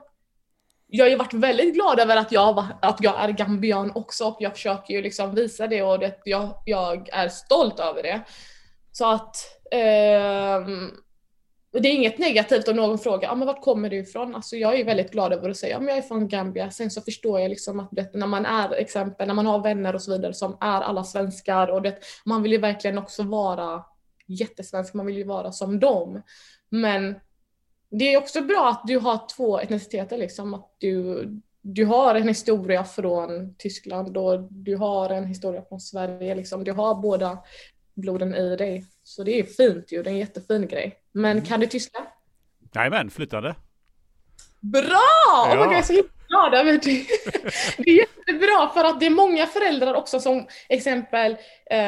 jag 0.87 1.05
har 1.05 1.11
ju 1.11 1.17
varit 1.17 1.35
väldigt 1.35 1.75
glad 1.75 2.01
över 2.01 2.17
att 2.17 2.33
jag, 2.33 2.67
att 2.83 3.03
jag 3.03 3.25
är 3.25 3.29
gambian 3.29 3.93
också 3.95 4.25
och 4.25 4.37
jag 4.41 4.53
försöker 4.53 4.95
ju 4.95 5.03
liksom 5.03 5.35
visa 5.35 5.67
det 5.67 5.83
och 5.83 5.99
det, 5.99 6.21
jag, 6.25 6.63
jag 6.65 7.09
är 7.09 7.29
stolt 7.29 7.81
över 7.81 8.03
det. 8.03 8.21
Så 8.93 9.11
att 9.11 9.37
um, 10.67 10.93
det 11.73 11.89
är 11.89 11.95
inget 11.95 12.19
negativt 12.19 12.69
om 12.69 12.77
någon 12.77 12.99
frågar, 12.99 13.31
ah, 13.31 13.35
men 13.35 13.47
vart 13.47 13.63
kommer 13.63 13.91
du 13.91 13.97
ifrån? 13.97 14.35
Alltså 14.35 14.57
jag 14.57 14.81
är 14.81 14.85
väldigt 14.85 15.13
glad 15.13 15.33
över 15.33 15.51
att 15.51 15.57
säga, 15.57 15.77
ah, 15.77 15.81
att 15.81 15.89
jag 15.89 15.99
är 15.99 16.03
från 16.03 16.29
Gambia. 16.29 16.71
Sen 16.71 16.91
så 16.91 17.01
förstår 17.01 17.41
jag 17.41 17.49
liksom 17.49 17.81
att 17.81 17.89
det, 17.93 18.15
när 18.15 18.27
man 18.27 18.47
är 18.47 18.75
exempel, 18.75 19.27
när 19.27 19.35
man 19.35 19.47
har 19.47 19.63
vänner 19.63 19.95
och 19.95 20.03
så 20.03 20.13
vidare 20.13 20.35
som 20.35 20.57
är 20.61 20.81
alla 20.81 21.05
svenskar 21.05 21.69
och 21.69 21.83
det, 21.83 21.99
man 22.25 22.43
vill 22.43 22.53
ju 22.53 22.59
verkligen 22.59 22.99
också 22.99 23.23
vara 23.23 23.85
jättesvensk, 24.27 24.95
man 24.95 25.07
vill 25.07 25.17
ju 25.17 25.25
vara 25.25 25.53
som 25.53 25.81
dem. 25.81 26.23
Men 26.69 27.15
det 27.91 28.15
är 28.15 28.19
också 28.19 28.43
bra 28.43 28.69
att 28.71 28.83
du 28.87 28.99
har 28.99 29.29
två 29.37 29.61
etniciteter 29.61 30.19
liksom, 30.19 30.55
att 30.55 30.75
du, 30.79 31.25
du 31.61 31.85
har 31.85 32.15
en 32.15 32.29
historia 32.29 32.85
från 32.85 33.55
Tyskland 33.59 34.17
och 34.17 34.53
du 34.53 34.77
har 34.77 35.11
en 35.11 35.27
historia 35.27 35.63
från 35.69 35.81
Sverige 35.81 36.35
liksom. 36.35 36.65
Du 36.65 36.73
har 36.73 36.95
båda 36.95 37.39
bloden 37.95 38.35
i 38.35 38.57
dig. 38.57 38.85
Så 39.03 39.25
det 39.25 39.39
är 39.39 39.45
fint 39.45 39.93
ju, 39.93 40.03
det 40.03 40.11
är 40.11 40.15
en 40.15 40.19
jättefin 40.19 40.69
grej. 40.69 40.97
Men 41.19 41.33
mm. 41.33 41.45
kan 41.45 41.61
du 41.61 41.67
tyska? 41.67 41.99
Jajamän, 42.75 43.11
flytande. 43.11 43.55
Bra! 44.61 45.09
Ja. 45.27 45.53
Oh 45.53 45.73
jag 45.73 45.79
är 45.79 45.83
så 45.83 46.03
glad 46.29 46.55
över 46.55 46.73
det. 46.73 47.07
det 47.85 47.91
är 47.91 48.07
jättebra 48.29 48.71
för 48.75 48.85
att 48.85 49.01
det 49.01 49.07
är 49.07 49.11
många 49.11 49.47
föräldrar 49.47 49.95
också 49.95 50.21
som 50.21 50.47
exempel 50.69 51.37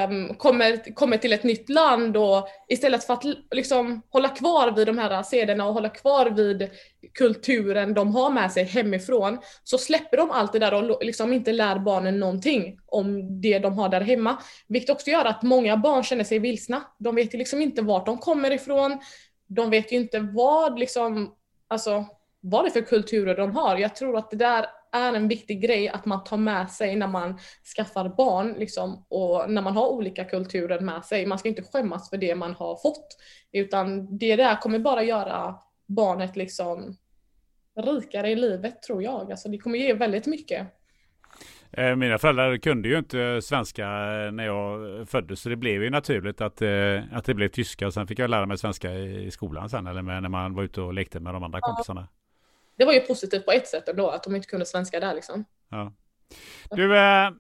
um, 0.09 0.35
kommer, 0.35 0.95
kommer 0.95 1.17
till 1.17 1.33
ett 1.33 1.43
nytt 1.43 1.69
land 1.69 2.17
och 2.17 2.49
istället 2.69 3.05
för 3.05 3.15
att 3.15 3.25
liksom 3.51 4.03
hålla 4.11 4.29
kvar 4.29 4.73
vid 4.73 4.87
de 4.87 4.99
här 4.99 5.23
sederna 5.23 5.67
och 5.67 5.75
hålla 5.75 5.89
kvar 5.89 6.31
vid 6.31 6.71
kulturen 7.15 7.95
de 7.95 8.15
har 8.15 8.31
med 8.31 8.53
sig 8.53 8.65
hemifrån 8.65 9.39
så 9.65 9.79
släpper 9.79 10.17
de 10.17 10.31
allt 10.31 10.53
det 10.53 10.59
där 10.59 10.75
och 10.75 11.05
liksom 11.05 11.33
inte 11.33 11.53
lär 11.53 11.79
barnen 11.79 12.21
någonting 12.21 12.79
om 12.87 13.41
det 13.41 13.59
de 13.59 13.79
har 13.79 13.89
där 13.89 14.01
hemma. 14.01 14.37
Vilket 14.69 14.91
också 14.91 15.11
gör 15.11 15.25
att 15.25 15.43
många 15.43 15.77
barn 15.77 16.03
känner 16.03 16.25
sig 16.25 16.39
vilsna. 16.39 16.83
De 16.99 17.15
vet 17.15 17.35
ju 17.35 17.39
liksom 17.39 17.63
inte 17.63 17.83
vart 17.83 18.07
de 18.07 18.19
kommer 18.19 18.51
ifrån. 18.51 18.99
De 19.49 19.71
vet 19.71 19.93
ju 19.93 19.97
inte 19.97 20.21
vad 20.21 20.79
liksom, 20.79 21.35
alltså 21.69 22.07
vad 22.41 22.65
det 22.65 22.69
är 22.69 22.73
för 22.73 22.81
kulturer 22.81 23.37
de 23.37 23.57
har. 23.57 23.77
Jag 23.77 23.97
tror 23.97 24.17
att 24.17 24.31
det 24.31 24.37
där 24.37 24.67
är 24.93 25.15
en 25.15 25.29
viktig 25.29 25.63
grej 25.63 25.89
att 25.89 26.07
man 26.07 26.25
tar 26.25 26.37
med 26.37 26.71
sig 26.71 26.97
när 26.97 27.07
man 27.07 27.39
skaffar 27.77 28.09
barn 28.09 28.55
liksom, 28.59 29.07
och 29.09 29.51
när 29.51 29.63
man 29.63 29.77
har 29.77 29.89
olika 29.89 30.25
kulturer 30.25 30.81
med 30.81 31.05
sig. 31.05 31.27
Man 31.27 31.39
ska 31.39 31.49
inte 31.49 31.63
skämmas 31.63 32.11
för 32.11 32.17
det 32.17 32.35
man 32.35 32.55
har 32.55 32.77
fått 32.77 33.17
utan 33.53 34.19
det 34.19 34.37
där 34.37 34.61
kommer 34.61 34.79
bara 34.79 35.03
göra 35.03 35.55
barnet 35.87 36.37
liksom 36.37 36.97
rikare 37.77 38.31
i 38.31 38.37
livet 38.37 38.83
tror 38.83 39.03
jag. 39.03 39.31
Alltså 39.31 39.49
det 39.49 39.59
kommer 39.59 39.79
ge 39.79 39.95
väldigt 39.95 40.27
mycket. 40.27 40.67
Eh, 41.73 41.97
mina 41.97 42.19
föräldrar 42.19 42.57
kunde 42.57 42.89
ju 42.89 42.99
inte 42.99 43.43
svenska 43.43 43.87
när 44.33 44.47
jag 44.47 45.09
föddes 45.09 45.41
så 45.41 45.49
det 45.49 45.57
blev 45.57 45.83
ju 45.83 45.91
naturligt 45.91 46.41
att, 46.41 46.63
eh, 46.63 47.03
att 47.13 47.25
det 47.25 47.35
blev 47.35 47.49
tyska. 47.49 47.91
Sen 47.91 48.07
fick 48.07 48.19
jag 48.19 48.31
lära 48.31 48.47
mig 48.47 48.59
svenska 48.59 48.93
i 48.95 49.31
skolan 49.31 49.69
sen 49.71 49.87
eller 49.87 50.03
när 50.03 50.29
man 50.29 50.55
var 50.55 50.63
ute 50.63 50.81
och 50.81 50.95
lekte 50.95 51.21
med 51.21 51.35
de 51.35 51.43
andra 51.43 51.61
kompisarna 51.61 52.09
det 52.81 52.87
var 52.87 52.93
ju 52.93 53.01
positivt 53.01 53.45
på 53.45 53.53
ett 53.53 53.69
sätt 53.69 53.89
ändå, 53.89 54.09
att 54.09 54.23
de 54.23 54.37
inte 54.37 54.49
kunde 54.49 54.67
svenska 54.67 55.01
där 55.01 55.15
liksom. 55.15 55.45
Ja. 55.71 55.93
Du, 56.71 56.99
äh, 56.99 57.31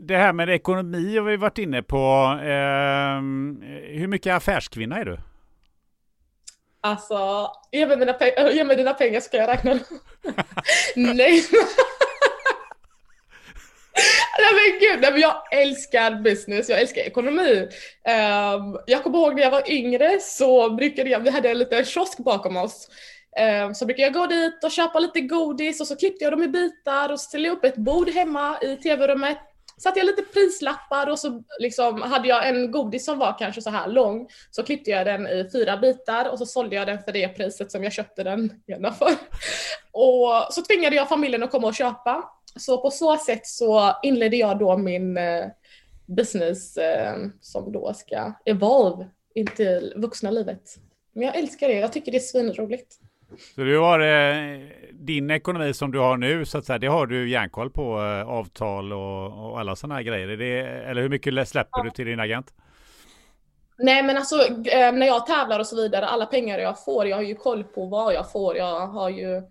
det 0.00 0.16
här 0.16 0.32
med 0.32 0.50
ekonomi 0.50 1.16
har 1.16 1.24
vi 1.24 1.36
varit 1.36 1.58
inne 1.58 1.82
på. 1.82 1.96
Äh, 2.42 3.20
hur 3.98 4.06
mycket 4.06 4.34
affärskvinna 4.34 4.98
är 4.98 5.04
du? 5.04 5.18
Alltså, 6.80 7.50
ge 7.72 7.86
mig, 7.86 7.96
mina 7.96 8.14
ge 8.52 8.64
mig 8.64 8.76
dina 8.76 8.94
pengar 8.94 9.20
ska 9.20 9.36
jag 9.36 9.48
räkna. 9.48 9.72
Nej. 10.96 11.42
nej 14.38 14.52
men 14.52 14.80
gud, 14.80 15.00
nej, 15.00 15.12
men 15.12 15.20
jag 15.20 15.52
älskar 15.52 16.22
business, 16.22 16.68
jag 16.68 16.80
älskar 16.80 17.00
ekonomi. 17.00 17.68
Um, 18.04 18.78
jag 18.86 19.02
kommer 19.02 19.18
ihåg 19.18 19.34
när 19.34 19.42
jag 19.42 19.50
var 19.50 19.70
yngre 19.70 20.20
så 20.20 20.70
brukade 20.70 21.10
jag, 21.10 21.20
vi 21.20 21.30
hade 21.30 21.50
en 21.50 21.58
liten 21.58 21.84
kiosk 21.84 22.18
bakom 22.18 22.56
oss. 22.56 22.88
Ehm, 23.36 23.74
så 23.74 23.86
brukar 23.86 24.02
jag 24.02 24.12
gå 24.12 24.26
dit 24.26 24.64
och 24.64 24.70
köpa 24.70 24.98
lite 24.98 25.20
godis 25.20 25.80
och 25.80 25.86
så 25.86 25.96
klippte 25.96 26.24
jag 26.24 26.32
dem 26.32 26.42
i 26.42 26.48
bitar 26.48 27.12
och 27.12 27.20
ställde 27.20 27.48
upp 27.48 27.64
ett 27.64 27.76
bord 27.76 28.08
hemma 28.10 28.58
i 28.62 28.76
tv-rummet 28.76 29.38
satte 29.78 29.98
jag 29.98 30.06
lite 30.06 30.22
prislappar 30.22 31.10
och 31.10 31.18
så 31.18 31.42
liksom 31.58 32.02
hade 32.02 32.28
jag 32.28 32.48
en 32.48 32.70
godis 32.70 33.04
som 33.04 33.18
var 33.18 33.38
kanske 33.38 33.62
så 33.62 33.70
här 33.70 33.88
lång. 33.88 34.28
Så 34.50 34.62
klippte 34.62 34.90
jag 34.90 35.06
den 35.06 35.26
i 35.26 35.48
fyra 35.52 35.76
bitar 35.76 36.28
och 36.30 36.38
så 36.38 36.46
sålde 36.46 36.76
jag 36.76 36.86
den 36.86 37.02
för 37.02 37.12
det 37.12 37.28
priset 37.28 37.72
som 37.72 37.84
jag 37.84 37.92
köpte 37.92 38.22
den 38.22 38.62
ena 38.66 38.92
för. 38.92 39.10
Och 39.92 40.46
så 40.50 40.62
tvingade 40.62 40.96
jag 40.96 41.08
familjen 41.08 41.42
att 41.42 41.50
komma 41.50 41.66
och 41.66 41.74
köpa. 41.74 42.24
Så 42.56 42.78
på 42.78 42.90
så 42.90 43.16
sätt 43.16 43.46
så 43.46 43.92
inledde 44.02 44.36
jag 44.36 44.58
då 44.58 44.76
min 44.76 45.16
eh, 45.16 45.46
business 46.06 46.76
ehm, 46.76 47.32
som 47.40 47.72
då 47.72 47.94
ska 47.94 48.32
evolve 48.44 49.06
in 49.34 49.46
till 49.46 49.92
vuxna 49.96 50.30
livet. 50.30 50.62
Men 51.12 51.24
jag 51.24 51.36
älskar 51.36 51.68
det, 51.68 51.74
jag 51.74 51.92
tycker 51.92 52.12
det 52.12 52.18
är 52.18 52.20
svinroligt. 52.20 52.98
Så 53.54 53.60
du 53.60 53.78
har 53.78 54.00
eh, 54.00 54.60
din 54.92 55.30
ekonomi 55.30 55.74
som 55.74 55.92
du 55.92 55.98
har 55.98 56.16
nu, 56.16 56.44
så 56.44 56.58
att 56.58 56.64
säga, 56.64 56.78
det 56.78 56.86
har 56.86 57.06
du 57.06 57.30
järnkoll 57.30 57.70
på, 57.70 57.98
eh, 58.02 58.28
avtal 58.28 58.92
och, 58.92 59.50
och 59.50 59.60
alla 59.60 59.76
sådana 59.76 59.94
här 59.94 60.02
grejer. 60.02 60.36
Det, 60.36 60.60
eller 60.60 61.02
hur 61.02 61.08
mycket 61.08 61.48
släpper 61.48 61.78
ja. 61.78 61.84
du 61.84 61.90
till 61.90 62.06
din 62.06 62.20
agent? 62.20 62.54
Nej 63.78 64.02
men 64.02 64.16
alltså 64.16 64.36
eh, 64.46 64.92
när 64.92 65.06
jag 65.06 65.26
tävlar 65.26 65.60
och 65.60 65.66
så 65.66 65.76
vidare, 65.76 66.06
alla 66.06 66.26
pengar 66.26 66.58
jag 66.58 66.84
får, 66.84 67.06
jag 67.06 67.16
har 67.16 67.22
ju 67.22 67.34
koll 67.34 67.64
på 67.64 67.86
vad 67.86 68.14
jag 68.14 68.32
får. 68.32 68.56
Jag 68.56 68.86
har 68.86 69.08
ju, 69.08 69.42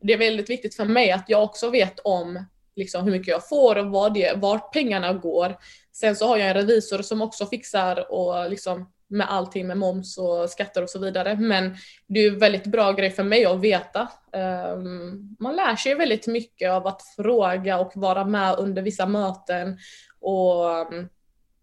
det 0.00 0.12
är 0.12 0.18
väldigt 0.18 0.50
viktigt 0.50 0.76
för 0.76 0.84
mig 0.84 1.10
att 1.10 1.24
jag 1.28 1.42
också 1.42 1.70
vet 1.70 1.98
om 1.98 2.44
liksom, 2.76 3.04
hur 3.04 3.12
mycket 3.12 3.28
jag 3.28 3.48
får 3.48 3.76
och 3.78 3.86
vad 3.86 4.14
det, 4.14 4.32
vart 4.36 4.72
pengarna 4.72 5.12
går. 5.12 5.56
Sen 5.92 6.16
så 6.16 6.26
har 6.26 6.36
jag 6.36 6.48
en 6.48 6.54
revisor 6.54 7.02
som 7.02 7.22
också 7.22 7.46
fixar 7.46 8.12
och 8.12 8.50
liksom 8.50 8.92
med 9.10 9.30
allting 9.30 9.66
med 9.66 9.78
moms 9.78 10.18
och 10.18 10.50
skatter 10.50 10.82
och 10.82 10.90
så 10.90 10.98
vidare. 10.98 11.36
Men 11.36 11.76
det 12.06 12.20
är 12.20 12.24
ju 12.24 12.38
väldigt 12.38 12.66
bra 12.66 12.92
grej 12.92 13.10
för 13.10 13.24
mig 13.24 13.44
att 13.44 13.60
veta. 13.60 14.08
Um, 14.32 15.36
man 15.40 15.56
lär 15.56 15.76
sig 15.76 15.94
väldigt 15.94 16.26
mycket 16.26 16.70
av 16.70 16.86
att 16.86 17.02
fråga 17.16 17.78
och 17.78 17.92
vara 17.94 18.24
med 18.24 18.58
under 18.58 18.82
vissa 18.82 19.06
möten. 19.06 19.78
Och 20.20 20.78
ehm, 20.78 21.08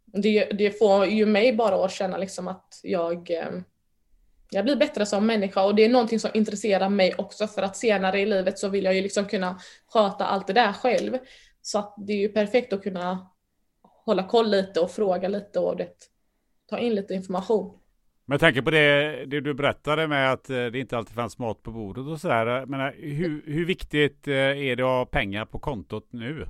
det, 0.06 0.45
det, 0.45 0.80
får 0.80 1.06
ju 1.06 1.26
mig 1.26 1.54
bara 1.54 1.86
att 1.86 1.91
känna 1.91 2.18
liksom 2.18 2.48
att 2.48 2.80
jag, 2.84 3.32
ehm, 3.32 3.64
jag 4.50 4.66
blir 4.66 4.76
bättre 4.76 5.06
som 5.06 5.26
människa 5.26 5.64
och 5.64 5.76
det 5.76 5.86
är 5.86 5.89
någonting 5.89 6.20
som 6.20 6.32
intresserar 6.34 6.89
mig 6.89 7.16
också 7.18 7.48
för 7.48 7.62
att 7.62 7.78
senare 7.78 8.20
i 8.20 8.26
livet 8.26 8.60
så 8.60 8.70
vill 8.70 8.86
jag 8.86 8.95
ju 8.95 9.02
liksom 9.02 9.26
kunna 9.26 9.60
sköta 9.93 10.26
allt 10.26 10.48
det 10.48 10.54
där 10.54 10.74
själv. 10.74 11.18
Så 11.62 11.80
att 11.80 11.93
det 11.98 12.14
är 12.14 12.18
ju 12.18 12.30
perfekt 12.30 12.74
att 12.74 12.84
kunna 12.84 13.28
hålla 14.06 14.24
koll 14.24 14.50
lite 14.50 14.80
och 14.80 14.91
fråga 14.91 15.28
lite 15.28 15.60
och 15.60 15.78
det 15.78 16.16
ta 16.70 16.80
in 16.80 16.95
lite 16.95 17.13
information. 17.13 17.78
Men 18.26 18.34
jag 18.34 18.39
tänker 18.39 18.61
på 18.61 18.72
det, 18.72 19.26
det 19.26 19.41
du 19.41 19.53
berättade 19.53 20.07
med 20.07 20.32
att 20.34 20.49
eh, 20.49 20.65
det 20.65 20.80
inte 20.80 20.97
alltid 20.97 21.15
fanns 21.15 21.38
mat 21.38 21.63
på 21.63 21.72
bordet 21.72 22.07
och 22.07 22.22
sådär. 22.22 22.65
Men 22.65 22.93
hur, 22.93 23.43
hur 23.45 23.65
viktigt 23.65 24.28
eh, 24.28 24.34
är 24.36 24.76
det 24.76 24.84
att 24.84 24.89
ha 24.89 25.05
pengar 25.05 25.45
på 25.45 25.59
kontot 25.59 26.07
nu? 26.11 26.47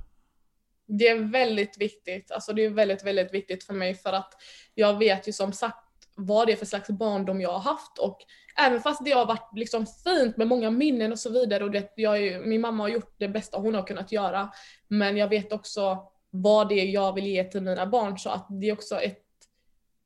Det 0.86 1.08
är 1.08 1.32
väldigt 1.32 1.80
viktigt. 1.80 2.30
Alltså 2.30 2.52
det 2.52 2.64
är 2.64 2.70
väldigt, 2.70 3.06
väldigt 3.06 3.34
viktigt 3.34 3.64
för 3.64 3.74
mig 3.74 3.94
för 3.94 4.12
att 4.12 4.32
jag 4.74 4.98
vet 4.98 5.28
ju 5.28 5.32
som 5.32 5.52
sagt 5.52 5.76
vad 6.14 6.46
det 6.46 6.52
är 6.52 6.56
för 6.56 6.66
slags 6.66 6.90
barndom 6.90 7.40
jag 7.40 7.52
har 7.52 7.70
haft 7.70 7.98
och 7.98 8.18
även 8.56 8.80
fast 8.80 9.04
det 9.04 9.10
har 9.10 9.26
varit 9.26 9.50
liksom 9.56 9.86
fint 10.04 10.36
med 10.36 10.46
många 10.46 10.70
minnen 10.70 11.12
och 11.12 11.18
så 11.18 11.30
vidare 11.30 11.64
och 11.64 11.70
det, 11.70 11.92
jag, 11.96 12.46
min 12.46 12.60
mamma 12.60 12.84
har 12.84 12.88
gjort 12.88 13.14
det 13.18 13.28
bästa 13.28 13.58
hon 13.58 13.74
har 13.74 13.86
kunnat 13.86 14.12
göra. 14.12 14.50
Men 14.88 15.16
jag 15.16 15.28
vet 15.28 15.52
också 15.52 15.98
vad 16.30 16.68
det 16.68 16.74
är 16.74 16.86
jag 16.86 17.12
vill 17.12 17.26
ge 17.26 17.44
till 17.44 17.62
mina 17.62 17.86
barn 17.86 18.18
så 18.18 18.30
att 18.30 18.46
det 18.60 18.68
är 18.68 18.72
också 18.72 19.00
ett 19.00 19.27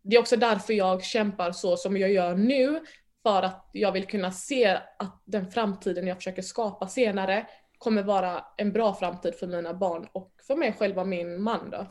det 0.03 0.17
är 0.17 0.21
också 0.21 0.37
därför 0.37 0.73
jag 0.73 1.05
kämpar 1.05 1.53
så 1.53 1.77
som 1.77 1.97
jag 1.97 2.13
gör 2.13 2.35
nu. 2.35 2.81
För 3.23 3.43
att 3.43 3.71
jag 3.73 3.93
vill 3.93 4.07
kunna 4.07 4.33
se 4.33 4.79
att 4.99 5.23
den 5.25 5.51
framtiden 5.51 6.07
jag 6.07 6.17
försöker 6.17 6.43
skapa 6.43 6.89
senare 6.89 7.47
kommer 7.79 8.03
vara 8.03 8.45
en 8.57 8.73
bra 8.73 8.95
framtid 8.95 9.35
för 9.35 9.47
mina 9.47 9.75
barn 9.75 10.09
och 10.13 10.33
för 10.47 10.57
mig 10.57 10.73
själv 10.79 10.99
och 10.99 11.09
min 11.09 11.43
man 11.43 11.71
då. 11.71 11.87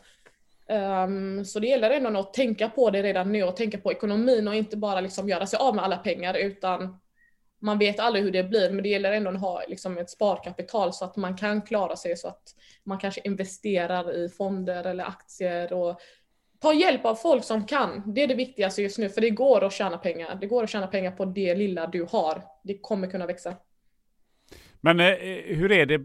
Um, 0.76 1.46
så 1.46 1.60
det 1.60 1.68
gäller 1.68 1.90
ändå 1.90 2.20
att 2.20 2.34
tänka 2.34 2.70
på 2.70 2.90
det 2.90 3.04
redan 3.04 3.32
nu 3.32 3.44
och 3.44 3.56
tänka 3.56 3.78
på 3.78 3.92
ekonomin 3.92 4.48
och 4.48 4.56
inte 4.56 4.78
bara 4.78 5.02
liksom 5.02 5.30
göra 5.30 5.46
sig 5.46 5.60
av 5.60 5.76
med 5.76 5.84
alla 5.84 5.98
pengar 5.98 6.34
utan 6.34 7.00
man 7.62 7.80
vet 7.80 8.00
aldrig 8.00 8.24
hur 8.24 8.32
det 8.32 8.44
blir 8.44 8.72
men 8.72 8.84
det 8.84 8.90
gäller 8.90 9.12
ändå 9.12 9.30
att 9.32 9.42
ha 9.42 9.62
liksom 9.68 9.98
ett 9.98 10.10
sparkapital 10.10 10.94
så 10.94 11.06
att 11.06 11.16
man 11.16 11.38
kan 11.38 11.62
klara 11.62 11.96
sig 11.96 12.18
så 12.18 12.28
att 12.28 12.44
man 12.84 13.00
kanske 13.00 13.22
investerar 13.24 14.14
i 14.16 14.30
fonder 14.30 14.84
eller 14.84 15.04
aktier 15.04 15.74
och 15.74 16.02
ta 16.62 16.74
hjälp 16.74 17.06
av 17.06 17.16
folk 17.16 17.44
som 17.44 17.66
kan. 17.66 18.04
Det 18.06 18.24
är 18.24 18.28
det 18.28 18.36
viktigaste 18.36 18.82
just 18.82 18.98
nu, 18.98 19.10
för 19.10 19.22
det 19.22 19.30
går 19.30 19.64
att 19.64 19.74
tjäna 19.74 19.98
pengar. 19.98 20.38
Det 20.42 20.48
går 20.48 20.64
att 20.64 20.70
tjäna 20.70 20.88
pengar 20.88 21.12
på 21.12 21.26
det 21.26 21.56
lilla 21.56 21.88
du 21.88 22.08
har. 22.12 22.42
Det 22.64 22.78
kommer 22.78 23.08
kunna 23.08 23.26
växa. 23.26 23.54
Men 24.82 25.00
eh, 25.00 25.16
hur 25.46 25.72
är 25.72 25.86
det? 25.86 26.02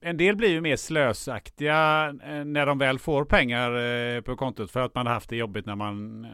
En 0.00 0.16
del 0.16 0.36
blir 0.36 0.48
ju 0.48 0.60
mer 0.60 0.76
slösaktiga 0.76 2.08
eh, 2.24 2.44
när 2.44 2.66
de 2.66 2.78
väl 2.78 2.98
får 2.98 3.24
pengar 3.24 3.76
eh, 4.16 4.20
på 4.20 4.36
kontot 4.36 4.70
för 4.70 4.80
att 4.80 4.94
man 4.94 5.06
har 5.06 5.14
haft 5.14 5.30
det 5.30 5.36
jobbigt 5.36 5.66
när 5.66 5.76
man 5.76 6.24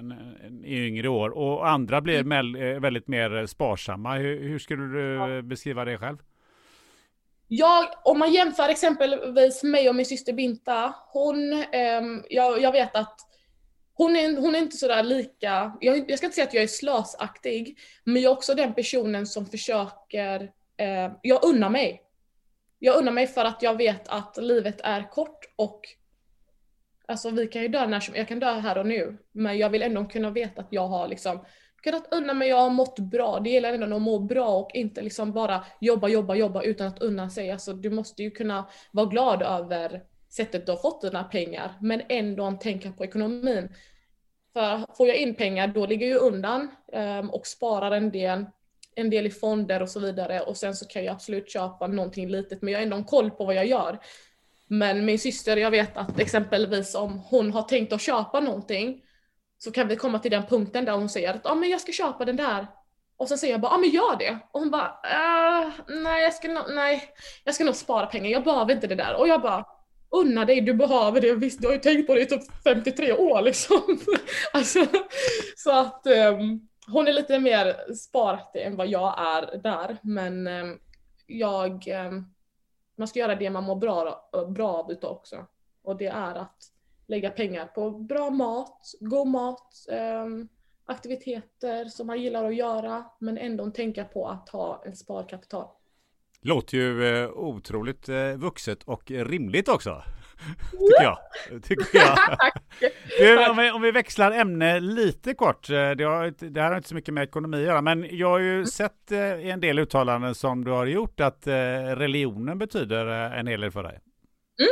är 0.64 0.86
yngre 0.86 1.08
år. 1.08 1.30
Och 1.30 1.68
andra 1.68 2.00
blir 2.00 2.20
mm. 2.20 2.82
väldigt 2.82 3.08
mer 3.08 3.46
sparsamma. 3.46 4.14
Hur, 4.14 4.48
hur 4.48 4.58
skulle 4.58 4.82
du 4.82 5.14
ja. 5.14 5.42
beskriva 5.42 5.84
det 5.84 5.98
själv? 5.98 6.18
Jag, 7.48 7.84
om 8.04 8.18
man 8.18 8.32
jämför 8.32 8.68
exempelvis 8.68 9.62
mig 9.62 9.88
och 9.88 9.94
min 9.94 10.06
syster 10.06 10.32
Binta, 10.32 10.94
hon, 11.12 11.52
eh, 11.52 12.02
jag, 12.30 12.60
jag 12.60 12.72
vet 12.72 12.96
att 12.96 13.31
hon 13.94 14.16
är, 14.16 14.36
hon 14.36 14.54
är 14.54 14.58
inte 14.58 14.76
sådär 14.76 15.02
lika, 15.02 15.76
jag, 15.80 16.10
jag 16.10 16.18
ska 16.18 16.26
inte 16.26 16.34
säga 16.34 16.46
att 16.46 16.54
jag 16.54 16.62
är 16.62 16.68
slösaktig, 16.68 17.78
men 18.04 18.22
jag 18.22 18.30
är 18.30 18.36
också 18.36 18.54
den 18.54 18.74
personen 18.74 19.26
som 19.26 19.46
försöker, 19.46 20.52
eh, 20.76 21.12
jag 21.22 21.44
unnar 21.44 21.70
mig. 21.70 22.02
Jag 22.78 22.96
unnar 22.96 23.12
mig 23.12 23.26
för 23.26 23.44
att 23.44 23.62
jag 23.62 23.76
vet 23.76 24.08
att 24.08 24.36
livet 24.36 24.80
är 24.84 25.10
kort 25.10 25.44
och 25.56 25.80
alltså 27.08 27.30
vi 27.30 27.46
kan 27.46 27.62
ju 27.62 27.68
dö 27.68 27.86
när 27.86 28.00
som 28.00 28.14
jag 28.14 28.28
kan 28.28 28.40
dö 28.40 28.52
här 28.52 28.78
och 28.78 28.86
nu, 28.86 29.18
men 29.32 29.58
jag 29.58 29.70
vill 29.70 29.82
ändå 29.82 30.04
kunna 30.04 30.30
veta 30.30 30.60
att 30.60 30.68
jag 30.70 30.88
har 30.88 31.08
liksom 31.08 31.44
kunnat 31.82 32.14
unna 32.14 32.34
mig, 32.34 32.48
jag 32.48 32.56
har 32.56 32.70
mått 32.70 32.98
bra. 32.98 33.40
Det 33.40 33.50
gäller 33.50 33.72
ändå 33.72 33.96
att 33.96 34.02
må 34.02 34.18
bra 34.18 34.48
och 34.48 34.70
inte 34.74 35.02
liksom 35.02 35.32
bara 35.32 35.64
jobba, 35.80 36.08
jobba, 36.08 36.34
jobba 36.34 36.62
utan 36.62 36.86
att 36.86 37.02
unna 37.02 37.30
sig. 37.30 37.50
Alltså 37.50 37.72
du 37.72 37.90
måste 37.90 38.22
ju 38.22 38.30
kunna 38.30 38.68
vara 38.90 39.06
glad 39.06 39.42
över 39.42 40.02
sättet 40.32 40.66
du 40.66 40.72
har 40.72 40.78
fått 40.78 41.00
dina 41.00 41.24
pengar, 41.24 41.72
men 41.80 42.02
ändå 42.08 42.52
tänka 42.52 42.92
på 42.92 43.04
ekonomin. 43.04 43.68
För 44.52 44.94
får 44.96 45.08
jag 45.08 45.16
in 45.16 45.34
pengar, 45.34 45.66
då 45.66 45.86
ligger 45.86 46.06
jag 46.06 46.22
undan 46.22 46.68
um, 46.92 47.30
och 47.30 47.46
sparar 47.46 47.90
en 47.90 48.10
del, 48.10 48.46
en 48.94 49.10
del 49.10 49.26
i 49.26 49.30
fonder 49.30 49.82
och 49.82 49.88
så 49.88 50.00
vidare 50.00 50.40
och 50.40 50.56
sen 50.56 50.74
så 50.74 50.86
kan 50.86 51.04
jag 51.04 51.12
absolut 51.12 51.50
köpa 51.50 51.86
någonting 51.86 52.28
litet, 52.28 52.62
men 52.62 52.72
jag 52.72 52.80
har 52.80 52.82
ändå 52.82 52.96
en 52.96 53.04
koll 53.04 53.30
på 53.30 53.44
vad 53.44 53.54
jag 53.54 53.66
gör. 53.66 53.98
Men 54.66 55.04
min 55.04 55.18
syster, 55.18 55.56
jag 55.56 55.70
vet 55.70 55.96
att 55.96 56.20
exempelvis 56.20 56.94
om 56.94 57.18
hon 57.18 57.52
har 57.52 57.62
tänkt 57.62 57.92
att 57.92 58.00
köpa 58.00 58.40
någonting 58.40 59.02
så 59.58 59.72
kan 59.72 59.88
vi 59.88 59.96
komma 59.96 60.18
till 60.18 60.30
den 60.30 60.46
punkten 60.46 60.84
där 60.84 60.92
hon 60.92 61.08
säger 61.08 61.34
att 61.34 61.46
ah, 61.46 61.54
men 61.54 61.70
jag 61.70 61.80
ska 61.80 61.92
köpa 61.92 62.24
den 62.24 62.36
där. 62.36 62.66
Och 63.16 63.28
sen 63.28 63.38
säger 63.38 63.54
jag 63.54 63.60
bara, 63.60 63.72
ja 63.72 63.74
ah, 63.74 63.78
men 63.78 63.90
gör 63.90 64.16
det. 64.18 64.38
Och 64.52 64.60
hon 64.60 64.70
bara, 64.70 65.00
äh, 65.04 65.70
nej, 65.88 66.22
jag 66.22 66.34
ska 66.34 66.48
no 66.48 66.60
nej, 66.68 67.02
jag 67.44 67.54
ska 67.54 67.64
nog 67.64 67.74
spara 67.76 68.06
pengar, 68.06 68.30
jag 68.30 68.44
behöver 68.44 68.74
inte 68.74 68.86
det 68.86 68.94
där. 68.94 69.14
Och 69.14 69.28
jag 69.28 69.42
bara, 69.42 69.66
unna 70.12 70.44
dig, 70.44 70.60
du 70.60 70.74
behöver 70.74 71.20
det. 71.20 71.34
Visst, 71.34 71.60
du 71.60 71.66
har 71.66 71.74
ju 71.74 71.80
tänkt 71.80 72.06
på 72.06 72.14
det 72.14 72.20
i 72.20 72.26
typ 72.26 72.42
53 72.64 73.12
år 73.12 73.40
liksom. 73.42 73.98
alltså, 74.52 74.86
så 75.56 75.70
att 75.70 76.06
um, 76.06 76.68
hon 76.86 77.08
är 77.08 77.12
lite 77.12 77.38
mer 77.38 77.94
sparaktig 77.94 78.62
än 78.62 78.76
vad 78.76 78.86
jag 78.86 79.14
är 79.18 79.58
där. 79.58 79.96
Men 80.02 80.46
um, 80.46 80.80
jag, 81.26 81.88
um, 82.08 82.34
man 82.96 83.08
ska 83.08 83.18
göra 83.18 83.34
det 83.34 83.50
man 83.50 83.64
mår 83.64 83.76
bra, 83.76 84.30
bra 84.48 84.72
av 84.72 84.92
utav 84.92 85.10
också. 85.10 85.46
Och 85.82 85.96
det 85.96 86.06
är 86.06 86.34
att 86.34 86.72
lägga 87.06 87.30
pengar 87.30 87.66
på 87.66 87.90
bra 87.90 88.30
mat, 88.30 88.94
god 89.00 89.26
mat, 89.26 89.86
aktiviteter 90.84 91.84
som 91.84 92.06
man 92.06 92.22
gillar 92.22 92.44
att 92.44 92.54
göra, 92.54 93.04
men 93.18 93.38
ändå 93.38 93.70
tänka 93.70 94.04
på 94.04 94.28
att 94.28 94.48
ha 94.48 94.82
en 94.86 94.96
sparkapital. 94.96 95.68
Låter 96.44 96.76
ju 96.76 97.06
eh, 97.06 97.30
otroligt 97.30 98.08
eh, 98.08 98.32
vuxet 98.36 98.82
och 98.82 99.10
rimligt 99.10 99.68
också. 99.68 100.02
Tycker 100.72 101.02
jag. 101.02 101.18
Tycker 101.62 101.98
jag. 101.98 102.18
du, 103.18 103.50
om, 103.50 103.56
vi, 103.56 103.70
om, 103.70 103.82
vi, 103.82 103.90
växlar 103.90 104.32
ämne 104.32 104.80
lite 104.80 105.34
kort. 105.34 105.70
Eh, 105.70 105.90
det, 105.90 106.04
har, 106.04 106.50
det 106.50 106.60
här 106.60 106.68
har 106.68 106.76
inte 106.76 106.88
så 106.88 106.94
mycket 106.94 107.14
med 107.14 107.24
ekonomi 107.24 107.56
att 107.56 107.62
göra, 107.62 107.82
men 107.82 108.16
jag 108.16 108.28
har 108.28 108.38
ju 108.38 108.54
mm. 108.54 108.66
sett 108.66 109.12
i 109.12 109.50
en 109.50 109.60
del 109.60 109.78
uttalanden 109.78 110.34
som 110.34 110.64
du 110.64 110.70
har 110.70 110.86
gjort 110.86 111.20
att 111.20 111.46
religionen 111.96 112.58
betyder 112.58 113.06
en 113.06 113.46
hel 113.46 113.60
del 113.60 113.70
för 113.70 113.82
dig. 113.82 114.00
Mm, 114.58 114.70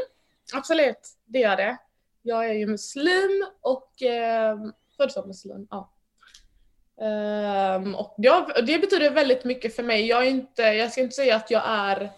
absolut, 0.55 1.17
det 1.27 1.39
gör 1.39 1.57
det. 1.57 1.77
Jag 2.23 2.51
är 2.51 2.55
ju 2.55 2.67
muslim 2.67 3.47
och 3.61 4.03
eh, 4.03 4.59
född 4.97 5.13
som 5.13 5.29
muslim. 5.29 5.67
Ja. 5.71 5.93
Um, 7.01 7.95
och 7.95 8.15
det, 8.19 8.63
det, 8.67 8.79
betyder 8.79 9.11
väldigt 9.11 9.45
mycket 9.45 9.77
för 9.77 9.83
mig. 9.83 10.07
Jag, 10.07 10.27
är 10.27 10.31
inte, 10.31 10.63
jag 10.63 10.93
ska 10.93 11.01
inte 11.01 11.17
säga 11.17 11.37
att 11.37 11.51
jag 11.51 11.63
är 11.67 12.11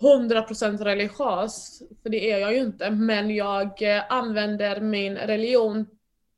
100% 0.00 0.84
religiös, 0.84 1.82
för 2.02 2.10
det 2.10 2.30
är 2.30 2.38
jag 2.38 2.54
ju 2.54 2.60
inte, 2.60 2.90
men 2.90 3.34
jag 3.34 3.82
eh, 3.82 4.02
använder 4.08 4.80
min 4.80 5.16
religion 5.16 5.86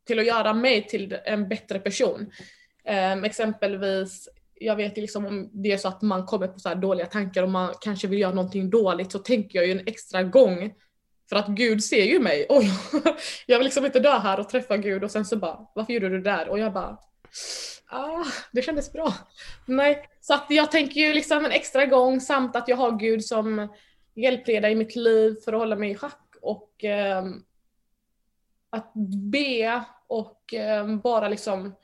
till 0.06 0.18
att 0.18 0.26
göra 0.26 0.52
mig 0.52 0.86
till 0.86 1.16
en 1.24 1.48
bättre 1.48 1.78
person. 1.78 2.30
Um, 3.14 3.24
exempelvis, 3.24 4.28
jag 4.54 4.76
vet 4.76 4.96
liksom 4.96 5.26
om 5.26 5.50
det 5.52 5.72
är 5.72 5.76
så 5.76 5.88
att 5.88 6.02
man 6.02 6.26
kommer 6.26 6.48
på 6.48 6.58
så 6.58 6.74
dåliga 6.74 7.06
tankar 7.06 7.42
och 7.42 7.50
man 7.50 7.74
kanske 7.80 8.08
vill 8.08 8.20
göra 8.20 8.34
någonting 8.34 8.70
dåligt 8.70 9.12
så 9.12 9.18
tänker 9.18 9.58
jag 9.58 9.66
ju 9.66 9.72
en 9.72 9.86
extra 9.86 10.22
gång 10.22 10.74
för 11.28 11.36
att 11.36 11.48
Gud 11.48 11.84
ser 11.84 12.04
ju 12.04 12.20
mig 12.20 12.46
och 12.48 12.62
jag 13.46 13.58
vill 13.58 13.64
liksom 13.64 13.86
inte 13.86 14.00
dö 14.00 14.18
här 14.18 14.40
och 14.40 14.48
träffa 14.48 14.76
Gud 14.76 15.04
och 15.04 15.10
sen 15.10 15.24
så 15.24 15.36
bara, 15.36 15.66
varför 15.74 15.92
gjorde 15.92 16.08
du 16.08 16.20
det 16.20 16.30
där? 16.30 16.48
Och 16.48 16.58
jag 16.58 16.72
bara, 16.72 16.98
ah, 17.86 18.24
det 18.52 18.62
kändes 18.62 18.92
bra. 18.92 19.14
Nej, 19.66 20.08
så 20.20 20.34
att 20.34 20.46
jag 20.48 20.70
tänker 20.70 21.00
ju 21.00 21.12
liksom 21.14 21.44
en 21.44 21.52
extra 21.52 21.86
gång 21.86 22.20
samt 22.20 22.56
att 22.56 22.68
jag 22.68 22.76
har 22.76 22.98
Gud 22.98 23.24
som 23.24 23.68
hjälpreda 24.14 24.70
i 24.70 24.74
mitt 24.74 24.96
liv 24.96 25.36
för 25.44 25.52
att 25.52 25.58
hålla 25.58 25.76
mig 25.76 25.90
i 25.90 25.94
schack 25.94 26.34
och 26.42 26.84
eh, 26.84 27.24
att 28.70 28.92
be 29.30 29.82
och 30.06 30.54
eh, 30.54 30.96
bara 30.96 31.28
liksom 31.28 31.74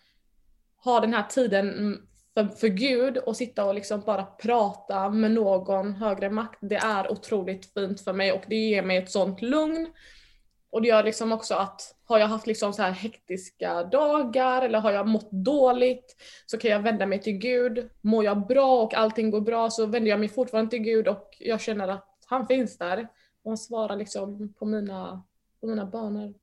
ha 0.84 1.01
den 1.01 1.14
här 1.14 1.22
tiden 1.22 1.99
för, 2.34 2.46
för 2.46 2.68
Gud 2.68 3.18
och 3.18 3.36
sitta 3.36 3.64
och 3.64 3.74
liksom 3.74 4.01
bara 4.01 4.24
prata 4.24 5.09
med 5.09 5.30
någon 5.30 5.92
högre 5.92 6.30
makt, 6.30 6.59
det 6.61 6.76
är 6.76 7.12
otroligt 7.12 7.72
fint 7.74 8.01
för 8.01 8.12
mig 8.12 8.32
och 8.32 8.42
det 8.46 8.57
ger 8.57 8.82
mig 8.82 8.96
ett 8.96 9.11
sånt 9.11 9.42
lugn. 9.42 9.92
Och 10.71 10.83
det 10.83 10.89
gör 10.89 11.05
liksom 11.05 11.33
också 11.33 11.55
att 11.55 11.95
har 12.05 12.19
jag 12.19 12.27
haft 12.27 12.47
liksom 12.47 12.73
så 12.73 12.83
här 12.83 12.91
hektiska 12.91 13.85
dagar 13.85 14.62
eller 14.62 14.81
har 14.81 14.93
jag 14.93 15.09
mått 15.09 15.33
dåligt 15.33 16.16
så 16.47 16.59
kan 16.59 16.71
jag 16.71 16.81
vända 16.81 17.07
mig 17.07 17.21
till 17.21 17.39
Gud. 17.39 17.91
Mår 18.01 18.25
jag 18.25 18.47
bra 18.47 18.83
och 18.83 18.95
allting 18.95 19.31
går 19.31 19.41
bra 19.41 19.71
så 19.71 19.87
vänder 19.87 20.11
jag 20.11 20.21
mig 20.21 20.29
fortfarande 20.29 20.71
till 20.71 20.79
Gud 20.79 21.09
och 21.09 21.37
jag 21.39 21.61
känner 21.61 21.89
att 21.89 22.09
han 22.27 22.47
finns 22.47 22.79
där. 22.79 23.09
Och 23.43 23.51
han 23.51 23.59
svarar 23.59 23.97
liksom 23.97 24.55
på 24.55 24.64
mina, 24.66 25.23
på 25.61 25.66
mina 25.66 25.87
böner. 25.87 26.35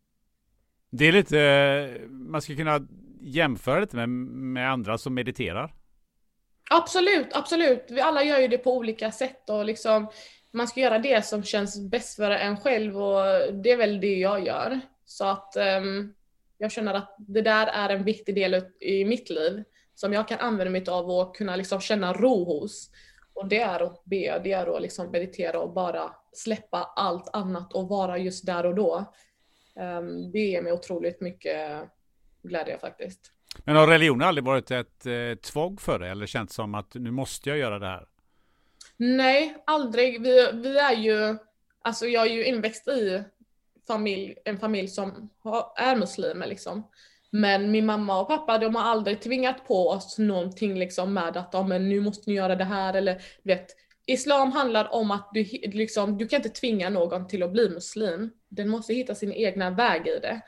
Det 0.89 1.05
är 1.05 1.11
lite, 1.11 2.07
man 2.09 2.41
ska 2.41 2.55
kunna 2.55 2.87
jämföra 3.21 3.79
lite 3.79 3.95
med, 3.95 4.09
med 4.09 4.71
andra 4.71 4.97
som 4.97 5.13
mediterar. 5.13 5.73
Absolut, 6.69 7.27
absolut. 7.33 7.85
Vi 7.89 8.01
alla 8.01 8.23
gör 8.23 8.39
ju 8.39 8.47
det 8.47 8.57
på 8.57 8.77
olika 8.77 9.11
sätt 9.11 9.49
och 9.49 9.65
liksom 9.65 10.07
man 10.55 10.67
ska 10.67 10.79
göra 10.79 10.99
det 10.99 11.25
som 11.25 11.43
känns 11.43 11.79
bäst 11.79 12.15
för 12.15 12.31
en 12.31 12.57
själv 12.57 13.01
och 13.01 13.53
det 13.53 13.71
är 13.71 13.77
väl 13.77 14.01
det 14.01 14.15
jag 14.15 14.45
gör. 14.45 14.79
Så 15.05 15.25
att 15.25 15.57
um, 15.81 16.13
jag 16.57 16.71
känner 16.71 16.93
att 16.93 17.15
det 17.17 17.41
där 17.41 17.67
är 17.67 17.89
en 17.89 18.03
viktig 18.03 18.35
del 18.35 18.63
i 18.79 19.05
mitt 19.05 19.29
liv 19.29 19.63
som 19.95 20.13
jag 20.13 20.27
kan 20.27 20.39
använda 20.39 20.71
mig 20.71 20.89
av 20.89 21.11
och 21.11 21.35
kunna 21.35 21.55
liksom 21.55 21.81
känna 21.81 22.13
ro 22.13 22.43
hos. 22.43 22.89
Och 23.33 23.47
det 23.47 23.59
är 23.59 23.79
att 23.79 24.03
be, 24.05 24.41
det 24.43 24.51
är 24.51 24.75
att 24.75 24.81
liksom 24.81 25.11
meditera 25.11 25.59
och 25.59 25.73
bara 25.73 26.11
släppa 26.33 26.93
allt 26.95 27.35
annat 27.35 27.73
och 27.73 27.87
vara 27.89 28.17
just 28.17 28.45
där 28.45 28.65
och 28.65 28.75
då. 28.75 29.13
Um, 29.75 30.31
det 30.31 30.39
ger 30.39 30.61
mig 30.61 30.71
otroligt 30.71 31.21
mycket 31.21 31.83
glädje 32.43 32.79
faktiskt. 32.79 33.31
Men 33.63 33.75
har 33.75 33.87
religion 33.87 34.21
aldrig 34.21 34.45
varit 34.45 34.71
ett 34.71 35.05
eh, 35.05 35.35
tvång 35.35 35.77
för 35.77 35.99
dig 35.99 36.09
eller 36.09 36.25
känts 36.25 36.55
som 36.55 36.75
att 36.75 36.93
nu 36.93 37.11
måste 37.11 37.49
jag 37.49 37.57
göra 37.57 37.79
det 37.79 37.87
här? 37.87 38.05
Nej, 38.97 39.63
aldrig. 39.65 40.21
Vi, 40.21 40.49
vi 40.53 40.77
är 40.77 40.95
ju, 40.95 41.37
alltså 41.81 42.05
jag 42.05 42.27
är 42.27 42.33
ju 42.33 42.45
inväxt 42.45 42.87
i 42.87 43.23
familj, 43.87 44.35
en 44.45 44.57
familj 44.57 44.87
som 44.87 45.29
har, 45.39 45.73
är 45.75 45.95
muslimer 45.95 46.47
liksom. 46.47 46.83
Men 47.31 47.71
min 47.71 47.85
mamma 47.85 48.21
och 48.21 48.27
pappa 48.27 48.57
de 48.57 48.75
har 48.75 48.83
aldrig 48.83 49.21
tvingat 49.21 49.67
på 49.67 49.89
oss 49.89 50.17
någonting 50.17 50.79
liksom 50.79 51.13
med 51.13 51.37
att 51.37 51.55
oh, 51.55 51.67
men 51.67 51.89
nu 51.89 52.01
måste 52.01 52.29
ni 52.29 52.35
göra 52.35 52.55
det 52.55 52.63
här 52.63 52.93
eller 52.93 53.21
vet. 53.43 53.67
Islam 54.07 54.51
handlar 54.51 54.93
om 54.93 55.11
att 55.11 55.29
du, 55.33 55.43
liksom, 55.63 56.17
du 56.17 56.27
kan 56.27 56.37
inte 56.37 56.49
tvinga 56.49 56.89
någon 56.89 57.27
till 57.27 57.43
att 57.43 57.51
bli 57.51 57.69
muslim. 57.69 58.31
Den 58.49 58.69
måste 58.69 58.93
hitta 58.93 59.15
sin 59.15 59.33
egna 59.33 59.69
väg 59.69 60.07
i 60.07 60.19
det. 60.19 60.41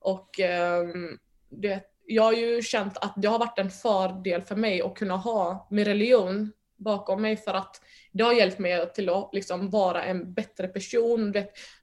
Och 0.00 0.40
ehm, 0.40 0.90
um, 0.90 1.18
det, 1.48 1.82
jag 2.06 2.22
har 2.22 2.32
ju 2.32 2.62
känt 2.62 2.96
att 2.96 3.14
det 3.16 3.28
har 3.28 3.38
varit 3.38 3.58
en 3.58 3.70
fördel 3.70 4.42
för 4.42 4.56
mig 4.56 4.82
att 4.82 4.94
kunna 4.94 5.16
ha 5.16 5.66
min 5.70 5.84
religion 5.84 6.52
bakom 6.82 7.22
mig 7.22 7.36
för 7.36 7.54
att 7.54 7.80
det 8.12 8.24
har 8.24 8.32
hjälpt 8.32 8.58
mig 8.58 8.92
till 8.94 9.08
att 9.08 9.30
liksom 9.32 9.70
vara 9.70 10.04
en 10.04 10.34
bättre 10.34 10.68
person. 10.68 11.34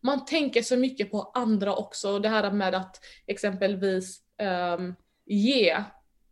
Man 0.01 0.25
tänker 0.25 0.61
så 0.61 0.77
mycket 0.77 1.11
på 1.11 1.31
andra 1.33 1.75
också. 1.75 2.19
Det 2.19 2.29
här 2.29 2.51
med 2.51 2.75
att 2.75 2.99
exempelvis 3.27 4.21
um, 4.77 4.95
ge 5.25 5.83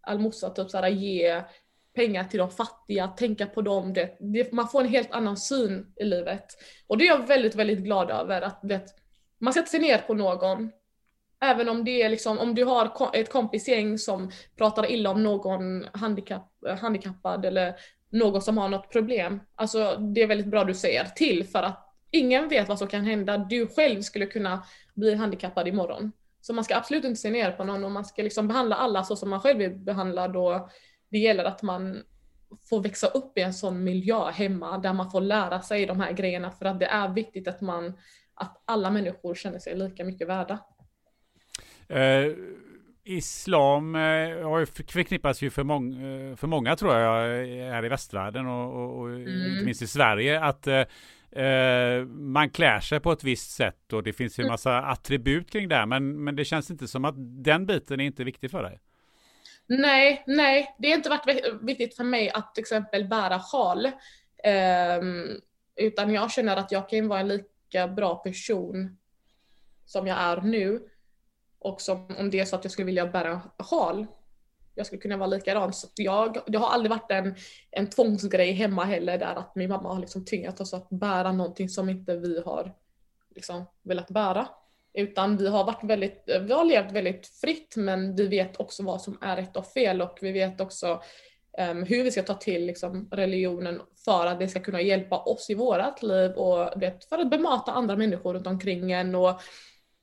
almosa, 0.01 0.49
typ 0.49 0.69
såhär, 0.69 0.87
ge 0.87 1.41
pengar 1.95 2.23
till 2.23 2.39
de 2.39 2.51
fattiga, 2.51 3.07
tänka 3.07 3.45
på 3.45 3.61
dem. 3.61 3.93
Det, 3.93 4.17
det, 4.19 4.51
man 4.51 4.69
får 4.69 4.81
en 4.81 4.89
helt 4.89 5.11
annan 5.11 5.37
syn 5.37 5.93
i 5.95 6.03
livet. 6.03 6.45
Och 6.87 6.97
det 6.97 7.07
är 7.07 7.07
jag 7.07 7.27
väldigt, 7.27 7.55
väldigt 7.55 7.79
glad 7.79 8.11
över. 8.11 8.41
Att 8.41 8.59
det, 8.63 8.85
man 9.39 9.53
sätter 9.53 9.69
sig 9.69 9.79
ner 9.79 9.97
på 9.97 10.13
någon 10.13 10.71
Även 11.39 11.69
om 11.69 11.83
det 11.83 12.01
är 12.01 12.09
liksom, 12.09 12.39
om 12.39 12.55
du 12.55 12.63
har 12.63 13.09
ett 13.13 13.31
kompisgäng 13.31 13.97
som 13.97 14.31
pratar 14.57 14.91
illa 14.91 15.09
om 15.09 15.23
någon 15.23 15.85
handikapp, 15.93 16.63
eh, 16.67 16.77
handikappad 16.77 17.45
eller 17.45 17.75
någon 18.09 18.41
som 18.41 18.57
har 18.57 18.69
något 18.69 18.91
problem. 18.91 19.39
Alltså 19.55 19.95
det 19.95 20.21
är 20.21 20.27
väldigt 20.27 20.47
bra 20.47 20.63
du 20.63 20.73
säger 20.73 21.05
till 21.05 21.47
för 21.47 21.63
att 21.63 21.95
ingen 22.11 22.49
vet 22.49 22.67
vad 22.67 22.79
som 22.79 22.87
kan 22.87 23.05
hända. 23.05 23.37
Du 23.37 23.67
själv 23.67 24.01
skulle 24.01 24.25
kunna 24.25 24.63
bli 24.93 25.15
handikappad 25.15 25.67
imorgon. 25.67 26.11
Så 26.41 26.53
man 26.53 26.63
ska 26.63 26.75
absolut 26.75 27.03
inte 27.03 27.21
se 27.21 27.29
ner 27.29 27.51
på 27.51 27.63
någon 27.63 27.83
och 27.83 27.91
man 27.91 28.05
ska 28.05 28.21
liksom 28.21 28.47
behandla 28.47 28.75
alla 28.75 29.03
så 29.03 29.15
som 29.15 29.29
man 29.29 29.39
själv 29.39 29.61
är 29.61 29.69
behandlad 29.69 30.35
och 30.35 30.69
det 31.09 31.17
gäller 31.17 31.43
att 31.43 31.63
man 31.63 32.03
får 32.69 32.81
växa 32.81 33.07
upp 33.07 33.37
i 33.37 33.41
en 33.41 33.53
sån 33.53 33.83
miljö 33.83 34.31
hemma 34.31 34.77
där 34.77 34.93
man 34.93 35.11
får 35.11 35.21
lära 35.21 35.61
sig 35.61 35.85
de 35.85 35.99
här 35.99 36.11
grejerna 36.11 36.51
för 36.51 36.65
att 36.65 36.79
det 36.79 36.85
är 36.85 37.09
viktigt 37.09 37.47
att 37.47 37.61
man 37.61 37.93
att 38.33 38.63
alla 38.65 38.91
människor 38.91 39.35
känner 39.35 39.59
sig 39.59 39.75
lika 39.75 40.05
mycket 40.05 40.27
värda. 40.27 40.59
Eh, 41.89 42.31
islam 43.09 43.95
uh, 43.95 44.49
har 44.49 44.59
ju 44.59 44.65
förknippats 44.65 45.41
ju 45.41 45.49
för, 45.49 45.63
mång, 45.63 46.03
uh, 46.03 46.35
för 46.35 46.47
många 46.47 46.75
tror 46.75 46.95
jag 46.95 47.21
här 47.71 47.85
i 47.85 47.89
västvärlden 47.89 48.47
och, 48.47 48.73
och, 48.73 48.99
och 48.99 49.09
mm. 49.09 49.51
inte 49.51 49.65
minst 49.65 49.81
i 49.81 49.87
Sverige 49.87 50.41
att 50.43 50.67
man 52.09 52.49
klär 52.49 52.79
sig 52.79 52.99
på 52.99 53.11
ett 53.11 53.23
visst 53.23 53.51
sätt 53.51 53.93
och 53.93 54.03
det 54.03 54.13
finns 54.13 54.39
ju 54.39 54.41
en 54.41 54.45
mm. 54.45 54.53
massa 54.53 54.77
attribut 54.77 55.51
kring 55.51 55.69
det 55.69 55.85
men, 55.85 56.23
men 56.23 56.35
det 56.35 56.45
känns 56.45 56.71
inte 56.71 56.87
som 56.87 57.05
att 57.05 57.15
den 57.17 57.65
biten 57.65 57.99
är 57.99 58.05
inte 58.05 58.23
viktig 58.23 58.51
för 58.51 58.63
dig. 58.63 58.79
Nej, 59.67 60.23
nej, 60.27 60.75
det 60.79 60.89
har 60.89 60.95
inte 60.95 61.09
varit 61.09 61.45
viktigt 61.61 61.95
för 61.95 62.03
mig 62.03 62.29
att 62.29 62.55
till 62.55 62.61
exempel 62.61 63.07
bära 63.07 63.39
sjal. 63.39 63.85
Um, 64.99 65.41
utan 65.75 66.13
jag 66.13 66.31
känner 66.31 66.57
att 66.57 66.71
jag 66.71 66.89
kan 66.89 67.07
vara 67.07 67.19
en 67.19 67.27
lika 67.27 67.87
bra 67.87 68.15
person 68.15 68.97
som 69.85 70.07
jag 70.07 70.17
är 70.17 70.41
nu 70.41 70.81
och 71.59 71.81
som, 71.81 72.15
om 72.19 72.29
det 72.29 72.39
är 72.39 72.45
så 72.45 72.55
att 72.55 72.63
jag 72.65 72.71
skulle 72.71 72.85
vilja 72.85 73.05
bära 73.05 73.41
sjal, 73.59 74.07
jag 74.77 74.85
skulle 74.85 75.01
kunna 75.01 75.17
vara 75.17 75.27
likadan. 75.27 75.73
Så 75.73 75.87
jag, 75.95 76.37
det 76.47 76.57
har 76.57 76.69
aldrig 76.69 76.89
varit 76.89 77.11
en, 77.11 77.35
en 77.71 77.89
tvångsgrej 77.89 78.51
hemma 78.51 78.83
heller 78.83 79.17
där 79.17 79.35
att 79.35 79.55
min 79.55 79.69
mamma 79.69 79.93
har 79.93 79.99
liksom 79.99 80.25
tvingat 80.25 80.59
oss 80.59 80.73
att 80.73 80.89
bära 80.89 81.31
någonting 81.31 81.69
som 81.69 81.89
inte 81.89 82.15
vi 82.15 82.41
har 82.41 82.73
liksom 83.35 83.65
velat 83.83 84.09
bära. 84.09 84.47
Utan 84.93 85.37
vi 85.37 85.47
har 85.47 85.63
varit 85.63 85.83
väldigt, 85.83 86.23
vi 86.41 86.53
har 86.53 86.65
levt 86.65 86.91
väldigt 86.91 87.27
fritt 87.27 87.75
men 87.75 88.15
vi 88.15 88.27
vet 88.27 88.59
också 88.59 88.83
vad 88.83 89.01
som 89.01 89.17
är 89.21 89.35
rätt 89.35 89.57
och 89.57 89.67
fel 89.67 90.01
och 90.01 90.17
vi 90.21 90.31
vet 90.31 90.61
också 90.61 91.01
um, 91.71 91.83
hur 91.83 92.03
vi 92.03 92.11
ska 92.11 92.23
ta 92.23 92.33
till 92.33 92.65
liksom, 92.65 93.09
religionen 93.11 93.81
för 94.05 94.25
att 94.25 94.39
det 94.39 94.47
ska 94.47 94.59
kunna 94.59 94.81
hjälpa 94.81 95.19
oss 95.19 95.49
i 95.49 95.53
vårat 95.53 96.03
liv 96.03 96.31
och 96.31 96.81
vet, 96.81 97.05
för 97.05 97.17
att 97.17 97.29
bemöta 97.29 97.71
andra 97.71 97.95
människor 97.95 98.33
runt 98.33 98.47
omkring 98.47 98.91
en 98.91 99.15
och 99.15 99.41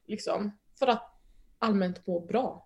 liksom 0.06 0.58
för 0.78 0.86
att 0.86 1.13
allmänt 1.64 2.06
må 2.06 2.20
bra. 2.20 2.64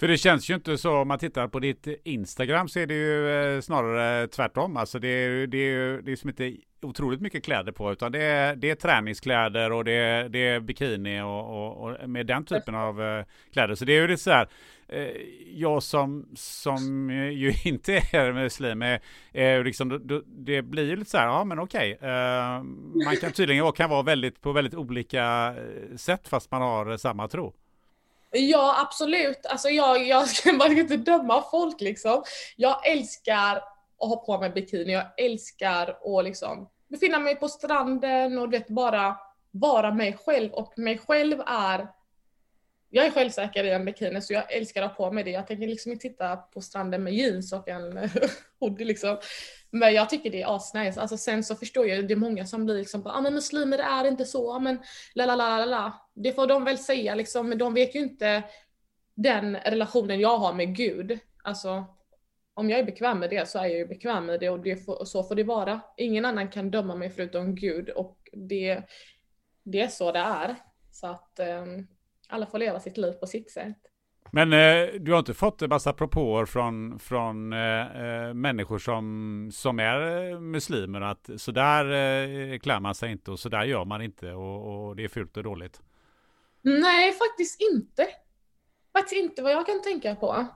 För 0.00 0.08
det 0.08 0.18
känns 0.18 0.50
ju 0.50 0.54
inte 0.54 0.78
så 0.78 0.96
om 0.96 1.08
man 1.08 1.18
tittar 1.18 1.48
på 1.48 1.58
ditt 1.60 1.86
Instagram 2.04 2.68
så 2.68 2.78
är 2.78 2.86
det 2.86 2.94
ju 2.94 3.28
eh, 3.28 3.60
snarare 3.60 4.26
tvärtom. 4.28 4.76
Alltså 4.76 4.98
det 4.98 5.08
är, 5.08 5.46
det 5.46 5.58
är, 5.58 6.02
det 6.02 6.12
är 6.12 6.16
som 6.16 6.30
inte 6.30 6.56
otroligt 6.82 7.20
mycket 7.20 7.44
kläder 7.44 7.72
på 7.72 7.92
utan 7.92 8.12
det 8.12 8.22
är, 8.22 8.56
det 8.56 8.70
är 8.70 8.74
träningskläder 8.74 9.72
och 9.72 9.84
det 9.84 9.92
är, 9.92 10.28
det 10.28 10.38
är 10.38 10.60
bikini 10.60 11.20
och, 11.20 11.50
och, 11.50 11.76
och 11.76 12.08
med 12.08 12.26
den 12.26 12.44
typen 12.44 12.74
av 12.74 13.02
eh, 13.02 13.24
kläder. 13.52 13.74
Så 13.74 13.84
det 13.84 13.92
är 13.92 14.00
ju 14.00 14.08
lite 14.08 14.22
så 14.22 14.30
här. 14.30 14.48
Eh, 14.88 15.08
jag 15.54 15.82
som, 15.82 16.28
som 16.34 17.10
ju 17.10 17.52
inte 17.64 17.92
är 17.92 18.32
muslim, 18.32 18.82
är, 18.82 19.00
är 19.32 19.64
liksom, 19.64 20.22
det, 20.26 20.62
blir 20.62 20.84
ju 20.84 20.96
lite 20.96 21.10
så 21.10 21.18
här, 21.18 21.26
ja 21.26 21.44
men 21.44 21.58
okej. 21.58 21.98
Man 23.04 23.16
kan 23.20 23.32
tydligen 23.32 23.72
kan 23.72 23.90
vara 23.90 24.02
väldigt 24.02 24.40
på 24.40 24.52
väldigt 24.52 24.74
olika 24.74 25.54
sätt 25.96 26.28
fast 26.28 26.50
man 26.50 26.62
har 26.62 26.96
samma 26.96 27.28
tro. 27.28 27.54
Ja 28.36 28.80
absolut, 28.80 29.46
alltså 29.46 29.68
jag, 29.68 30.06
jag 30.06 30.28
ska 30.28 30.52
bara 30.52 30.72
inte 30.72 30.96
döma 30.96 31.42
folk 31.50 31.80
liksom. 31.80 32.22
Jag 32.56 32.90
älskar 32.90 33.56
att 33.56 34.08
ha 34.08 34.16
på 34.16 34.38
mig 34.38 34.50
bikini, 34.50 34.92
jag 34.92 35.06
älskar 35.16 36.18
att 36.18 36.24
liksom 36.24 36.68
befinna 36.88 37.18
mig 37.18 37.36
på 37.36 37.48
stranden 37.48 38.38
och 38.38 38.52
vet 38.52 38.68
bara 38.68 39.16
vara 39.50 39.94
mig 39.94 40.18
själv 40.24 40.52
och 40.52 40.78
mig 40.78 40.98
själv 40.98 41.40
är 41.46 41.88
jag 42.90 43.06
är 43.06 43.10
självsäker 43.10 43.64
i 43.64 43.70
en 43.70 43.84
bikini 43.84 44.22
så 44.22 44.32
jag 44.32 44.52
älskar 44.52 44.82
att 44.82 44.90
ha 44.90 44.96
på 45.06 45.12
mig 45.12 45.24
det. 45.24 45.30
Jag 45.30 45.46
tänker 45.46 45.66
liksom 45.66 45.92
inte 45.92 46.08
titta 46.08 46.36
på 46.36 46.60
stranden 46.60 47.02
med 47.02 47.14
jeans 47.14 47.52
och 47.52 47.68
en 47.68 48.10
hoodie 48.60 48.84
liksom. 48.84 49.16
Men 49.74 49.94
jag 49.94 50.10
tycker 50.10 50.30
det 50.30 50.42
är 50.42 50.56
asnice. 50.56 51.00
Alltså 51.00 51.16
sen 51.16 51.44
så 51.44 51.54
förstår 51.54 51.86
jag, 51.86 52.08
det 52.08 52.14
är 52.14 52.16
många 52.16 52.46
som 52.46 52.64
blir 52.64 52.74
liksom 52.74 53.02
ja 53.04 53.12
ah, 53.12 53.20
men 53.20 53.34
muslimer 53.34 53.78
är 53.78 54.08
inte 54.08 54.24
så, 54.24 54.58
men 54.58 54.78
la 55.14 55.26
la 55.26 55.36
la 55.36 55.64
la. 55.64 55.92
Det 56.14 56.32
får 56.32 56.46
de 56.46 56.64
väl 56.64 56.78
säga 56.78 57.14
liksom, 57.14 57.48
men 57.48 57.58
de 57.58 57.74
vet 57.74 57.94
ju 57.94 57.98
inte 57.98 58.42
den 59.14 59.56
relationen 59.56 60.20
jag 60.20 60.38
har 60.38 60.52
med 60.52 60.76
Gud. 60.76 61.18
Alltså 61.44 61.84
om 62.54 62.70
jag 62.70 62.80
är 62.80 62.84
bekväm 62.84 63.18
med 63.18 63.30
det 63.30 63.48
så 63.48 63.58
är 63.58 63.62
jag 63.62 63.78
ju 63.78 63.86
bekväm 63.86 64.26
med 64.26 64.40
det 64.40 64.50
och 64.50 64.60
det 64.60 64.76
får, 64.76 65.04
så 65.04 65.22
får 65.22 65.34
det 65.34 65.44
vara. 65.44 65.80
Ingen 65.96 66.24
annan 66.24 66.48
kan 66.48 66.70
döma 66.70 66.94
mig 66.94 67.10
förutom 67.10 67.54
Gud 67.54 67.90
och 67.90 68.28
det, 68.32 68.82
det 69.62 69.80
är 69.80 69.88
så 69.88 70.12
det 70.12 70.18
är. 70.18 70.56
Så 70.92 71.06
att 71.06 71.40
um, 71.62 71.86
alla 72.28 72.46
får 72.46 72.58
leva 72.58 72.80
sitt 72.80 72.96
liv 72.96 73.12
på 73.12 73.26
sitt 73.26 73.50
sätt. 73.50 73.78
Men 74.34 74.52
eh, 74.52 74.94
du 75.00 75.12
har 75.12 75.18
inte 75.18 75.34
fått 75.34 75.62
en 75.62 75.68
massa 75.68 75.92
propåer 75.92 76.46
från, 76.46 76.98
från 76.98 77.52
eh, 77.52 77.80
eh 77.80 78.34
människor 78.34 78.78
som, 78.78 79.50
som 79.52 79.78
är 79.78 80.30
eh, 80.30 80.40
muslimer 80.40 81.00
att 81.00 81.30
så 81.36 81.50
där 81.50 81.84
eh, 81.84 82.58
klär 82.58 82.80
man 82.80 82.94
sig 82.94 83.12
inte 83.12 83.30
och 83.30 83.38
så 83.38 83.48
där 83.48 83.64
gör 83.64 83.84
man 83.84 84.02
inte 84.02 84.32
och, 84.32 84.88
och 84.88 84.96
det 84.96 85.04
är 85.04 85.08
fult 85.08 85.36
och 85.36 85.42
dåligt? 85.42 85.80
Nej, 86.62 87.12
faktiskt 87.12 87.60
inte. 87.72 88.06
Faktiskt 88.92 89.22
inte 89.22 89.42
vad 89.42 89.52
jag 89.52 89.66
kan 89.66 89.82
tänka 89.82 90.14
på. 90.14 90.46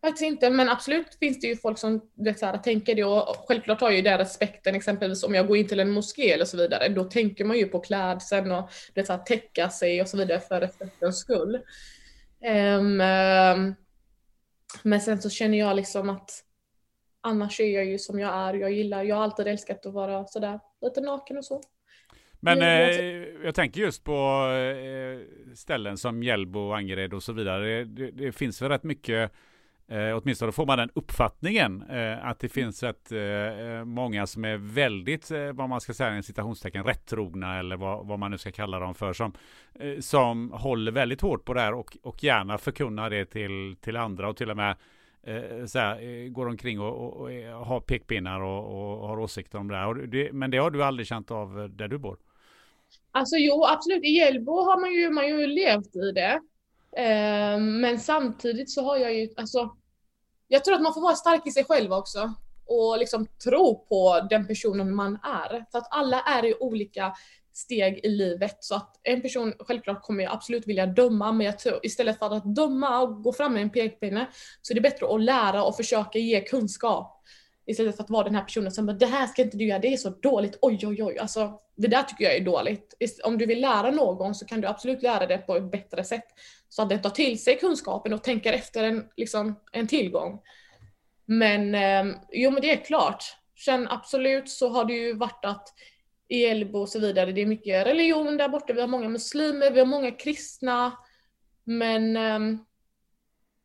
Faktiskt 0.00 0.22
inte, 0.22 0.50
men 0.50 0.68
absolut 0.68 1.14
finns 1.20 1.40
det 1.40 1.46
ju 1.46 1.56
folk 1.56 1.78
som 1.78 2.00
vet, 2.14 2.38
så 2.38 2.46
här, 2.46 2.58
tänker 2.58 2.94
det 2.94 3.04
och 3.04 3.44
självklart 3.48 3.80
har 3.80 3.90
ju 3.90 4.02
den 4.02 4.18
respekten 4.18 4.74
exempelvis 4.74 5.24
om 5.24 5.34
jag 5.34 5.46
går 5.46 5.56
in 5.56 5.68
till 5.68 5.80
en 5.80 5.90
moské 5.90 6.32
eller 6.32 6.44
så 6.44 6.56
vidare, 6.56 6.88
då 6.88 7.04
tänker 7.04 7.44
man 7.44 7.58
ju 7.58 7.66
på 7.66 7.80
klädseln 7.80 8.52
och 8.52 8.70
det 8.94 9.06
så 9.06 9.12
här, 9.12 9.20
täcka 9.20 9.70
sig 9.70 10.02
och 10.02 10.08
så 10.08 10.16
vidare 10.16 10.40
för 10.40 10.60
respektens 10.60 11.18
skull. 11.18 11.60
Um, 12.40 13.00
um, 13.00 13.74
men 14.82 15.00
sen 15.00 15.22
så 15.22 15.30
känner 15.30 15.58
jag 15.58 15.76
liksom 15.76 16.10
att 16.10 16.30
annars 17.20 17.60
är 17.60 17.74
jag 17.74 17.84
ju 17.84 17.98
som 17.98 18.18
jag 18.18 18.34
är, 18.34 18.54
jag 18.54 18.72
gillar, 18.72 19.02
jag 19.02 19.16
har 19.16 19.22
alltid 19.22 19.46
älskat 19.46 19.86
att 19.86 19.92
vara 19.92 20.26
sådär 20.26 20.60
lite 20.80 21.00
naken 21.00 21.38
och 21.38 21.44
så. 21.44 21.62
Men 22.40 22.62
eh, 22.62 22.88
jag 23.44 23.54
tänker 23.54 23.80
just 23.80 24.04
på 24.04 24.12
eh, 24.52 25.54
ställen 25.54 25.98
som 25.98 26.22
Hjällbo, 26.22 26.72
Angered 26.72 27.14
och 27.14 27.22
så 27.22 27.32
vidare. 27.32 27.84
Det, 27.84 28.10
det 28.10 28.32
finns 28.32 28.62
väl 28.62 28.68
rätt 28.68 28.84
mycket 28.84 29.32
Eh, 29.90 30.16
åtminstone 30.16 30.52
får 30.52 30.66
man 30.66 30.78
den 30.78 30.90
uppfattningen 30.94 31.82
eh, 31.90 32.26
att 32.26 32.40
det 32.40 32.48
finns 32.48 32.82
rätt 32.82 33.12
eh, 33.12 33.20
eh 33.20 33.84
många 33.84 34.26
som 34.26 34.44
är 34.44 34.56
väldigt, 34.56 35.30
eh, 35.30 35.52
vad 35.52 35.68
man 35.68 35.80
ska 35.80 35.94
säga, 35.94 36.10
en 36.10 36.22
citationstecken, 36.22 36.84
rättrogna 36.84 37.58
eller 37.58 37.76
vad, 37.76 38.06
vad, 38.06 38.18
man 38.18 38.30
nu 38.30 38.38
ska 38.38 38.50
kalla 38.50 38.78
dem 38.78 38.94
för, 38.94 39.12
som, 39.12 39.32
eh, 39.74 39.98
som 40.00 40.52
håller 40.52 40.92
väldigt 40.92 41.20
hårt 41.20 41.44
på 41.44 41.54
det 41.54 41.60
här 41.60 41.74
och, 41.74 41.96
och 42.02 42.24
gärna 42.24 42.58
förkunnar 42.58 43.10
det 43.10 43.24
till, 43.24 43.76
till 43.80 43.96
andra 43.96 44.28
och 44.28 44.36
till 44.36 44.50
och 44.50 44.56
med 44.56 44.76
eh, 45.22 45.66
såhär, 45.66 46.02
eh, 46.02 46.28
går 46.28 46.46
omkring 46.46 46.80
och, 46.80 46.96
och, 46.96 47.20
och, 47.20 47.30
har 47.66 47.80
pekpinnar 47.80 48.40
och, 48.40 49.00
och, 49.00 49.08
har 49.08 49.18
åsikter 49.18 49.58
om 49.58 49.68
det 49.68 49.76
här. 49.76 49.94
Det, 49.94 50.32
men 50.32 50.50
det 50.50 50.58
har 50.58 50.70
du 50.70 50.84
aldrig 50.84 51.06
känt 51.06 51.30
av 51.30 51.60
eh, 51.60 51.64
där 51.64 51.88
du 51.88 51.98
bor? 51.98 52.18
Alltså 53.12 53.36
jo, 53.36 53.64
absolut. 53.64 54.04
I 54.04 54.08
Hjällbo 54.08 54.52
har 54.52 54.80
man 54.80 54.92
ju, 54.92 55.10
man 55.10 55.28
ju 55.28 55.46
levt 55.46 55.96
i 55.96 56.12
det. 56.12 56.40
Eh, 56.98 57.58
men 57.60 58.00
samtidigt 58.00 58.70
så 58.70 58.84
har 58.84 58.96
jag 58.96 59.14
ju, 59.14 59.28
alltså, 59.36 59.76
jag 60.48 60.64
tror 60.64 60.74
att 60.74 60.82
man 60.82 60.94
får 60.94 61.00
vara 61.00 61.14
stark 61.14 61.46
i 61.46 61.50
sig 61.50 61.64
själv 61.64 61.92
också 61.92 62.34
och 62.66 62.98
liksom 62.98 63.26
tro 63.44 63.86
på 63.88 64.26
den 64.30 64.46
personen 64.46 64.94
man 64.94 65.14
är. 65.14 65.64
För 65.72 65.78
att 65.78 65.88
alla 65.90 66.20
är 66.20 66.44
i 66.44 66.54
olika 66.60 67.14
steg 67.52 68.00
i 68.04 68.08
livet 68.08 68.56
så 68.60 68.74
att 68.74 69.00
en 69.02 69.22
person 69.22 69.54
självklart 69.58 70.02
kommer 70.02 70.24
jag 70.24 70.32
absolut 70.32 70.66
vilja 70.66 70.86
döma 70.86 71.32
men 71.32 71.46
jag 71.46 71.58
tror 71.58 71.80
istället 71.82 72.18
för 72.18 72.34
att 72.34 72.54
döma 72.54 73.00
och 73.00 73.22
gå 73.22 73.32
fram 73.32 73.52
med 73.52 73.62
en 73.62 73.70
pekpinne 73.70 74.26
så 74.62 74.72
är 74.72 74.74
det 74.74 74.80
bättre 74.80 75.14
att 75.14 75.22
lära 75.22 75.64
och 75.64 75.76
försöka 75.76 76.18
ge 76.18 76.40
kunskap. 76.40 77.22
Istället 77.68 77.96
för 77.96 78.04
att 78.04 78.10
vara 78.10 78.24
den 78.24 78.34
här 78.34 78.42
personen 78.42 78.72
som 78.72 78.86
bara, 78.86 78.96
det 78.96 79.06
här 79.06 79.26
ska 79.26 79.42
inte 79.42 79.56
du 79.56 79.64
göra, 79.64 79.78
det 79.78 79.92
är 79.92 79.96
så 79.96 80.10
dåligt, 80.10 80.58
oj 80.62 80.86
oj 80.86 81.02
oj. 81.02 81.18
Alltså, 81.18 81.60
det 81.76 81.88
där 81.88 82.02
tycker 82.02 82.24
jag 82.24 82.36
är 82.36 82.44
dåligt. 82.44 82.94
Om 83.24 83.38
du 83.38 83.46
vill 83.46 83.60
lära 83.60 83.90
någon 83.90 84.34
så 84.34 84.46
kan 84.46 84.60
du 84.60 84.68
absolut 84.68 85.02
lära 85.02 85.26
det 85.26 85.38
på 85.38 85.56
ett 85.56 85.70
bättre 85.70 86.04
sätt. 86.04 86.24
Så 86.68 86.82
att 86.82 86.88
den 86.88 87.02
tar 87.02 87.10
till 87.10 87.42
sig 87.42 87.58
kunskapen 87.58 88.12
och 88.12 88.22
tänker 88.22 88.52
efter 88.52 88.84
en, 88.84 89.04
liksom, 89.16 89.60
en 89.72 89.86
tillgång. 89.86 90.40
Men 91.24 91.74
eh, 91.74 92.16
jo 92.32 92.50
men 92.50 92.62
det 92.62 92.72
är 92.72 92.84
klart. 92.84 93.24
Sen 93.64 93.88
absolut 93.88 94.48
så 94.50 94.68
har 94.68 94.84
det 94.84 94.94
ju 94.94 95.12
varit 95.12 95.44
att 95.44 95.68
i 96.28 96.44
Elbo 96.44 96.78
och 96.78 96.88
så 96.88 96.98
vidare, 96.98 97.32
det 97.32 97.40
är 97.40 97.46
mycket 97.46 97.86
religion 97.86 98.36
där 98.36 98.48
borta, 98.48 98.72
vi 98.72 98.80
har 98.80 98.88
många 98.88 99.08
muslimer, 99.08 99.70
vi 99.70 99.78
har 99.78 99.86
många 99.86 100.10
kristna. 100.10 100.92
Men 101.64 102.16
eh, 102.16 102.60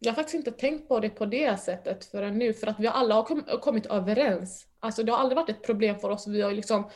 jag 0.03 0.11
har 0.11 0.15
faktiskt 0.15 0.35
inte 0.35 0.51
tänkt 0.51 0.87
på 0.87 0.99
det 0.99 1.09
på 1.09 1.25
det 1.25 1.59
sättet 1.59 2.05
förrän 2.05 2.37
nu, 2.37 2.53
för 2.53 2.67
att 2.67 2.79
vi 2.79 2.87
alla 2.87 3.15
har 3.15 3.23
kom, 3.23 3.43
kommit 3.61 3.85
överens. 3.85 4.67
Alltså 4.79 5.03
det 5.03 5.11
har 5.11 5.19
aldrig 5.19 5.35
varit 5.35 5.49
ett 5.49 5.63
problem 5.63 5.99
för 5.99 6.09
oss. 6.09 6.27
Vi 6.27 6.41
har 6.41 6.51
liksom 6.51 6.89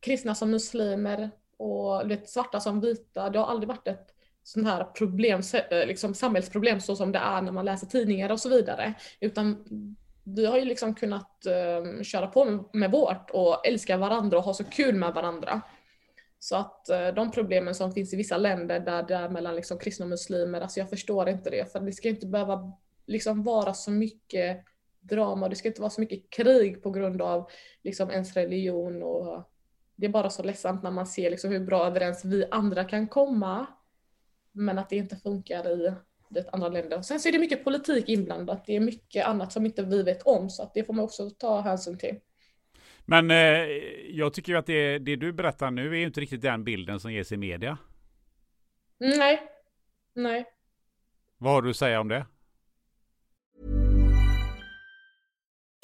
kristna 0.00 0.34
som 0.34 0.50
muslimer 0.50 1.30
och 1.56 2.10
vet, 2.10 2.30
svarta 2.30 2.60
som 2.60 2.80
vita. 2.80 3.30
Det 3.30 3.38
har 3.38 3.46
aldrig 3.46 3.68
varit 3.68 3.88
ett 3.88 4.08
sånt 4.42 4.66
här 4.66 4.84
problem, 4.84 5.40
eh, 5.70 5.86
liksom 5.86 6.14
samhällsproblem 6.14 6.80
så 6.80 6.96
som 6.96 7.12
det 7.12 7.18
är 7.18 7.42
när 7.42 7.52
man 7.52 7.64
läser 7.64 7.86
tidningar 7.86 8.32
och 8.32 8.40
så 8.40 8.48
vidare. 8.48 8.94
Utan 9.20 9.64
vi 10.24 10.46
har 10.46 10.58
ju 10.58 10.64
liksom 10.64 10.94
kunnat 10.94 11.46
um, 11.80 12.04
köra 12.04 12.26
på 12.26 12.44
med, 12.44 12.64
med 12.72 12.90
vårt 12.90 13.30
och 13.30 13.66
älska 13.66 13.96
varandra 13.96 14.38
och 14.38 14.44
ha 14.44 14.54
så 14.54 14.64
kul 14.64 14.94
med 14.94 15.14
varandra. 15.14 15.60
Så 16.42 16.56
att 16.56 16.88
eh, 16.88 17.08
de 17.08 17.30
problemen 17.30 17.74
som 17.74 17.92
finns 17.92 18.14
i 18.14 18.16
vissa 18.16 18.36
länder 18.36 18.80
där 18.80 19.02
det 19.02 19.14
är 19.14 19.28
mellan 19.28 19.56
liksom 19.56 19.78
kristna 19.78 20.04
och 20.04 20.10
muslimer, 20.10 20.60
alltså 20.60 20.80
jag 20.80 20.90
förstår 20.90 21.28
inte 21.28 21.50
det. 21.50 21.72
För 21.72 21.80
det 21.80 21.92
ska 21.92 22.08
inte 22.08 22.26
behöva 22.26 22.72
liksom 23.06 23.42
vara 23.42 23.74
så 23.74 23.90
mycket 23.90 24.64
drama 25.00 25.46
och 25.46 25.50
det 25.50 25.56
ska 25.56 25.68
inte 25.68 25.80
vara 25.80 25.90
så 25.90 26.00
mycket 26.00 26.30
krig 26.30 26.82
på 26.82 26.90
grund 26.90 27.22
av 27.22 27.50
liksom 27.82 28.10
ens 28.10 28.34
religion 28.34 29.02
och 29.02 29.50
det 29.96 30.06
är 30.06 30.10
bara 30.10 30.30
så 30.30 30.42
ledsamt 30.42 30.82
när 30.82 30.90
man 30.90 31.06
ser 31.06 31.30
liksom 31.30 31.50
hur 31.50 31.60
bra 31.60 31.86
överens 31.86 32.24
vi 32.24 32.46
andra 32.50 32.84
kan 32.84 33.08
komma. 33.08 33.66
Men 34.52 34.78
att 34.78 34.90
det 34.90 34.96
inte 34.96 35.16
funkar 35.16 35.68
i 35.70 35.94
det 36.28 36.48
andra 36.52 36.68
länder. 36.68 37.02
Sen 37.02 37.20
så 37.20 37.28
är 37.28 37.32
det 37.32 37.38
mycket 37.38 37.64
politik 37.64 38.08
inblandat. 38.08 38.64
Det 38.66 38.76
är 38.76 38.80
mycket 38.80 39.26
annat 39.26 39.52
som 39.52 39.66
inte 39.66 39.82
vi 39.82 40.02
vet 40.02 40.22
om, 40.22 40.50
så 40.50 40.62
att 40.62 40.74
det 40.74 40.84
får 40.84 40.94
man 40.94 41.04
också 41.04 41.30
ta 41.30 41.60
hänsyn 41.60 41.98
till. 41.98 42.20
Men 43.04 43.30
eh, 43.30 43.36
jag 44.10 44.32
tycker 44.32 44.52
ju 44.52 44.58
att 44.58 44.66
det, 44.66 44.98
det, 44.98 45.16
du 45.16 45.32
berättar 45.32 45.70
nu 45.70 45.88
är 45.88 45.98
ju 45.98 46.06
inte 46.06 46.20
riktigt 46.20 46.42
den 46.42 46.64
bilden 46.64 47.00
som 47.00 47.12
ges 47.12 47.32
i 47.32 47.36
media. 47.36 47.78
Nej. 48.98 49.42
Nej. 50.14 50.44
Vad 51.38 51.52
har 51.52 51.62
du 51.62 51.70
att 51.70 51.76
säga 51.76 52.00
om 52.00 52.08
det? 52.08 52.26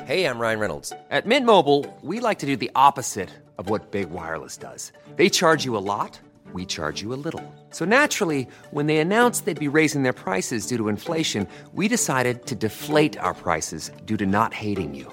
Hej, 0.03 0.21
jag 0.21 0.43
Ryan 0.43 0.61
Reynolds. 0.61 0.91
På 0.91 1.29
Mint 1.29 1.47
Mobile, 1.47 1.93
we 2.03 2.29
like 2.29 2.41
to 2.41 2.47
do 2.47 2.57
the 2.57 2.71
opposite 2.89 3.29
of 3.57 3.71
what 3.71 3.91
Big 3.91 4.07
Wireless 4.09 4.59
does. 4.59 4.93
They 5.17 5.31
charge 5.31 5.67
you 5.67 5.77
a 5.77 5.81
lot. 5.81 6.21
we 6.53 6.65
charge 6.65 7.03
you 7.03 7.13
a 7.13 7.17
little. 7.17 7.43
So 7.71 7.85
naturally, 7.85 8.49
when 8.71 8.87
they 8.87 8.99
announced 8.99 9.45
they'd 9.45 9.59
be 9.59 9.69
raising 9.69 10.03
their 10.03 10.13
prices 10.13 10.67
due 10.67 10.77
to 10.79 10.89
inflation, 10.89 11.47
we 11.73 11.89
decided 11.89 12.47
to 12.47 12.55
deflate 12.55 13.19
our 13.19 13.35
prices 13.35 13.91
due 14.07 14.17
to 14.17 14.27
not 14.27 14.55
hating 14.55 14.95
you. 14.95 15.13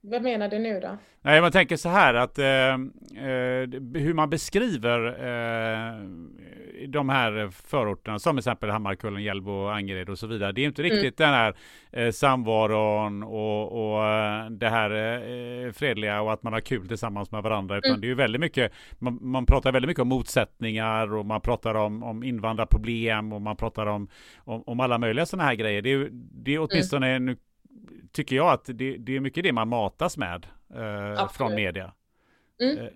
Vad 0.00 0.22
menar 0.22 0.48
du 0.48 0.58
nu 0.58 0.80
då? 0.80 0.98
Nej, 1.22 1.40
man 1.40 1.52
tänker 1.52 1.76
så 1.76 1.88
här 1.88 2.14
att 2.14 2.38
eh, 2.38 2.46
eh, 2.46 3.68
hur 3.94 4.14
man 4.14 4.30
beskriver 4.30 5.06
eh, 5.06 6.02
de 6.86 7.08
här 7.08 7.48
förorterna, 7.50 8.18
som 8.18 8.36
till 8.36 8.38
exempel 8.38 8.70
Hammarkullen, 8.70 9.22
Hjällbo, 9.22 9.66
Angered 9.66 10.08
och 10.08 10.18
så 10.18 10.26
vidare. 10.26 10.52
Det 10.52 10.60
är 10.60 10.66
inte 10.66 10.82
riktigt 10.82 11.20
mm. 11.20 11.32
den 11.32 11.40
här 11.40 11.54
eh, 11.92 12.10
samvaron 12.10 13.22
och, 13.22 13.92
och 13.92 14.04
eh, 14.04 14.50
det 14.50 14.68
här 14.68 14.90
eh, 14.90 15.72
fredliga 15.72 16.20
och 16.20 16.32
att 16.32 16.42
man 16.42 16.52
har 16.52 16.60
kul 16.60 16.88
tillsammans 16.88 17.32
med 17.32 17.42
varandra. 17.42 17.78
Utan 17.78 17.90
mm. 17.90 18.00
det 18.00 18.06
är 18.06 18.08
ju 18.08 18.14
väldigt 18.14 18.40
mycket, 18.40 18.72
man, 18.98 19.18
man, 19.20 19.46
pratar 19.46 19.72
väldigt 19.72 19.88
mycket 19.88 20.02
om 20.02 20.08
motsättningar 20.08 21.14
och 21.14 21.26
man 21.26 21.40
pratar 21.40 21.74
om, 21.74 22.02
om 22.02 22.22
invandrarproblem 22.22 23.32
och 23.32 23.42
man 23.42 23.56
pratar 23.56 23.86
om, 23.86 24.08
om, 24.36 24.62
om 24.66 24.80
alla 24.80 24.98
möjliga 24.98 25.26
sådana 25.26 25.44
här 25.44 25.54
grejer. 25.54 25.82
Det 25.82 25.92
är, 25.92 26.08
det 26.12 26.54
är 26.54 26.58
åtminstone, 26.58 27.08
mm. 27.08 27.24
nu 27.24 27.36
tycker 28.12 28.36
jag 28.36 28.52
att 28.52 28.64
det, 28.64 28.96
det, 28.96 29.16
är 29.16 29.20
mycket 29.20 29.44
det 29.44 29.52
man 29.52 29.68
matas 29.68 30.16
med 30.16 30.46
eh, 30.74 31.28
från 31.28 31.54
media. 31.54 31.94
Mm. 32.62 32.78
Eh. 32.78 32.92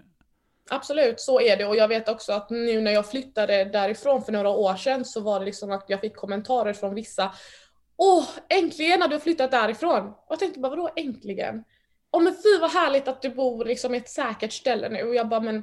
Absolut, 0.70 1.20
så 1.20 1.40
är 1.40 1.56
det 1.56 1.66
och 1.66 1.76
jag 1.76 1.88
vet 1.88 2.08
också 2.08 2.32
att 2.32 2.50
nu 2.50 2.80
när 2.80 2.92
jag 2.92 3.10
flyttade 3.10 3.64
därifrån 3.64 4.22
för 4.22 4.32
några 4.32 4.48
år 4.48 4.74
sedan 4.74 5.04
så 5.04 5.20
var 5.20 5.38
det 5.38 5.44
liksom 5.44 5.70
att 5.70 5.84
jag 5.88 6.00
fick 6.00 6.16
kommentarer 6.16 6.72
från 6.72 6.94
vissa. 6.94 7.32
Åh, 7.96 8.28
äntligen 8.48 9.02
har 9.02 9.08
du 9.08 9.20
flyttat 9.20 9.50
därifrån! 9.50 10.08
Och 10.08 10.26
jag 10.28 10.38
tänkte 10.38 10.60
bara 10.60 10.76
vadå 10.76 10.90
äntligen? 10.96 11.64
Åh 12.10 12.22
men 12.22 12.32
fy 12.32 12.58
vad 12.60 12.70
härligt 12.70 13.08
att 13.08 13.22
du 13.22 13.30
bor 13.30 13.64
liksom 13.64 13.94
i 13.94 13.98
ett 13.98 14.08
säkert 14.08 14.52
ställe 14.52 14.88
nu 14.88 15.02
och 15.02 15.14
jag 15.14 15.28
bara 15.28 15.40
men 15.40 15.62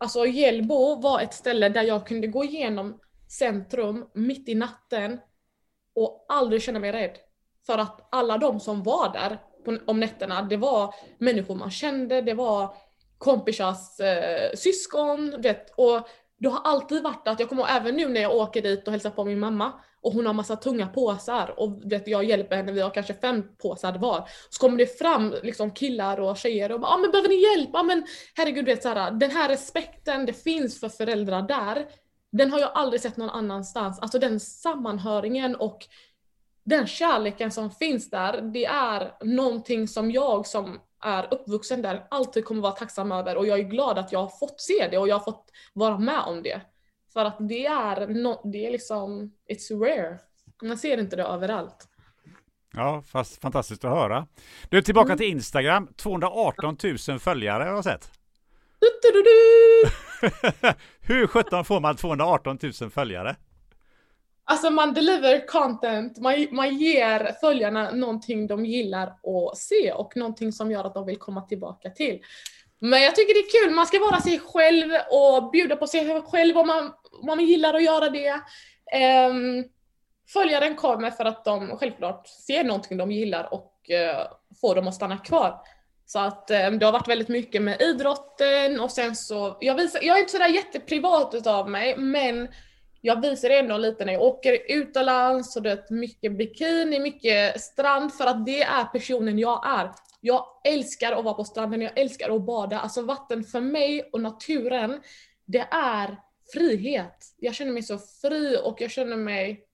Alltså 0.00 0.26
Hjällbo 0.26 1.00
var 1.00 1.20
ett 1.20 1.34
ställe 1.34 1.68
där 1.68 1.82
jag 1.82 2.06
kunde 2.06 2.26
gå 2.26 2.44
igenom 2.44 3.00
centrum 3.28 4.10
mitt 4.14 4.48
i 4.48 4.54
natten 4.54 5.20
och 5.94 6.26
aldrig 6.28 6.62
känna 6.62 6.78
mig 6.78 6.92
rädd. 6.92 7.18
För 7.68 7.78
att 7.78 8.08
alla 8.10 8.38
de 8.38 8.60
som 8.60 8.82
var 8.82 9.12
där 9.12 9.38
på, 9.64 9.78
om 9.86 10.00
nätterna, 10.00 10.42
det 10.42 10.56
var 10.56 10.94
människor 11.18 11.54
man 11.54 11.70
kände, 11.70 12.20
det 12.20 12.34
var 12.34 12.74
kompisars 13.18 14.00
eh, 14.00 14.50
syskon, 14.54 15.40
vet, 15.42 15.72
och 15.76 16.08
det 16.38 16.48
har 16.48 16.60
alltid 16.64 17.02
varit 17.02 17.28
att, 17.28 17.40
jag 17.40 17.48
kommer 17.48 17.66
även 17.68 17.96
nu 17.96 18.08
när 18.08 18.20
jag 18.20 18.36
åker 18.36 18.62
dit 18.62 18.86
och 18.86 18.92
hälsar 18.92 19.10
på 19.10 19.24
min 19.24 19.38
mamma 19.38 19.72
och 20.00 20.12
hon 20.12 20.26
har 20.26 20.34
massa 20.34 20.56
tunga 20.56 20.86
påsar 20.86 21.54
och 21.60 21.92
vet, 21.92 22.08
jag 22.08 22.24
hjälper 22.24 22.56
henne, 22.56 22.72
vi 22.72 22.80
har 22.80 22.90
kanske 22.90 23.14
fem 23.14 23.44
påsar 23.58 23.98
var. 23.98 24.28
Så 24.50 24.60
kommer 24.60 24.78
det 24.78 24.98
fram 24.98 25.34
liksom 25.42 25.70
killar 25.70 26.20
och 26.20 26.36
tjejer 26.36 26.72
och 26.72 26.80
bara 26.80 26.92
ah, 26.92 26.98
men 26.98 27.10
behöver 27.10 27.28
ni 27.28 27.42
hjälp? 27.42 27.70
Ah, 27.72 27.82
men 27.82 28.06
herregud, 28.34 28.64
vet, 28.64 28.82
så 28.82 28.88
här, 28.88 29.10
den 29.10 29.30
här 29.30 29.48
respekten 29.48 30.26
det 30.26 30.32
finns 30.32 30.80
för 30.80 30.88
föräldrar 30.88 31.42
där, 31.42 31.86
den 32.32 32.50
har 32.50 32.58
jag 32.58 32.70
aldrig 32.74 33.00
sett 33.00 33.16
någon 33.16 33.30
annanstans. 33.30 33.98
Alltså 34.00 34.18
den 34.18 34.40
sammanhöringen 34.40 35.56
och 35.56 35.86
den 36.68 36.86
kärleken 36.86 37.50
som 37.50 37.70
finns 37.70 38.10
där, 38.10 38.40
det 38.40 38.64
är 38.64 39.12
någonting 39.24 39.88
som 39.88 40.10
jag 40.10 40.46
som 40.46 40.78
är 41.04 41.34
uppvuxen 41.34 41.82
där 41.82 42.06
alltid 42.10 42.44
kommer 42.44 42.62
vara 42.62 42.72
tacksam 42.72 43.12
över 43.12 43.36
och 43.36 43.46
jag 43.46 43.58
är 43.58 43.62
glad 43.62 43.98
att 43.98 44.12
jag 44.12 44.18
har 44.18 44.38
fått 44.38 44.60
se 44.60 44.88
det 44.90 44.98
och 44.98 45.08
jag 45.08 45.18
har 45.18 45.24
fått 45.24 45.50
vara 45.72 45.98
med 45.98 46.20
om 46.26 46.42
det. 46.42 46.60
För 47.12 47.24
att 47.24 47.36
det 47.48 47.66
är, 47.66 48.06
no, 48.06 48.50
det 48.52 48.66
är 48.66 48.70
liksom, 48.70 49.32
it's 49.50 49.80
rare. 49.80 50.18
Man 50.62 50.78
ser 50.78 50.98
inte 50.98 51.16
det 51.16 51.22
överallt. 51.22 51.88
Ja, 52.72 53.02
fast 53.06 53.40
fantastiskt 53.40 53.84
att 53.84 53.90
höra. 53.90 54.26
Du, 54.68 54.82
tillbaka 54.82 55.06
mm. 55.06 55.18
till 55.18 55.26
Instagram. 55.26 55.88
218 55.96 56.76
000 57.08 57.18
följare 57.18 57.64
har 57.64 57.74
jag 57.74 57.84
sett. 57.84 58.10
Du, 58.80 58.88
du, 59.02 59.22
du, 59.22 59.28
Hur 61.14 61.26
sjutton 61.26 61.64
får 61.64 61.80
man 61.80 61.96
218 61.96 62.58
000 62.80 62.90
följare? 62.90 63.36
Alltså 64.50 64.70
man 64.70 64.94
deliver 64.94 65.46
content, 65.46 66.18
man, 66.18 66.46
man 66.50 66.76
ger 66.76 67.32
följarna 67.40 67.90
någonting 67.90 68.46
de 68.46 68.64
gillar 68.66 69.06
att 69.06 69.58
se 69.58 69.92
och 69.92 70.16
någonting 70.16 70.52
som 70.52 70.70
gör 70.70 70.84
att 70.84 70.94
de 70.94 71.06
vill 71.06 71.16
komma 71.18 71.42
tillbaka 71.42 71.90
till. 71.90 72.20
Men 72.78 73.02
jag 73.02 73.16
tycker 73.16 73.34
det 73.34 73.40
är 73.40 73.64
kul, 73.64 73.74
man 73.74 73.86
ska 73.86 73.98
vara 73.98 74.20
sig 74.20 74.40
själv 74.40 74.92
och 75.10 75.50
bjuda 75.50 75.76
på 75.76 75.86
sig 75.86 76.22
själv 76.22 76.58
om 76.58 76.66
man, 76.66 76.92
om 77.20 77.26
man 77.26 77.40
gillar 77.40 77.74
att 77.74 77.82
göra 77.82 78.08
det. 78.08 78.32
Um, 79.30 79.64
följaren 80.32 80.76
kommer 80.76 81.10
för 81.10 81.24
att 81.24 81.44
de 81.44 81.78
självklart 81.78 82.28
ser 82.28 82.64
någonting 82.64 82.98
de 82.98 83.12
gillar 83.12 83.54
och 83.54 83.72
uh, 83.90 84.32
får 84.60 84.74
dem 84.74 84.88
att 84.88 84.94
stanna 84.94 85.18
kvar. 85.18 85.60
Så 86.06 86.18
att 86.18 86.50
um, 86.50 86.78
det 86.78 86.84
har 86.84 86.92
varit 86.92 87.08
väldigt 87.08 87.28
mycket 87.28 87.62
med 87.62 87.80
idrotten 87.82 88.80
och 88.80 88.90
sen 88.90 89.16
så, 89.16 89.56
jag, 89.60 89.74
visar, 89.74 90.00
jag 90.02 90.16
är 90.16 90.20
inte 90.20 90.32
sådär 90.32 90.48
jätteprivat 90.48 91.34
utav 91.34 91.70
mig 91.70 91.96
men 91.96 92.48
jag 93.08 93.20
visar 93.20 93.50
ändå 93.50 93.76
lite 93.76 94.04
när 94.04 94.12
jag 94.12 94.22
åker 94.22 94.58
utomlands 94.68 95.56
och 95.56 95.62
det 95.62 95.70
är 95.70 95.94
mycket 95.94 96.32
bikini, 96.32 97.00
mycket 97.00 97.60
strand 97.60 98.14
för 98.14 98.26
att 98.26 98.46
det 98.46 98.62
är 98.62 98.84
personen 98.84 99.38
jag 99.38 99.66
är. 99.66 99.90
Jag 100.20 100.46
älskar 100.64 101.12
att 101.12 101.24
vara 101.24 101.34
på 101.34 101.44
stranden, 101.44 101.82
jag 101.82 101.98
älskar 101.98 102.36
att 102.36 102.42
bada. 102.42 102.80
Alltså 102.80 103.02
vatten 103.02 103.44
för 103.44 103.60
mig 103.60 104.10
och 104.12 104.20
naturen, 104.20 105.00
det 105.44 105.66
är 105.70 106.16
frihet. 106.52 107.34
Jag 107.36 107.54
känner 107.54 107.72
mig 107.72 107.82
så 107.82 107.98
fri 107.98 108.58
och 108.64 108.80
jag 108.80 108.90
känner 108.90 109.16
mig 109.16 109.64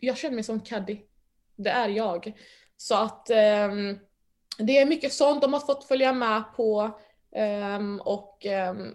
jag 0.00 0.16
känner 0.16 0.34
mig 0.34 0.44
som 0.44 0.60
Caddy. 0.60 0.98
Det 1.56 1.70
är 1.70 1.88
jag. 1.88 2.32
Så 2.76 2.94
att 2.94 3.30
um, 3.30 3.98
det 4.58 4.78
är 4.78 4.86
mycket 4.86 5.12
sånt 5.12 5.42
de 5.42 5.52
har 5.52 5.60
fått 5.60 5.84
följa 5.84 6.12
med 6.12 6.42
på 6.56 6.98
um, 7.76 8.00
och 8.00 8.46
um, 8.70 8.94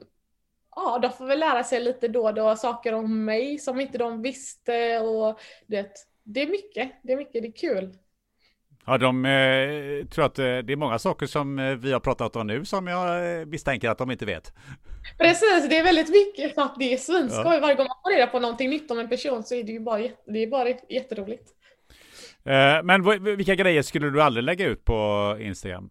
ja, 0.76 1.00
de 1.02 1.12
får 1.12 1.26
väl 1.26 1.40
lära 1.40 1.64
sig 1.64 1.80
lite 1.80 2.08
då 2.08 2.28
och 2.28 2.34
då 2.34 2.56
saker 2.56 2.94
om 2.94 3.26
mig 3.26 3.58
som 3.58 3.80
inte 3.80 3.98
de 3.98 4.22
visste 4.22 5.00
och 5.00 5.40
det, 5.68 5.92
det 6.24 6.42
är 6.42 6.48
mycket, 6.48 6.92
det 7.04 7.14
är 7.14 7.18
mycket, 7.18 7.42
det 7.42 7.48
är 7.48 7.52
kul. 7.52 7.98
Ja, 8.86 8.98
de 8.98 9.26
eh, 9.26 10.06
tror 10.08 10.26
att 10.26 10.40
eh, 10.40 10.44
det 10.44 10.74
är 10.74 10.76
många 10.76 11.00
saker 11.00 11.26
som 11.26 11.60
eh, 11.60 11.76
vi 11.76 11.92
har 11.92 12.00
pratat 12.00 12.36
om 12.36 12.48
nu 12.48 12.66
som 12.66 12.88
jag 12.88 13.40
eh, 13.40 13.46
misstänker 13.46 13.90
att 13.90 13.98
de 13.98 14.12
inte 14.12 14.26
vet. 14.26 14.54
Precis, 15.18 15.70
det 15.70 15.78
är 15.78 15.84
väldigt 15.84 16.10
mycket 16.10 16.56
för 16.56 16.62
att 16.62 16.76
det 16.80 16.94
är 16.94 16.98
svinskoj. 16.98 17.54
Ja. 17.54 17.60
Varje 17.60 17.76
gång 17.76 17.88
man 17.88 17.98
får 18.04 18.16
reda 18.16 18.28
på 18.28 18.40
någonting 18.40 18.70
nytt 18.70 18.92
om 18.92 19.00
en 19.00 19.10
person 19.10 19.44
så 19.44 19.56
är 19.56 19.64
det 19.64 19.72
ju 19.72 19.80
bara, 19.80 20.02
det 20.26 20.44
är 20.44 20.48
bara 20.48 20.70
jätteroligt. 20.90 21.50
Eh, 22.46 22.84
men 22.84 23.26
vilka 23.38 23.56
grejer 23.56 23.82
skulle 23.82 24.10
du 24.10 24.22
aldrig 24.22 24.44
lägga 24.44 24.68
ut 24.68 24.86
på 24.86 25.38
Instagram? 25.40 25.90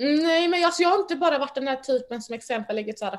Nej, 0.00 0.48
men 0.48 0.64
alltså, 0.64 0.82
jag 0.82 0.88
har 0.88 0.98
inte 0.98 1.16
bara 1.16 1.38
varit 1.38 1.54
den 1.54 1.68
här 1.68 1.76
typen 1.76 2.22
som 2.22 2.34
exempel 2.34 2.76
lägger 2.76 2.94
så 2.96 3.04
här, 3.04 3.18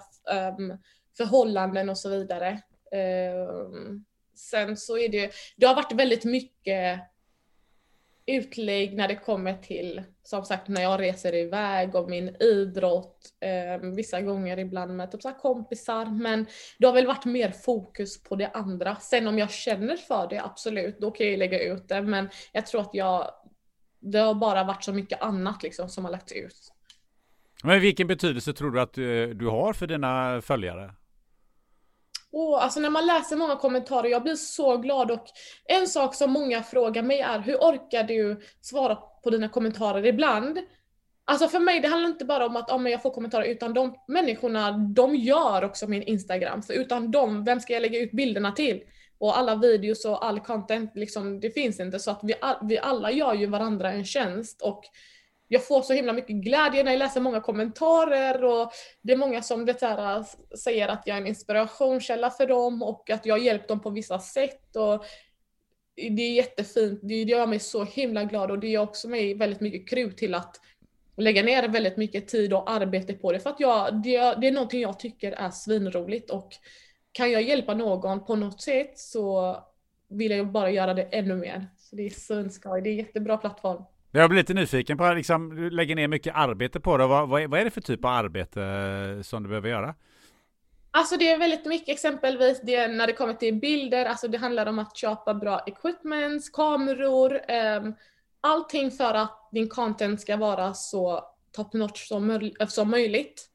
um, 0.57 0.77
förhållanden 1.17 1.89
och 1.89 1.97
så 1.97 2.09
vidare. 2.09 2.61
Um, 3.75 4.05
sen 4.36 4.77
så 4.77 4.97
är 4.97 5.09
det 5.09 5.32
det 5.57 5.65
har 5.65 5.75
varit 5.75 5.91
väldigt 5.91 6.23
mycket 6.23 6.99
utlägg 8.25 8.93
när 8.95 9.07
det 9.07 9.15
kommer 9.15 9.53
till, 9.53 10.03
som 10.23 10.45
sagt, 10.45 10.67
när 10.67 10.82
jag 10.82 10.99
reser 11.01 11.36
iväg 11.36 11.95
och 11.95 12.09
min 12.09 12.36
idrott, 12.39 13.17
eh, 13.39 13.89
vissa 13.89 14.21
gånger 14.21 14.59
ibland 14.59 14.95
med 14.95 15.11
typ 15.11 15.21
så 15.21 15.32
kompisar, 15.32 16.05
men 16.05 16.45
det 16.79 16.86
har 16.86 16.93
väl 16.93 17.07
varit 17.07 17.25
mer 17.25 17.51
fokus 17.51 18.23
på 18.23 18.36
det 18.36 18.47
andra. 18.47 18.95
Sen 18.95 19.27
om 19.27 19.39
jag 19.39 19.51
känner 19.51 19.97
för 19.97 20.27
det, 20.29 20.43
absolut, 20.43 20.99
då 20.99 21.11
kan 21.11 21.27
jag 21.27 21.39
lägga 21.39 21.63
ut 21.63 21.88
det, 21.88 22.01
men 22.01 22.29
jag 22.51 22.65
tror 22.65 22.82
att 22.82 22.93
jag 22.93 23.32
det 24.01 24.19
har 24.19 24.33
bara 24.33 24.63
varit 24.63 24.83
så 24.83 24.93
mycket 24.93 25.21
annat 25.21 25.63
liksom 25.63 25.89
som 25.89 26.05
har 26.05 26.11
lagts 26.11 26.31
ut. 26.31 26.73
Men 27.63 27.81
vilken 27.81 28.07
betydelse 28.07 28.53
tror 28.53 28.71
du 28.71 28.81
att 28.81 28.93
du, 28.93 29.23
eh, 29.23 29.29
du 29.29 29.47
har 29.47 29.73
för 29.73 29.87
dina 29.87 30.41
följare? 30.41 30.93
Oh, 32.31 32.63
alltså 32.63 32.79
när 32.79 32.89
man 32.89 33.05
läser 33.05 33.35
många 33.35 33.55
kommentarer, 33.55 34.09
jag 34.09 34.23
blir 34.23 34.35
så 34.35 34.77
glad 34.77 35.11
och 35.11 35.25
en 35.65 35.87
sak 35.87 36.15
som 36.15 36.31
många 36.31 36.63
frågar 36.63 37.03
mig 37.03 37.19
är 37.19 37.39
hur 37.39 37.55
orkar 37.55 38.03
du 38.03 38.41
svara 38.61 38.95
på 38.95 39.29
dina 39.29 39.49
kommentarer 39.49 40.05
ibland? 40.05 40.59
Alltså 41.25 41.47
för 41.47 41.59
mig, 41.59 41.79
det 41.79 41.87
handlar 41.87 42.09
inte 42.09 42.25
bara 42.25 42.45
om 42.45 42.55
att 42.55 42.71
oh, 42.71 42.77
men 42.77 42.91
jag 42.91 43.01
får 43.01 43.11
kommentarer, 43.11 43.45
utan 43.45 43.73
de 43.73 43.95
människorna, 44.07 44.71
de 44.71 45.15
gör 45.15 45.63
också 45.63 45.87
min 45.87 46.03
Instagram. 46.03 46.61
För 46.61 46.73
utan 46.73 47.11
dem, 47.11 47.43
vem 47.43 47.59
ska 47.59 47.73
jag 47.73 47.81
lägga 47.81 47.99
ut 47.99 48.11
bilderna 48.11 48.51
till? 48.51 48.81
Och 49.22 49.38
alla 49.38 49.55
videos 49.55 50.05
och 50.05 50.26
all 50.26 50.39
content, 50.39 50.91
liksom, 50.95 51.39
det 51.39 51.51
finns 51.51 51.80
inte. 51.80 51.99
Så 51.99 52.11
att 52.11 52.19
vi, 52.24 52.34
vi 52.61 52.78
alla 52.78 53.11
gör 53.11 53.34
ju 53.34 53.45
varandra 53.45 53.91
en 53.91 54.05
tjänst. 54.05 54.61
Och 54.61 54.84
jag 55.47 55.67
får 55.67 55.82
så 55.82 55.93
himla 55.93 56.13
mycket 56.13 56.36
glädje 56.36 56.84
när 56.84 56.91
jag 56.91 56.99
läser 56.99 57.22
många 57.22 57.41
kommentarer 57.41 58.43
och 58.43 58.72
det 59.01 59.13
är 59.13 59.17
många 59.17 59.41
som 59.41 59.65
vet 59.65 59.82
här, 59.82 60.26
säger 60.57 60.88
att 60.88 61.03
jag 61.05 61.17
är 61.17 61.22
en 61.22 61.28
inspirationskälla 61.28 62.30
för 62.30 62.47
dem 62.47 62.84
och 62.84 63.09
att 63.09 63.26
jag 63.26 63.34
har 63.34 63.39
hjälpt 63.39 63.67
dem 63.67 63.82
på 63.82 63.89
vissa 63.89 64.19
sätt. 64.19 64.76
Och 64.76 65.05
det 65.95 66.22
är 66.22 66.34
jättefint, 66.34 66.99
det 67.03 67.15
gör 67.15 67.47
mig 67.47 67.59
så 67.59 67.84
himla 67.84 68.24
glad 68.24 68.51
och 68.51 68.59
det 68.59 68.67
ger 68.67 68.80
också 68.80 69.07
mig 69.07 69.34
väldigt 69.34 69.61
mycket 69.61 69.89
krut 69.89 70.17
till 70.17 70.34
att 70.34 70.55
lägga 71.17 71.43
ner 71.43 71.67
väldigt 71.67 71.97
mycket 71.97 72.28
tid 72.28 72.53
och 72.53 72.72
arbete 72.72 73.13
på 73.13 73.32
det 73.32 73.39
för 73.39 73.49
att 73.49 73.59
jag, 73.59 74.03
det, 74.03 74.17
det 74.17 74.47
är 74.47 74.51
någonting 74.51 74.82
jag 74.82 74.99
tycker 74.99 75.32
är 75.32 75.49
svinroligt 75.49 76.30
och 76.30 76.49
kan 77.12 77.32
jag 77.32 77.41
hjälpa 77.41 77.74
någon 77.74 78.26
på 78.26 78.36
något 78.36 78.62
sätt 78.62 78.99
så 78.99 79.57
vill 80.09 80.32
jag 80.32 80.47
bara 80.47 80.72
göra 80.72 80.93
det 80.93 81.03
ännu 81.03 81.36
mer. 81.36 81.68
Så 81.78 81.95
det 81.95 82.05
är 82.05 82.09
svinskoj, 82.09 82.82
det 82.82 82.89
är 82.89 82.91
en 82.91 82.97
jättebra 82.97 83.38
plattform. 83.38 83.84
Jag 84.12 84.30
blir 84.30 84.39
lite 84.39 84.53
nyfiken 84.53 84.97
på, 84.97 85.14
liksom, 85.14 85.55
du 85.55 85.70
lägger 85.70 85.95
ner 85.95 86.07
mycket 86.07 86.36
arbete 86.36 86.80
på 86.80 86.97
det. 86.97 87.07
Vad, 87.07 87.30
vad, 87.30 87.41
är, 87.41 87.47
vad 87.47 87.59
är 87.59 87.66
det 87.66 87.72
för 87.72 87.82
typ 87.82 88.05
av 88.05 88.12
arbete 88.12 88.64
eh, 88.64 89.22
som 89.22 89.43
du 89.43 89.49
behöver 89.49 89.70
göra? 89.70 89.95
Alltså 90.91 91.18
det 91.18 91.30
är 91.30 91.38
väldigt 91.38 91.66
mycket 91.66 91.89
exempelvis 91.89 92.62
det, 92.64 92.88
när 92.88 93.07
det 93.07 93.14
kommer 93.14 93.34
till 93.34 93.55
bilder, 93.55 94.05
alltså 94.05 94.28
det 94.28 94.38
handlar 94.38 94.66
om 94.66 94.80
att 94.80 94.97
köpa 94.97 95.34
bra 95.34 95.59
equipments, 95.66 96.49
kameror, 96.49 97.41
um, 97.78 97.95
allting 98.41 98.91
för 98.91 99.14
att 99.14 99.49
din 99.51 99.70
content 99.70 100.22
ska 100.22 100.38
vara 100.38 100.74
så 100.74 101.24
top 101.51 101.74
notch 101.74 102.07
som, 102.07 102.51
som 102.68 102.89
möjligt. 102.89 103.49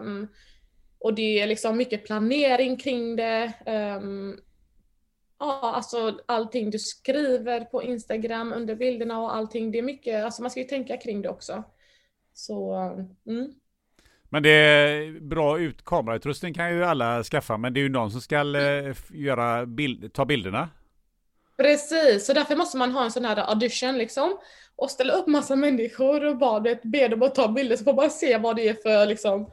Um, 0.00 0.28
och 1.02 1.14
det 1.14 1.40
är 1.40 1.46
liksom 1.46 1.76
mycket 1.76 2.04
planering 2.04 2.76
kring 2.76 3.16
det. 3.16 3.52
Um, 3.66 4.40
ja, 5.38 5.72
alltså 5.74 6.18
allting 6.26 6.70
du 6.70 6.78
skriver 6.78 7.60
på 7.60 7.82
Instagram 7.82 8.52
under 8.52 8.74
bilderna 8.74 9.20
och 9.20 9.36
allting. 9.36 9.72
Det 9.72 9.78
är 9.78 9.82
mycket, 9.82 10.24
alltså 10.24 10.42
man 10.42 10.50
ska 10.50 10.60
ju 10.60 10.66
tänka 10.66 10.96
kring 10.96 11.22
det 11.22 11.28
också. 11.28 11.64
Så, 12.34 12.74
mm. 13.26 13.52
Men 14.28 14.42
det 14.42 14.50
är 14.50 15.20
bra 15.20 15.58
ut 15.60 15.84
kamerautrustning 15.84 16.54
kan 16.54 16.74
ju 16.74 16.84
alla 16.84 17.22
skaffa, 17.22 17.56
men 17.56 17.74
det 17.74 17.80
är 17.80 17.82
ju 17.82 17.88
någon 17.88 18.10
som 18.10 18.20
ska 18.20 18.36
eh, 18.36 18.94
göra 19.10 19.66
bild, 19.66 20.12
ta 20.12 20.24
bilderna. 20.24 20.68
Precis, 21.56 22.26
så 22.26 22.32
därför 22.32 22.56
måste 22.56 22.76
man 22.76 22.92
ha 22.92 23.04
en 23.04 23.10
sån 23.10 23.24
här 23.24 23.50
audition 23.50 23.98
liksom. 23.98 24.38
Och 24.76 24.90
ställa 24.90 25.12
upp 25.12 25.26
massa 25.26 25.56
människor 25.56 26.24
och 26.24 26.38
bara 26.38 26.76
be 26.82 27.08
dem 27.08 27.22
att 27.22 27.34
ta 27.34 27.48
bilder 27.48 27.76
så 27.76 27.84
får 27.84 27.94
man 27.94 28.10
se 28.10 28.38
vad 28.38 28.56
det 28.56 28.68
är 28.68 28.74
för 28.74 29.06
liksom, 29.06 29.50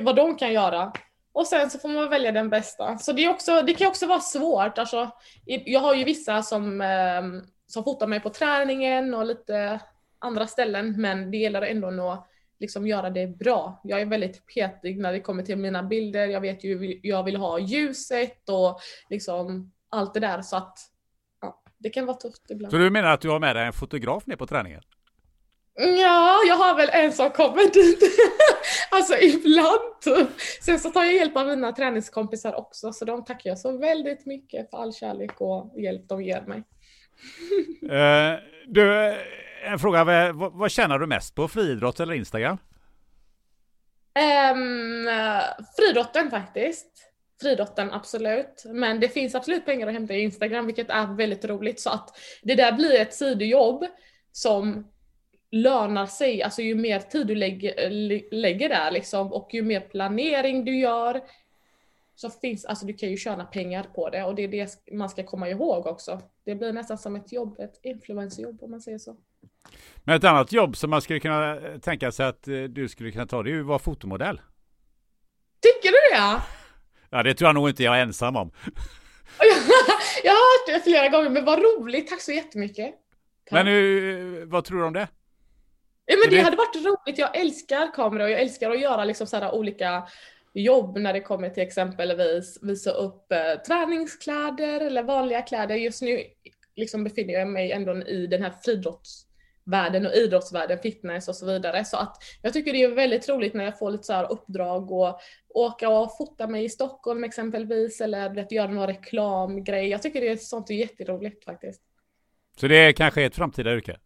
vad 0.00 0.16
de 0.16 0.36
kan 0.36 0.52
göra. 0.52 0.92
Och 1.32 1.46
sen 1.46 1.70
så 1.70 1.78
får 1.78 1.88
man 1.88 2.10
välja 2.10 2.32
den 2.32 2.50
bästa. 2.50 2.98
Så 2.98 3.12
det, 3.12 3.24
är 3.24 3.30
också, 3.30 3.62
det 3.62 3.74
kan 3.74 3.88
också 3.88 4.06
vara 4.06 4.20
svårt. 4.20 4.78
Alltså, 4.78 5.10
jag 5.44 5.80
har 5.80 5.94
ju 5.94 6.04
vissa 6.04 6.42
som, 6.42 6.80
ehm, 6.80 7.42
som 7.66 7.84
fotar 7.84 8.06
mig 8.06 8.20
på 8.20 8.30
träningen 8.30 9.14
och 9.14 9.26
lite 9.26 9.80
andra 10.18 10.46
ställen, 10.46 11.00
men 11.00 11.30
det 11.30 11.36
gäller 11.36 11.62
ändå 11.62 12.10
att 12.10 12.28
liksom 12.60 12.86
göra 12.86 13.10
det 13.10 13.26
bra. 13.26 13.80
Jag 13.84 14.00
är 14.00 14.06
väldigt 14.06 14.46
petig 14.54 14.98
när 14.98 15.12
det 15.12 15.20
kommer 15.20 15.42
till 15.42 15.56
mina 15.56 15.82
bilder. 15.82 16.26
Jag 16.26 16.40
vet 16.40 16.64
ju 16.64 16.78
hur 16.78 17.00
jag 17.02 17.24
vill 17.24 17.36
ha 17.36 17.58
ljuset 17.58 18.48
och 18.48 18.80
liksom 19.10 19.72
allt 19.88 20.14
det 20.14 20.20
där. 20.20 20.42
Så 20.42 20.56
att 20.56 20.78
ja, 21.40 21.62
det 21.78 21.90
kan 21.90 22.06
vara 22.06 22.16
tufft 22.16 22.50
ibland. 22.50 22.72
Så 22.72 22.78
du 22.78 22.90
menar 22.90 23.10
att 23.10 23.20
du 23.20 23.28
har 23.28 23.40
med 23.40 23.56
dig 23.56 23.66
en 23.66 23.72
fotograf 23.72 24.26
ner 24.26 24.36
på 24.36 24.46
träningen? 24.46 24.82
Ja, 25.76 26.40
jag 26.46 26.54
har 26.54 26.76
väl 26.76 26.88
en 26.92 27.12
som 27.12 27.30
kommer 27.30 27.72
dit. 27.72 28.02
alltså 28.90 29.16
ibland 29.16 30.00
typ. 30.00 30.40
Sen 30.60 30.78
så 30.78 30.90
tar 30.90 31.04
jag 31.04 31.14
hjälp 31.14 31.36
av 31.36 31.46
mina 31.46 31.72
träningskompisar 31.72 32.54
också, 32.54 32.92
så 32.92 33.04
de 33.04 33.24
tackar 33.24 33.50
jag 33.50 33.58
så 33.58 33.78
väldigt 33.78 34.26
mycket 34.26 34.70
för 34.70 34.78
all 34.78 34.94
kärlek 34.94 35.40
och 35.40 35.80
hjälp 35.80 36.08
de 36.08 36.22
ger 36.22 36.40
mig. 36.40 36.62
uh, 37.82 38.40
du, 38.66 39.14
en 39.64 39.78
fråga, 39.78 40.04
vad, 40.04 40.52
vad 40.52 40.70
tjänar 40.70 40.98
du 40.98 41.06
mest 41.06 41.34
på? 41.34 41.48
Friidrott 41.48 42.00
eller 42.00 42.14
Instagram? 42.14 42.58
Um, 44.54 45.08
friidrotten 45.76 46.30
faktiskt. 46.30 46.86
Friidrotten 47.40 47.92
absolut. 47.92 48.62
Men 48.66 49.00
det 49.00 49.08
finns 49.08 49.34
absolut 49.34 49.64
pengar 49.64 49.86
att 49.86 49.92
hämta 49.92 50.14
i 50.14 50.20
Instagram 50.20 50.66
vilket 50.66 50.90
är 50.90 51.16
väldigt 51.16 51.44
roligt. 51.44 51.80
Så 51.80 51.90
att 51.90 52.18
det 52.42 52.54
där 52.54 52.72
blir 52.72 53.00
ett 53.00 53.14
sidojobb 53.14 53.84
som 54.32 54.93
lönar 55.54 56.06
sig, 56.06 56.42
alltså 56.42 56.62
ju 56.62 56.74
mer 56.74 57.00
tid 57.00 57.26
du 57.26 57.34
lägger, 57.34 57.90
lägger 58.30 58.68
där 58.68 58.90
liksom 58.90 59.32
och 59.32 59.48
ju 59.52 59.62
mer 59.62 59.80
planering 59.80 60.64
du 60.64 60.78
gör 60.78 61.20
så 62.14 62.30
finns, 62.30 62.64
alltså 62.64 62.86
du 62.86 62.92
kan 62.92 63.08
ju 63.08 63.16
tjäna 63.16 63.44
pengar 63.44 63.86
på 63.94 64.10
det 64.10 64.24
och 64.24 64.34
det 64.34 64.42
är 64.42 64.48
det 64.48 64.92
man 64.92 65.08
ska 65.08 65.22
komma 65.22 65.48
ihåg 65.48 65.86
också. 65.86 66.20
Det 66.44 66.54
blir 66.54 66.72
nästan 66.72 66.98
som 66.98 67.16
ett 67.16 67.32
jobb, 67.32 67.60
ett 67.60 67.80
influencerjobb 67.82 68.62
om 68.62 68.70
man 68.70 68.80
säger 68.80 68.98
så. 68.98 69.16
Men 70.04 70.16
ett 70.16 70.24
annat 70.24 70.52
jobb 70.52 70.76
som 70.76 70.90
man 70.90 71.02
skulle 71.02 71.20
kunna 71.20 71.58
tänka 71.82 72.12
sig 72.12 72.26
att 72.26 72.48
eh, 72.48 72.62
du 72.62 72.88
skulle 72.88 73.10
kunna 73.10 73.26
ta 73.26 73.42
det 73.42 73.50
är 73.50 73.54
ju 73.54 73.60
att 73.60 73.66
vara 73.66 73.78
fotomodell. 73.78 74.40
Tycker 75.60 75.88
du 75.88 76.16
det? 76.16 76.42
Ja 77.10 77.22
det 77.22 77.34
tror 77.34 77.48
jag 77.48 77.54
nog 77.54 77.68
inte 77.68 77.82
jag 77.82 77.98
är 77.98 78.02
ensam 78.02 78.36
om. 78.36 78.50
jag 80.24 80.32
har 80.32 80.72
hört 80.72 80.84
det 80.84 80.90
flera 80.90 81.08
gånger 81.08 81.30
men 81.30 81.44
vad 81.44 81.58
roligt, 81.58 82.08
tack 82.08 82.20
så 82.20 82.32
jättemycket. 82.32 82.94
Tack. 83.44 83.52
Men 83.52 83.66
nu, 83.66 84.44
vad 84.44 84.64
tror 84.64 84.78
du 84.78 84.84
om 84.84 84.92
det? 84.92 85.08
Ja, 86.06 86.16
men 86.24 86.30
det, 86.30 86.40
hade 86.40 86.56
varit 86.56 86.76
roligt. 86.76 87.18
Jag 87.18 87.36
älskar 87.36 87.94
kamera 87.94 88.24
och 88.24 88.30
jag 88.30 88.40
älskar 88.40 88.70
att 88.70 88.80
göra 88.80 89.04
liksom 89.04 89.26
så 89.26 89.50
olika 89.50 90.08
jobb 90.54 90.98
när 90.98 91.12
det 91.12 91.20
kommer 91.20 91.50
till 91.50 91.62
exempelvis 91.62 92.58
visa 92.62 92.90
upp 92.90 93.32
eh, 93.32 93.62
träningskläder 93.66 94.80
eller 94.80 95.02
vanliga 95.02 95.42
kläder. 95.42 95.74
Just 95.74 96.02
nu 96.02 96.24
liksom 96.76 97.04
befinner 97.04 97.34
jag 97.34 97.48
mig 97.48 97.72
ändå 97.72 97.96
i 98.06 98.26
den 98.26 98.42
här 98.42 98.52
friidrottsvärlden 98.64 100.06
och 100.06 100.12
idrottsvärlden, 100.12 100.78
fitness 100.78 101.28
och 101.28 101.36
så 101.36 101.46
vidare. 101.46 101.84
Så 101.84 101.96
att 101.96 102.16
jag 102.42 102.52
tycker 102.52 102.72
det 102.72 102.82
är 102.82 102.94
väldigt 102.94 103.28
roligt 103.28 103.54
när 103.54 103.64
jag 103.64 103.78
får 103.78 103.90
lite 103.90 104.04
så 104.04 104.12
här 104.12 104.32
uppdrag 104.32 104.90
och 104.92 105.20
åka 105.48 105.88
och 105.88 106.16
fota 106.16 106.46
mig 106.46 106.64
i 106.64 106.68
Stockholm 106.68 107.24
exempelvis 107.24 108.00
eller 108.00 108.34
vet, 108.34 108.52
göra 108.52 108.70
någon 108.70 108.86
reklamgrej. 108.86 109.88
Jag 109.88 110.02
tycker 110.02 110.20
det 110.20 110.28
är 110.28 110.36
sånt 110.36 110.70
är 110.70 110.74
jätteroligt 110.74 111.44
faktiskt. 111.44 111.82
Så 112.60 112.68
det 112.68 112.76
är 112.76 112.92
kanske 112.92 113.24
ett 113.24 113.36
framtida 113.36 113.74
yrke? 113.74 113.98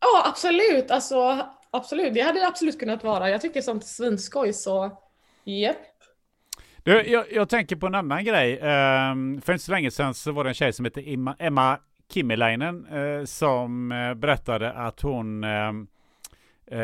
Ja, 0.00 0.22
absolut. 0.26 0.90
Alltså, 0.90 1.46
absolut. 1.70 2.14
Det 2.14 2.20
hade 2.20 2.40
det 2.40 2.46
absolut 2.46 2.78
kunnat 2.78 3.04
vara. 3.04 3.30
Jag 3.30 3.40
tycker 3.40 3.60
sånt 3.60 3.82
är 3.82 3.86
svinskoj, 3.86 4.52
så 4.52 4.90
yep. 5.44 5.76
Du, 6.86 7.02
jag, 7.02 7.32
jag, 7.32 7.48
tänker 7.48 7.76
på 7.76 7.86
en 7.86 7.94
annan 7.94 8.24
grej. 8.24 8.52
Um, 8.52 9.40
för 9.40 9.52
inte 9.52 9.64
så 9.64 9.72
länge 9.72 9.90
sedan 9.90 10.14
så 10.14 10.32
var 10.32 10.44
det 10.44 10.50
en 10.50 10.54
tjej 10.54 10.72
som 10.72 10.84
hette 10.84 11.00
Emma, 11.00 11.36
Emma 11.38 11.78
uh, 12.92 13.24
som 13.24 13.92
uh, 13.92 14.14
berättade 14.14 14.72
att 14.72 15.00
hon 15.00 15.44
uh, 15.44 15.84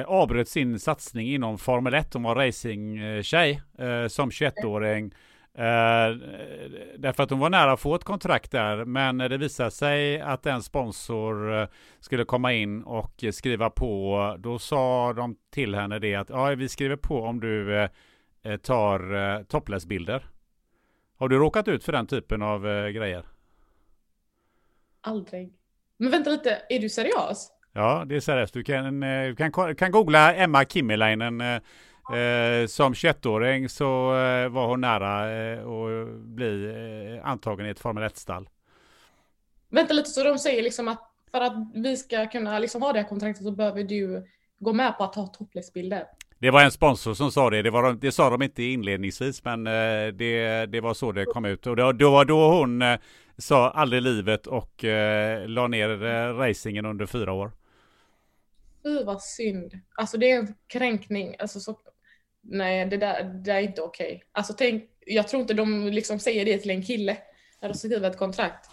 avbröt 0.07 0.49
sin 0.49 0.79
satsning 0.79 1.35
inom 1.35 1.59
Formel 1.59 1.95
1. 1.95 2.15
Hon 2.15 2.23
var 2.23 2.35
racingtjej 2.35 3.63
som 4.09 4.31
21-åring 4.31 5.15
därför 5.55 7.23
att 7.23 7.31
hon 7.31 7.39
var 7.39 7.51
nära 7.51 7.73
att 7.73 7.81
få 7.81 7.95
ett 7.95 8.05
kontrakt 8.05 8.51
där, 8.51 8.85
men 8.85 9.19
det 9.19 9.39
visade 9.39 9.71
sig 9.71 10.21
att 10.21 10.47
en 10.47 10.63
sponsor 10.63 11.69
skulle 12.01 12.25
komma 12.25 12.53
in 12.53 12.83
och 12.83 13.25
skriva 13.33 13.71
på. 13.71 14.37
Då 14.39 14.59
sa 14.59 15.13
de 15.13 15.37
till 15.51 15.75
henne 15.75 15.99
det 15.99 16.15
att 16.15 16.31
ja, 16.31 16.47
vi 16.47 16.69
skriver 16.69 16.97
på 16.97 17.23
om 17.23 17.41
du 17.41 17.89
Eh, 18.45 18.57
tar 18.57 19.15
eh, 19.15 19.43
topless-bilder. 19.43 20.27
Har 21.17 21.29
du 21.29 21.39
råkat 21.39 21.69
ut 21.69 21.85
för 21.85 21.93
den 21.93 22.07
typen 22.07 22.43
av 22.43 22.69
eh, 22.69 22.89
grejer? 22.89 23.25
Aldrig. 25.01 25.53
Men 25.97 26.11
vänta 26.11 26.31
lite, 26.31 26.63
är 26.69 26.79
du 26.79 26.89
seriös? 26.89 27.53
Ja, 27.73 28.05
det 28.07 28.17
är 28.17 28.21
seriöst. 28.21 28.55
Du 28.55 28.65
kan, 28.65 29.03
eh, 29.03 29.35
kan, 29.35 29.75
kan 29.75 29.91
googla 29.91 30.35
Emma 30.35 30.65
Kimmilainen. 30.65 31.61
Eh, 32.13 32.19
eh 32.19 32.67
som 32.67 32.93
21-åring 32.93 33.69
så 33.69 34.11
var 34.51 34.67
hon 34.67 34.81
nära 34.81 35.23
att 35.59 36.09
bli 36.09 37.21
antagen 37.25 37.67
i 37.67 37.69
ett 37.69 37.81
Formel 37.81 38.05
1-stall. 38.05 38.49
Vänta 39.69 39.95
lite, 39.95 40.11
så 40.11 40.25
de 40.25 40.39
säger 40.39 40.63
liksom 40.63 40.89
att 40.89 41.13
för 41.33 41.41
att 41.41 41.55
vi 41.75 41.97
ska 41.97 42.27
kunna 42.27 42.59
liksom 42.59 42.83
ha 42.83 42.93
det 42.93 42.99
här 42.99 43.09
kontraktet 43.09 43.45
så 43.45 43.51
behöver 43.51 43.85
du 43.85 44.27
gå 44.59 44.73
med 44.73 44.99
på 44.99 45.05
att 45.05 45.13
ta 45.13 45.27
topless-bilder? 45.27 46.07
Det 46.39 46.51
var 46.51 46.63
en 46.63 46.71
sponsor 46.71 47.15
som 47.15 47.33
sa 47.33 47.51
det. 47.51 47.63
Det, 47.63 47.71
var, 47.71 47.93
det 47.93 48.13
sa 48.13 48.31
de 48.31 48.43
inte 48.43 48.63
inledningsvis, 48.63 49.45
men 49.45 49.67
eh, 49.67 50.07
det, 50.15 50.67
det 50.67 50.81
var 50.81 50.95
så 50.95 51.13
det 51.13 51.25
kom 51.25 51.45
ut. 51.45 51.67
Och 51.67 51.77
det, 51.77 51.93
det 51.93 52.05
var 52.05 52.25
då 52.25 52.51
hon 52.51 52.83
eh, 52.83 52.99
sa 53.39 53.71
aldrig 53.71 54.03
livet 54.03 54.47
och 54.47 54.85
eh, 54.85 55.49
la 55.49 55.67
ner 55.67 56.05
eh, 56.05 56.35
racingen 56.37 56.87
under 56.87 57.07
fyra 57.07 57.33
år. 57.33 57.53
Fy 58.83 59.05
vad 59.05 59.23
synd. 59.23 59.79
Alltså 59.95 60.19
det 60.19 60.31
är 60.31 60.39
en 60.39 60.55
kränkning. 60.67 61.37
Alltså, 61.39 61.61
så, 61.61 61.79
nej, 62.43 62.87
det 62.87 62.97
där, 62.97 63.25
det 63.25 63.43
där 63.43 63.55
är 63.55 63.61
inte 63.61 63.83
okej. 63.83 64.07
Okay. 64.07 64.21
Alltså 64.33 64.53
tänk, 64.59 64.85
jag 65.07 65.29
tror 65.29 65.43
inte 65.43 65.55
de 65.55 65.87
liksom 65.87 66.19
säger 66.19 66.45
det 66.45 66.59
till 66.59 66.71
en 66.71 66.83
kille 66.83 67.17
när 67.61 67.69
de 67.69 67.75
skriver 67.75 68.11
ett 68.11 68.19
kontrakt. 68.19 68.71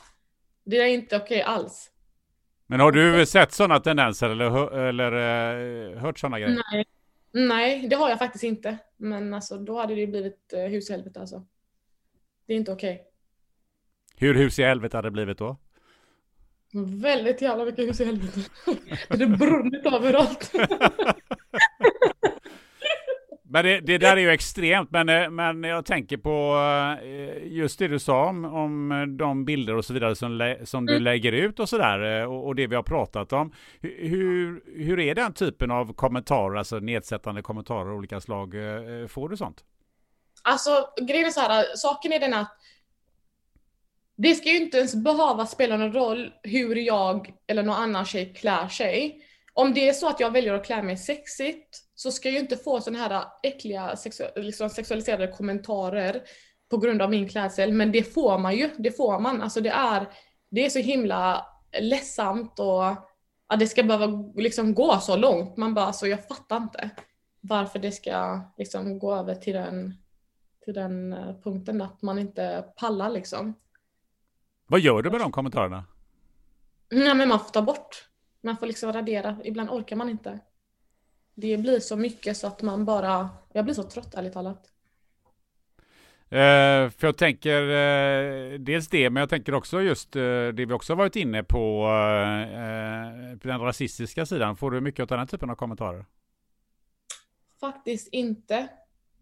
Det 0.66 0.78
är 0.78 0.88
inte 0.88 1.16
okej 1.16 1.26
okay 1.26 1.54
alls. 1.54 1.90
Men 2.68 2.80
har 2.80 2.92
du 2.92 3.26
sett 3.26 3.52
sådana 3.52 3.80
tendenser 3.80 4.30
eller, 4.30 4.78
eller 4.78 5.14
uh, 5.92 5.98
hört 5.98 6.20
sådana 6.20 6.40
grejer? 6.40 6.62
Nej, 6.72 6.86
Nej, 7.32 7.88
det 7.88 7.96
har 7.96 8.10
jag 8.10 8.20
faktiskt 8.20 8.44
inte. 8.44 8.78
Men 8.98 9.34
alltså, 9.34 9.58
då 9.58 9.80
hade 9.80 9.96
det 9.96 10.08
blivit 10.08 10.54
eh, 10.54 10.60
hus 10.60 10.90
i 10.90 10.94
helvete 10.94 11.20
alltså. 11.20 11.46
Det 12.48 12.54
är 12.54 12.58
inte 12.58 12.72
okej. 12.72 12.94
Okay. 12.94 13.06
Hur 14.16 14.36
hus 14.36 14.60
i 14.60 14.64
helvete 14.64 14.98
hade 14.98 15.08
det 15.08 15.12
blivit 15.12 15.38
då? 15.38 15.58
Väldigt 17.02 17.42
jävla 17.42 17.66
mycket 17.66 17.88
hus 17.88 18.02
i 18.02 18.06
helvete. 18.06 18.40
det 18.92 19.10
hade 19.10 19.28
brunnit 19.28 19.86
överallt. 19.86 20.52
Men 23.52 23.66
det, 23.66 23.80
det, 23.80 23.98
där 23.98 24.18
är 24.18 24.22
ju 24.22 24.30
extremt, 24.30 24.92
men, 24.92 25.10
eh, 25.10 25.30
men 25.30 25.64
jag 25.64 25.86
tänker 25.86 26.18
på 26.18 26.56
eh, 27.04 27.48
just 27.48 27.80
det 27.80 27.88
du 27.88 28.00
sa 28.00 28.26
om, 28.26 28.46
om 28.46 29.16
de 29.18 29.46
bilder 29.46 29.76
och 29.76 29.86
så 29.86 29.94
vidare 29.94 30.16
som, 30.16 30.56
som 30.64 30.86
du 30.86 30.94
mm. 30.94 31.04
lägger 31.04 31.32
ut 31.32 31.60
och 31.60 31.70
sådär 31.70 32.22
eh, 32.22 32.24
och, 32.24 32.48
och 32.48 32.56
det 32.56 32.68
vi 32.68 32.76
har 32.76 32.84
pratat 32.84 33.34
om. 33.34 33.54
Hur, 33.82 34.64
hur 34.84 35.00
är 35.00 35.16
den 35.16 35.34
typen 35.34 35.72
av 35.72 35.94
kommentarer, 35.94 36.58
alltså 36.58 36.80
nedsättande 36.80 37.42
kommentarer 37.42 37.90
av 37.90 37.98
olika 37.98 38.22
slag? 38.22 38.54
Får 39.10 39.30
du 39.30 39.38
sånt? 39.38 39.64
Alltså 40.44 40.88
grejen 41.08 41.26
är 41.26 41.32
så 41.32 41.40
här, 41.40 41.66
saken 41.76 42.14
är 42.14 42.20
den 42.20 42.34
att 42.34 42.52
det 44.18 44.36
ska 44.36 44.50
ju 44.50 44.58
inte 44.58 44.78
ens 44.78 44.96
behöva 44.96 45.46
spela 45.46 45.78
någon 45.78 45.94
roll 45.94 46.34
hur 46.44 46.76
jag 46.76 47.34
eller 47.48 47.64
någon 47.64 47.76
annan 47.76 48.06
tjej 48.06 48.34
klär 48.34 48.68
sig. 48.68 49.22
om 49.54 49.74
det 49.74 49.90
är 49.90 49.94
så 49.94 50.10
att 50.10 50.20
jag 50.20 50.32
väljer 50.32 50.54
att 50.54 50.66
klä 50.66 50.84
mig 50.84 50.98
sexigt 50.98 51.89
så 52.00 52.12
ska 52.12 52.28
jag 52.28 52.34
ju 52.34 52.40
inte 52.40 52.58
få 52.58 52.82
sådana 52.82 53.00
här 53.00 53.26
äckliga 53.44 53.96
sexu 53.96 54.24
liksom 54.36 54.70
sexualiserade 54.70 55.28
kommentarer 55.28 56.22
på 56.70 56.78
grund 56.78 57.02
av 57.02 57.10
min 57.10 57.30
klädsel. 57.30 57.74
Men 57.74 57.92
det 57.92 58.04
får 58.04 58.38
man 58.38 58.56
ju, 58.56 58.70
det 58.78 58.92
får 58.92 59.20
man. 59.20 59.42
Alltså 59.42 59.62
det 59.62 59.70
är, 59.70 60.10
det 60.50 60.66
är 60.66 60.70
så 60.70 60.80
himla 60.80 61.46
ledsamt 61.80 62.60
och 62.60 62.86
att 63.48 63.60
det 63.60 63.68
ska 63.68 63.84
behöva 63.84 64.32
liksom 64.36 64.74
gå 64.74 65.00
så 65.00 65.16
långt. 65.16 65.58
Man 65.58 65.74
bara, 65.74 65.86
alltså 65.86 66.08
jag 66.08 66.28
fattar 66.28 66.58
inte 66.58 66.90
varför 67.42 67.80
det 67.80 67.92
ska 67.92 68.42
liksom 68.58 69.00
gå 69.00 69.16
över 69.16 69.36
till 69.36 69.54
den, 69.54 69.94
till 70.66 70.74
den 70.74 71.14
eh, 71.14 71.42
punkten 71.44 71.82
att 71.82 72.02
man 72.02 72.20
inte 72.20 72.66
pallar 72.76 73.10
liksom. 73.10 73.54
Vad 74.68 74.80
gör 74.80 75.02
du 75.02 75.12
med 75.12 75.20
de 75.20 75.32
kommentarerna? 75.32 75.86
Nej 76.92 77.16
men 77.16 77.30
man 77.30 77.40
får 77.40 77.50
ta 77.50 77.62
bort. 77.62 78.10
Man 78.44 78.58
får 78.58 78.68
liksom 78.68 78.94
radera. 78.94 79.38
Ibland 79.44 79.70
orkar 79.70 79.96
man 79.96 80.10
inte. 80.10 80.40
Det 81.36 81.58
blir 81.58 81.80
så 81.80 81.96
mycket 81.96 82.38
så 82.38 82.48
att 82.48 82.62
man 82.62 82.86
bara, 82.86 83.30
jag 83.54 83.66
blir 83.66 83.76
så 83.76 83.84
trött 83.84 84.16
ärligt 84.16 84.34
talat. 84.34 84.66
Uh, 86.32 86.90
för 86.90 87.08
jag 87.08 87.18
tänker 87.18 87.62
uh, 87.62 88.60
dels 88.60 88.88
det, 88.88 89.10
men 89.10 89.22
jag 89.22 89.30
tänker 89.30 89.54
också 89.54 89.82
just 89.82 90.16
uh, 90.16 90.48
det 90.48 90.66
vi 90.66 90.74
också 90.74 90.96
varit 90.96 91.16
inne 91.16 91.44
på, 91.44 91.88
på 93.42 93.48
den 93.48 93.60
rasistiska 93.60 94.26
sidan. 94.26 94.58
Får 94.58 94.72
du 94.72 94.82
mycket 94.82 95.12
av 95.12 95.18
den 95.18 95.28
typen 95.28 95.50
av 95.50 95.56
kommentarer? 95.56 96.06
Faktiskt 97.60 98.08
inte. 98.12 98.68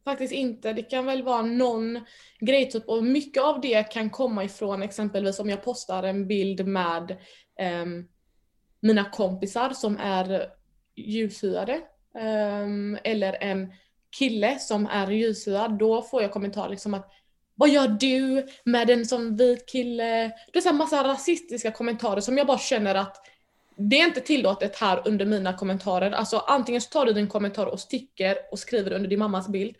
Faktiskt 0.03 0.33
inte. 0.33 0.73
Det 0.73 0.83
kan 0.83 1.05
väl 1.05 1.23
vara 1.23 1.41
någon 1.41 1.99
grej 2.39 2.69
typ 2.69 2.87
och 2.87 3.03
mycket 3.03 3.43
av 3.43 3.61
det 3.61 3.83
kan 3.83 4.09
komma 4.09 4.43
ifrån 4.43 4.83
exempelvis 4.83 5.39
om 5.39 5.49
jag 5.49 5.63
postar 5.63 6.03
en 6.03 6.27
bild 6.27 6.67
med 6.67 7.17
um, 7.83 8.07
mina 8.79 9.09
kompisar 9.09 9.69
som 9.69 9.97
är 9.97 10.47
ljushyade 10.95 11.81
Ehm, 12.19 12.97
eller 13.03 13.43
en 13.43 13.73
kille 14.17 14.59
som 14.59 14.87
är 14.87 15.11
ljushyad, 15.11 15.77
då 15.79 16.01
får 16.01 16.21
jag 16.21 16.31
kommentarer 16.31 16.69
liksom 16.69 16.93
att 16.93 17.11
vad 17.55 17.69
gör 17.69 17.87
du 17.87 18.47
med 18.63 18.89
en 18.89 19.05
sån 19.05 19.35
vit 19.35 19.69
kille? 19.69 20.31
Det 20.53 20.59
är 20.59 20.61
så 20.61 20.69
här 20.69 20.75
massa 20.75 21.03
rasistiska 21.03 21.71
kommentarer 21.71 22.21
som 22.21 22.37
jag 22.37 22.47
bara 22.47 22.57
känner 22.57 22.95
att 22.95 23.27
det 23.77 24.01
är 24.01 24.05
inte 24.05 24.21
tillåtet 24.21 24.75
här 24.75 25.01
under 25.05 25.25
mina 25.25 25.53
kommentarer. 25.53 26.11
Alltså 26.11 26.37
antingen 26.37 26.81
så 26.81 26.89
tar 26.89 27.05
du 27.05 27.13
din 27.13 27.27
kommentar 27.27 27.65
och 27.65 27.79
sticker 27.79 28.37
och 28.51 28.59
skriver 28.59 28.91
under 28.91 29.09
din 29.09 29.19
mammas 29.19 29.47
bild. 29.47 29.75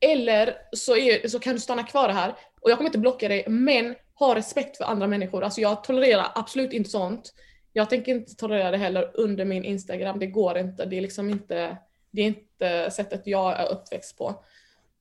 Eller 0.00 0.54
så, 0.72 0.96
är, 0.96 1.28
så 1.28 1.38
kan 1.38 1.54
du 1.54 1.60
stanna 1.60 1.82
kvar 1.82 2.08
här 2.08 2.34
och 2.60 2.70
jag 2.70 2.78
kommer 2.78 2.88
inte 2.88 2.98
blocka 2.98 3.28
dig 3.28 3.44
men 3.48 3.94
ha 4.14 4.34
respekt 4.34 4.76
för 4.76 4.84
andra 4.84 5.06
människor. 5.06 5.44
Alltså 5.44 5.60
jag 5.60 5.84
tolererar 5.84 6.32
absolut 6.34 6.72
inte 6.72 6.90
sånt. 6.90 7.32
Jag 7.78 7.90
tänker 7.90 8.12
inte 8.12 8.34
tolerera 8.34 8.70
det 8.70 8.76
heller 8.76 9.10
under 9.14 9.44
min 9.44 9.64
Instagram. 9.64 10.18
Det 10.18 10.26
går 10.26 10.58
inte. 10.58 10.84
Det 10.84 10.96
är 10.96 11.00
liksom 11.00 11.30
inte, 11.30 11.76
det 12.10 12.22
är 12.22 12.26
inte 12.26 12.90
sättet 12.90 13.22
jag 13.24 13.60
är 13.60 13.72
uppväxt 13.72 14.18
på. 14.18 14.44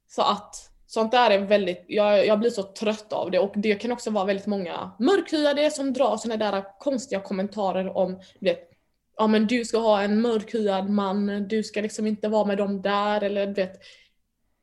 Så 0.08 0.22
att 0.22 0.56
sånt 0.88 1.12
där 1.12 1.32
är 1.32 1.40
väldigt, 1.40 1.86
jag, 1.88 2.26
jag 2.26 2.40
blir 2.40 2.50
så 2.50 2.64
trött 2.64 3.14
av 3.14 3.32
det 3.32 3.40
och 3.40 3.54
det 3.56 3.76
kan 3.76 3.92
också 3.92 4.12
vara 4.12 4.26
väldigt 4.26 4.46
många 4.46 4.92
mörkhyade 5.00 5.72
som 5.72 5.94
drar 5.94 6.18
såna 6.18 6.38
där 6.38 6.80
konstiga 6.80 7.22
kommentarer 7.22 7.98
om 7.98 8.22
vet, 8.40 8.70
ja 9.18 9.28
men 9.28 9.48
du 9.48 9.66
ska 9.66 9.78
ha 9.78 10.02
en 10.02 10.22
mörkhyad 10.22 10.90
man, 10.90 11.48
du 11.48 11.64
ska 11.64 11.82
liksom 11.82 12.08
inte 12.08 12.28
vara 12.28 12.46
med 12.46 12.58
dem 12.58 12.82
där 12.82 13.24
eller 13.24 13.48
du 13.48 13.54
vet 13.54 13.82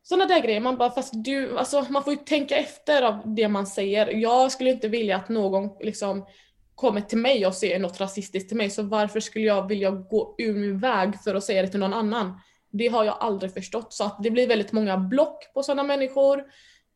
sådana 0.03 0.27
där 0.27 0.41
grejer. 0.41 0.61
Man 0.61 0.77
bara, 0.77 0.91
fast 0.91 1.13
du, 1.25 1.59
alltså 1.59 1.87
man 1.89 2.05
får 2.05 2.13
ju 2.13 2.19
tänka 2.19 2.57
efter 2.57 3.03
av 3.03 3.35
det 3.35 3.49
man 3.49 3.67
säger. 3.67 4.07
Jag 4.07 4.53
skulle 4.53 4.71
inte 4.71 4.89
vilja 4.89 5.17
att 5.17 5.29
någon 5.29 5.71
liksom 5.81 6.27
kommer 6.75 7.01
till 7.01 7.19
mig 7.19 7.47
och 7.47 7.55
säger 7.55 7.79
något 7.79 8.01
rasistiskt 8.01 8.49
till 8.49 8.57
mig, 8.57 8.71
så 8.71 8.83
varför 8.83 9.21
skulle 9.21 9.45
jag 9.45 9.69
vilja 9.69 9.91
gå 9.91 10.35
ur 10.39 10.55
min 10.55 10.79
väg 10.79 11.21
för 11.25 11.35
att 11.35 11.45
säga 11.45 11.63
det 11.63 11.69
till 11.69 11.81
någon 11.81 11.95
annan? 11.95 12.41
Det 12.71 12.89
har 12.89 13.05
jag 13.05 13.17
aldrig 13.21 13.55
förstått. 13.55 13.93
Så 13.93 14.05
att 14.05 14.23
det 14.23 14.31
blir 14.31 14.49
väldigt 14.49 14.73
många 14.73 14.99
block 14.99 15.55
på 15.55 15.63
sådana 15.63 15.83
människor 15.83 16.45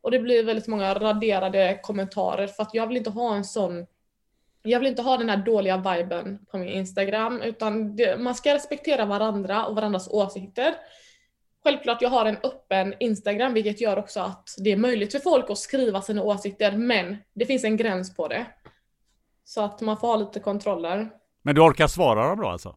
och 0.01 0.11
det 0.11 0.19
blir 0.19 0.43
väldigt 0.43 0.67
många 0.67 0.93
raderade 0.93 1.79
kommentarer 1.83 2.47
för 2.47 2.63
att 2.63 2.73
jag 2.73 2.87
vill 2.87 2.97
inte 2.97 3.09
ha 3.09 3.35
en 3.35 3.45
sån 3.45 3.85
jag 4.63 4.79
vill 4.79 4.87
inte 4.87 5.01
ha 5.01 5.17
den 5.17 5.29
här 5.29 5.37
dåliga 5.37 5.77
viben 5.77 6.39
på 6.51 6.57
min 6.57 6.69
Instagram 6.69 7.41
utan 7.41 7.95
det, 7.95 8.19
man 8.19 8.35
ska 8.35 8.53
respektera 8.53 9.05
varandra 9.05 9.65
och 9.65 9.75
varandras 9.75 10.07
åsikter. 10.07 10.75
Självklart, 11.63 12.01
jag 12.01 12.09
har 12.09 12.25
en 12.25 12.37
öppen 12.43 12.93
Instagram 12.99 13.53
vilket 13.53 13.81
gör 13.81 13.99
också 13.99 14.19
att 14.19 14.49
det 14.57 14.71
är 14.71 14.77
möjligt 14.77 15.11
för 15.11 15.19
folk 15.19 15.49
att 15.49 15.57
skriva 15.57 16.01
sina 16.01 16.23
åsikter 16.23 16.71
men 16.71 17.17
det 17.33 17.45
finns 17.45 17.63
en 17.63 17.77
gräns 17.77 18.15
på 18.15 18.27
det. 18.27 18.45
Så 19.49 19.61
att 19.61 19.81
man 19.81 19.97
får 19.97 20.07
ha 20.07 20.15
lite 20.15 20.39
kontroller. 20.39 21.09
Men 21.41 21.55
du 21.55 21.61
orkar 21.61 21.87
svara 21.87 22.27
dem 22.29 22.39
då 22.39 22.47
alltså? 22.47 22.75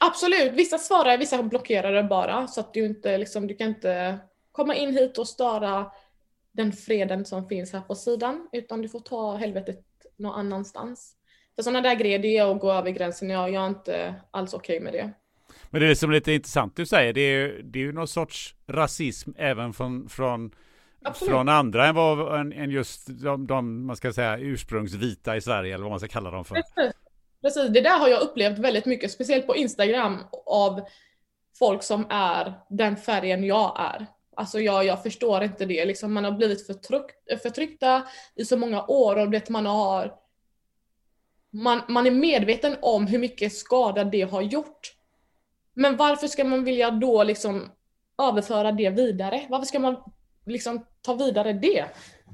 Absolut, 0.00 0.52
vissa 0.52 0.78
svarar, 0.78 1.18
vissa 1.18 1.42
blockerar 1.42 1.92
det 1.92 2.02
bara 2.02 2.46
så 2.46 2.60
att 2.60 2.74
du 2.74 2.86
inte 2.86 3.18
liksom, 3.18 3.46
du 3.46 3.54
kan 3.54 3.68
inte 3.68 4.18
komma 4.52 4.74
in 4.74 4.96
hit 4.96 5.18
och 5.18 5.28
störa 5.28 5.90
den 6.52 6.72
freden 6.72 7.24
som 7.24 7.48
finns 7.48 7.72
här 7.72 7.80
på 7.80 7.94
sidan 7.94 8.48
utan 8.52 8.82
du 8.82 8.88
får 8.88 9.00
ta 9.00 9.36
helvetet 9.36 9.84
någon 10.16 10.34
annanstans. 10.34 11.12
För 11.56 11.62
sådana 11.62 11.80
där 11.80 11.94
grejer, 11.94 12.18
det 12.18 12.36
är 12.36 12.52
att 12.54 12.60
gå 12.60 12.72
över 12.72 12.90
gränsen. 12.90 13.30
Jag, 13.30 13.52
jag 13.52 13.62
är 13.62 13.68
inte 13.68 14.14
alls 14.30 14.54
okej 14.54 14.76
okay 14.76 14.84
med 14.84 14.92
det. 14.92 15.12
Men 15.70 15.80
det 15.80 15.90
är 15.90 15.94
som 15.94 16.10
lite 16.10 16.32
intressant 16.32 16.76
du 16.76 16.86
säger, 16.86 17.12
det 17.12 17.20
är, 17.20 17.60
det 17.62 17.78
är 17.78 17.82
ju 17.82 17.92
någon 17.92 18.08
sorts 18.08 18.54
rasism 18.66 19.30
även 19.36 19.72
från, 19.72 20.08
från, 20.08 20.50
från 21.14 21.48
andra 21.48 21.86
än, 21.86 21.94
vad, 21.94 22.40
än, 22.40 22.52
än 22.52 22.70
just 22.70 23.06
de, 23.06 23.46
de, 23.46 23.86
man 23.86 23.96
ska 23.96 24.12
säga, 24.12 24.38
ursprungsvita 24.38 25.36
i 25.36 25.40
Sverige 25.40 25.74
eller 25.74 25.84
vad 25.84 25.92
man 25.92 26.00
ska 26.00 26.08
kalla 26.08 26.30
dem 26.30 26.44
för. 26.44 26.54
Precis. 26.54 26.92
Precis, 27.42 27.68
det 27.68 27.80
där 27.80 27.98
har 27.98 28.08
jag 28.08 28.22
upplevt 28.22 28.58
väldigt 28.58 28.86
mycket, 28.86 29.10
speciellt 29.10 29.46
på 29.46 29.56
Instagram 29.56 30.18
av 30.46 30.80
folk 31.58 31.82
som 31.82 32.06
är 32.10 32.54
den 32.70 32.96
färgen 32.96 33.44
jag 33.44 33.76
är. 33.80 34.06
Alltså 34.36 34.60
jag, 34.60 34.84
jag 34.84 35.02
förstår 35.02 35.42
inte 35.42 35.66
det, 35.66 35.84
liksom 35.84 36.12
man 36.12 36.24
har 36.24 36.32
blivit 36.32 36.66
förtryck, 36.66 37.06
förtryckta 37.42 38.06
i 38.34 38.44
så 38.44 38.56
många 38.56 38.86
år 38.86 39.16
och 39.16 39.30
det 39.30 39.48
man 39.48 39.66
har 39.66 40.12
man, 41.50 41.80
man 41.88 42.06
är 42.06 42.10
medveten 42.10 42.76
om 42.82 43.06
hur 43.06 43.18
mycket 43.18 43.52
skada 43.52 44.04
det 44.04 44.22
har 44.22 44.42
gjort. 44.42 44.92
Men 45.74 45.96
varför 45.96 46.26
ska 46.26 46.44
man 46.44 46.64
vilja 46.64 46.90
då 46.90 47.24
liksom 47.24 47.70
överföra 48.22 48.72
det 48.72 48.90
vidare? 48.90 49.46
Varför 49.48 49.66
ska 49.66 49.78
man 49.78 49.96
liksom 50.46 50.86
ta 51.02 51.14
vidare 51.14 51.52
det? 51.52 51.84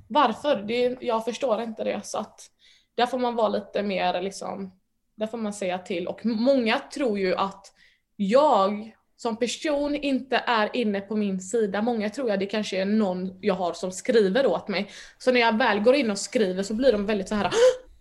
Varför? 0.08 0.56
Det, 0.56 0.96
jag 1.00 1.24
förstår 1.24 1.62
inte 1.62 1.84
det. 1.84 2.00
Så 2.04 2.18
att 2.18 2.50
där 2.94 3.06
får 3.06 3.18
man 3.18 3.34
vara 3.34 3.48
lite 3.48 3.82
mer 3.82 4.22
liksom 4.22 4.72
där 5.14 5.26
får 5.26 5.38
man 5.38 5.52
säga 5.52 5.78
till. 5.78 6.06
Och 6.06 6.26
många 6.26 6.78
tror 6.78 7.18
ju 7.18 7.34
att 7.34 7.72
jag 8.16 8.96
som 9.16 9.36
person 9.36 9.94
inte 9.94 10.36
är 10.46 10.76
inne 10.76 11.00
på 11.00 11.16
min 11.16 11.40
sida. 11.40 11.82
Många 11.82 12.10
tror 12.10 12.28
jag 12.28 12.38
det 12.38 12.46
kanske 12.46 12.80
är 12.80 12.84
någon 12.84 13.38
jag 13.40 13.54
har 13.54 13.72
som 13.72 13.92
skriver 13.92 14.46
åt 14.46 14.68
mig. 14.68 14.90
Så 15.18 15.32
när 15.32 15.40
jag 15.40 15.58
väl 15.58 15.80
går 15.80 15.94
in 15.94 16.10
och 16.10 16.18
skriver 16.18 16.62
så 16.62 16.74
blir 16.74 16.92
de 16.92 17.06
väldigt 17.06 17.28
så 17.28 17.34
här. 17.34 17.46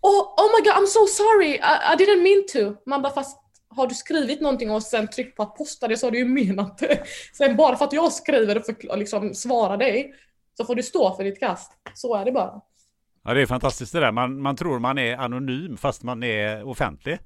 Oh, 0.00 0.22
oh 0.22 0.50
my 0.58 0.64
god 0.64 0.74
I'm 0.74 0.86
so 0.86 1.06
sorry, 1.06 1.50
I, 1.50 1.92
I 1.92 1.96
didn't 1.96 2.22
mean 2.22 2.44
to. 2.52 2.80
Man 2.86 3.02
bara 3.02 3.12
fast 3.12 3.41
har 3.76 3.86
du 3.86 3.94
skrivit 3.94 4.40
någonting 4.40 4.70
och 4.70 4.82
sen 4.82 5.08
tryckt 5.08 5.36
på 5.36 5.42
att 5.42 5.56
posta 5.56 5.88
det 5.88 5.96
så 5.96 6.06
har 6.06 6.10
du 6.10 6.18
ju 6.18 6.24
menat 6.24 6.78
det. 6.78 7.02
Sen 7.32 7.56
bara 7.56 7.76
för 7.76 7.84
att 7.84 7.92
jag 7.92 8.12
skriver 8.12 8.62
och 8.90 8.98
liksom 8.98 9.34
svarar 9.34 9.76
dig 9.76 10.14
så 10.56 10.64
får 10.64 10.74
du 10.74 10.82
stå 10.82 11.16
för 11.16 11.24
ditt 11.24 11.40
kast. 11.40 11.72
Så 11.94 12.14
är 12.14 12.24
det 12.24 12.32
bara. 12.32 12.60
Ja, 13.24 13.34
det 13.34 13.42
är 13.42 13.46
fantastiskt 13.46 13.92
det 13.92 14.00
där. 14.00 14.12
Man, 14.12 14.42
man 14.42 14.56
tror 14.56 14.78
man 14.78 14.98
är 14.98 15.16
anonym 15.16 15.76
fast 15.76 16.02
man 16.02 16.22
är 16.22 16.68
offentlig. 16.68 17.18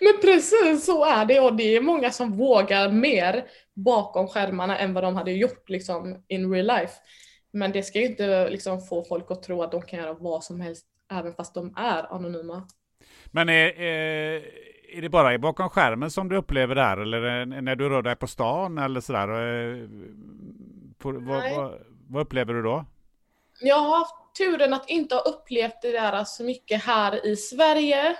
Men 0.00 0.20
precis 0.20 0.84
så 0.84 1.04
är 1.04 1.24
det 1.24 1.40
och 1.40 1.56
det 1.56 1.76
är 1.76 1.80
många 1.80 2.10
som 2.10 2.36
vågar 2.36 2.90
mer 2.90 3.44
bakom 3.74 4.28
skärmarna 4.28 4.78
än 4.78 4.94
vad 4.94 5.04
de 5.04 5.16
hade 5.16 5.32
gjort 5.32 5.68
liksom 5.68 6.24
in 6.28 6.52
real 6.52 6.66
life. 6.66 6.94
Men 7.52 7.72
det 7.72 7.82
ska 7.82 7.98
ju 7.98 8.06
inte 8.06 8.50
liksom 8.50 8.80
få 8.80 9.04
folk 9.04 9.30
att 9.30 9.42
tro 9.42 9.62
att 9.62 9.72
de 9.72 9.82
kan 9.82 9.98
göra 9.98 10.12
vad 10.12 10.44
som 10.44 10.60
helst 10.60 10.86
även 11.12 11.34
fast 11.34 11.54
de 11.54 11.74
är 11.76 12.14
anonyma. 12.14 12.68
Men 13.32 13.48
är, 13.48 13.80
är, 13.80 14.42
är 14.92 15.02
det 15.02 15.08
bara 15.08 15.38
bakom 15.38 15.70
skärmen 15.70 16.10
som 16.10 16.28
du 16.28 16.36
upplever 16.36 16.74
det 16.74 16.82
här 16.82 16.96
eller 16.96 17.46
när 17.46 17.76
du 17.76 17.88
rör 17.88 18.02
dig 18.02 18.16
på 18.16 18.26
stan 18.26 18.78
eller 18.78 19.00
sådär? 19.00 19.28
På, 20.98 21.12
vad, 21.12 21.54
vad, 21.56 21.72
vad 22.08 22.22
upplever 22.22 22.54
du 22.54 22.62
då? 22.62 22.84
Jag 23.60 23.78
har 23.78 23.98
haft 23.98 24.14
turen 24.38 24.74
att 24.74 24.90
inte 24.90 25.14
ha 25.14 25.22
upplevt 25.22 25.82
det 25.82 25.92
där 25.92 26.24
så 26.24 26.44
mycket 26.44 26.84
här 26.84 27.26
i 27.26 27.36
Sverige. 27.36 28.16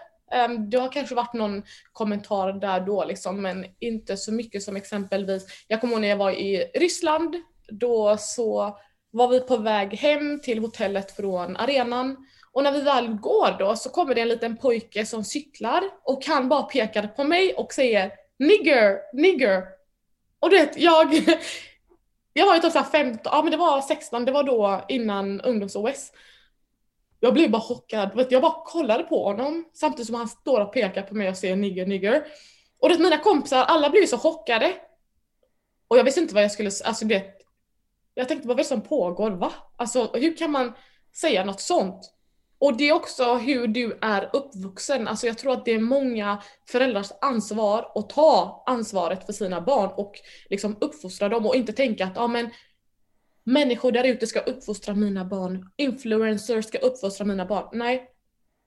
Um, 0.48 0.70
det 0.70 0.78
har 0.78 0.92
kanske 0.92 1.14
varit 1.14 1.34
någon 1.34 1.62
kommentar 1.92 2.52
där 2.52 2.80
då 2.80 3.04
liksom, 3.04 3.42
men 3.42 3.64
inte 3.78 4.16
så 4.16 4.32
mycket 4.32 4.62
som 4.62 4.76
exempelvis, 4.76 5.64
jag 5.68 5.80
kommer 5.80 5.92
ihåg 5.92 6.00
när 6.00 6.08
jag 6.08 6.16
var 6.16 6.30
i 6.30 6.70
Ryssland, 6.74 7.36
då 7.68 8.16
så 8.18 8.78
var 9.10 9.28
vi 9.28 9.40
på 9.40 9.56
väg 9.56 9.94
hem 9.94 10.40
till 10.40 10.58
hotellet 10.58 11.16
från 11.16 11.56
arenan 11.56 12.16
och 12.52 12.62
när 12.62 12.72
vi 12.72 12.80
väl 12.80 13.08
går 13.08 13.58
då 13.58 13.76
så 13.76 13.90
kommer 13.90 14.14
det 14.14 14.20
en 14.20 14.28
liten 14.28 14.56
pojke 14.56 15.06
som 15.06 15.24
cyklar 15.24 15.82
och 16.04 16.26
han 16.26 16.48
bara 16.48 16.62
pekar 16.62 17.06
på 17.06 17.24
mig 17.24 17.54
och 17.54 17.72
säger 17.72 18.12
nigger, 18.38 18.98
nigger. 19.12 19.64
Och 20.40 20.50
du 20.50 20.56
vet, 20.56 20.78
jag, 20.78 21.14
jag 22.32 22.46
var 22.46 22.54
ju 22.54 22.60
typ 22.60 22.86
15, 22.92 23.20
ja 23.24 23.42
men 23.42 23.50
det 23.50 23.56
var 23.56 23.80
16, 23.80 24.24
det 24.24 24.32
var 24.32 24.42
då 24.42 24.84
innan 24.88 25.40
ungdoms-OS. 25.40 26.12
Jag 27.20 27.34
blev 27.34 27.50
bara 27.50 27.62
chockad, 27.62 28.26
jag 28.30 28.42
bara 28.42 28.64
kollade 28.64 29.04
på 29.04 29.24
honom 29.24 29.64
samtidigt 29.74 30.06
som 30.06 30.16
han 30.16 30.28
står 30.28 30.60
och 30.60 30.72
pekar 30.72 31.02
på 31.02 31.14
mig 31.14 31.28
och 31.28 31.36
säger 31.36 31.56
nigger, 31.56 31.86
nigger. 31.86 32.24
Och 32.80 32.88
det, 32.88 32.98
mina 32.98 33.18
kompisar, 33.18 33.64
alla 33.64 33.90
blev 33.90 34.06
så 34.06 34.18
chockade. 34.18 34.74
Och 35.88 35.98
jag 35.98 36.04
visste 36.04 36.20
inte 36.20 36.34
vad 36.34 36.44
jag 36.44 36.52
skulle, 36.52 36.70
alltså 36.84 37.04
det, 37.04 37.24
jag 38.14 38.28
tänkte 38.28 38.48
vad 38.48 38.56
är 38.56 38.58
det 38.58 38.68
som 38.68 38.80
pågår, 38.80 39.30
va? 39.30 39.52
Alltså 39.76 40.10
hur 40.14 40.36
kan 40.36 40.50
man 40.50 40.72
säga 41.20 41.44
något 41.44 41.60
sånt? 41.60 42.14
Och 42.58 42.76
det 42.76 42.88
är 42.88 42.92
också 42.92 43.34
hur 43.34 43.66
du 43.66 43.98
är 44.00 44.30
uppvuxen. 44.32 45.08
Alltså 45.08 45.26
jag 45.26 45.38
tror 45.38 45.52
att 45.52 45.64
det 45.64 45.74
är 45.74 45.80
många 45.80 46.42
föräldrars 46.68 47.12
ansvar 47.20 47.92
att 47.94 48.10
ta 48.10 48.64
ansvaret 48.66 49.26
för 49.26 49.32
sina 49.32 49.60
barn 49.60 49.90
och 49.96 50.12
liksom 50.50 50.76
uppfostra 50.80 51.28
dem 51.28 51.46
och 51.46 51.56
inte 51.56 51.72
tänka 51.72 52.04
att 52.04 52.16
ja 52.16 52.26
men 52.26 52.50
människor 53.44 53.92
där 53.92 54.04
ute 54.04 54.26
ska 54.26 54.40
uppfostra 54.40 54.94
mina 54.94 55.24
barn. 55.24 55.70
Influencers 55.76 56.64
ska 56.64 56.78
uppfostra 56.78 57.24
mina 57.24 57.46
barn. 57.46 57.68
Nej. 57.72 58.10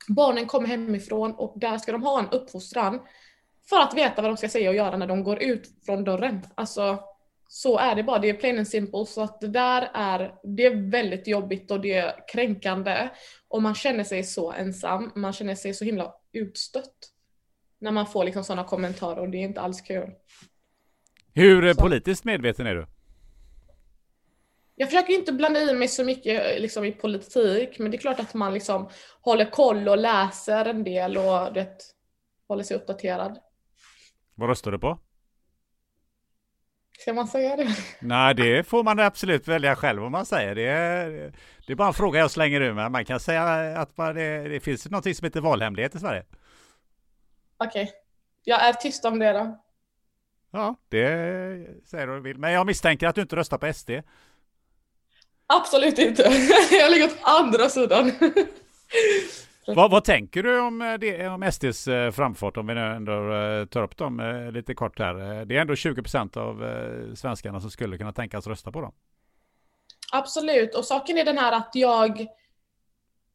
Barnen 0.08 0.46
kommer 0.46 0.68
hemifrån 0.68 1.32
och 1.32 1.54
där 1.60 1.78
ska 1.78 1.92
de 1.92 2.04
ha 2.04 2.20
en 2.20 2.30
uppfostran 2.30 3.00
för 3.70 3.80
att 3.80 3.94
veta 3.94 4.22
vad 4.22 4.32
de 4.32 4.38
ska 4.38 4.50
säga 4.50 4.70
och 4.70 4.76
göra 4.76 4.98
när 4.98 5.08
de 5.08 5.24
går 5.24 5.44
ut 5.44 5.68
från 5.86 6.04
dörren. 6.04 6.42
Alltså 6.56 7.00
så 7.53 7.78
är 7.78 7.95
det 7.95 8.03
bara, 8.03 8.19
det 8.19 8.30
är 8.30 8.34
plain 8.34 8.57
and 8.57 8.68
simple. 8.68 9.06
Så 9.06 9.22
att 9.22 9.41
det 9.41 9.48
där 9.48 9.91
är, 9.94 10.36
det 10.44 10.65
är 10.65 10.91
väldigt 10.91 11.28
jobbigt 11.28 11.72
och 11.72 11.82
det 11.82 11.94
är 11.94 12.15
kränkande. 12.34 13.10
Och 13.48 13.61
man 13.61 13.76
känner 13.76 14.03
sig 14.03 14.23
så 14.23 14.52
ensam, 14.52 15.11
man 15.15 15.34
känner 15.34 15.56
sig 15.56 15.73
så 15.73 15.86
himla 15.86 16.14
utstött. 16.32 16.95
När 17.80 17.91
man 17.91 18.07
får 18.07 18.23
liksom 18.23 18.44
sådana 18.44 18.64
kommentarer 18.64 19.19
och 19.19 19.30
det 19.30 19.38
är 19.38 19.41
inte 19.41 19.61
alls 19.61 19.82
kul. 19.82 20.10
Hur 21.34 21.73
så. 21.73 21.82
politiskt 21.82 22.23
medveten 22.23 22.68
är 22.68 22.76
du? 22.76 22.88
Jag 24.76 24.90
försöker 24.90 25.14
inte 25.14 25.34
blanda 25.34 25.60
i 25.60 25.73
mig 25.73 25.88
så 25.88 26.03
mycket 26.03 26.61
liksom, 26.61 26.86
i 26.86 26.91
politik, 26.91 27.80
men 27.80 27.91
det 27.91 27.98
är 27.98 28.02
klart 28.02 28.19
att 28.19 28.34
man 28.34 28.53
liksom 28.53 28.90
håller 29.22 29.52
koll 29.52 29.88
och 29.88 29.98
läser 29.98 30.65
en 30.65 30.84
del 30.84 31.18
och 31.18 31.53
det, 31.53 31.78
håller 32.48 32.64
sig 32.64 32.78
uppdaterad. 32.78 33.40
Vad 34.36 34.49
röstar 34.49 34.72
du 34.72 34.80
på? 34.80 34.99
Ska 37.00 37.14
man 37.14 37.28
säga 37.28 37.56
det? 37.56 37.76
Nej, 38.00 38.36
det 38.36 38.68
får 38.68 38.84
man 38.84 39.00
absolut 39.00 39.48
välja 39.48 39.76
själv 39.76 40.04
om 40.04 40.12
man 40.12 40.26
säger. 40.26 40.56
Det 40.56 40.68
är, 40.68 41.34
det 41.68 41.74
är 41.74 41.76
bara 41.76 41.88
en 41.88 41.94
fråga 41.94 42.20
jag 42.20 42.32
slänger 42.32 42.62
ur 42.62 42.74
mig. 42.74 42.90
Man 42.90 43.06
kan 43.06 43.20
säga 43.20 43.44
att 43.80 43.98
man, 43.98 44.16
det, 44.16 44.50
det 44.50 44.60
finns 44.60 44.90
något 44.90 45.16
som 45.16 45.26
heter 45.26 45.42
valhemlighet 45.42 45.96
i 45.96 46.00
Sverige. 46.00 46.24
Okej. 47.58 47.84
Okay. 47.84 47.96
Jag 48.44 48.62
är 48.68 48.74
tyst 48.74 49.06
om 49.06 49.20
det 49.20 49.34
då. 49.34 49.62
Ja, 50.52 50.76
det 50.90 51.00
säger 51.86 52.08
du 52.08 52.20
vill. 52.20 52.38
Men 52.38 52.52
jag 52.52 52.66
misstänker 52.66 53.08
att 53.08 53.16
du 53.16 53.22
inte 53.22 53.36
röstar 53.36 53.58
på 53.58 53.74
SD. 53.74 53.90
Absolut 55.48 56.00
inte. 56.00 56.22
Jag 56.72 56.92
ligger 56.92 57.06
åt 57.06 57.18
andra 57.22 57.70
sidan. 57.70 58.12
Vad, 59.68 59.92
vad, 59.92 60.04
tänker 60.04 60.44
du 60.44 60.60
om, 60.60 60.82
eh, 60.82 60.94
det, 60.94 61.28
om 61.28 61.52
SDs 61.52 61.88
eh, 61.88 62.12
framfart 62.12 62.58
om 62.58 62.68
vi 62.68 62.74
nu 62.74 62.82
ändå 62.82 63.34
eh, 63.34 63.66
tar 63.66 63.84
upp 63.84 63.98
dem 63.98 64.50
lite 64.54 64.74
kort 64.74 65.00
här? 65.00 65.46
Det 65.46 65.58
är 65.58 65.62
ändå 65.62 65.76
20 65.76 66.02
procent 66.02 66.38
av 66.38 66.66
svenskarna 67.16 67.62
som 67.62 67.72
skulle 67.72 67.98
kunna 67.98 68.14
tänkas 68.14 68.48
rösta 68.48 68.72
på 68.72 68.82
dem. 68.82 68.94
Absolut, 70.14 70.76
och 70.76 70.86
saken 70.86 71.18
är 71.18 71.26
den 71.26 71.38
här 71.38 71.52
att 71.52 71.70
jag 71.74 72.28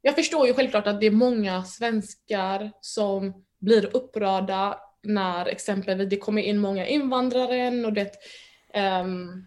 jag 0.02 0.14
förstår 0.14 0.46
ju 0.46 0.54
självklart 0.54 0.86
att 0.86 1.00
det 1.00 1.06
är 1.06 1.10
många 1.10 1.64
svenskar 1.64 2.72
som 2.80 3.44
blir 3.58 3.96
upprörda 3.96 4.80
när 5.02 5.46
exempelvis 5.46 6.10
det 6.10 6.16
kommer 6.16 6.42
in 6.42 6.58
många 6.58 6.86
invandrare 6.86 7.86
och 7.86 7.92
det 7.92 8.10
um, 8.74 9.46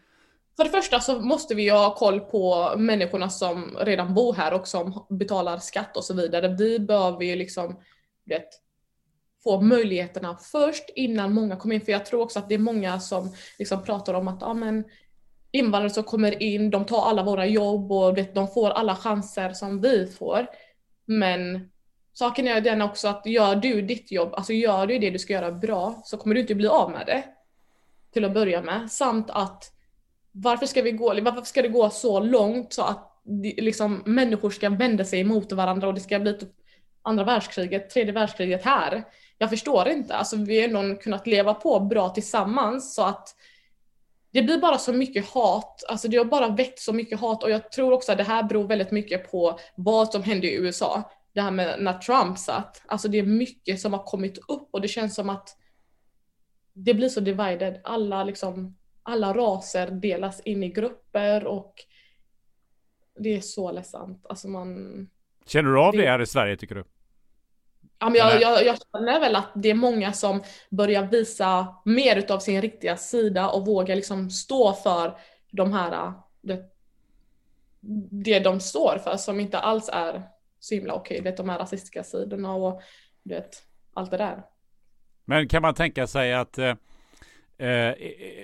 för 0.59 0.63
det 0.63 0.69
första 0.69 0.99
så 0.99 1.19
måste 1.19 1.55
vi 1.55 1.69
ha 1.69 1.95
koll 1.95 2.19
på 2.19 2.73
människorna 2.77 3.29
som 3.29 3.77
redan 3.79 4.13
bor 4.13 4.33
här 4.33 4.53
och 4.53 4.67
som 4.67 5.05
betalar 5.09 5.57
skatt 5.57 5.97
och 5.97 6.03
så 6.03 6.13
vidare. 6.13 6.47
Vi 6.47 6.79
behöver 6.79 7.25
ju 7.25 7.35
liksom 7.35 7.79
vet, 8.25 8.47
få 9.43 9.61
möjligheterna 9.61 10.37
först 10.37 10.89
innan 10.95 11.33
många 11.33 11.55
kommer 11.55 11.75
in. 11.75 11.81
För 11.81 11.91
jag 11.91 12.05
tror 12.05 12.21
också 12.21 12.39
att 12.39 12.49
det 12.49 12.55
är 12.55 12.59
många 12.59 12.99
som 12.99 13.33
liksom 13.59 13.83
pratar 13.83 14.13
om 14.13 14.27
att 14.27 14.43
ah, 14.43 14.53
men, 14.53 14.83
invandrare 15.51 15.93
som 15.93 16.03
kommer 16.03 16.43
in, 16.43 16.69
de 16.69 16.85
tar 16.85 17.01
alla 17.01 17.23
våra 17.23 17.45
jobb 17.45 17.91
och 17.91 18.17
vet, 18.17 18.35
de 18.35 18.47
får 18.47 18.69
alla 18.69 18.95
chanser 18.95 19.53
som 19.53 19.81
vi 19.81 20.07
får. 20.07 20.47
Men 21.05 21.69
saken 22.13 22.47
är 22.47 22.61
den 22.61 22.81
också 22.81 23.07
att 23.07 23.25
gör 23.25 23.55
du 23.55 23.81
ditt 23.81 24.11
jobb, 24.11 24.33
alltså 24.33 24.53
gör 24.53 24.87
du 24.87 24.99
det 24.99 25.09
du 25.09 25.19
ska 25.19 25.33
göra 25.33 25.51
bra 25.51 26.01
så 26.05 26.17
kommer 26.17 26.35
du 26.35 26.41
inte 26.41 26.55
bli 26.55 26.67
av 26.67 26.91
med 26.91 27.05
det. 27.05 27.23
Till 28.13 28.25
att 28.25 28.33
börja 28.33 28.61
med. 28.61 28.91
Samt 28.91 29.29
att 29.29 29.78
varför 30.31 30.65
ska, 30.65 30.81
vi 30.81 30.91
gå, 30.91 31.21
varför 31.21 31.41
ska 31.41 31.61
det 31.61 31.67
gå 31.67 31.89
så 31.89 32.19
långt 32.19 32.73
så 32.73 32.81
att 32.83 33.21
liksom, 33.57 34.03
människor 34.05 34.49
ska 34.49 34.69
vända 34.69 35.05
sig 35.05 35.19
emot 35.19 35.51
varandra 35.51 35.87
och 35.87 35.93
det 35.93 35.99
ska 35.99 36.19
bli 36.19 36.33
typ 36.33 36.49
andra 37.01 37.23
världskriget, 37.23 37.89
tredje 37.89 38.13
världskriget 38.13 38.65
här? 38.65 39.03
Jag 39.37 39.49
förstår 39.49 39.87
inte. 39.87 40.15
Alltså, 40.15 40.35
vi 40.35 40.61
har 40.61 40.81
ändå 40.81 40.95
kunnat 40.95 41.27
leva 41.27 41.53
på 41.53 41.79
bra 41.79 42.09
tillsammans 42.09 42.95
så 42.95 43.03
att 43.03 43.35
det 44.31 44.41
blir 44.41 44.57
bara 44.57 44.77
så 44.77 44.93
mycket 44.93 45.25
hat, 45.25 45.83
alltså 45.87 46.07
det 46.07 46.17
har 46.17 46.25
bara 46.25 46.47
väckt 46.47 46.79
så 46.79 46.93
mycket 46.93 47.19
hat 47.19 47.43
och 47.43 47.51
jag 47.51 47.71
tror 47.71 47.93
också 47.93 48.11
att 48.11 48.17
det 48.17 48.23
här 48.23 48.43
beror 48.43 48.67
väldigt 48.67 48.91
mycket 48.91 49.31
på 49.31 49.59
vad 49.75 50.11
som 50.11 50.23
hände 50.23 50.47
i 50.47 50.55
USA. 50.55 51.11
Det 51.33 51.41
här 51.41 51.51
med 51.51 51.75
när 51.79 51.93
Trump 51.93 52.37
satt. 52.37 52.81
Alltså 52.85 53.07
det 53.07 53.19
är 53.19 53.23
mycket 53.23 53.79
som 53.79 53.93
har 53.93 54.03
kommit 54.03 54.37
upp 54.37 54.69
och 54.71 54.81
det 54.81 54.87
känns 54.87 55.15
som 55.15 55.29
att 55.29 55.57
det 56.73 56.93
blir 56.93 57.09
så 57.09 57.19
divided. 57.19 57.81
Alla 57.83 58.23
liksom 58.23 58.75
alla 59.03 59.33
raser 59.33 59.91
delas 59.91 60.39
in 60.39 60.63
i 60.63 60.69
grupper 60.69 61.45
och 61.45 61.73
det 63.19 63.35
är 63.35 63.41
så 63.41 63.71
ledsamt. 63.71 64.25
Alltså 64.29 64.47
man... 64.47 65.09
Känner 65.45 65.69
du 65.71 65.79
av 65.79 65.91
det, 65.91 66.01
det 66.01 66.09
här 66.09 66.21
i 66.21 66.25
Sverige 66.25 66.57
tycker 66.57 66.75
du? 66.75 66.83
Ja, 67.99 68.09
men 68.09 68.15
jag, 68.15 68.41
jag, 68.41 68.65
jag 68.65 68.77
känner 68.91 69.19
väl 69.19 69.35
att 69.35 69.51
det 69.55 69.69
är 69.69 69.73
många 69.73 70.13
som 70.13 70.43
börjar 70.69 71.03
visa 71.03 71.75
mer 71.85 72.15
utav 72.15 72.39
sin 72.39 72.61
riktiga 72.61 72.97
sida 72.97 73.49
och 73.49 73.65
vågar 73.65 73.95
liksom 73.95 74.29
stå 74.29 74.73
för 74.73 75.17
de 75.51 75.73
här, 75.73 76.13
det, 76.41 76.63
det 78.11 78.39
de 78.39 78.59
står 78.59 78.97
för 79.03 79.17
som 79.17 79.39
inte 79.39 79.59
alls 79.59 79.89
är 79.93 80.23
så 80.59 80.75
himla 80.75 80.93
okej. 80.93 81.19
Okay. 81.19 81.35
de 81.35 81.49
här 81.49 81.59
rasistiska 81.59 82.03
sidorna 82.03 82.53
och 82.53 82.81
vet, 83.23 83.63
allt 83.93 84.11
det 84.11 84.17
där. 84.17 84.43
Men 85.25 85.47
kan 85.47 85.61
man 85.61 85.73
tänka 85.73 86.07
sig 86.07 86.33
att 86.33 86.57
eh, 87.59 87.93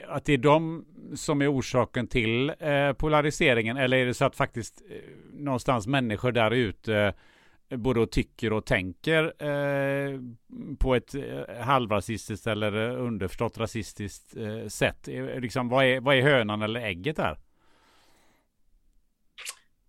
att 0.07 0.25
det 0.25 0.33
är 0.33 0.37
de 0.37 0.85
som 1.15 1.41
är 1.41 1.53
orsaken 1.53 2.07
till 2.07 2.49
eh, 2.59 2.93
polariseringen 2.93 3.77
eller 3.77 3.97
är 3.97 4.05
det 4.05 4.13
så 4.13 4.25
att 4.25 4.35
faktiskt 4.35 4.81
eh, 4.89 4.97
någonstans 5.33 5.87
människor 5.87 6.31
där 6.31 6.51
ute 6.51 7.13
eh, 7.69 7.77
både 7.77 8.07
tycker 8.07 8.53
och 8.53 8.65
tänker 8.65 9.23
eh, 9.43 10.19
på 10.79 10.95
ett 10.95 11.15
eh, 11.15 11.55
halvrasistiskt 11.59 12.47
eller 12.47 12.97
underförstått 12.97 13.57
rasistiskt 13.57 14.33
sätt? 14.67 15.07
Liksom, 15.37 15.69
vad, 15.69 15.85
är, 15.85 15.99
vad 15.99 16.15
är 16.15 16.21
hönan 16.21 16.61
eller 16.61 16.81
ägget 16.81 17.15
där? 17.15 17.39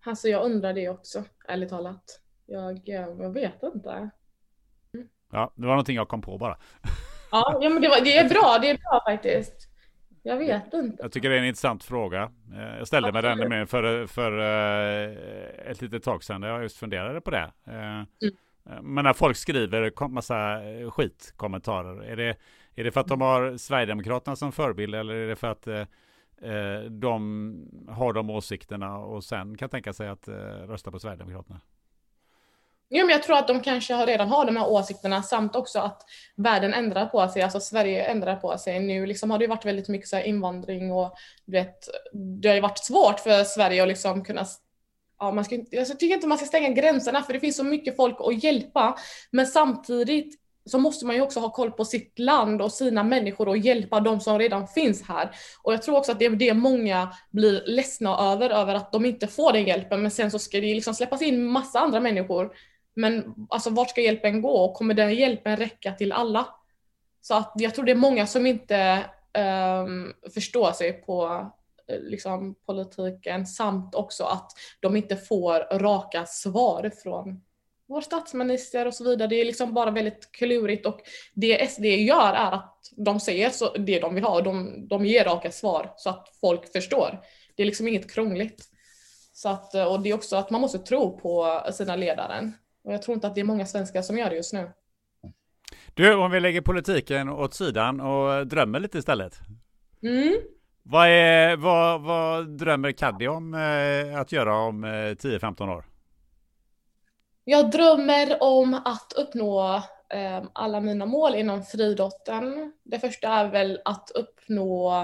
Alltså 0.05 0.29
jag 0.29 0.45
undrar 0.45 0.73
det 0.73 0.89
också, 0.89 1.25
ärligt 1.49 1.69
talat. 1.69 2.21
Jag, 2.47 2.81
jag 2.85 3.33
vet 3.35 3.63
inte. 3.63 3.91
Mm. 4.95 5.09
Ja, 5.33 5.53
det 5.55 5.67
var 5.67 5.73
någonting 5.73 5.97
jag 5.97 6.09
kom 6.09 6.23
på 6.23 6.39
bara. 6.39 6.59
Ja, 7.37 7.59
ja 7.63 7.69
men 7.69 7.83
det, 7.83 7.89
var, 7.89 8.01
det 8.01 8.19
är 8.19 8.29
bra, 8.29 8.59
det 8.61 8.71
är 8.71 8.79
bra 8.79 9.03
faktiskt. 9.07 9.69
Jag 10.23 10.37
vet 10.37 10.75
inte. 10.75 11.03
Jag 11.03 11.13
tycker 11.13 11.31
det 11.31 11.37
är 11.37 11.39
en 11.41 11.47
intressant 11.47 11.85
fråga. 11.85 12.31
Eh, 12.55 12.79
jag 12.79 12.87
ställde 12.87 13.13
mig 13.13 13.23
den 13.23 13.67
för, 13.67 14.07
för 14.07 14.39
eh, 14.39 15.71
ett 15.71 15.83
litet 15.83 16.03
tag 16.03 16.25
sedan. 16.25 16.43
Jag 16.43 16.63
just 16.63 16.77
funderade 16.77 17.21
på 17.21 17.31
det. 17.31 17.53
Eh, 17.67 17.75
mm. 17.75 18.95
Men 18.95 19.05
när 19.05 19.13
folk 19.13 19.37
skriver 19.37 20.09
massa 20.09 20.61
skitkommentarer. 20.91 22.05
Är 22.05 22.17
det, 22.17 22.37
är 22.75 22.85
det 22.85 22.91
för 22.91 23.01
att 23.01 23.09
de 23.09 23.21
har 23.21 23.57
Sverigedemokraterna 23.57 24.37
som 24.37 24.53
förebild 24.53 24.95
eller 24.95 25.15
är 25.15 25.29
det 25.29 25.37
för 25.37 25.49
att 25.49 25.69
de 26.91 27.87
har 27.89 28.13
de 28.13 28.31
åsikterna 28.31 28.99
och 28.99 29.25
sen 29.25 29.57
kan 29.57 29.69
tänka 29.69 29.93
sig 29.93 30.09
att 30.09 30.29
rösta 30.69 30.91
på 30.91 30.99
Sverigedemokraterna? 30.99 31.61
Jo, 32.89 33.07
men 33.07 33.13
jag 33.13 33.23
tror 33.23 33.37
att 33.37 33.49
de 33.49 33.61
kanske 33.61 34.07
redan 34.07 34.29
har 34.29 34.45
de 34.45 34.57
här 34.57 34.69
åsikterna 34.69 35.23
samt 35.23 35.57
också 35.57 35.79
att 35.79 36.03
världen 36.37 36.75
ändrar 36.75 37.07
på 37.07 37.29
sig, 37.29 37.43
alltså 37.43 37.61
Sverige 37.61 38.05
ändrar 38.05 38.37
på 38.37 38.59
sig. 38.59 38.81
Nu 38.81 39.07
liksom 39.07 39.31
har 39.31 39.39
det 39.39 39.45
ju 39.45 39.49
varit 39.49 39.65
väldigt 39.65 39.89
mycket 39.89 40.09
så 40.09 40.19
invandring 40.19 40.93
och 40.93 41.15
vet, 41.47 41.89
det 42.13 42.49
har 42.49 42.55
ju 42.55 42.61
varit 42.61 42.85
svårt 42.85 43.21
för 43.21 43.45
Sverige 43.45 43.83
att 43.83 43.89
liksom 43.89 44.25
kunna 44.25 44.47
Ja, 45.19 45.33
man 45.33 45.45
ska 45.45 45.57
alltså, 45.57 45.77
jag 45.93 45.99
tycker 45.99 46.15
inte 46.15 46.27
man 46.27 46.39
ska 46.39 46.47
stänga 46.47 46.69
gränserna 46.69 47.23
för 47.23 47.33
det 47.33 47.41
finns 47.41 47.57
så 47.57 47.65
mycket 47.65 47.97
folk 47.97 48.17
att 48.21 48.45
hjälpa. 48.45 48.97
Men 49.31 49.47
samtidigt 49.47 50.41
så 50.67 50.79
måste 50.79 51.07
man 51.07 51.17
ju 51.17 51.23
också 51.23 51.41
ha 51.41 51.51
koll 51.51 51.71
på 51.71 51.85
sitt 51.85 52.19
land 52.19 52.63
och 52.63 52.73
sina 52.73 53.05
människor 53.05 53.49
och 53.49 53.59
hjälpa 53.59 54.01
de 54.01 54.21
som 54.21 54.39
redan 54.39 54.69
finns 54.69 55.03
här. 55.03 55.31
Och 55.63 55.73
jag 55.73 55.83
tror 55.83 55.97
också 55.97 56.13
att 56.13 56.19
det 56.19 56.25
är 56.25 56.31
det 56.31 56.55
många 56.55 57.13
blir 57.31 57.63
ledsna 57.67 58.33
över, 58.33 58.51
över 58.51 58.75
att 58.75 58.93
de 58.93 59.05
inte 59.05 59.27
får 59.27 59.53
den 59.53 59.67
hjälpen. 59.67 60.03
Men 60.03 60.11
sen 60.11 60.31
så 60.31 60.39
ska 60.39 60.61
det 60.61 60.75
liksom 60.75 60.95
släppas 60.95 61.23
in 61.23 61.47
massa 61.47 61.81
andra 61.81 62.01
människor 62.01 62.53
men 62.97 63.35
alltså 63.51 63.71
vart 63.71 63.91
ska 63.91 64.01
hjälpen 64.01 64.43
gå 64.43 64.51
och 64.51 64.75
kommer 64.75 64.95
den 64.95 65.15
hjälpen 65.15 65.57
räcka 65.57 65.93
till 65.93 66.13
alla? 66.13 66.47
Så 67.21 67.35
att 67.35 67.53
jag 67.55 67.75
tror 67.75 67.85
det 67.85 67.93
är 67.93 67.97
många 67.97 68.27
som 68.27 68.47
inte 68.47 69.05
um, 69.85 70.13
förstår 70.35 70.73
sig 70.73 70.93
på 70.93 71.51
eh, 71.89 71.99
liksom, 72.01 72.55
politiken 72.67 73.47
samt 73.47 73.95
också 73.95 74.25
att 74.25 74.53
de 74.81 74.97
inte 74.97 75.17
får 75.17 75.79
raka 75.79 76.27
svar 76.27 76.91
från 77.03 77.43
vår 77.89 78.01
statsminister 78.01 78.87
och 78.87 78.95
så 78.95 79.05
vidare. 79.05 79.29
Det 79.29 79.41
är 79.41 79.45
liksom 79.45 79.75
bara 79.75 79.91
väldigt 79.91 80.33
klurigt 80.33 80.87
och 80.87 81.01
det 81.35 81.71
SD 81.71 81.85
gör 81.85 82.33
är 82.33 82.53
att 82.53 82.79
de 82.97 83.21
säger 83.21 83.51
så, 83.51 83.73
det 83.73 84.01
de 84.01 84.15
vill 84.15 84.25
ha 84.25 84.35
och 84.35 84.43
de, 84.43 84.89
de 84.89 85.07
ger 85.07 85.25
raka 85.25 85.51
svar 85.51 85.93
så 85.97 86.11
att 86.11 86.29
folk 86.41 86.73
förstår. 86.73 87.21
Det 87.55 87.63
är 87.63 87.67
liksom 87.67 87.89
inget 87.89 88.13
krångligt. 88.13 88.65
Så 89.33 89.49
att, 89.49 89.75
och 89.75 90.01
det 90.01 90.11
är 90.11 90.15
också 90.15 90.37
att 90.37 90.51
man 90.51 90.61
måste 90.61 90.79
tro 90.79 91.19
på 91.19 91.63
sina 91.73 91.97
ledare. 91.97 92.53
Och 92.87 92.93
jag 92.93 93.03
tror 93.03 93.15
inte 93.15 93.27
att 93.27 93.35
det 93.35 93.41
är 93.41 93.45
många 93.45 93.67
svenskar 93.67 94.03
som 94.03 94.19
gör 94.19 94.31
det 94.31 94.37
just 94.37 94.53
nu. 94.53 94.71
Du, 95.95 96.15
om 96.15 96.31
vi 96.31 96.41
lägger 96.41 96.61
politiken 96.61 97.29
åt 97.29 97.55
sidan 97.55 98.01
och 98.01 98.47
drömmer 98.47 98.81
lite 98.81 98.99
istället. 98.99 99.39
Mm. 100.03 100.37
Vad, 100.83 101.09
är, 101.09 101.57
vad, 101.57 102.03
vad 102.03 102.49
drömmer 102.49 102.93
Kaddi 102.93 103.29
om 103.29 103.55
eh, 103.55 104.21
att 104.21 104.33
göra 104.33 104.57
om 104.57 104.85
eh, 104.85 104.89
10-15 104.89 105.77
år? 105.77 105.85
Jag 107.45 107.71
drömmer 107.71 108.43
om 108.43 108.75
att 108.75 109.13
uppnå 109.17 109.83
eh, 110.09 110.43
alla 110.53 110.81
mina 110.81 111.07
mål 111.07 111.35
inom 111.35 111.63
friidrotten. 111.63 112.73
Det 112.83 112.99
första 112.99 113.29
är 113.29 113.49
väl 113.49 113.81
att 113.85 114.11
uppnå 114.11 115.01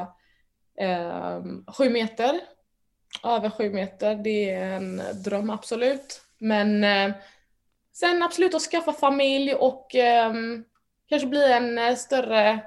eh, 0.79 1.43
sju 1.79 1.91
meter. 1.91 2.41
Över 3.25 3.51
sju 3.51 3.71
meter, 3.71 4.15
det 4.15 4.51
är 4.51 4.73
en 4.73 5.03
dröm 5.25 5.51
absolut. 5.51 6.23
Men 6.39 6.85
eh, 6.85 7.15
sen 7.93 8.23
absolut 8.23 8.55
att 8.55 8.63
skaffa 8.63 8.93
familj 8.93 9.55
och 9.55 9.95
eh, 9.95 10.33
kanske 11.09 11.29
bli 11.29 11.53
en 11.53 11.79
eh, 11.79 11.95
större 11.95 12.61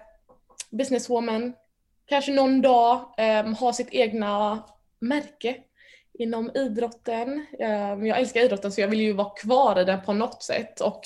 businesswoman. 0.72 1.54
Kanske 2.06 2.34
någon 2.34 2.62
dag 2.62 3.14
eh, 3.18 3.54
ha 3.54 3.74
sitt 3.74 3.90
egna 3.92 4.64
märke 5.00 5.58
inom 6.14 6.52
idrotten. 6.56 7.46
Ehm, 7.60 8.06
jag 8.06 8.20
älskar 8.20 8.42
idrotten 8.42 8.72
så 8.72 8.82
jag 8.82 8.88
vill 8.88 9.02
ju 9.02 9.14
vara 9.14 9.30
kvar 9.30 9.80
i 9.80 9.84
den 9.84 10.02
på 10.02 10.14
något 10.14 10.44
sätt 10.44 10.82
och 10.82 11.02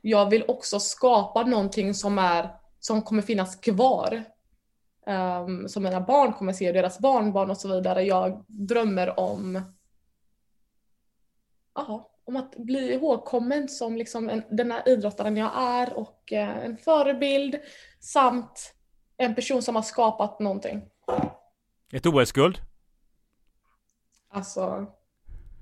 jag 0.00 0.30
vill 0.30 0.44
också 0.48 0.80
skapa 0.80 1.42
någonting 1.42 1.94
som, 1.94 2.18
är, 2.18 2.48
som 2.80 3.02
kommer 3.02 3.22
finnas 3.22 3.56
kvar. 3.56 4.24
Um, 5.06 5.68
som 5.68 5.82
mina 5.82 6.00
barn 6.00 6.32
kommer 6.32 6.52
se, 6.52 6.72
deras 6.72 6.98
barnbarn 6.98 7.50
och 7.50 7.56
så 7.56 7.68
vidare. 7.68 8.02
Jag 8.02 8.44
drömmer 8.46 9.20
om, 9.20 9.62
aha, 11.72 12.10
om 12.28 12.36
att 12.36 12.56
bli 12.56 12.92
ihågkommen 12.92 13.68
som 13.68 13.96
liksom 13.96 14.28
en, 14.28 14.42
den 14.50 14.72
här 14.72 14.88
idrottaren 14.88 15.36
jag 15.36 15.50
är 15.56 15.92
och 15.92 16.32
uh, 16.32 16.64
en 16.64 16.76
förebild 16.76 17.58
samt 18.00 18.74
en 19.16 19.34
person 19.34 19.62
som 19.62 19.76
har 19.76 19.82
skapat 19.82 20.40
någonting. 20.40 20.82
Ett 21.92 22.06
OS-guld? 22.06 22.58
Alltså, 24.30 24.86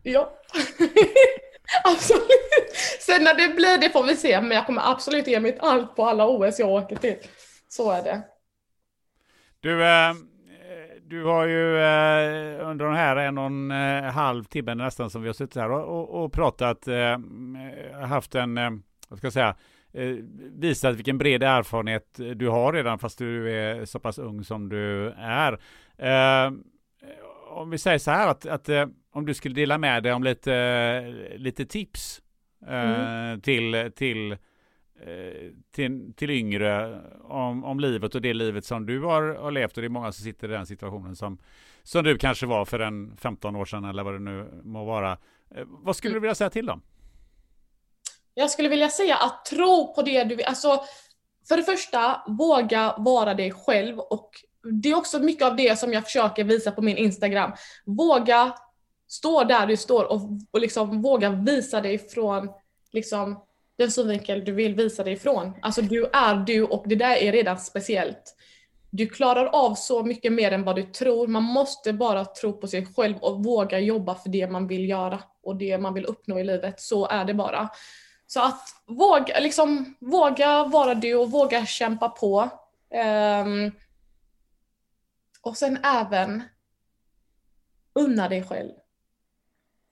ja. 0.02 0.38
absolut. 1.84 2.76
Sen 3.00 3.24
när 3.24 3.34
det 3.34 3.54
blir 3.54 3.78
det 3.78 3.90
får 3.90 4.04
vi 4.04 4.16
se, 4.16 4.40
men 4.40 4.50
jag 4.50 4.66
kommer 4.66 4.90
absolut 4.90 5.26
ge 5.26 5.40
mitt 5.40 5.58
allt 5.60 5.96
på 5.96 6.04
alla 6.04 6.28
OS 6.28 6.58
jag 6.58 6.70
åker 6.70 6.96
till. 6.96 7.16
Så 7.68 7.90
är 7.90 8.02
det. 8.02 8.22
Du, 9.60 9.84
eh, 9.84 10.14
du 11.02 11.24
har 11.24 11.46
ju 11.46 11.78
eh, 11.78 12.68
under 12.68 12.84
den 12.84 12.94
här 12.94 13.16
en 13.16 13.38
och 13.38 13.46
en 13.46 13.70
eh, 13.70 14.02
halv 14.02 14.44
timme 14.44 14.74
nästan 14.74 15.10
som 15.10 15.22
vi 15.22 15.28
har 15.28 15.34
suttit 15.34 15.56
här 15.56 15.70
och, 15.70 16.00
och, 16.00 16.24
och 16.24 16.32
pratat, 16.32 16.88
eh, 16.88 17.18
haft 18.06 18.34
en, 18.34 18.58
eh, 18.58 18.70
vad 19.08 19.18
ska 19.18 19.26
jag 19.26 19.32
säga, 19.32 19.56
eh, 19.92 20.16
visat 20.52 20.96
vilken 20.96 21.18
bred 21.18 21.42
erfarenhet 21.42 22.20
du 22.36 22.48
har 22.48 22.72
redan 22.72 22.98
fast 22.98 23.18
du 23.18 23.52
är 23.52 23.84
så 23.84 23.98
pass 23.98 24.18
ung 24.18 24.44
som 24.44 24.68
du 24.68 25.08
är 25.18 25.58
om 27.56 27.70
vi 27.70 27.78
säger 27.78 27.98
så 27.98 28.10
här 28.10 28.28
att, 28.28 28.46
att 28.46 28.68
eh, 28.68 28.86
om 29.12 29.26
du 29.26 29.34
skulle 29.34 29.54
dela 29.54 29.78
med 29.78 30.02
dig 30.02 30.12
om 30.12 30.24
lite, 30.24 30.54
eh, 30.54 31.38
lite 31.38 31.66
tips 31.66 32.22
eh, 32.66 33.00
mm. 33.00 33.40
till, 33.40 33.92
till, 33.96 34.36
till, 35.70 36.12
till 36.16 36.30
yngre 36.30 37.00
om, 37.24 37.64
om 37.64 37.80
livet 37.80 38.14
och 38.14 38.22
det 38.22 38.34
livet 38.34 38.64
som 38.64 38.86
du 38.86 39.02
har, 39.02 39.22
har 39.22 39.50
levt 39.50 39.76
och 39.76 39.82
det 39.82 39.86
är 39.86 39.90
många 39.90 40.12
som 40.12 40.24
sitter 40.24 40.48
i 40.48 40.52
den 40.52 40.66
situationen 40.66 41.16
som, 41.16 41.38
som 41.82 42.04
du 42.04 42.18
kanske 42.18 42.46
var 42.46 42.64
för 42.64 42.80
en 42.80 43.16
15 43.16 43.56
år 43.56 43.64
sedan 43.64 43.84
eller 43.84 44.02
vad 44.02 44.14
det 44.14 44.18
nu 44.18 44.60
må 44.64 44.84
vara. 44.84 45.18
Vad 45.66 45.96
skulle 45.96 46.10
mm. 46.10 46.16
du 46.16 46.20
vilja 46.20 46.34
säga 46.34 46.50
till 46.50 46.66
dem? 46.66 46.82
Jag 48.34 48.50
skulle 48.50 48.68
vilja 48.68 48.88
säga 48.88 49.16
att 49.16 49.44
tro 49.44 49.94
på 49.94 50.02
det 50.02 50.24
du 50.24 50.36
vill. 50.36 50.46
Alltså, 50.46 50.80
för 51.48 51.56
det 51.56 51.62
första, 51.62 52.22
våga 52.26 52.94
vara 52.98 53.34
dig 53.34 53.52
själv 53.52 53.98
och 53.98 54.30
det 54.72 54.88
är 54.90 54.96
också 54.96 55.18
mycket 55.18 55.46
av 55.46 55.56
det 55.56 55.78
som 55.78 55.92
jag 55.92 56.04
försöker 56.04 56.44
visa 56.44 56.72
på 56.72 56.82
min 56.82 56.96
Instagram. 56.96 57.52
Våga 57.84 58.54
stå 59.08 59.44
där 59.44 59.66
du 59.66 59.76
står 59.76 60.04
och, 60.04 60.20
och 60.50 60.60
liksom 60.60 61.02
våga 61.02 61.30
visa 61.30 61.80
dig 61.80 61.98
från 61.98 62.48
liksom, 62.92 63.45
den 63.78 63.90
synvinkel 63.90 64.44
du 64.44 64.52
vill 64.52 64.74
visa 64.74 65.04
dig 65.04 65.12
ifrån. 65.12 65.52
Alltså 65.62 65.82
du 65.82 66.06
är 66.12 66.34
du 66.34 66.62
och 66.62 66.84
det 66.86 66.94
där 66.94 67.16
är 67.16 67.32
redan 67.32 67.58
speciellt. 67.58 68.36
Du 68.90 69.06
klarar 69.06 69.46
av 69.46 69.74
så 69.74 70.02
mycket 70.02 70.32
mer 70.32 70.52
än 70.52 70.64
vad 70.64 70.76
du 70.76 70.82
tror. 70.82 71.26
Man 71.26 71.42
måste 71.42 71.92
bara 71.92 72.24
tro 72.24 72.60
på 72.60 72.68
sig 72.68 72.86
själv 72.86 73.16
och 73.16 73.44
våga 73.44 73.78
jobba 73.78 74.14
för 74.14 74.28
det 74.28 74.50
man 74.50 74.66
vill 74.66 74.88
göra 74.88 75.22
och 75.42 75.56
det 75.56 75.78
man 75.78 75.94
vill 75.94 76.04
uppnå 76.04 76.38
i 76.38 76.44
livet. 76.44 76.80
Så 76.80 77.08
är 77.08 77.24
det 77.24 77.34
bara. 77.34 77.68
Så 78.26 78.40
att 78.40 78.62
våga, 78.86 79.40
liksom, 79.40 79.94
våga 80.00 80.64
vara 80.64 80.94
du 80.94 81.14
och 81.14 81.30
våga 81.30 81.66
kämpa 81.66 82.08
på. 82.08 82.48
Um, 83.44 83.72
och 85.42 85.56
sen 85.56 85.78
även 85.84 86.42
unna 87.94 88.28
dig 88.28 88.42
själv. 88.42 88.72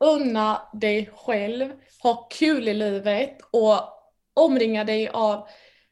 Unna 0.04 0.62
dig 0.72 1.10
själv, 1.16 1.72
ha 2.02 2.28
kul 2.30 2.68
i 2.68 2.74
livet 2.74 3.38
och 3.50 3.78
omringa 4.34 4.84
dig 4.84 5.08
av 5.08 5.48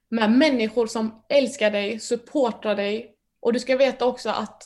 med 0.08 0.32
människor 0.32 0.86
som 0.86 1.24
älskar 1.28 1.70
dig, 1.70 2.00
supportar 2.00 2.74
dig 2.74 3.14
och 3.40 3.52
du 3.52 3.60
ska 3.60 3.76
veta 3.76 4.06
också 4.06 4.30
att 4.30 4.62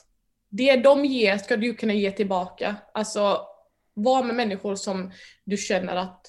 det 0.49 0.77
de 0.77 1.05
ger 1.05 1.39
ska 1.39 1.57
du 1.57 1.75
kunna 1.75 1.93
ge 1.93 2.11
tillbaka. 2.11 2.77
Alltså 2.95 3.41
var 3.95 4.23
med 4.23 4.37
människor 4.37 4.75
som 4.75 5.13
du 5.45 5.57
känner 5.57 5.97
att 5.97 6.27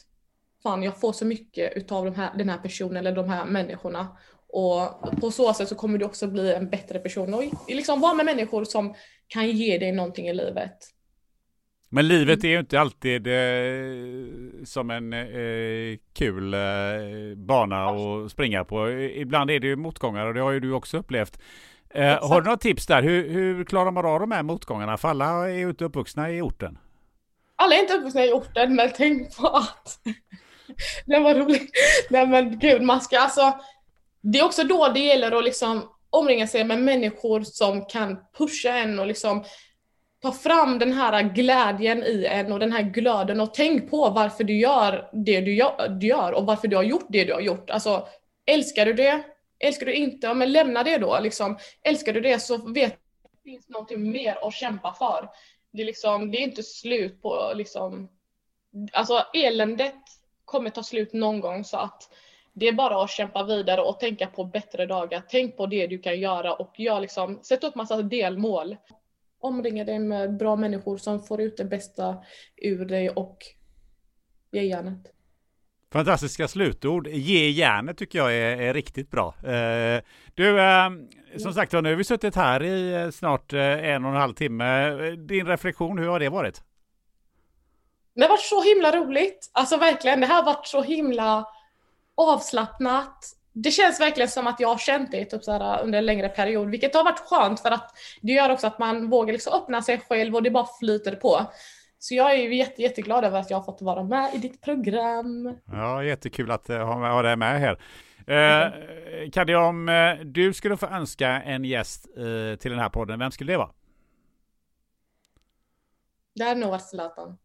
fan 0.64 0.84
jag 0.84 1.00
får 1.00 1.14
så 1.14 1.26
mycket 1.26 1.78
utav 1.78 2.06
de 2.06 2.16
här, 2.16 2.38
den 2.38 2.50
här 2.50 2.58
personen 2.58 2.98
eller 2.98 3.12
de 3.12 3.30
här 3.30 3.46
människorna 3.46 4.18
och 4.48 5.12
på 5.22 5.32
så 5.32 5.54
sätt 5.54 5.70
så 5.70 5.76
kommer 5.76 5.98
du 5.98 6.06
också 6.06 6.28
bli 6.28 6.54
en 6.54 6.70
bättre 6.70 7.00
person 7.00 7.34
och 7.34 7.44
liksom 7.68 8.02
var 8.02 8.16
med 8.16 8.26
människor 8.26 8.64
som 8.64 8.96
kan 9.28 9.50
ge 9.50 9.78
dig 9.78 9.92
någonting 9.92 10.28
i 10.28 10.34
livet. 10.34 10.78
Men 11.90 12.08
livet 12.08 12.44
är 12.44 12.48
ju 12.48 12.60
inte 12.60 12.80
alltid 12.80 13.28
eh, 13.28 14.64
som 14.66 14.90
en 14.90 15.14
eh, 15.14 15.98
kul 16.14 16.54
eh, 16.54 16.60
bana 17.36 17.86
att 17.86 18.32
springa 18.32 18.64
på. 18.64 18.90
Ibland 18.92 19.52
är 19.52 19.60
det 19.60 19.68
ju 19.68 19.76
motgångar 19.76 20.26
och 20.26 20.34
det 20.34 20.42
har 20.42 20.52
ju 20.52 20.60
du 20.60 20.74
också 20.74 20.98
upplevt. 20.98 21.40
Eh, 21.90 22.28
har 22.30 22.42
du 22.42 22.46
några 22.46 22.58
tips 22.58 22.86
där? 22.86 23.04
Hur, 23.04 23.30
hur 23.30 23.64
klarar 23.64 23.92
man 23.92 24.06
av 24.06 24.20
de 24.20 24.32
här 24.32 24.44
motgångarna? 24.44 24.98
För 24.98 25.08
alla 25.08 25.50
är 25.50 25.58
ju 25.58 25.70
inte 25.70 25.86
uppvuxna 25.86 26.32
i 26.32 26.42
orten. 26.42 26.78
Alla 27.56 27.76
är 27.76 27.80
inte 27.80 27.94
uppvuxna 27.94 28.26
i 28.26 28.32
orten, 28.32 28.76
men 28.76 28.90
tänk 28.98 29.38
på 29.38 29.48
att... 29.48 30.00
det 31.06 31.20
var 31.20 31.36
roligt. 31.36 31.72
Nej 32.10 32.28
men 32.28 32.60
gud, 32.60 32.82
man 32.82 33.02
ska 33.02 33.20
alltså 33.20 33.54
det 34.22 34.40
är 34.40 34.46
också 34.46 34.64
då 34.64 34.88
det 34.94 35.00
gäller 35.00 35.32
att 35.32 35.44
liksom 35.44 35.90
omringa 36.10 36.48
sig 36.48 36.64
med 36.64 36.82
människor 36.82 37.42
som 37.42 37.86
kan 37.86 38.18
pusha 38.38 38.70
en 38.70 39.00
och 39.00 39.08
liksom 39.08 39.44
ta 40.28 40.34
fram 40.34 40.80
den 40.80 40.94
här 40.94 41.24
glädjen 41.24 42.04
i 42.04 42.26
en 42.26 42.52
och 42.52 42.60
den 42.60 42.72
här 42.72 42.82
glöden 42.82 43.40
och 43.40 43.54
tänk 43.54 43.90
på 43.90 44.10
varför 44.10 44.44
du 44.44 44.60
gör 44.60 45.10
det 45.14 45.42
du 45.42 45.56
gör 46.08 46.32
och 46.32 46.46
varför 46.46 46.68
du 46.68 46.76
har 46.76 46.84
gjort 46.84 47.06
det 47.10 47.24
du 47.24 47.34
har 47.34 47.42
gjort. 47.42 47.70
Alltså, 47.70 48.08
älskar 48.46 48.86
du 48.86 48.94
det? 48.94 49.24
Älskar 49.60 49.86
du 49.86 49.94
inte? 49.94 50.28
Ja, 50.28 50.34
men 50.34 50.52
lämna 50.52 50.84
det 50.84 50.98
då. 50.98 51.20
Liksom. 51.20 51.58
Älskar 51.84 52.14
du 52.14 52.22
det 52.22 52.40
så 52.40 52.58
vet 52.58 52.92
du 52.92 53.26
att 53.26 53.32
det 53.32 53.52
finns 53.52 53.70
någonting 53.70 54.12
mer 54.12 54.48
att 54.48 54.54
kämpa 54.54 54.94
för. 54.94 55.30
Det 55.72 55.82
är, 55.82 55.86
liksom, 55.86 56.32
det 56.32 56.38
är 56.38 56.42
inte 56.42 56.64
slut 56.64 57.22
på 57.22 57.52
liksom... 57.56 58.10
Alltså 58.94 59.26
eländet 59.34 59.96
kommer 60.46 60.70
ta 60.70 60.84
slut 60.84 61.14
någon 61.14 61.40
gång 61.40 61.64
så 61.64 61.78
att 61.78 62.10
det 62.54 62.68
är 62.68 62.74
bara 62.74 63.04
att 63.04 63.10
kämpa 63.10 63.44
vidare 63.44 63.82
och 63.82 64.00
tänka 64.00 64.28
på 64.28 64.44
bättre 64.44 64.86
dagar. 64.86 65.24
Tänk 65.30 65.58
på 65.58 65.66
det 65.66 65.88
du 65.88 66.00
kan 66.00 66.20
göra 66.20 66.54
och 66.54 66.80
gör 66.80 67.00
liksom, 67.00 67.40
sätt 67.44 67.64
upp 67.64 67.76
massa 67.76 68.02
delmål. 68.02 68.78
Omringa 69.40 69.84
dig 69.84 70.00
med 70.00 70.38
bra 70.38 70.56
människor 70.56 70.98
som 70.98 71.24
får 71.24 71.42
ut 71.42 71.58
det 71.58 71.66
bästa 71.66 72.18
ur 72.56 72.86
dig 72.86 73.10
och 73.10 73.38
ge 74.52 74.62
järnet. 74.62 75.14
Fantastiska 75.92 76.48
slutord. 76.48 77.08
Ge 77.08 77.50
järnet 77.50 77.98
tycker 77.98 78.20
jag 78.20 78.36
är, 78.36 78.58
är 78.58 78.74
riktigt 78.74 79.12
bra. 79.12 79.36
Eh, 79.44 80.02
du, 80.34 80.62
eh, 80.62 80.90
som 81.38 81.54
sagt 81.54 81.72
nu 81.72 81.90
har 81.90 81.96
vi 81.96 82.04
suttit 82.04 82.36
här 82.36 82.64
i 82.64 82.94
eh, 82.94 83.10
snart 83.10 83.54
eh, 83.54 83.62
en 83.62 84.06
och 84.06 84.12
en 84.12 84.18
halv 84.18 84.34
timme. 84.34 84.92
Din 85.16 85.48
reflektion, 85.48 86.00
hur 86.00 86.08
har 86.08 86.20
det 86.20 86.30
varit? 86.30 86.62
Det 88.16 88.22
har 88.22 88.30
varit 88.30 88.40
så 88.40 88.64
himla 88.64 88.92
roligt. 88.92 89.50
Alltså 89.54 89.78
verkligen, 89.78 90.20
det 90.20 90.28
här 90.28 90.36
har 90.36 90.54
varit 90.54 90.68
så 90.68 90.82
himla 90.82 91.46
avslappnat. 92.16 93.37
Det 93.64 93.72
känns 93.72 94.00
verkligen 94.00 94.30
som 94.30 94.48
att 94.48 94.60
jag 94.60 94.68
har 94.68 94.78
känt 94.78 95.12
det 95.12 95.26
typ 95.26 95.44
så 95.44 95.52
här, 95.52 95.84
under 95.84 96.00
en 96.00 96.06
längre 96.06 96.30
period, 96.30 96.70
vilket 96.70 96.96
har 96.96 97.04
varit 97.04 97.20
skönt 97.20 97.60
för 97.60 97.72
att 97.72 97.92
det 98.22 98.32
gör 98.32 98.50
också 98.50 98.68
att 98.68 98.80
man 98.80 99.10
vågar 99.10 99.34
liksom 99.34 99.54
öppna 99.54 99.82
sig 99.82 100.00
själv 100.10 100.36
och 100.36 100.44
det 100.44 100.52
bara 100.52 100.68
flyter 100.80 101.16
på. 101.16 101.42
Så 102.00 102.16
jag 102.16 102.32
är 102.32 102.38
jätte, 102.38 102.82
jätteglad 102.82 103.26
över 103.26 103.40
att 103.40 103.50
jag 103.50 103.58
har 103.58 103.64
fått 103.64 103.82
vara 103.82 104.04
med 104.04 104.36
i 104.36 104.38
ditt 104.38 104.62
program. 104.62 105.58
Ja, 105.72 106.04
jättekul 106.04 106.52
att 106.52 106.70
uh, 106.70 106.78
ha, 106.78 107.22
dig 107.22 107.36
med 107.36 107.60
här. 107.60 107.80
Eh, 108.28 108.72
Kaddi, 109.32 109.56
om 109.56 109.90
eh, 109.90 110.26
du 110.26 110.54
skulle 110.54 110.78
få 110.78 110.86
önska 110.86 111.30
en 111.30 111.66
gäst 111.66 112.08
eh, 112.18 112.60
till 112.60 112.72
den 112.72 112.80
här 112.80 112.90
podden, 112.90 113.20
vem 113.20 113.32
skulle 113.32 113.54
det 113.54 113.58
vara? 113.58 113.72
Det 116.36 116.44
hade 116.44 116.60
nog 116.60 116.70
varit 116.70 116.90
Zlatan. 116.90 117.38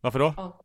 Varför 0.00 0.18
då? 0.18 0.34
Ja. 0.36 0.60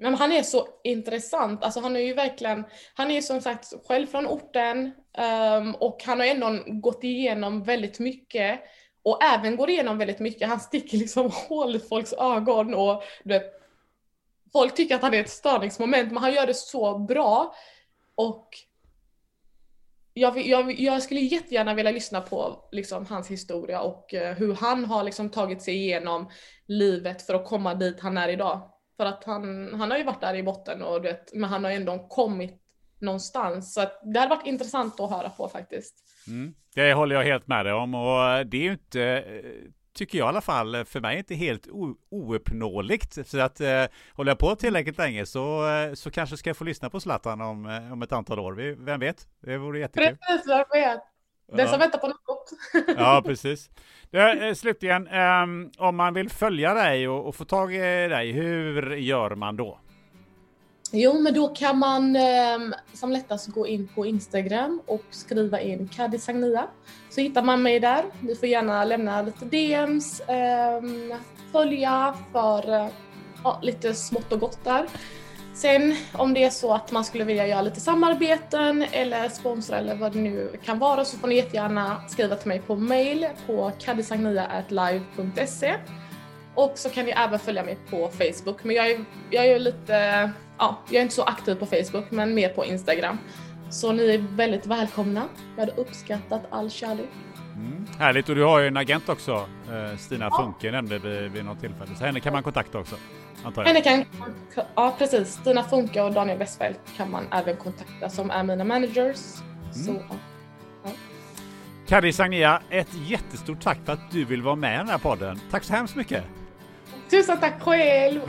Men 0.00 0.14
han 0.14 0.32
är 0.32 0.42
så 0.42 0.68
intressant, 0.84 1.64
alltså 1.64 1.80
han 1.80 1.96
är 1.96 2.00
ju 2.00 2.14
verkligen, 2.14 2.64
han 2.94 3.10
är 3.10 3.14
ju 3.14 3.22
som 3.22 3.40
sagt 3.40 3.72
själv 3.86 4.06
från 4.06 4.26
orten 4.26 4.92
um, 5.58 5.74
och 5.74 6.02
han 6.06 6.20
har 6.20 6.26
ändå 6.26 6.58
gått 6.66 7.04
igenom 7.04 7.62
väldigt 7.62 7.98
mycket 7.98 8.60
och 9.02 9.22
även 9.24 9.56
går 9.56 9.70
igenom 9.70 9.98
väldigt 9.98 10.18
mycket. 10.18 10.48
Han 10.48 10.60
sticker 10.60 10.98
liksom 10.98 11.30
hål 11.48 11.76
i 11.76 11.78
folks 11.78 12.12
ögon 12.12 12.74
och 12.74 13.02
du 13.24 13.34
vet, 13.34 13.52
folk 14.52 14.74
tycker 14.74 14.94
att 14.94 15.02
han 15.02 15.14
är 15.14 15.20
ett 15.20 15.30
störningsmoment 15.30 16.12
men 16.12 16.22
han 16.22 16.34
gör 16.34 16.46
det 16.46 16.54
så 16.54 16.98
bra 16.98 17.54
och 18.14 18.48
jag, 20.14 20.46
jag, 20.46 20.80
jag, 20.80 21.02
skulle 21.02 21.20
jättegärna 21.20 21.74
vilja 21.74 21.92
lyssna 21.92 22.20
på 22.20 22.68
liksom, 22.72 23.06
hans 23.06 23.30
historia 23.30 23.80
och 23.80 24.14
eh, 24.14 24.34
hur 24.34 24.54
han 24.54 24.84
har 24.84 25.04
liksom, 25.04 25.30
tagit 25.30 25.62
sig 25.62 25.74
igenom 25.74 26.30
livet 26.66 27.22
för 27.22 27.34
att 27.34 27.46
komma 27.46 27.74
dit 27.74 28.00
han 28.00 28.18
är 28.18 28.28
idag. 28.28 28.69
För 29.00 29.06
att 29.06 29.24
han, 29.24 29.74
han 29.74 29.90
har 29.90 29.98
ju 29.98 30.04
varit 30.04 30.20
där 30.20 30.34
i 30.34 30.42
botten 30.42 30.82
och 30.82 31.02
du 31.02 31.08
vet, 31.08 31.34
men 31.34 31.50
han 31.50 31.64
har 31.64 31.70
ändå 31.70 31.98
kommit 32.08 32.62
någonstans. 32.98 33.74
Så 33.74 33.80
det 33.80 34.20
hade 34.20 34.34
varit 34.34 34.46
intressant 34.46 35.00
att 35.00 35.10
höra 35.10 35.30
på 35.30 35.48
faktiskt. 35.48 35.94
Mm. 36.26 36.54
Det 36.74 36.94
håller 36.94 37.16
jag 37.16 37.24
helt 37.24 37.46
med 37.46 37.66
dig 37.66 37.72
om 37.72 37.94
och 37.94 38.46
det 38.46 38.56
är 38.56 38.62
ju 38.62 38.72
inte 38.72 39.24
tycker 39.94 40.18
jag 40.18 40.26
i 40.26 40.28
alla 40.28 40.40
fall, 40.40 40.84
för 40.84 41.00
mig 41.00 41.18
inte 41.18 41.34
helt 41.34 41.68
ouppnåeligt. 42.10 43.28
Så 43.28 43.40
att 43.40 43.60
eh, 43.60 43.84
håller 44.14 44.30
jag 44.30 44.38
på 44.38 44.56
tillräckligt 44.56 44.98
länge 44.98 45.26
så, 45.26 45.68
eh, 45.68 45.94
så 45.94 46.10
kanske 46.10 46.36
ska 46.36 46.50
jag 46.50 46.56
få 46.56 46.64
lyssna 46.64 46.90
på 46.90 47.00
Zlatan 47.00 47.40
om, 47.40 47.66
eh, 47.66 47.92
om 47.92 48.02
ett 48.02 48.12
antal 48.12 48.38
år. 48.38 48.84
Vem 48.84 49.00
vet? 49.00 49.28
Det 49.40 49.58
vore 49.58 49.78
jättekul. 49.78 50.16
Precis, 50.16 50.48
vem 50.48 50.64
vet? 50.72 51.00
Den 51.56 51.68
som 51.68 51.78
väntar 51.78 51.98
på 51.98 52.08
något. 52.08 52.52
ja, 52.98 53.22
precis. 53.24 53.70
Det, 54.10 54.48
eh, 54.48 54.54
slutligen, 54.54 55.08
um, 55.08 55.70
om 55.78 55.96
man 55.96 56.14
vill 56.14 56.30
följa 56.30 56.74
dig 56.74 57.08
och, 57.08 57.26
och, 57.28 57.34
få 57.34 57.44
tag 57.44 57.74
i 57.74 57.78
dig, 58.08 58.32
hur 58.32 58.96
gör 58.96 59.34
man 59.34 59.56
då? 59.56 59.78
Jo, 60.92 61.20
men 61.20 61.34
då 61.34 61.48
kan 61.48 61.78
man 61.78 62.16
um, 62.16 62.74
som 62.92 63.12
lättast 63.12 63.48
gå 63.48 63.66
in 63.66 63.88
på 63.94 64.06
Instagram 64.06 64.82
och 64.86 65.04
skriva 65.10 65.60
in 65.60 65.88
Kadi 65.88 66.18
Sagnia. 66.18 66.66
Så 67.10 67.20
hittar 67.20 67.42
man 67.42 67.62
mig 67.62 67.80
där. 67.80 68.04
Ni 68.20 68.34
får 68.34 68.48
gärna 68.48 68.84
lämna 68.84 69.22
lite 69.22 69.44
DMs, 69.44 70.22
um, 70.80 71.14
följa 71.52 72.14
för 72.32 72.70
uh, 72.70 73.62
lite 73.62 73.94
smått 73.94 74.32
och 74.32 74.40
gott 74.40 74.64
där. 74.64 74.86
Sen 75.54 75.96
om 76.12 76.34
det 76.34 76.44
är 76.44 76.50
så 76.50 76.74
att 76.74 76.92
man 76.92 77.04
skulle 77.04 77.24
vilja 77.24 77.46
göra 77.46 77.62
lite 77.62 77.80
samarbeten 77.80 78.82
eller 78.92 79.28
sponsra 79.28 79.78
eller 79.78 79.94
vad 79.94 80.12
det 80.12 80.18
nu 80.18 80.52
kan 80.64 80.78
vara 80.78 81.04
så 81.04 81.18
får 81.18 81.28
ni 81.28 81.34
jättegärna 81.34 82.08
skriva 82.08 82.36
till 82.36 82.48
mig 82.48 82.60
på 82.60 82.76
mail 82.76 83.26
på 83.46 83.72
kadisagnia.live.se 83.78 85.76
och 86.54 86.72
så 86.74 86.90
kan 86.90 87.04
ni 87.04 87.10
även 87.10 87.38
följa 87.38 87.64
mig 87.64 87.78
på 87.90 88.08
Facebook. 88.08 88.64
Men 88.64 88.76
jag 88.76 88.90
är, 88.90 89.04
jag 89.30 89.46
är 89.46 89.58
lite, 89.58 90.30
ja, 90.58 90.78
jag 90.88 90.96
är 90.96 91.02
inte 91.02 91.14
så 91.14 91.22
aktiv 91.22 91.54
på 91.54 91.66
Facebook 91.66 92.10
men 92.10 92.34
mer 92.34 92.48
på 92.48 92.64
Instagram. 92.64 93.18
Så 93.70 93.92
ni 93.92 94.14
är 94.14 94.18
väldigt 94.18 94.66
välkomna. 94.66 95.28
Jag 95.56 95.66
hade 95.66 95.80
uppskattat 95.80 96.42
all 96.50 96.70
kärlek. 96.70 97.08
Mm, 97.54 97.86
härligt 97.98 98.28
och 98.28 98.34
du 98.34 98.42
har 98.42 98.60
ju 98.60 98.66
en 98.66 98.76
agent 98.76 99.08
också, 99.08 99.32
eh, 99.32 99.96
Stina 99.98 100.24
ja. 100.24 100.42
Funke 100.42 100.70
nämnde 100.70 100.98
vid, 100.98 101.32
vid 101.32 101.44
något 101.44 101.60
tillfälle. 101.60 101.90
Så 101.98 102.04
henne 102.04 102.20
kan 102.20 102.32
man 102.32 102.42
kontakta 102.42 102.78
också 102.78 102.96
antar 103.44 103.62
jag. 103.62 103.68
Henne 103.68 103.80
kan, 103.80 104.04
ja 104.74 104.94
precis, 104.98 105.28
Stina 105.28 105.62
Funka 105.62 106.04
och 106.04 106.12
Daniel 106.12 106.38
Westfeldt 106.38 106.80
kan 106.96 107.10
man 107.10 107.26
även 107.32 107.56
kontakta 107.56 108.08
som 108.08 108.30
är 108.30 108.42
mina 108.42 108.64
managers. 108.64 109.18
Mm. 109.36 109.72
Så, 109.72 109.92
ja. 110.08 110.16
Kari 111.86 112.12
Sagnia, 112.12 112.62
ett 112.70 112.88
jättestort 113.06 113.60
tack 113.60 113.78
för 113.84 113.92
att 113.92 114.10
du 114.10 114.24
vill 114.24 114.42
vara 114.42 114.56
med 114.56 114.74
i 114.74 114.78
den 114.78 114.88
här 114.88 114.98
podden. 114.98 115.40
Tack 115.50 115.64
så 115.64 115.72
hemskt 115.72 115.96
mycket! 115.96 116.24
Tusen 117.10 117.40
tack 117.40 117.62
själv! 117.62 118.20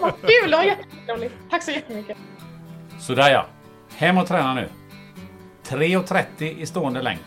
vad 0.00 0.12
kul 0.20 0.54
och 0.54 0.64
jätteroligt! 0.64 1.34
Tack 1.50 1.62
så 1.62 1.70
jättemycket! 1.70 2.16
Sådär 3.00 3.32
ja, 3.32 3.46
hem 3.96 4.18
och 4.18 4.26
träna 4.26 4.54
nu. 4.54 4.68
3.30 5.64 6.58
i 6.58 6.66
stående 6.66 7.02
längd. 7.02 7.20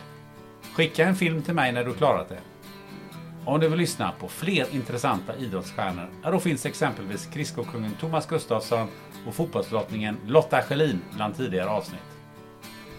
Skicka 0.73 1.05
en 1.05 1.15
film 1.15 1.41
till 1.41 1.53
mig 1.53 1.71
när 1.71 1.83
du 1.83 1.93
klarat 1.93 2.29
det. 2.29 2.39
Om 3.47 3.59
du 3.59 3.67
vill 3.67 3.79
lyssna 3.79 4.11
på 4.19 4.27
fler 4.27 4.75
intressanta 4.75 5.35
idrottsstjärnor, 5.35 6.09
då 6.23 6.39
finns 6.39 6.65
exempelvis 6.65 7.21
skridskokungen 7.21 7.91
Thomas 7.99 8.27
Gustafsson 8.27 8.87
och 9.27 9.35
fotbollsdrottningen 9.35 10.17
Lotta 10.25 10.61
Schelin 10.61 11.01
bland 11.15 11.37
tidigare 11.37 11.69
avsnitt. 11.69 11.99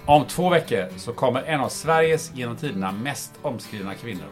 Om 0.06 0.24
två 0.24 0.48
veckor 0.48 0.88
så 0.96 1.12
kommer 1.12 1.42
en 1.42 1.60
av 1.60 1.68
Sveriges 1.68 2.32
genom 2.34 2.56
tiderna 2.56 2.92
mest 2.92 3.38
omskrivna 3.42 3.94
kvinnor. 3.94 4.28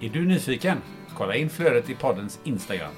Är 0.00 0.08
du 0.08 0.26
nyfiken? 0.26 0.78
Kolla 1.16 1.34
in 1.34 1.50
flödet 1.50 1.90
i 1.90 1.94
poddens 1.94 2.40
Instagram. 2.44 2.92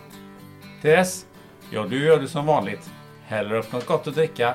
Till 0.80 0.90
dess, 0.90 1.26
ja 1.70 1.86
du 1.90 2.04
gör 2.04 2.20
det 2.20 2.28
som 2.28 2.46
vanligt. 2.46 2.90
Häller 3.24 3.54
upp 3.54 3.72
något 3.72 3.86
gott 3.86 4.06
att 4.06 4.14
dricka, 4.14 4.54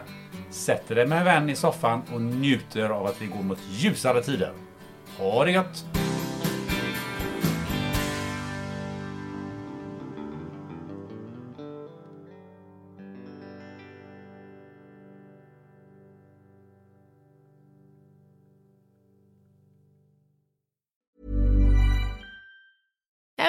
sätter 0.49 0.95
dig 0.95 1.07
med 1.07 1.17
en 1.17 1.25
vän 1.25 1.49
i 1.49 1.55
soffan 1.55 2.01
och 2.13 2.21
njuter 2.21 2.89
av 2.89 3.05
att 3.05 3.21
vi 3.21 3.27
går 3.27 3.43
mot 3.43 3.59
ljusare 3.69 4.23
tider. 4.23 4.53
Ha 5.17 5.45
det 5.45 5.51
gött! 5.51 5.85